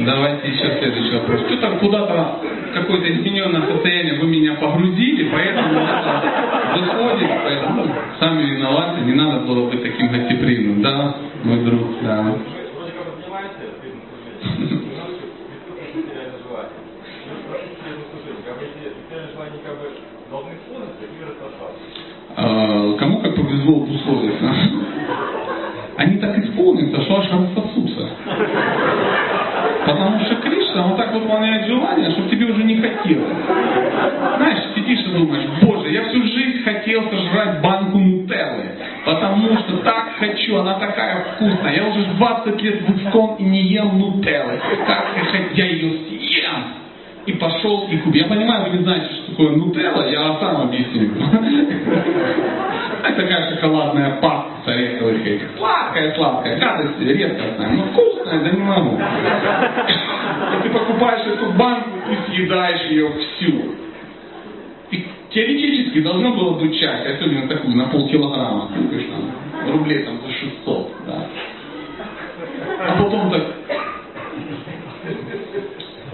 Давайте 0.05 0.48
еще 0.48 0.78
следующий 0.78 1.16
вопрос. 1.16 1.40
Что-то 1.47 1.78
куда-то 1.78 2.39
в 2.70 2.74
какое-то 2.74 3.10
измененное 3.10 3.62
состояние 3.62 4.20
вы 4.20 4.26
меня 4.26 4.55
погрузили, 4.55 5.31
поэтому 5.32 5.72
надо 5.72 6.22
выходит, 6.74 7.31
поэтому 7.43 7.86
сами 8.20 8.43
виноваты, 8.43 9.01
не 9.02 9.14
надо 9.14 9.47
было 9.47 9.70
быть 9.70 9.82
таким 9.82 10.09
гостеприимным. 10.09 10.82
Да, 10.82 11.14
мой 11.44 11.64
друг, 11.64 12.02
да. 12.02 12.36
А, 22.36 22.93
кому 22.98 23.20
как 23.20 23.35
повезло 23.36 23.74
в 23.74 23.90
условиях. 23.90 24.35
а? 24.43 24.55
Они 25.97 26.18
так 26.18 26.36
исполнятся, 26.39 27.01
что 27.02 27.18
аж. 27.18 27.26
Потому 29.86 30.19
что 30.20 30.36
Кришна 30.36 30.82
вот 30.86 30.97
так 30.97 31.12
выполняет 31.12 31.66
желание, 31.66 32.11
чтобы 32.11 32.28
тебе 32.31 32.47
уже 32.47 32.62
не 32.65 32.77
хотелось. 32.77 33.36
Знаешь, 34.36 34.59
сидишь 34.74 35.01
и 35.01 35.11
думаешь, 35.11 35.47
боже, 35.62 35.90
я 35.90 36.05
всю 36.09 36.23
жизнь 36.23 36.62
хотел 36.65 37.02
сожрать 37.11 37.61
банку 37.61 37.98
нутеллы, 37.98 38.70
потому 39.05 39.59
что 39.59 39.78
так 39.78 40.15
хочу, 40.19 40.56
она 40.56 40.78
такая 40.78 41.35
вкусная. 41.35 41.74
Я 41.74 41.86
уже 41.86 42.05
20 42.05 42.62
лет 42.62 42.81
в 42.82 43.36
и 43.39 43.44
не 43.44 43.62
ем 43.62 43.98
нутеллы. 43.98 44.61
Как 44.86 45.05
я 45.55 45.65
ее 45.66 45.93
съем. 46.09 46.84
И 47.27 47.33
пошел 47.33 47.87
и 47.91 47.97
купил. 47.99 48.23
Я 48.23 48.29
понимаю, 48.29 48.71
вы 48.71 48.79
не 48.79 48.85
знаете, 48.85 49.15
что 49.15 49.31
такое 49.31 49.57
нутелла, 49.57 50.09
я 50.11 50.39
сам 50.39 50.63
объясню. 50.63 51.11
Это 53.03 53.23
такая 53.23 53.55
шоколадная 53.55 54.21
паста 54.21 54.73
ореховых 54.73 55.27
этих. 55.27 55.49
Сладкая, 55.57 56.15
сладкая, 56.15 56.59
гадость 56.59 57.01
редкостная, 57.01 57.69
но 57.71 57.83
вкусная, 57.85 58.41
да 58.41 58.51
не 58.51 58.63
могу. 58.63 58.99
И 58.99 60.63
ты 60.63 60.71
покупаешь 60.71 61.27
эту 61.27 61.53
банку 61.53 61.91
и 62.11 62.31
съедаешь 62.31 62.91
ее 62.91 63.11
всю. 63.13 63.75
И 64.91 65.07
теоретически 65.31 66.01
должно 66.01 66.35
было 66.35 66.59
быть 66.59 66.79
часть, 66.79 67.07
особенно 67.07 67.49
такую, 67.49 67.77
на 67.77 67.87
полкилограмма, 67.87 68.69
купишь 68.69 69.07
там, 69.07 69.73
рублей 69.73 70.05
там 70.05 70.21
за 70.27 70.33
600, 70.33 70.93
да. 71.07 71.27
А 72.87 73.03
потом 73.03 73.31
так, 73.31 73.43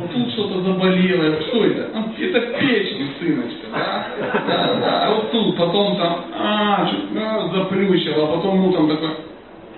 вот 0.00 0.12
тут 0.12 0.32
что-то 0.32 0.60
заболело, 0.62 1.40
что 1.42 1.64
это? 1.64 1.90
А, 1.94 2.04
Это 2.18 2.40
печень, 2.58 3.10
сыночка, 3.18 3.66
да? 3.72 4.06
Да, 4.46 4.74
да. 4.80 5.02
А 5.04 5.14
вот 5.14 5.30
тут, 5.30 5.56
потом 5.56 5.96
там, 5.96 6.24
а, 6.38 6.86
чуть 6.88 7.04
а, 7.16 7.48
заплющило, 7.52 8.24
а 8.24 8.36
потом 8.36 8.62
ну 8.62 8.72
там 8.72 8.88
такой, 8.88 9.10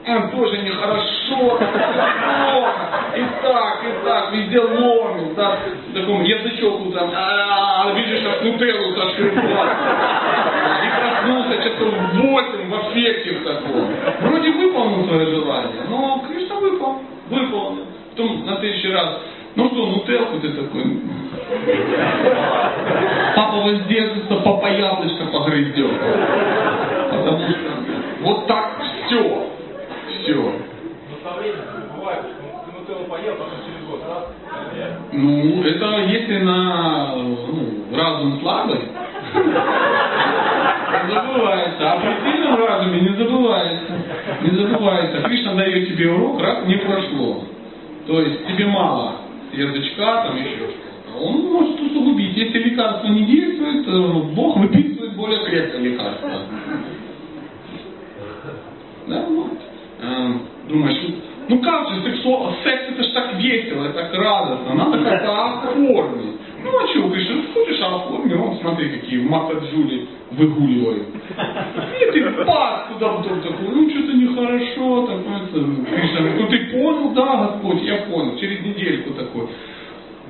а, 0.07 0.29
тоже 0.29 0.59
нехорошо, 0.59 1.59
плохо, 1.59 2.73
и 3.17 3.25
так, 3.43 3.83
и 3.85 4.05
так, 4.05 4.33
везде 4.33 4.61
ломит, 4.61 5.35
да, 5.35 5.59
в 5.89 5.95
таком 5.95 6.23
язычок 6.25 6.95
там, 6.95 7.11
а, 7.15 7.85
а, 7.87 7.93
видишь, 7.95 8.23
как 8.25 8.43
нутеллу 8.43 8.95
сошибла. 8.95 9.77
И 10.83 10.89
проснулся 11.01 11.63
часов 11.63 11.95
в 11.95 12.17
восемь 12.17 12.69
в 12.69 12.75
аффекте 12.75 13.31
в 13.39 13.45
таком. 13.45 13.89
Вроде 14.21 14.51
выполнил 14.53 15.07
свое 15.07 15.27
желание, 15.27 15.83
но, 15.89 16.25
конечно, 16.27 16.57
выполнил, 16.57 17.01
выполнил. 17.29 17.87
Потом 18.11 18.45
на 18.45 18.57
следующий 18.59 18.93
раз, 18.93 19.21
ну 19.55 19.69
что, 19.69 19.87
нутелку 19.87 20.41
ты 20.41 20.49
такой, 20.51 21.01
папа 23.37 23.57
воздержится, 23.57 24.37
папа 24.37 24.67
яблочко 24.67 25.27
погрызет. 25.27 25.91
Потому 27.11 27.39
что 27.51 27.71
вот 28.23 28.47
так 28.47 28.81
все. 29.07 29.47
Все. 30.09 30.35
Но 30.35 31.31
со 31.31 31.39
временем 31.39 31.63
бывает, 31.97 32.21
что 32.23 32.37
ты 32.65 32.79
нутеллу 32.79 33.05
поел, 33.05 33.35
потом 33.35 33.59
через 33.67 33.85
год 33.87 34.01
раз, 34.09 34.25
э, 34.75 34.97
Ну, 35.13 35.63
это 35.65 35.87
если 36.11 36.39
на 36.39 37.17
ну, 37.17 37.85
разум 37.95 38.41
слабый, 38.41 38.81
не 41.05 41.15
забывается. 41.15 41.93
А 41.93 42.01
при 42.01 42.31
сильном 42.31 42.65
разуме 42.65 43.01
не 43.01 43.17
забывается. 43.17 43.93
Не 44.41 44.51
забывается. 44.51 45.23
Кришна 45.23 45.55
дает 45.55 45.89
тебе 45.89 46.11
урок, 46.11 46.41
раз 46.41 46.65
не 46.67 46.77
прошло. 46.77 47.45
То 48.07 48.21
есть 48.21 48.47
тебе 48.47 48.67
мало 48.67 49.22
язычка, 49.53 50.25
там 50.27 50.37
еще 50.37 50.57
что-то. 50.57 51.19
Он 51.21 51.53
может 51.53 51.81
усугубить. 51.81 52.37
Если 52.37 52.59
лекарство 52.59 53.07
не 53.09 53.25
действует, 53.25 54.35
Бог 54.35 54.57
выписывает 54.57 55.15
более 55.15 55.45
крепкое 55.45 55.81
лекарство. 55.81 56.31
Да, 59.07 59.25
вот. 59.29 59.59
Э, 60.01 60.33
Думаешь, 60.69 60.97
ну 61.49 61.59
как 61.61 61.89
же 61.91 62.03
сексуал, 62.03 62.55
секс 62.63 62.85
это 62.89 63.03
ж 63.03 63.09
так 63.13 63.35
весело, 63.35 63.85
это 63.85 63.95
так 63.95 64.15
радостно, 64.15 64.75
надо 64.75 65.05
как-то 65.05 65.45
оформить. 65.45 66.37
Ну 66.63 66.71
а 66.79 66.87
что, 66.89 67.03
говоришь, 67.03 67.29
ну 67.29 67.43
хочешь 67.53 67.81
оформи, 67.81 68.35
вон 68.35 68.57
смотри, 68.61 68.91
какие 68.91 69.21
матаджули 69.21 70.07
выгуливают. 70.31 71.09
И 72.01 72.13
ты 72.13 72.31
пас 72.45 72.89
туда 72.93 73.09
потом 73.09 73.41
такой, 73.41 73.69
ну 73.69 73.91
что-то 73.91 74.13
нехорошо, 74.13 75.07
такое, 75.07 75.41
Кришна 75.51 76.21
ну 76.39 76.47
ты 76.47 76.59
понял, 77.03 77.15
да, 77.15 77.47
Господь, 77.47 77.83
я 77.83 77.97
понял, 78.03 78.39
через 78.39 78.61
недельку 78.61 79.15
такой. 79.15 79.49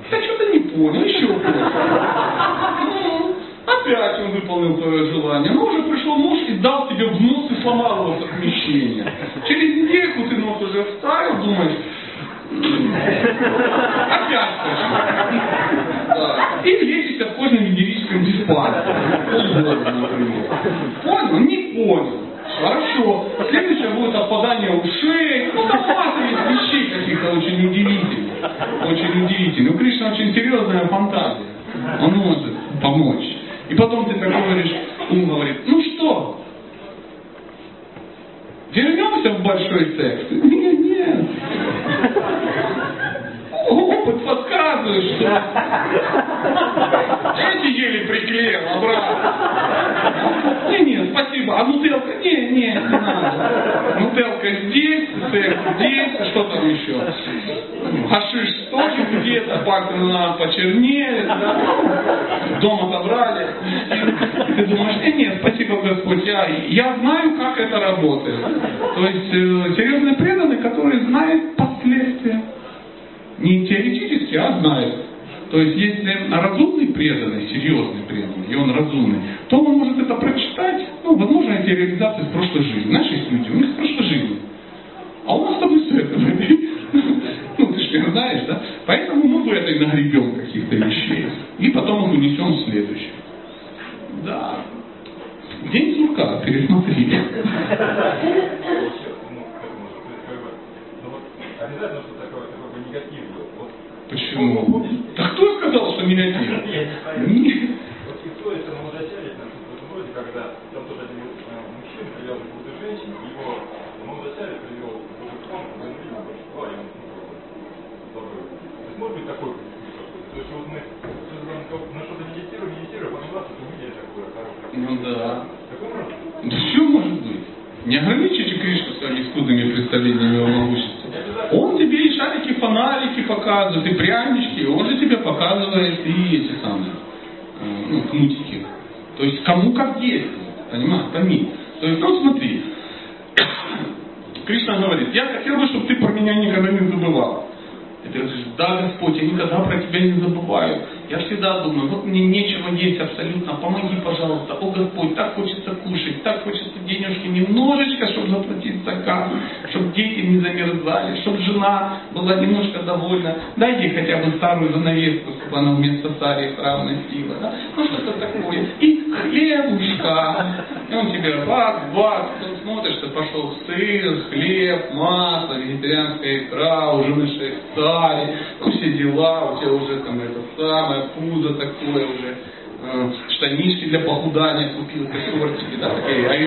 Да 0.09 0.21
что-то 0.21 0.45
не 0.51 0.59
понял, 0.59 1.03
еще. 1.03 1.27
Ну, 1.27 3.35
Опять 3.65 4.19
он 4.19 4.31
выполнил 4.31 4.77
твое 4.77 5.05
желание. 5.05 5.53
Но 5.53 5.65
уже 5.65 5.83
пришел 5.83 6.17
муж 6.17 6.39
и 6.49 6.55
дал 6.55 6.89
тебе 6.89 7.07
в 7.07 7.21
нос 7.21 7.49
и 7.49 7.61
сломал 7.61 8.07
его 8.07 8.27
совмещение. 8.27 9.09
Через 9.47 9.77
недельку 9.77 10.29
ты 10.29 10.35
нос 10.35 10.61
уже 10.61 10.83
вставил, 10.83 11.43
думаешь, 11.43 11.77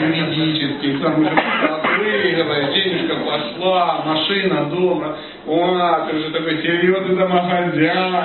аюрведические, 0.01 0.98
там 0.98 1.20
уже 1.20 1.31
подпрыгивая, 1.31 2.73
денежка 2.73 3.16
пошла, 3.16 4.02
машина, 4.06 4.64
дома, 4.70 5.16
о, 5.47 6.06
ты 6.09 6.16
уже 6.16 6.31
такой 6.31 6.62
серьезный 6.62 7.16
домохозяин, 7.16 8.24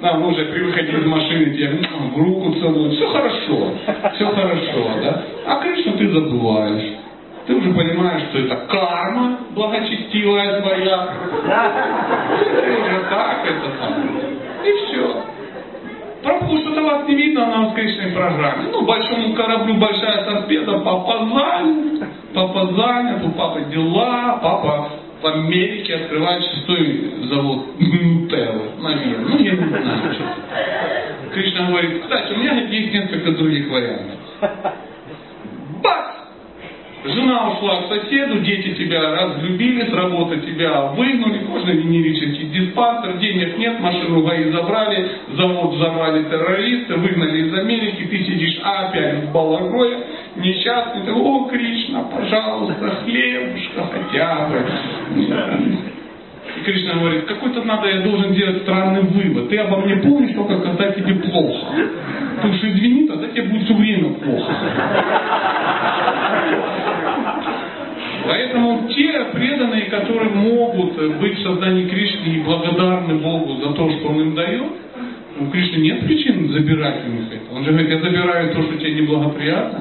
нам 0.00 0.24
уже 0.24 0.44
при 0.46 0.60
выходе 0.60 0.92
из 0.92 1.06
машины 1.06 1.46
тебе 1.54 1.66
м, 1.66 2.10
в 2.14 2.18
руку 2.18 2.52
целуют, 2.60 2.94
все 2.94 3.08
хорошо, 3.08 3.72
все 4.14 4.26
хорошо, 4.26 4.90
да, 5.02 5.22
а 5.46 5.60
Кришну 5.62 5.92
ты 5.92 6.08
забываешь. 6.10 6.94
Ты 7.46 7.54
уже 7.54 7.72
понимаешь, 7.72 8.24
что 8.28 8.40
это 8.40 8.56
карма 8.68 9.38
благочестивая 9.54 10.60
твоя. 10.60 11.08
Ты 12.44 12.72
уже 12.72 13.00
так 13.08 13.38
это 13.46 13.70
самое. 13.80 14.17
Все. 16.48 16.56
Прабху, 16.56 16.58
что-то 16.58 16.82
вас 16.82 17.08
не 17.08 17.14
видно 17.14 17.46
на 17.46 17.66
воскресной 17.66 18.12
программе. 18.12 18.68
Ну, 18.72 18.84
большому 18.84 19.34
кораблю 19.34 19.74
большая 19.74 20.24
торпеда, 20.24 20.78
папа 20.80 21.28
занят, 21.32 22.08
папа 22.34 22.66
занят, 22.74 23.24
у 23.24 23.30
папы 23.30 23.64
дела, 23.70 24.38
папа 24.42 24.90
в 25.20 25.26
Америке 25.26 25.96
открывает 25.96 26.44
шестой 26.44 27.14
завод 27.24 27.80
Нутеллы, 27.80 28.70
наверное. 28.80 29.28
Ну, 29.28 29.38
я 29.38 29.52
не 29.52 29.68
знаю, 29.68 30.14
что. 30.14 30.24
Кришна 31.34 31.68
говорит, 31.68 32.02
кстати, 32.02 32.32
у 32.32 32.36
меня 32.38 32.52
есть 32.52 32.92
несколько 32.92 33.32
других 33.32 33.70
вариантов. 33.70 34.18
Жена 37.04 37.52
ушла 37.52 37.82
к 37.82 37.88
соседу, 37.88 38.40
дети 38.40 38.74
тебя 38.74 39.00
разлюбили, 39.14 39.88
с 39.88 39.92
работы 39.92 40.40
тебя 40.40 40.82
выгнали, 40.86 41.44
можно 41.46 41.70
венерический 41.70 42.46
диспансер, 42.48 43.18
денег 43.18 43.56
нет, 43.56 43.78
машину 43.78 44.22
ГАИ 44.22 44.50
забрали, 44.50 45.08
завод 45.36 45.74
взорвали 45.74 46.24
террористы, 46.24 46.96
выгнали 46.96 47.46
из 47.46 47.54
Америки, 47.54 48.04
ты 48.10 48.18
сидишь 48.24 48.58
опять 48.64 49.24
в 49.24 49.32
Балагое, 49.32 49.98
несчастный, 50.36 51.02
ты, 51.02 51.12
о, 51.12 51.48
Кришна, 51.48 52.02
пожалуйста, 52.02 52.90
хлебушка 53.04 53.86
хотя 53.92 54.48
бы. 54.48 54.64
И 56.56 56.64
Кришна 56.64 56.94
говорит, 56.94 57.26
какой-то 57.26 57.62
надо, 57.62 57.88
я 57.88 58.00
должен 58.00 58.34
делать 58.34 58.62
странный 58.62 59.02
вывод. 59.02 59.48
Ты 59.50 59.58
обо 59.58 59.76
мне 59.76 59.96
помнишь 59.96 60.34
только, 60.34 60.58
когда 60.58 60.90
тебе 60.90 61.14
плохо. 61.14 61.66
Ты 62.42 62.48
уж 62.48 62.56
извини, 62.56 63.06
тогда 63.06 63.28
тебе 63.28 63.42
будет 63.44 63.64
все 63.66 63.74
время 63.74 64.14
плохо. 64.14 64.52
Поэтому 68.28 68.86
те 68.90 69.24
преданные, 69.32 69.84
которые 69.84 70.28
могут 70.28 70.94
быть 71.18 71.38
в 71.38 71.42
сознании 71.42 71.88
Кришны 71.88 72.26
и 72.26 72.42
благодарны 72.42 73.14
Богу 73.14 73.54
за 73.54 73.72
то, 73.72 73.90
что 73.90 74.08
Он 74.08 74.20
им 74.20 74.34
дает, 74.34 74.70
у 75.40 75.46
Кришны 75.46 75.78
нет 75.78 76.00
причин 76.04 76.52
забирать 76.52 77.06
у 77.06 77.10
них 77.10 77.32
это. 77.32 77.56
Он 77.56 77.64
же 77.64 77.70
говорит, 77.70 77.88
я 77.88 78.00
забираю 78.00 78.54
то, 78.54 78.62
что 78.64 78.76
тебе 78.76 79.00
неблагоприятно, 79.00 79.80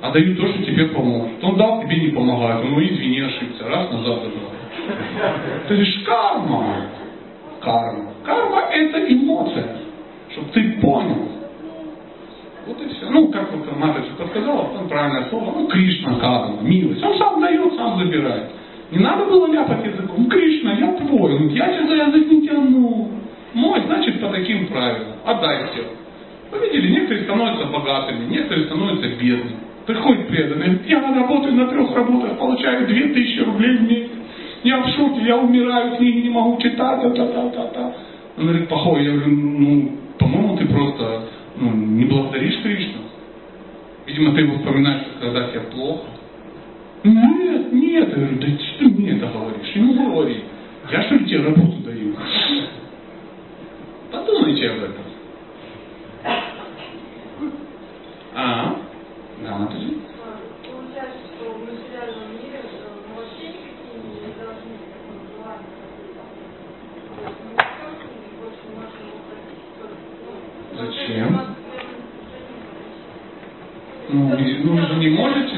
а 0.00 0.12
даю 0.12 0.36
то, 0.36 0.46
что 0.46 0.62
тебе 0.62 0.86
поможет. 0.86 1.42
Он 1.42 1.56
дал, 1.56 1.82
тебе 1.82 1.96
не 1.96 2.08
помогает. 2.10 2.64
Ну 2.64 2.80
извини, 2.80 3.22
ошибся. 3.22 3.68
Раз, 3.68 3.90
назад 3.90 4.22
забрал. 4.22 4.52
То 5.66 5.74
есть 5.74 6.04
карма. 6.04 6.76
Карма. 7.60 8.12
Карма 8.22 8.60
это 8.70 9.12
эмоция. 9.12 9.78
Чтобы 10.30 10.50
ты 10.52 10.72
понял. 10.80 11.37
Вот 12.68 12.80
и 12.82 12.88
все. 12.94 13.08
Ну, 13.08 13.28
как 13.28 13.50
вот 13.50 13.78
Маточка 13.78 14.26
сказала, 14.30 14.68
там 14.74 14.88
правильное 14.88 15.24
слово, 15.30 15.54
ну, 15.56 15.66
Кришна 15.68 16.16
карма, 16.16 16.58
милость. 16.60 17.02
Он 17.02 17.16
сам 17.16 17.40
дает, 17.40 17.74
сам 17.74 17.98
забирает. 17.98 18.50
Не 18.90 18.98
надо 18.98 19.24
было 19.24 19.46
ляпать 19.46 19.86
языком. 19.86 20.28
Кришна, 20.28 20.74
я 20.74 20.92
твой. 20.92 21.38
Ну, 21.38 21.48
я 21.48 21.72
тебя 21.72 21.86
за 21.86 21.94
язык 21.94 22.30
не 22.30 22.46
тяну. 22.46 23.08
Мой, 23.54 23.80
значит, 23.86 24.20
по 24.20 24.28
таким 24.28 24.66
правилам. 24.66 25.14
Отдай 25.24 25.66
все. 25.72 25.84
Вы 26.50 26.58
видели, 26.66 26.92
некоторые 26.92 27.24
становятся 27.24 27.64
богатыми, 27.66 28.26
некоторые 28.26 28.66
становятся 28.66 29.08
бедными. 29.08 29.56
Приходит 29.86 30.28
преданный, 30.28 30.80
я 30.86 31.00
работаю 31.00 31.54
на 31.54 31.66
трех 31.68 31.94
работах, 31.94 32.38
получаю 32.38 32.86
две 32.86 33.08
тысячи 33.08 33.40
рублей 33.40 33.78
в 33.78 33.82
месяц. 33.82 34.10
Я 34.62 34.82
в 34.82 34.88
шоке, 34.90 35.22
я 35.24 35.38
умираю, 35.38 35.96
книги 35.96 36.26
не 36.26 36.30
могу 36.30 36.60
читать, 36.60 37.00
та 37.02 37.10
та 37.10 37.26
та 37.26 37.48
та 37.48 37.66
та 37.68 37.92
Он 38.36 38.44
говорит, 38.48 38.68
плохой, 38.68 39.04
я 39.04 39.12
говорю, 39.12 39.30
ну, 39.30 39.92
по-моему, 40.18 40.56
ты 40.58 40.66
просто 40.66 41.22
ну, 41.60 41.72
не 41.72 42.04
благодаришь 42.04 42.62
Кришну. 42.62 43.02
Видимо, 44.06 44.34
ты 44.34 44.40
его 44.42 44.58
вспоминаешь, 44.58 45.06
когда 45.20 45.48
тебе 45.48 45.60
плохо. 45.60 46.06
Нет, 47.04 47.72
нет, 47.72 48.08
я 48.08 48.14
говорю, 48.14 48.38
да 48.40 48.46
что 48.46 48.78
ты 48.78 48.88
мне 48.88 49.10
это 49.16 49.26
говоришь? 49.26 49.74
Ему 49.74 49.94
говори. 49.94 50.44
Я 50.90 51.02
что 51.02 51.14
ли 51.16 51.26
тебе 51.26 51.42
работу 51.42 51.76
даю? 51.84 52.16
Подумайте 54.10 54.70
об 54.70 54.78
этом. 54.78 55.04
А, 58.34 58.76
да, 59.42 59.58
Наталья. 59.58 59.94
Зачем? 70.78 71.27
Ну, 74.10 74.36
Ну, 74.64 74.86
же 74.86 74.94
не 74.96 75.10
можете, 75.10 75.56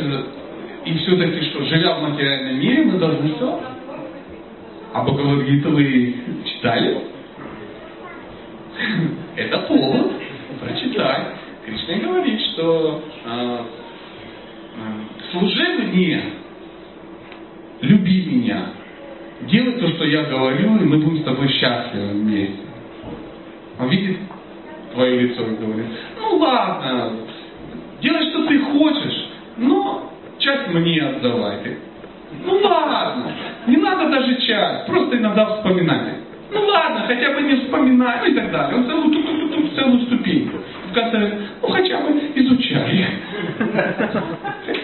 и 0.85 0.94
все-таки 0.98 1.43
что, 1.51 1.64
живя 1.64 1.94
в 1.98 2.10
материальном 2.10 2.59
мире, 2.59 2.85
мы 2.85 2.98
должны 2.98 3.28
что? 3.36 3.60
А 4.93 5.02
Бхагавадгиту 5.05 5.70
вы 5.70 6.14
читали? 6.44 6.98
Это 9.36 9.59
повод 9.59 10.12
прочитать. 10.60 11.27
Кришна 11.64 12.09
говорит, 12.09 12.40
что 12.52 13.02
э, 13.24 13.59
э, 14.77 15.31
служи 15.31 15.68
мне, 15.85 16.22
люби 17.82 18.24
меня, 18.24 18.64
делай 19.43 19.72
то, 19.74 19.89
что 19.90 20.05
я 20.05 20.24
говорю, 20.24 20.77
и 20.77 20.85
мы 20.85 20.98
будем 20.98 21.18
с 21.18 21.24
тобой 21.24 21.48
счастливы 21.48 22.12
вместе. 22.14 22.56
Он 23.78 23.89
видит 23.89 24.18
твое 24.93 25.20
лицо 25.20 25.47
и 25.47 25.56
говорит, 25.56 25.86
ну 26.18 26.36
ладно, 26.39 27.12
делай, 28.01 28.31
что 28.31 28.47
ты 28.47 28.59
хочешь, 28.59 29.28
но 29.56 30.12
часть 30.39 30.68
мне 30.68 31.01
отдавай. 31.02 31.59
Ты, 31.64 31.78
Ну 32.44 32.60
ладно, 32.62 33.32
не 33.66 33.77
надо 33.77 34.09
даже 34.09 34.40
часть, 34.40 34.86
просто 34.86 35.16
иногда 35.16 35.56
вспоминай. 35.56 36.14
Ну 36.52 36.66
ладно, 36.66 37.05
хотя 37.06 37.32
бы 37.32 37.43
не 37.43 37.56
вспоминай, 37.56 38.18
ну 38.22 38.31
и 38.31 38.35
так 38.35 38.51
далее. 38.51 38.77
Он 38.78 38.86
целую, 38.86 39.10
тук, 39.12 39.24
тук, 39.24 39.55
тук, 39.55 39.74
целую 39.74 40.01
ступеньку. 40.02 40.59
В 40.90 40.93
конце, 40.93 41.32
ну 41.62 41.68
хотя 41.68 42.01
бы 42.01 42.10
изучай. 42.35 43.06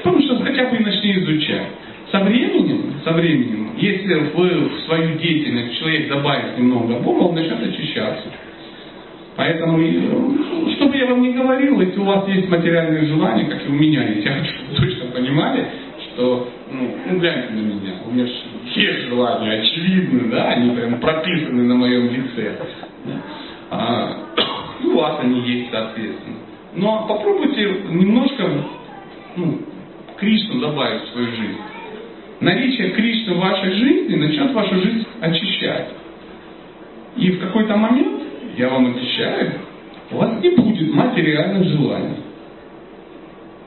Потому 0.02 0.22
что 0.22 0.38
хотя 0.44 0.64
бы 0.66 0.76
и 0.76 0.84
начни 0.84 1.12
изучать. 1.12 1.66
Со 2.12 2.20
временем, 2.20 2.94
со 3.04 3.12
временем, 3.12 3.72
если 3.78 4.14
вы 4.34 4.68
в 4.68 4.80
свою 4.86 5.18
деятельность 5.18 5.76
человек 5.78 6.08
добавит 6.08 6.56
немного 6.56 7.00
Бога, 7.00 7.24
он 7.24 7.34
начнет 7.34 7.60
очищаться. 7.60 8.28
Поэтому, 9.36 9.76
ну, 9.76 10.70
что 10.72 10.88
бы 10.88 10.96
я 10.96 11.06
вам 11.06 11.20
ни 11.20 11.32
говорил, 11.32 11.80
если 11.80 12.00
у 12.00 12.04
вас 12.04 12.26
есть 12.26 12.48
материальные 12.48 13.06
желания, 13.06 13.44
как 13.44 13.66
и 13.66 13.68
у 13.68 13.74
меня 13.74 14.02
есть, 14.08 14.24
я 14.24 14.32
хочу, 14.32 14.50
чтобы 14.56 14.76
точно 14.76 15.10
понимали, 15.12 15.66
что, 16.00 16.48
ну, 16.72 16.96
ну 17.06 17.18
гляньте 17.18 17.52
на 17.52 17.60
меня, 17.60 17.92
у 18.06 18.12
меня 18.12 18.26
есть 18.74 19.08
желания, 19.08 19.60
очевидны, 19.60 20.30
да, 20.30 20.48
они 20.48 20.74
прям 20.74 20.98
прописаны 21.00 21.64
на 21.64 21.74
моем 21.74 22.10
лице. 22.10 22.56
Да? 23.04 23.12
А, 23.70 24.16
и 24.82 24.86
у 24.86 24.96
вас 24.96 25.20
они 25.20 25.40
есть, 25.40 25.70
соответственно. 25.70 26.36
Но 26.74 27.06
попробуйте 27.06 27.76
немножко, 27.90 28.44
ну, 29.36 29.58
Кришну 30.18 30.60
добавить 30.60 31.02
в 31.02 31.12
свою 31.12 31.26
жизнь. 31.28 31.58
Наличие 32.40 32.90
Кришны 32.90 33.34
в 33.34 33.38
вашей 33.38 33.72
жизни 33.72 34.16
начнет 34.16 34.52
вашу 34.52 34.74
жизнь 34.76 35.06
очищать. 35.20 35.88
И 37.16 37.30
в 37.32 37.40
какой-то 37.40 37.76
момент, 37.76 38.15
я 38.56 38.70
вам 38.70 38.86
обещаю, 38.86 39.52
у 40.10 40.16
вас 40.16 40.42
не 40.42 40.50
будет 40.50 40.94
материальных 40.94 41.68
желаний. 41.68 42.16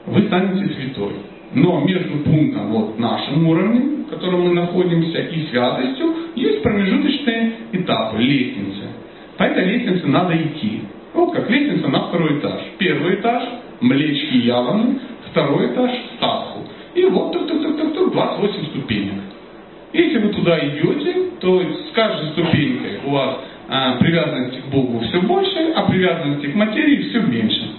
Вы 0.06 0.22
станете 0.22 0.72
святой. 0.74 1.12
Но 1.54 1.80
между 1.80 2.18
пунктом 2.18 2.72
вот 2.72 2.98
нашим 2.98 3.46
уровнем, 3.48 4.04
в 4.04 4.10
котором 4.10 4.42
мы 4.42 4.54
находимся, 4.54 5.18
и 5.18 5.46
святостью, 5.48 6.14
есть 6.34 6.62
промежуточные 6.62 7.52
этапы, 7.72 8.18
лестницы. 8.18 8.88
По 9.36 9.44
этой 9.44 9.64
лестнице 9.64 10.06
надо 10.06 10.36
идти. 10.36 10.82
Вот 11.12 11.32
как 11.32 11.50
лестница 11.50 11.88
на 11.88 12.08
второй 12.08 12.38
этаж. 12.38 12.60
Первый 12.78 13.16
этаж– 13.16 13.42
млечки 13.80 14.36
яваны, 14.36 15.00
второй 15.30 15.72
этаж– 15.72 15.90
садху. 16.20 16.60
И 16.94 17.04
вот 17.04 17.32
тук-тук-тук-тук, 17.32 18.12
28 18.12 18.66
ступенек. 18.66 19.14
Если 19.92 20.18
вы 20.18 20.28
туда 20.28 20.58
идете, 20.58 21.30
то 21.40 21.60
с 21.60 21.92
каждой 21.94 22.30
ступенькой 22.30 23.00
у 23.06 23.10
вас 23.10 23.38
привязанности 23.70 24.60
к 24.60 24.66
Богу 24.66 24.98
все 25.00 25.20
больше, 25.20 25.72
а 25.76 25.82
привязанности 25.82 26.46
к 26.46 26.54
материи 26.56 27.08
все 27.08 27.20
меньше. 27.20 27.70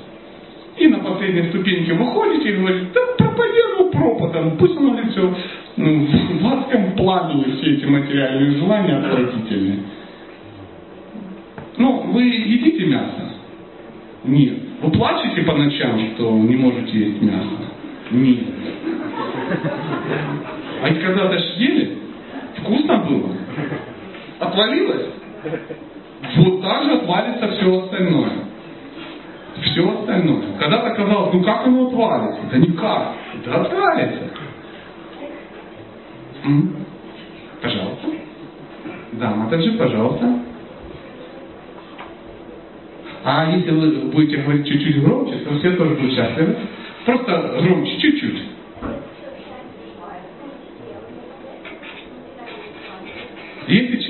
И 0.77 0.87
на 0.87 0.99
последней 0.99 1.49
ступеньке 1.49 1.93
выходите 1.93 2.49
и 2.49 2.57
говорите, 2.57 2.87
да 2.93 3.01
проповедую 3.17 3.91
пропадом, 3.91 4.57
пусть 4.57 4.77
оно 4.77 4.97
все 5.09 5.35
ну, 5.75 6.07
в 6.39 6.47
адском 6.47 6.95
пламени 6.95 7.55
все 7.57 7.73
эти 7.73 7.85
материальные 7.85 8.51
желания 8.57 8.97
отвратительные. 8.97 9.79
Ну, 11.77 12.11
вы 12.11 12.23
едите 12.23 12.85
мясо? 12.85 13.33
Нет. 14.23 14.53
Вы 14.81 14.91
плачете 14.91 15.41
по 15.41 15.53
ночам, 15.53 15.99
что 16.13 16.31
не 16.37 16.55
можете 16.55 16.97
есть 16.97 17.21
мясо? 17.21 17.49
Нет. 18.11 18.39
А 20.81 20.87
когда-то 20.87 21.37
ж 21.37 21.43
ели, 21.57 21.97
вкусно 22.57 22.97
было. 22.99 23.35
Отвалилось? 24.39 25.07
Вот 25.43 26.61
так 26.61 26.83
же 26.83 26.91
отвалится 26.93 27.47
все 27.47 27.83
остальное. 27.83 28.31
Все 29.61 29.99
остальное. 29.99 30.57
Когда-то 30.59 30.95
казалось, 30.95 31.33
ну 31.33 31.43
как 31.43 31.65
оно 31.65 31.87
отвалится? 31.87 32.41
Да 32.51 32.57
никак. 32.57 33.13
Да 33.45 33.55
отвалится. 33.61 34.29
М? 36.45 36.75
Пожалуйста. 37.61 38.07
Да, 39.13 39.47
также, 39.49 39.71
пожалуйста. 39.73 40.39
А 43.23 43.51
если 43.51 43.71
вы 43.71 43.91
будете 44.11 44.37
говорить 44.37 44.67
чуть-чуть 44.67 45.03
громче, 45.03 45.37
то 45.39 45.57
все 45.59 45.71
тоже 45.75 45.95
будут 45.95 46.13
счастливы. 46.13 46.55
Просто 47.05 47.59
громче, 47.61 47.97
чуть-чуть. 47.99 48.41
Если 53.67 54.01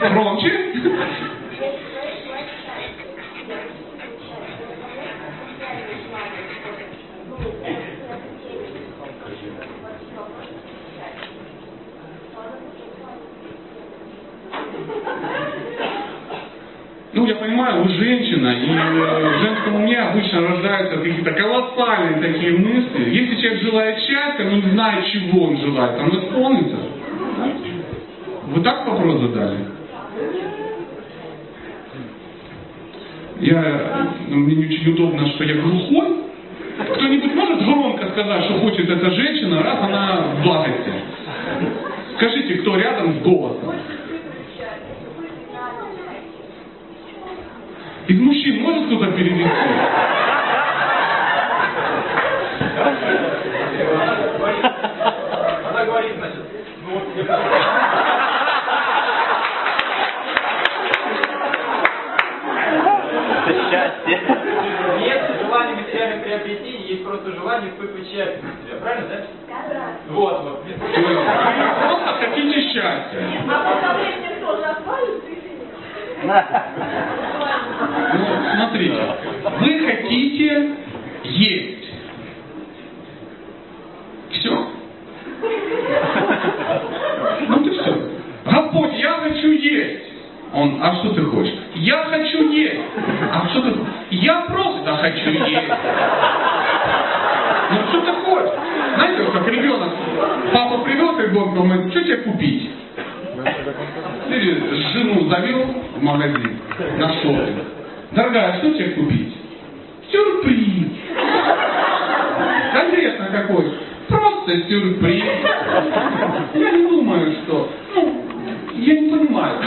громче, 0.00 0.52
Ну, 17.12 17.26
я 17.26 17.36
понимаю, 17.36 17.82
вы 17.82 17.88
женщина, 17.94 18.48
и 18.48 18.68
э, 18.68 19.38
в 19.38 19.40
женском 19.40 19.76
уме 19.76 19.98
обычно 19.98 20.48
рождаются 20.48 20.98
какие-то 20.98 21.32
колоссальные 21.32 22.20
такие 22.20 22.58
мысли. 22.58 23.08
Если 23.08 23.40
человек 23.40 23.62
желает 23.62 23.98
счастья, 24.00 24.44
но 24.44 24.56
не 24.56 24.70
знает, 24.72 25.06
чего 25.06 25.46
он 25.46 25.56
желает, 25.58 25.98
он 25.98 26.08
исполнится. 26.10 26.76
Вы 28.48 28.62
так 28.62 28.86
вопрос 28.86 29.20
задали? 29.22 29.75
Я, 33.40 34.12
ну, 34.28 34.36
мне 34.36 34.56
не 34.56 34.66
очень 34.66 34.92
удобно, 34.92 35.28
что 35.28 35.44
я 35.44 35.60
глухой. 35.60 36.06
Кто-нибудь 36.94 37.34
может 37.34 37.64
громко 37.64 38.08
сказать, 38.08 38.44
что 38.44 38.58
хочет 38.60 38.88
эта 38.88 39.10
женщина, 39.10 39.62
раз 39.62 39.78
она 39.82 40.20
в 40.34 40.42
благости? 40.42 40.92
Скажите, 42.16 42.54
кто 42.56 42.76
рядом 42.76 43.14
с 43.14 43.22
голосом? 43.22 43.74
Из 48.08 48.20
мужчин 48.20 48.62
может 48.62 48.86
кто-то 48.86 49.12
перевести? 49.12 49.50
Она 55.68 55.84
говорит, 55.84 56.12
значит, 56.16 56.42
ну 56.84 56.94
вот 56.94 57.08
я 57.16 58.06
Это 63.46 63.70
счастье. 63.70 64.20
Нет 64.98 65.22
желания 65.40 65.74
материальных 65.74 66.24
приобретений, 66.24 67.02
счастье 68.16 68.40
для 68.40 68.52
себя. 68.68 68.80
Правильно, 68.80 69.08
да? 69.08 69.16
Вот, 70.08 70.42
вот. 70.42 70.62
То 70.62 70.68
есть 70.68 70.80
вы 70.80 71.14
просто 71.80 72.12
хотите 72.20 72.60
счастья. 72.62 73.20
А 73.48 73.72
представление 73.72 74.34
тоже 74.40 74.62
отвалится 74.62 75.28
или 75.28 75.50
нет? 75.58 76.32
Ну, 78.12 78.20
смотрите, 78.56 79.02
вы 79.60 79.86
хотите 79.86 80.76
есть. 81.24 81.84
Все. 84.30 84.66
Ну 87.48 87.64
ты 87.64 87.70
все. 87.70 88.10
Господь, 88.44 88.92
я 88.94 89.12
хочу 89.12 89.50
есть. 89.52 90.04
Он, 90.52 90.80
а 90.82 90.94
что 90.96 91.10
ты 91.10 91.22
хочешь? 91.22 91.54
Я 91.74 92.04
хочу 92.04 92.50
есть. 92.50 92.80
А 93.32 93.48
что 93.48 93.62
ты 93.62 93.70
хочешь? 93.72 93.92
Я 94.10 94.40
просто 94.42 94.96
хочу 94.96 95.30
есть. 95.30 95.72
Ну 97.70 97.88
что 97.88 98.00
ты 98.00 98.12
хочешь? 98.24 98.50
Знаете, 98.96 99.22
вот 99.22 99.32
как 99.32 99.48
ребенок, 99.48 99.90
папа 100.52 100.78
привез 100.78 101.18
ребенка, 101.18 101.58
он 101.58 101.68
говорит, 101.68 101.90
что 101.90 102.04
тебе 102.04 102.16
купить? 102.18 102.70
Или 104.28 104.82
жену 104.92 105.28
завел 105.28 105.64
в 105.96 106.02
магазин 106.02 106.58
на 106.98 107.12
шопинг. 107.14 107.64
Дорогая, 108.12 108.58
что 108.58 108.72
тебе 108.72 108.90
купить? 108.90 109.34
Сюрприз. 110.10 110.88
Конкретно 112.72 113.26
какой? 113.26 113.72
Просто 114.08 114.68
сюрприз. 114.68 115.24
Я 116.54 116.70
не 116.70 116.88
думаю, 116.88 117.32
что... 117.32 117.70
Ну, 117.94 118.22
я 118.74 119.00
не 119.00 119.10
понимаю, 119.10 119.58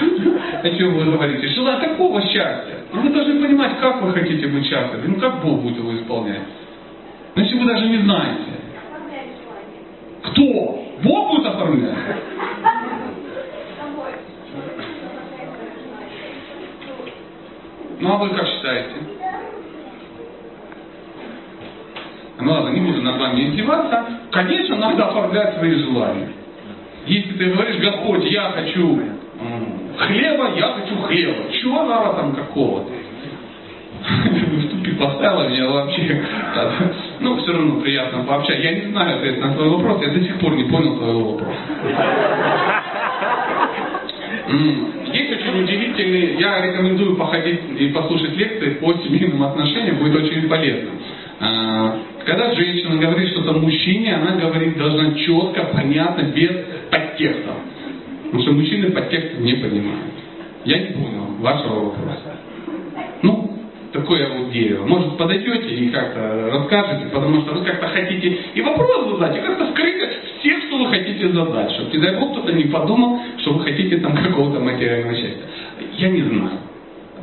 о 0.64 0.70
чем 0.70 0.94
вы 0.94 1.06
говорите. 1.12 1.48
Желаю 1.50 1.82
такого 1.82 2.22
счастья. 2.22 2.78
Но 2.94 3.02
вы 3.02 3.10
должны 3.10 3.42
понимать, 3.42 3.80
как 3.80 4.02
вы 4.02 4.14
хотите 4.14 4.48
быть 4.48 4.66
счастливы. 4.66 5.08
Ну, 5.08 5.16
как 5.16 5.42
Бог 5.44 5.62
будет 5.62 5.78
его 5.78 5.96
исполнять. 5.96 6.42
Но 7.36 7.42
если 7.42 7.60
вы 7.60 7.66
даже 7.66 7.88
не 7.88 7.98
знаете. 8.00 8.42
Кто? 10.24 10.86
Бог 11.04 11.30
будет 11.30 11.46
оформлять? 11.46 11.96
Ну 18.00 18.14
а 18.14 18.18
вы 18.18 18.30
как 18.30 18.48
считаете? 18.48 18.96
Ну 22.40 22.52
ладно, 22.52 22.70
не 22.70 22.80
буду 22.80 23.02
над 23.02 23.20
вами 23.20 23.50
издеваться. 23.50 24.06
Конечно, 24.32 24.78
надо 24.78 25.08
оформлять 25.08 25.58
свои 25.58 25.76
желания. 25.76 26.30
Если 27.06 27.34
ты 27.34 27.52
говоришь, 27.52 27.82
Господь, 27.82 28.24
я 28.26 28.52
хочу 28.52 29.02
хлеба, 29.98 30.52
я 30.56 30.68
хочу 30.74 30.98
хлеба. 31.02 31.52
Чего 31.52 31.84
надо 31.84 32.14
там 32.14 32.36
какого-то? 32.36 32.92
В 34.30 34.70
тупик 34.70 34.98
поставила 34.98 35.50
меня 35.50 35.68
вообще. 35.68 36.26
Ну, 37.20 37.38
все 37.38 37.52
равно 37.52 37.82
приятно 37.82 38.24
пообщаться. 38.24 38.62
Я 38.62 38.72
не 38.74 38.92
знаю 38.92 39.18
ответ 39.18 39.40
на 39.40 39.54
твой 39.54 39.70
вопрос, 39.70 40.02
я 40.02 40.10
до 40.10 40.22
сих 40.22 40.40
пор 40.40 40.56
не 40.56 40.64
понял 40.64 40.98
твоего 40.98 41.32
вопроса. 41.32 41.60
Есть 45.14 45.32
очень 45.32 45.64
удивительный, 45.64 46.40
я 46.40 46.62
рекомендую 46.66 47.16
походить 47.16 47.60
и 47.78 47.90
послушать 47.90 48.36
лекции 48.36 48.72
по 48.76 48.94
семейным 48.94 49.44
отношениям, 49.44 49.98
будет 49.98 50.16
очень 50.16 50.48
полезно. 50.48 50.90
А, 51.40 52.00
Когда 52.26 52.54
женщина 52.54 52.98
говорит 52.98 53.30
что-то 53.30 53.54
мужчине, 53.54 54.16
она 54.16 54.36
говорит 54.36 54.78
должна 54.78 55.14
четко, 55.14 55.66
понятно, 55.74 56.24
без 56.24 56.52
подтекстов. 56.92 57.56
Потому 58.26 58.44
что 58.44 58.52
мужчины 58.54 58.92
подтекст 58.92 59.40
не 59.40 59.54
понимают. 59.54 60.14
Я 60.66 60.78
не 60.80 60.88
понял 60.88 61.26
вашего 61.40 61.86
вопроса. 61.86 62.38
Ну, 63.24 63.49
такое 63.92 64.28
вот 64.30 64.52
дерево. 64.52 64.86
Может, 64.86 65.18
подойдете 65.18 65.68
и 65.68 65.90
как-то 65.90 66.50
расскажете, 66.52 67.10
потому 67.12 67.42
что 67.42 67.54
вы 67.54 67.66
как-то 67.66 67.88
хотите 67.88 68.28
и 68.54 68.62
вопрос 68.62 69.10
задать, 69.12 69.38
и 69.38 69.42
как-то 69.42 69.72
скрыть 69.72 70.00
все, 70.40 70.60
что 70.62 70.78
вы 70.78 70.90
хотите 70.90 71.30
задать, 71.30 71.72
чтобы, 71.72 71.92
не 71.92 71.98
дай 72.00 72.16
бог, 72.18 72.32
кто-то 72.32 72.54
не 72.54 72.66
подумал, 72.66 73.20
что 73.38 73.54
вы 73.54 73.64
хотите 73.64 73.98
там 73.98 74.16
какого-то 74.16 74.60
материального 74.60 75.16
счастья. 75.16 75.44
Я 75.98 76.10
не 76.10 76.22
знаю. 76.22 76.60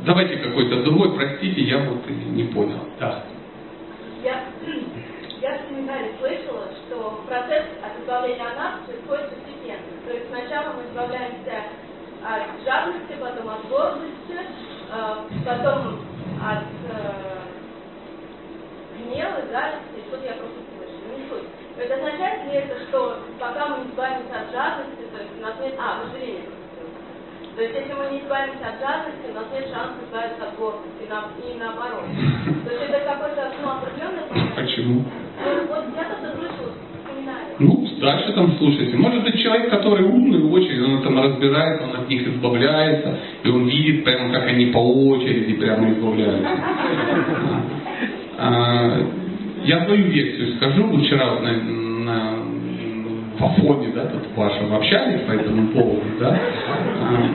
Давайте 0.04 0.36
какой-то 0.36 0.82
другой, 0.82 1.14
простите, 1.14 1.62
я 1.62 1.78
вот 1.78 2.08
не 2.08 2.44
понял. 2.44 2.80
Да. 3.00 3.24
Я, 4.22 4.44
я 5.40 5.58
в 5.58 5.68
семинаре 5.70 6.12
слышала, 6.20 6.68
что 6.86 7.24
процесс 7.26 7.64
от 7.82 8.02
избавления 8.02 8.46
от 8.46 8.56
нас 8.56 8.72
происходит 8.86 9.30
постепенно. 9.30 9.82
То 10.06 10.12
есть 10.12 10.28
сначала 10.28 10.74
мы 10.74 10.82
избавляемся 10.90 11.64
от 12.22 12.64
жадности, 12.64 13.14
потом 13.20 13.48
от 13.48 13.68
гордости, 13.68 14.36
э, 14.90 15.14
потом 15.44 15.98
от 16.42 16.64
э, 16.90 17.38
гнева, 18.98 19.42
зависти, 19.50 20.06
что-то 20.08 20.24
я 20.24 20.34
просто 20.34 20.58
слышу, 20.76 20.98
не 21.16 21.28
суть. 21.28 21.48
То 21.76 21.80
есть 21.82 21.92
означает 21.92 22.44
ли 22.44 22.52
это, 22.52 22.74
что 22.88 23.18
пока 23.38 23.68
мы 23.68 23.84
не 23.84 23.90
избавимся 23.90 24.40
от 24.40 24.50
жадности, 24.52 25.04
то 25.12 25.18
есть 25.22 25.32
у 25.38 25.42
нас 25.42 25.54
нет, 25.60 25.74
а, 25.78 26.02
вожделение. 26.02 26.48
То 27.56 27.62
есть, 27.62 27.74
если 27.74 27.92
мы 27.94 28.10
не 28.10 28.20
избавимся 28.20 28.68
от 28.68 28.80
жадности, 28.80 29.30
у 29.30 29.34
нас 29.34 29.44
нет 29.50 29.64
шанса 29.72 29.96
избавиться 30.04 30.44
от 30.44 30.56
гордости, 30.56 31.00
и, 31.00 31.08
на- 31.08 31.32
и 31.40 31.56
наоборот. 31.56 32.04
То 32.66 32.70
есть, 32.70 32.82
это 32.84 33.00
какой-то 33.00 33.50
ну, 33.62 33.70
определенный. 33.70 34.52
Почему? 34.54 35.04
Ну, 35.42 35.66
вот 35.68 35.84
я 35.96 36.04
как-то 36.04 36.36
слышала. 36.36 36.72
Ну, 37.58 37.86
дальше 38.00 38.32
там 38.34 38.52
слушайте. 38.58 38.96
Может 38.96 39.22
быть, 39.24 39.40
человек, 39.42 39.70
который 39.70 40.04
умный 40.04 40.42
очень, 40.42 40.82
он 40.84 41.02
там 41.02 41.18
разбирается, 41.22 41.84
он 41.84 42.00
от 42.02 42.08
них 42.08 42.26
избавляется, 42.28 43.18
и 43.44 43.48
он 43.48 43.66
видит 43.66 44.04
прямо, 44.04 44.30
как 44.32 44.46
они 44.46 44.66
по 44.66 44.78
очереди 44.78 45.54
прямо 45.54 45.90
избавляются. 45.90 46.48
А, 48.38 49.00
Я 49.64 49.84
свою 49.86 50.04
версию 50.04 50.56
скажу. 50.56 50.96
Вчера 50.98 51.30
вот 51.30 51.42
на, 51.42 51.52
на- 51.52 52.36
в 53.38 53.44
Афоне, 53.44 53.88
да, 53.94 54.06
тут 54.06 54.22
вашем 54.36 54.72
общались 54.74 55.22
по 55.22 55.32
этому 55.32 55.68
поводу, 55.68 56.02
да. 56.20 56.38
А, 57.00 57.28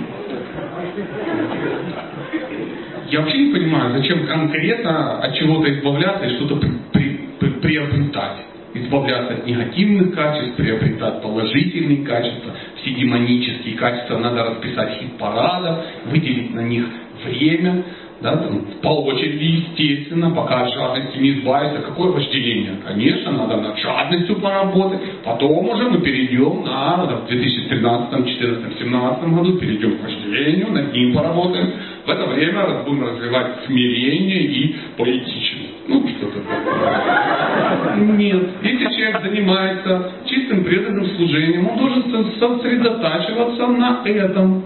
Я 3.10 3.20
вообще 3.22 3.38
не 3.40 3.54
понимаю, 3.54 3.92
зачем 3.98 4.26
конкретно 4.26 5.20
от 5.20 5.34
чего-то 5.36 5.70
избавляться 5.74 6.26
и 6.26 6.36
что-то 6.36 6.56
при- 6.58 6.72
при- 6.94 7.20
при- 7.40 7.50
приобретать. 7.60 8.38
Избавляться 8.74 9.34
от 9.34 9.48
негативных 9.48 10.14
качеств, 10.14 10.56
приобретать 10.56 11.22
положительные 11.22 12.06
качества. 12.06 12.54
Все 12.82 12.92
демонические 12.92 13.76
качества 13.76 14.18
надо 14.18 14.44
расписать 14.44 15.00
хит-парада, 15.00 15.86
выделить 16.06 16.54
на 16.54 16.62
них 16.62 16.86
время, 17.26 17.84
да, 18.22 18.38
там, 18.38 18.66
по 18.84 18.90
очереди, 19.06 19.44
естественно, 19.44 20.30
пока 20.30 20.62
от 20.62 20.74
жадности 20.74 21.18
не 21.18 21.40
избавиться. 21.40 21.82
Какое 21.82 22.12
вожделение? 22.12 22.76
Конечно, 22.86 23.32
надо 23.32 23.58
над 23.58 23.80
жадностью 23.80 24.36
поработать. 24.36 25.00
Потом 25.24 25.70
уже 25.70 25.90
мы 25.90 26.02
перейдем 26.02 26.64
на, 26.64 27.06
да, 27.08 27.16
в 27.16 27.28
2013, 27.28 28.10
2014, 28.12 28.78
2017 28.78 29.24
году 29.34 29.58
перейдем 29.58 29.98
к 29.98 30.04
вожделению, 30.04 30.72
над 30.72 30.94
ним 30.94 31.14
поработаем. 31.14 31.74
В 32.06 32.10
это 32.10 32.26
время 32.28 32.84
будем 32.86 33.06
развивать 33.06 33.66
смирение 33.66 34.44
и 34.44 34.76
поэтичность. 34.98 35.71
Ну, 35.88 36.08
что-то 36.08 36.40
такое. 36.42 37.96
Нет. 38.18 38.50
Если 38.62 38.86
человек 38.86 39.22
занимается 39.22 40.12
чистым 40.26 40.64
преданным 40.64 41.06
служением, 41.16 41.68
он 41.70 41.78
должен 41.78 42.04
со- 42.12 42.40
сосредотачиваться 42.40 43.68
на 43.68 44.02
этом. 44.06 44.64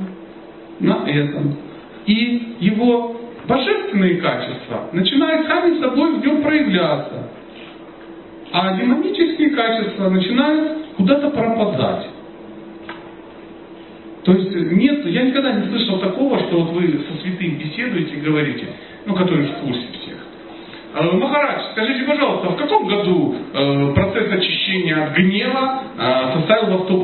На 0.79 1.07
этом. 1.07 1.55
И 2.05 2.55
его 2.59 3.15
божественные 3.47 4.15
качества 4.15 4.89
начинают 4.91 5.47
сами 5.47 5.79
собой 5.79 6.15
в 6.15 6.25
нем 6.25 6.41
проявляться. 6.41 7.29
А 8.51 8.77
демонические 8.77 9.49
качества 9.51 10.09
начинают 10.09 10.77
куда-то 10.97 11.29
пропадать. 11.29 12.07
То 14.23 14.33
есть 14.33 14.53
нет, 14.71 15.05
я 15.05 15.23
никогда 15.23 15.53
не 15.53 15.67
слышал 15.67 15.99
такого, 15.99 16.39
что 16.39 16.61
вот 16.61 16.71
вы 16.73 16.99
со 17.07 17.21
святым 17.21 17.57
беседуете 17.57 18.15
и 18.15 18.21
говорите, 18.21 18.67
ну, 19.05 19.13
который 19.13 19.45
в 19.45 19.53
курсе 19.57 19.85
всех. 20.01 20.14
Э, 20.95 21.11
Махарадж, 21.11 21.61
скажите, 21.73 22.05
пожалуйста, 22.05 22.49
в 22.49 22.55
каком 22.55 22.87
году 22.87 23.35
э, 23.53 23.93
процесс 23.93 24.31
очищения 24.31 25.03
от 25.03 25.13
гнева 25.13 25.81
э, 25.97 26.33
составил 26.33 26.77
во 26.77 26.85
100%? 26.85 26.95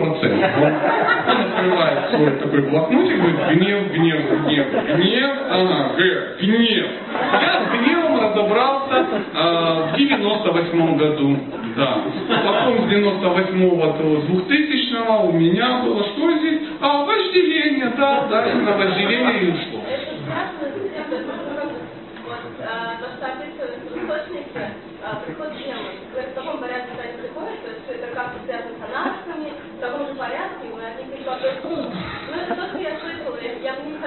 Он, 1.27 1.41
открывает 1.41 2.09
свой 2.09 2.31
такой 2.37 2.61
блокнотик, 2.69 3.17
говорит, 3.17 3.59
гнев, 3.59 3.91
гнев, 3.91 4.45
гнев, 4.45 4.67
гнев, 4.97 5.31
ага, 5.49 5.91
гнев. 6.39 6.87
Я 7.33 7.61
с 7.61 7.81
гневом 7.81 8.19
разобрался 8.21 9.05
э, 9.33 9.93
в 9.93 9.97
98 9.97 10.97
году. 10.97 11.37
Да. 11.75 11.97
Потом 12.45 12.85
с 12.85 12.89
98 12.89 13.69
до 13.69 14.21
2000 14.21 14.81
у 15.23 15.31
меня 15.33 15.81
было 15.83 16.03
что 16.03 16.31
здесь? 16.37 16.61
А, 16.81 17.05
вожделение, 17.05 17.91
да, 17.97 18.27
да, 18.29 18.51
именно 18.51 18.77
вожделение 18.77 19.39
и 19.41 19.51
ушло. 19.51 19.81
Это 19.87 20.11
страшно, 20.23 20.67
зачем? 20.73 21.09
То 21.09 21.15
есть, 21.15 21.27
ну, 21.27 21.55
как 21.55 21.65
бы, 21.65 21.79
вот, 22.27 22.39
а, 22.59 22.97
то, 22.99 23.07
что 23.15 23.25
описывается 23.25 23.79
в 23.87 23.97
источнике, 23.97 24.71
а, 25.03 25.21
приход 25.25 25.51
демон. 25.57 25.95
В 26.11 26.35
таком 26.35 26.57
порядке 26.59 26.91
они 27.01 27.17
приходят, 27.21 27.59
то 27.63 27.69
есть 27.71 27.87
это 27.87 28.07
как-то 28.15 28.39
связано 28.45 28.75
с 28.77 28.83
анализами, 28.83 29.51
в 29.77 29.79
таком 29.79 30.07
же 30.07 30.15
порядке, 30.15 30.67
мы 30.73 30.81
от 30.85 30.97
них 30.99 31.19
избавляемся. 31.19 31.67
Ну, 31.67 32.35
это 32.35 32.55
то, 32.55 32.67
что 32.67 32.77
я 32.79 32.99
слышала, 32.99 33.37
я, 33.41 33.51
я 33.63 33.75
не 33.79 33.97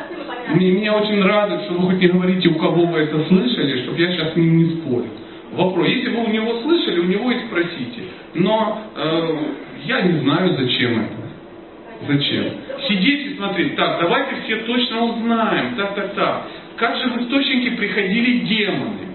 Мне, 0.65 0.73
меня 0.73 0.95
очень 0.95 1.23
радует, 1.23 1.65
что 1.65 1.75
вы 1.75 1.91
хоть 1.91 2.01
не 2.01 2.09
говорите, 2.09 2.49
у 2.49 2.55
кого 2.55 2.87
вы 2.87 3.01
это 3.01 3.23
слышали, 3.27 3.83
чтобы 3.83 4.01
я 4.01 4.11
сейчас 4.13 4.35
ним 4.35 4.57
не 4.57 4.77
спорил. 4.77 5.11
Вопрос. 5.53 5.87
Если 5.87 6.09
вы 6.09 6.25
у 6.25 6.31
него 6.31 6.63
слышали, 6.63 7.01
у 7.01 7.05
него 7.05 7.31
и 7.31 7.39
спросите. 7.47 8.05
Но 8.33 8.81
э, 8.97 9.37
я 9.85 10.01
не 10.01 10.21
знаю, 10.21 10.57
зачем 10.59 11.01
это. 11.01 12.13
Зачем? 12.15 12.45
Сидеть 12.89 13.27
и 13.27 13.35
смотреть. 13.37 13.77
Так, 13.77 14.01
давайте 14.01 14.37
все 14.45 14.57
точно 14.61 15.03
узнаем. 15.03 15.75
Так, 15.77 15.95
так, 15.95 16.15
так. 16.15 16.49
Как 16.77 16.97
же 16.97 17.11
в 17.11 17.23
источники 17.23 17.77
приходили 17.77 18.39
демоны? 18.47 19.09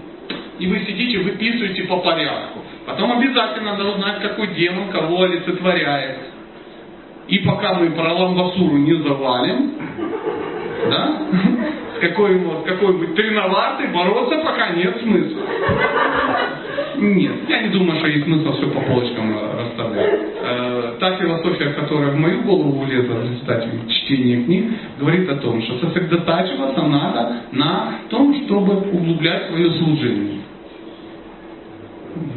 И 0.60 0.68
вы 0.68 0.78
сидите, 0.86 1.18
выписываете 1.18 1.82
по 1.82 1.96
порядку. 1.96 2.60
Потом 2.86 3.18
обязательно 3.18 3.72
надо 3.72 3.88
узнать, 3.88 4.22
какой 4.22 4.54
демон 4.54 4.88
кого 4.90 5.24
олицетворяет. 5.24 6.18
И 7.26 7.38
пока 7.38 7.74
мы 7.74 7.90
про 7.90 8.12
ламбасуру 8.12 8.76
не 8.76 8.94
завалим, 9.02 9.72
да? 10.88 11.22
С 11.96 12.00
какой 12.00 12.40
какой-нибудь 12.64 13.14
треноватой 13.14 13.88
бороться 13.88 14.38
пока 14.38 14.70
нет 14.70 14.96
смысла. 15.02 15.42
Нет, 16.96 17.32
я 17.48 17.62
не 17.62 17.68
думаю, 17.68 17.98
что 17.98 18.08
есть 18.08 18.24
смысл 18.24 18.52
все 18.54 18.66
по 18.68 18.80
полочкам 18.80 19.30
э, 19.36 19.62
расставлять. 19.62 20.20
Э, 20.42 20.94
Та 21.00 21.16
философия, 21.16 21.70
которая 21.70 22.10
в 22.10 22.16
мою 22.16 22.42
голову 22.42 22.80
влезла 22.84 23.14
в 23.14 23.22
результате 23.24 23.70
чтения 23.88 24.44
книг, 24.44 24.66
говорит 24.98 25.28
о 25.30 25.36
том, 25.36 25.62
что 25.62 25.78
сосредотачиваться 25.78 26.82
надо 26.82 27.36
на 27.52 27.94
том, 28.10 28.34
чтобы 28.44 28.76
углублять 28.92 29.46
свое 29.48 29.70
служение. 29.72 30.40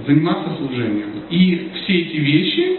Заниматься 0.07 0.49
служением. 0.57 1.10
И 1.30 1.72
все 1.76 1.94
эти 2.02 2.18
вещи, 2.18 2.78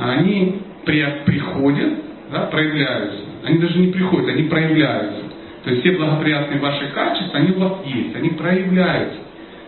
они 0.00 0.56
при- 0.84 1.22
приходят, 1.26 1.94
да, 2.32 2.40
проявляются. 2.46 3.18
Они 3.46 3.58
даже 3.58 3.78
не 3.78 3.92
приходят, 3.92 4.28
они 4.28 4.44
проявляются. 4.48 5.22
То 5.62 5.70
есть 5.70 5.82
все 5.82 5.92
благоприятные 5.92 6.58
ваши 6.58 6.88
качества, 6.88 7.38
они 7.38 7.52
у 7.52 7.60
вас 7.60 7.78
есть, 7.86 8.16
они 8.16 8.30
проявляются. 8.30 9.20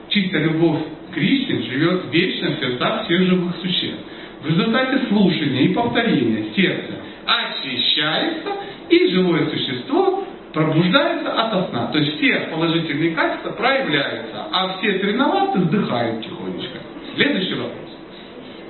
Чистая 0.08 0.44
любовь 0.44 0.80
к 1.10 1.14
Кришне 1.14 1.62
живет 1.62 2.06
вечно 2.10 2.50
в 2.50 2.60
сердцах 2.60 3.04
всех 3.04 3.22
живых 3.22 3.54
существ. 3.62 4.00
В 4.42 4.48
результате 4.48 5.06
слушания 5.08 5.62
и 5.62 5.74
повторения 5.74 6.46
сердце 6.56 6.94
очищается, 7.24 8.50
и 8.88 9.08
живое 9.08 9.48
существо 9.48 10.24
пробуждается 10.52 11.32
ото 11.32 11.68
сна. 11.68 11.86
То 11.92 11.98
есть 11.98 12.16
все 12.16 12.48
положительные 12.50 13.12
качества 13.12 13.50
проявляются, 13.50 14.46
а 14.50 14.76
все 14.78 14.98
соревноваты 14.98 15.60
вздыхают 15.60 16.24
тихонечко. 16.24 16.78
Следующий 17.14 17.54
вопрос. 17.54 17.90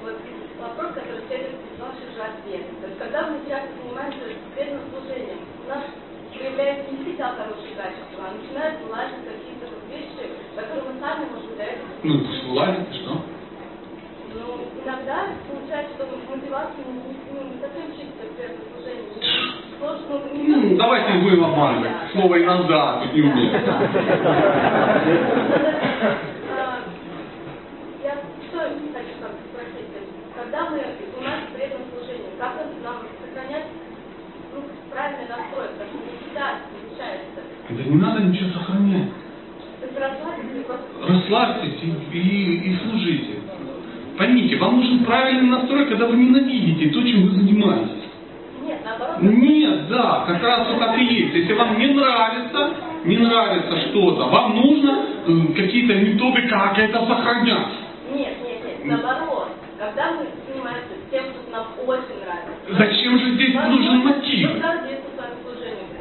Вот 0.03 0.21
вопрос, 0.61 0.93
который 0.95 1.23
следует 1.29 1.57
из 1.73 2.15
же 2.15 2.23
ответа. 2.23 2.78
Когда 2.99 3.31
мы 3.31 3.39
часто 3.49 3.69
занимаемся 3.79 4.19
преданным 4.57 4.91
служением, 4.91 5.39
у 5.65 5.69
нас 5.71 5.85
появляются 6.35 6.91
не 6.91 6.99
всегда 7.05 7.31
хорошие 7.39 7.75
качества, 7.79 8.27
а 8.27 8.35
начинают 8.35 8.83
вылазить 8.83 9.23
какие-то 9.23 9.71
вещи, 9.87 10.35
которые 10.59 10.83
мы 10.83 10.99
сами, 10.99 11.31
быть, 11.31 11.57
до 11.57 11.63
этого 11.63 11.87
Ну, 12.03 12.19
пусть 12.27 12.43
вылазит, 12.43 12.91
что? 12.95 13.23
Ну, 14.35 14.67
иногда 14.83 15.31
получается, 15.47 15.95
что 15.95 16.11
мотивация 16.27 16.85
не, 16.91 17.15
не, 17.15 17.55
не 17.55 17.61
совсем 17.63 17.87
чистая 17.95 18.35
при 18.35 18.45
этом 18.51 18.67
служении. 18.67 19.15
Ну, 19.79 20.19
не 20.35 20.73
Ну, 20.73 20.77
давайте 20.77 21.13
не 21.13 21.23
будем 21.23 21.45
обманывать. 21.45 21.93
Слово 22.13 22.43
иногда 22.43 22.99
тут 23.01 23.15
не 23.15 23.23
умеет. 23.23 23.63
А, 26.51 26.83
Я 28.03 28.15
что 28.51 28.59
хочу 28.59 29.15
как 29.23 29.31
бы 29.31 29.43
спросить, 29.55 29.87
то 29.95 29.99
есть, 30.03 30.13
когда 30.39 30.71
мы 30.71 30.79
занимаемся 30.79 31.51
преданным 31.53 31.89
служением, 31.91 32.39
как 32.39 32.55
нам 32.85 32.97
сохранять 33.19 33.67
ну, 34.55 34.63
правильный 34.91 35.27
настрой, 35.29 35.67
потому 35.75 35.91
что 35.91 35.99
не 35.99 36.15
всегда 36.23 36.47
получается. 36.71 37.41
Да 37.71 37.83
не 37.83 37.97
надо 37.97 38.23
ничего 38.23 38.51
сохранять. 38.51 39.11
Просто 39.81 41.13
Расслабьтесь 41.13 41.83
и, 41.83 42.19
и- 42.19 42.71
и 42.71 42.77
служите. 42.77 43.35
Поймите, 44.17 44.57
вам 44.57 44.77
нужен 44.77 45.05
правильный 45.05 45.51
настрой, 45.51 45.87
когда 45.87 46.07
вы 46.07 46.17
ненавидите 46.17 46.91
то, 46.91 47.03
чем 47.03 47.23
вы 47.23 47.31
занимаетесь. 47.31 48.05
нет, 48.63 48.81
наоборот. 48.85 49.23
Нет, 49.23 49.89
да, 49.89 50.25
как 50.27 50.43
раз 50.43 50.69
вот 50.69 50.79
так 50.79 50.99
и 50.99 51.05
есть. 51.05 51.35
Если 51.35 51.53
вам 51.55 51.79
не 51.79 51.87
нравится, 51.89 52.75
не 53.05 53.17
нравится 53.19 53.77
что-то, 53.89 54.25
вам 54.27 54.57
нужно 54.57 55.05
э, 55.27 55.53
какие-то 55.55 55.95
методы, 55.95 56.49
как 56.49 56.79
это 56.79 57.07
сохранять. 57.07 57.69
Нет, 58.13 58.35
нет, 58.43 58.65
нет, 58.65 58.85
наоборот. 58.85 59.49
Когда 59.79 60.11
мы 60.11 60.27
занимаемся 60.45 60.95
тем, 61.09 61.23
что 61.27 61.53
нам 61.53 61.67
очень 61.87 62.19
нравится. 62.19 62.51
Зачем 62.69 63.17
же 63.17 63.35
здесь 63.35 63.55
Нам 63.55 63.71
нужен 63.71 63.99
мотив? 63.99 64.51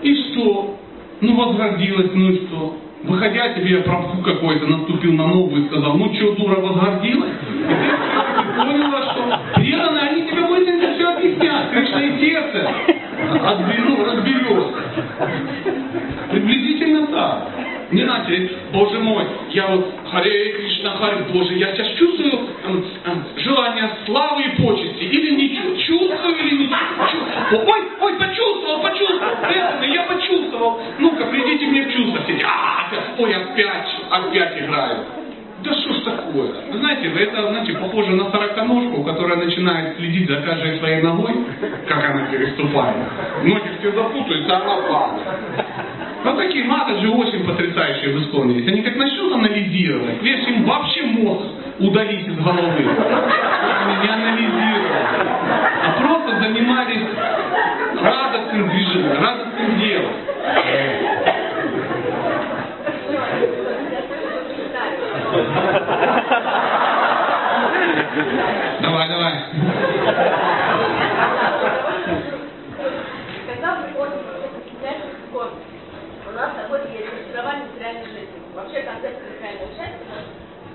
И 0.02 0.16
что? 0.16 0.78
Ну, 1.22 1.36
возгордилась, 1.36 2.12
ну 2.12 2.30
и 2.30 2.48
что? 2.48 2.78
Выходя 3.04 3.54
тебе 3.54 3.78
пропу 3.84 4.24
какой-то 4.24 4.66
наступил 4.66 5.14
на 5.14 5.28
ногу 5.28 5.58
и 5.58 5.68
сказал, 5.68 5.96
ну 5.96 6.12
что, 6.16 6.34
дура, 6.34 6.60
возгордилась? 6.60 7.30
И 7.30 8.44
ты 8.48 8.66
поняла, 8.66 9.14
что 9.14 9.40
преданные, 9.56 10.10
они 10.10 10.28
тебе 10.28 10.42
быстренько 10.42 10.94
все 10.96 11.14
объяснят. 11.14 11.70
Кришна 11.70 12.18
сердце 12.18 12.72
отберу, 13.46 14.06
разберется. 14.06 14.74
Приблизительно 16.32 17.08
так. 17.08 17.48
Не 17.92 18.04
надо, 18.04 18.30
Боже 18.74 19.00
мой, 19.00 19.26
я 19.52 19.68
вот 19.68 19.94
Харе 20.12 20.54
Кришна, 20.54 20.92
Харе, 20.98 21.26
Боже, 21.32 21.54
я 21.54 21.74
сейчас 21.74 21.88
чувствую 21.98 22.48
эм, 22.66 22.86
эм, 23.06 23.26
желание 23.38 23.90
славы 24.06 24.44
и 24.44 24.62
почести, 24.62 25.04
или 25.04 25.36
не 25.36 25.56
чувствую, 25.56 25.78
чувствую 25.78 26.38
или 26.38 26.58
не 26.64 26.68
чувствую. 26.68 27.66
Ой, 27.66 27.82
ой, 28.02 28.14
почувствовал, 28.16 28.82
почувствовал, 28.82 29.32
я 29.86 30.04
почувствовал. 30.04 30.82
Ну-ка, 31.00 31.26
придите 31.28 31.66
мне 31.68 31.84
в 31.84 31.94
чувство 31.94 32.20
ой, 33.20 33.34
опять, 33.34 33.96
опять 34.10 34.60
играю. 34.60 35.06
Да 35.68 35.74
что 35.74 35.94
ж 35.94 36.00
такое? 36.06 36.50
Знаете, 36.72 37.12
это, 37.20 37.50
знаете, 37.50 37.74
похоже 37.74 38.16
на 38.16 38.32
сороконожку, 38.32 39.04
которая 39.04 39.36
начинает 39.38 39.98
следить 39.98 40.30
за 40.30 40.38
каждой 40.38 40.80
своей 40.80 41.02
ногой, 41.02 41.34
как 41.88 42.10
она 42.10 42.26
переступает. 42.28 42.96
Ноги 43.44 43.70
все 43.80 43.92
запутаются, 43.92 44.56
она 44.56 44.78
падает. 44.88 45.28
Ну 46.24 46.38
такие 46.38 46.64
маты 46.64 46.98
же 47.02 47.10
очень 47.10 47.46
потрясающие 47.46 48.16
в 48.16 48.50
есть. 48.52 48.68
Они 48.68 48.82
как 48.82 48.96
начнут 48.96 49.34
анализировать, 49.34 50.22
видишь, 50.24 50.48
им 50.48 50.64
вообще 50.64 51.04
мозг 51.04 51.46
удалить 51.80 52.28
из 52.28 52.38
головы. 52.38 52.86
Они 53.84 53.96
не 54.04 54.08
анализировали, 54.08 54.88
а 55.84 55.92
просто 56.02 56.40
занимались 56.40 57.04
радостным 58.02 58.70
движением, 58.70 59.22
радостным 59.22 59.80
делом. 59.80 60.14
Давай, 68.82 69.08
давай. 69.10 69.34
Когда 73.48 73.76
приходит 73.76 74.16
участник 74.66 75.14
в 75.14 75.30
спорт, 75.30 75.54
у 76.28 76.32
нас 76.36 76.50
такой 76.56 76.80
есть 76.92 77.08
формирование 77.10 77.66
материальной 77.68 78.06
жизни. 78.06 78.38
Вообще 78.56 78.82
концепция 78.82 79.30
материального 79.30 79.70
счастья 79.78 80.02
у 80.02 80.10
нас 80.10 80.26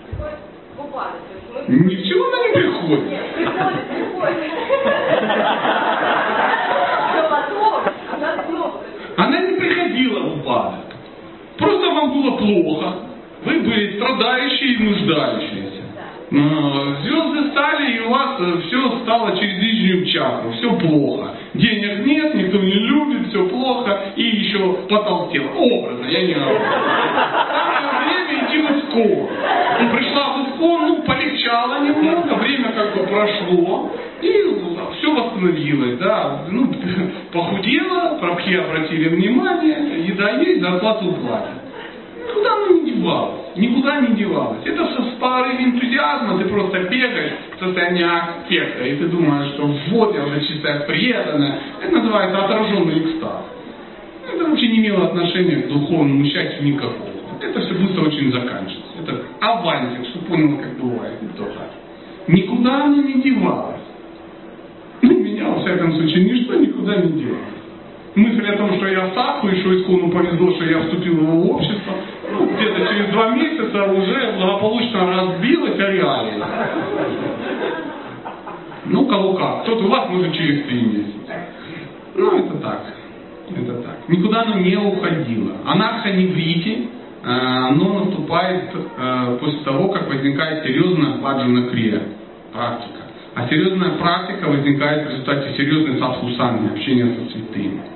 приходит 0.06 0.40
в 0.76 0.80
упадок. 0.84 1.20
То 1.26 1.32
есть 1.34 1.48
мы... 1.50 1.74
Ни 1.84 1.94
к 1.96 2.02
чему 2.06 2.22
она 2.24 2.38
не 2.46 2.52
приходит. 2.52 3.04
Нет, 3.10 3.24
приходит, 3.34 3.84
приходит. 3.88 4.52
Но 7.14 7.22
потом 7.28 7.72
она 8.12 8.28
снова 8.46 8.68
Она 9.16 9.40
не 9.40 9.56
приходила 9.58 10.20
в 10.20 10.38
упадок. 10.38 10.86
Просто 11.58 11.86
вам 11.86 12.12
было 12.12 12.36
плохо. 12.36 12.88
Вы 13.44 13.60
были 13.60 13.96
страдающие 13.96 14.74
и 14.74 14.82
нуждающиеся. 14.84 15.82
Но 16.30 16.94
звезды 17.02 17.50
стали, 17.50 17.90
и 17.92 18.00
у 18.00 18.10
вас 18.10 18.40
все 18.66 19.00
стало 19.02 19.36
через 19.36 19.58
нижнюю 19.58 20.06
чакру. 20.06 20.52
Все 20.52 20.72
плохо. 20.76 21.34
Денег 21.54 22.06
нет, 22.06 22.34
никто 22.34 22.58
не 22.58 22.72
любит, 22.72 23.28
все 23.28 23.46
плохо. 23.48 24.00
И 24.16 24.22
еще 24.22 24.72
потолстел. 24.88 25.44
Образно, 25.56 26.06
я 26.06 26.22
не 26.22 26.34
говорю. 26.34 26.60
Самое 27.50 28.04
время 28.04 28.46
идти 28.46 28.58
в 28.62 28.70
искон. 28.78 29.28
Ну, 29.80 29.90
пришла 29.90 30.24
в 30.36 30.48
искон, 30.48 30.86
ну, 30.86 31.02
полегчало 31.02 31.80
немного, 31.84 32.34
время 32.34 32.72
как 32.72 32.94
бы 32.96 33.02
прошло. 33.08 33.90
И 34.22 34.32
все 34.98 35.14
восстановилось, 35.72 35.98
да. 35.98 36.44
Ну, 36.50 36.72
похудела, 37.32 38.18
прабхи 38.18 38.54
обратили 38.54 39.08
внимание, 39.08 40.06
еда 40.06 40.30
есть, 40.40 40.60
зарплату 40.60 41.12
платят. 41.12 41.62
Никуда 42.28 42.54
оно 42.54 42.80
не 42.80 42.92
девалось. 42.92 43.40
Никуда 43.56 44.00
не 44.00 44.16
девалось. 44.16 44.60
Это 44.64 44.86
все 44.86 45.02
с 45.02 45.14
порыве 45.18 45.64
энтузиазма, 45.64 46.38
ты 46.38 46.44
просто 46.46 46.78
бегаешь 46.80 47.32
в 47.56 47.64
состоянии 47.64 48.04
аффекта, 48.04 48.84
и 48.84 48.96
ты 48.96 49.06
думаешь, 49.06 49.52
что 49.52 49.66
вот 49.90 50.14
я 50.14 50.24
уже 50.24 50.40
чистая 50.40 50.80
преданная. 50.86 51.58
Это 51.82 51.92
называется 51.92 52.44
отраженный 52.44 52.98
экстаз. 53.00 53.44
Это 54.32 54.48
вообще 54.48 54.68
не 54.68 54.78
имело 54.78 55.06
отношения 55.06 55.62
к 55.62 55.68
духовному 55.68 56.24
счастью 56.24 56.64
никакого. 56.64 57.12
Это 57.40 57.60
все 57.60 57.74
быстро 57.74 58.06
очень 58.06 58.32
заканчивается. 58.32 59.02
Это 59.02 59.22
авансик, 59.40 60.06
что 60.10 60.20
понял, 60.20 60.56
как 60.58 60.78
бывает. 60.78 61.18
И 61.20 61.36
то 61.36 61.44
так. 61.44 61.72
Никуда 62.28 62.84
оно 62.84 63.02
не 63.02 63.20
девалось. 63.20 63.82
Ну, 65.02 65.18
меня, 65.18 65.48
во 65.48 65.60
всяком 65.60 65.92
случае, 65.94 66.24
ничто 66.24 66.54
никуда 66.54 66.96
не 66.96 67.12
девалось. 67.20 67.42
Мысль 68.14 68.46
о 68.46 68.56
том, 68.56 68.71
что 68.82 68.88
я 68.88 69.14
саху, 69.14 69.48
и 69.48 69.60
что 69.60 69.74
Искону 69.74 70.10
повезло, 70.10 70.50
что 70.54 70.64
я 70.64 70.80
вступил 70.80 71.14
в 71.14 71.22
его 71.22 71.54
общество, 71.54 71.94
ну, 72.32 72.46
где-то 72.46 72.86
через 72.92 73.12
два 73.12 73.30
месяца 73.30 73.84
уже 73.84 74.32
благополучно 74.36 75.06
разбилась 75.06 75.78
реалии. 75.78 76.42
Ну, 78.86 79.06
кого 79.06 79.34
как. 79.34 79.62
Кто-то 79.62 79.84
у 79.84 79.88
вас 79.88 80.08
может 80.10 80.32
через 80.34 80.64
три 80.66 80.82
месяца. 80.82 81.32
Ну, 82.16 82.38
это 82.38 82.56
так. 82.56 82.86
Это 83.50 83.74
так. 83.82 84.08
Никуда 84.08 84.42
оно 84.42 84.56
не 84.56 84.76
уходило. 84.76 85.52
Анарха 85.64 86.10
не 86.10 86.26
врите, 86.26 86.88
но 87.22 88.04
наступает 88.04 88.64
э, 88.74 89.38
после 89.40 89.60
того, 89.60 89.90
как 89.90 90.08
возникает 90.08 90.64
серьезная 90.64 91.18
баджана 91.18 91.68
крия, 91.68 92.02
практика. 92.52 93.02
А 93.36 93.46
серьезная 93.48 93.90
практика 93.90 94.48
возникает 94.48 95.06
в 95.06 95.10
результате 95.10 95.54
серьезной 95.56 96.00
садхусани, 96.00 96.70
общения 96.70 97.14
со 97.14 97.32
святыми. 97.32 97.91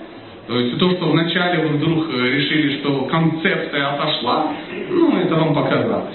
То 0.46 0.60
есть 0.60 0.78
то, 0.78 0.90
что 0.92 1.06
вначале 1.10 1.66
вы 1.66 1.76
вдруг 1.76 2.08
э, 2.08 2.30
решили, 2.36 2.78
что 2.78 3.06
концепция 3.06 3.94
отошла, 3.94 4.54
ну, 4.90 5.16
это 5.18 5.34
вам 5.34 5.54
показалось. 5.54 6.14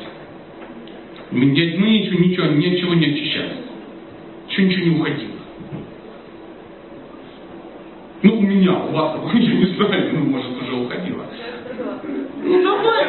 Мы, 1.32 1.46
ничего, 1.46 2.20
ничего, 2.20 2.46
ничего 2.48 2.94
не 2.94 3.08
очищали. 3.08 3.58
Еще 4.48 4.64
ничего 4.64 4.86
не 4.86 5.00
уходило. 5.00 5.32
Ну, 8.24 8.38
у 8.38 8.42
меня, 8.42 8.72
у 8.72 8.92
вас, 8.92 9.18
я 9.34 9.54
не 9.54 9.66
знаю, 9.66 10.10
ну, 10.14 10.20
может, 10.30 10.62
уже 10.62 10.76
уходило. 10.76 11.26
Ну, 12.44 12.64
давай, 12.64 13.06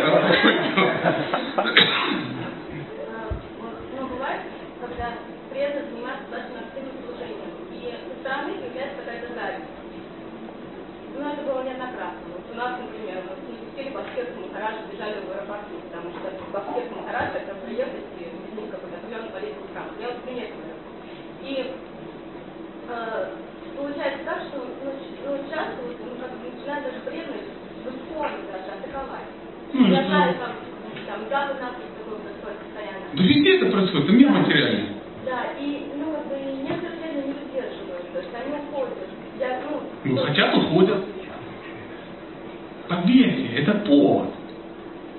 Но 3.97 4.07
бывает, 4.09 4.41
когда 4.81 5.13
заниматься 5.53 6.25
достаточно 6.31 6.61
активным 6.67 6.97
служением, 7.07 7.53
и 7.71 7.95
со 8.09 8.21
стороны 8.21 8.55
появляется 8.55 8.99
какая-то 9.05 9.35
зависть. 9.35 9.72
Ну, 11.13 11.29
это 11.29 11.43
было 11.45 11.63
неоднократно. 11.63 12.25
Вот 12.33 12.45
у 12.49 12.57
нас, 12.57 12.81
например, 12.81 13.21
мы 13.29 13.37
не 13.53 13.59
пустили 13.61 13.93
Башкирку 13.93 14.49
Махараджа, 14.49 14.89
бежали 14.89 15.21
в 15.21 15.31
аэропорту, 15.31 15.77
потому 15.89 16.09
что 16.17 16.33
Башкирка 16.53 16.95
Махараджа 16.97 17.39
это 17.45 17.55
приехать 17.61 18.09
и 18.17 18.33
ну, 18.57 18.67
какой-то 18.73 18.97
определенный 18.97 19.33
политику 19.33 19.69
храм. 19.73 19.93
Я 20.01 20.09
вот 20.09 20.25
говорю. 20.25 20.77
И 21.43 21.53
э, 22.89 23.29
получается 23.77 24.25
так, 24.25 24.39
что 24.49 24.57
ну, 24.63 24.89
ну, 24.89 25.31
часто 25.53 25.77
вот, 25.85 25.97
ну, 26.01 26.17
как 26.17 26.33
бы 26.33 26.49
начинают 26.49 26.85
даже 26.89 27.01
преданность 27.05 27.53
в 27.83 27.87
исходе 27.93 28.41
даже 28.49 28.71
атаковать. 28.73 29.29
Знаю, 29.73 30.37
там, 30.41 30.53
там 31.09 31.21
запад 31.29 31.61
нас 31.61 31.75
такое 31.77 32.19
происходит 32.25 32.59
постоянно. 32.65 33.05
Да 33.13 33.23
везде 33.23 33.57
это 33.57 33.67
происходит, 33.69 34.05
это 34.05 34.13
мир 34.13 34.29
материальный. 34.31 34.89
Да, 35.25 35.55
и, 35.59 35.93
ну, 35.97 36.13
как 36.13 36.27
бы, 36.27 36.37
некоторые 36.37 36.99
преданные 36.99 37.27
не 37.29 37.37
выдерживают, 37.37 38.07
то 38.13 38.19
есть 38.19 38.33
они 38.33 38.53
уходят. 38.59 39.12
Ну, 40.05 40.13
Ну, 40.13 40.17
хотят, 40.19 40.57
уходят. 40.57 41.05
Поверьте, 42.89 43.47
это 43.57 43.73
повод. 43.87 44.29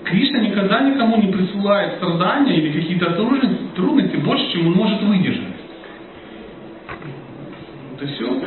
Кришна 0.04 0.40
никогда 0.40 0.82
никому 0.82 1.18
не 1.22 1.32
присылает 1.32 1.96
страдания 1.98 2.56
или 2.56 2.74
какие-то 2.80 3.12
трудности, 3.76 4.18
больше, 4.18 4.52
чем 4.52 4.68
он 4.68 4.74
может 4.74 5.02
выдержать. 5.02 5.44
Это 7.96 8.08
все. 8.08 8.42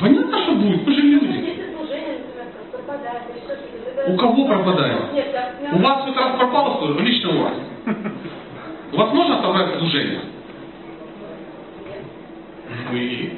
Понятно, 0.00 0.42
что 0.44 0.52
будет, 0.54 0.86
мы 0.86 0.94
же 0.94 1.00
люди. 1.02 1.54
У 4.06 4.16
кого 4.16 4.46
пропадает? 4.46 5.00
У 5.72 5.78
вас 5.78 6.04
хоть 6.04 6.16
раз 6.16 6.36
пропало 6.36 6.78
служение? 6.78 7.04
Лично 7.12 7.30
у 7.30 7.42
вас. 7.42 7.54
У 8.92 8.96
вас 8.96 9.12
можно 9.12 9.38
отобрать 9.38 9.78
служение? 9.78 10.20
Ну 12.90 12.96
и? 12.96 13.32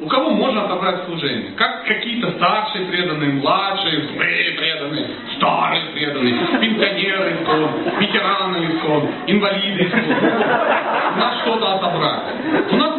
У 0.00 0.06
кого 0.08 0.30
можно 0.30 0.64
отобрать 0.64 1.04
служение? 1.06 1.52
Как 1.56 1.84
какие-то 1.84 2.32
старшие 2.32 2.86
преданные, 2.86 3.30
младшие, 3.34 4.08
злые 4.08 4.52
преданные, 4.52 5.06
старые 5.36 5.84
преданные, 5.94 6.34
пенсионеры 6.60 7.38
сон, 7.46 7.70
ветераны 8.00 8.80
сон, 8.82 9.08
инвалиды. 9.26 9.90
У 11.14 11.18
нас 11.18 11.40
что-то 11.42 11.74
отобрать. 11.74 12.22
У 12.72 12.76
нас 12.76 12.96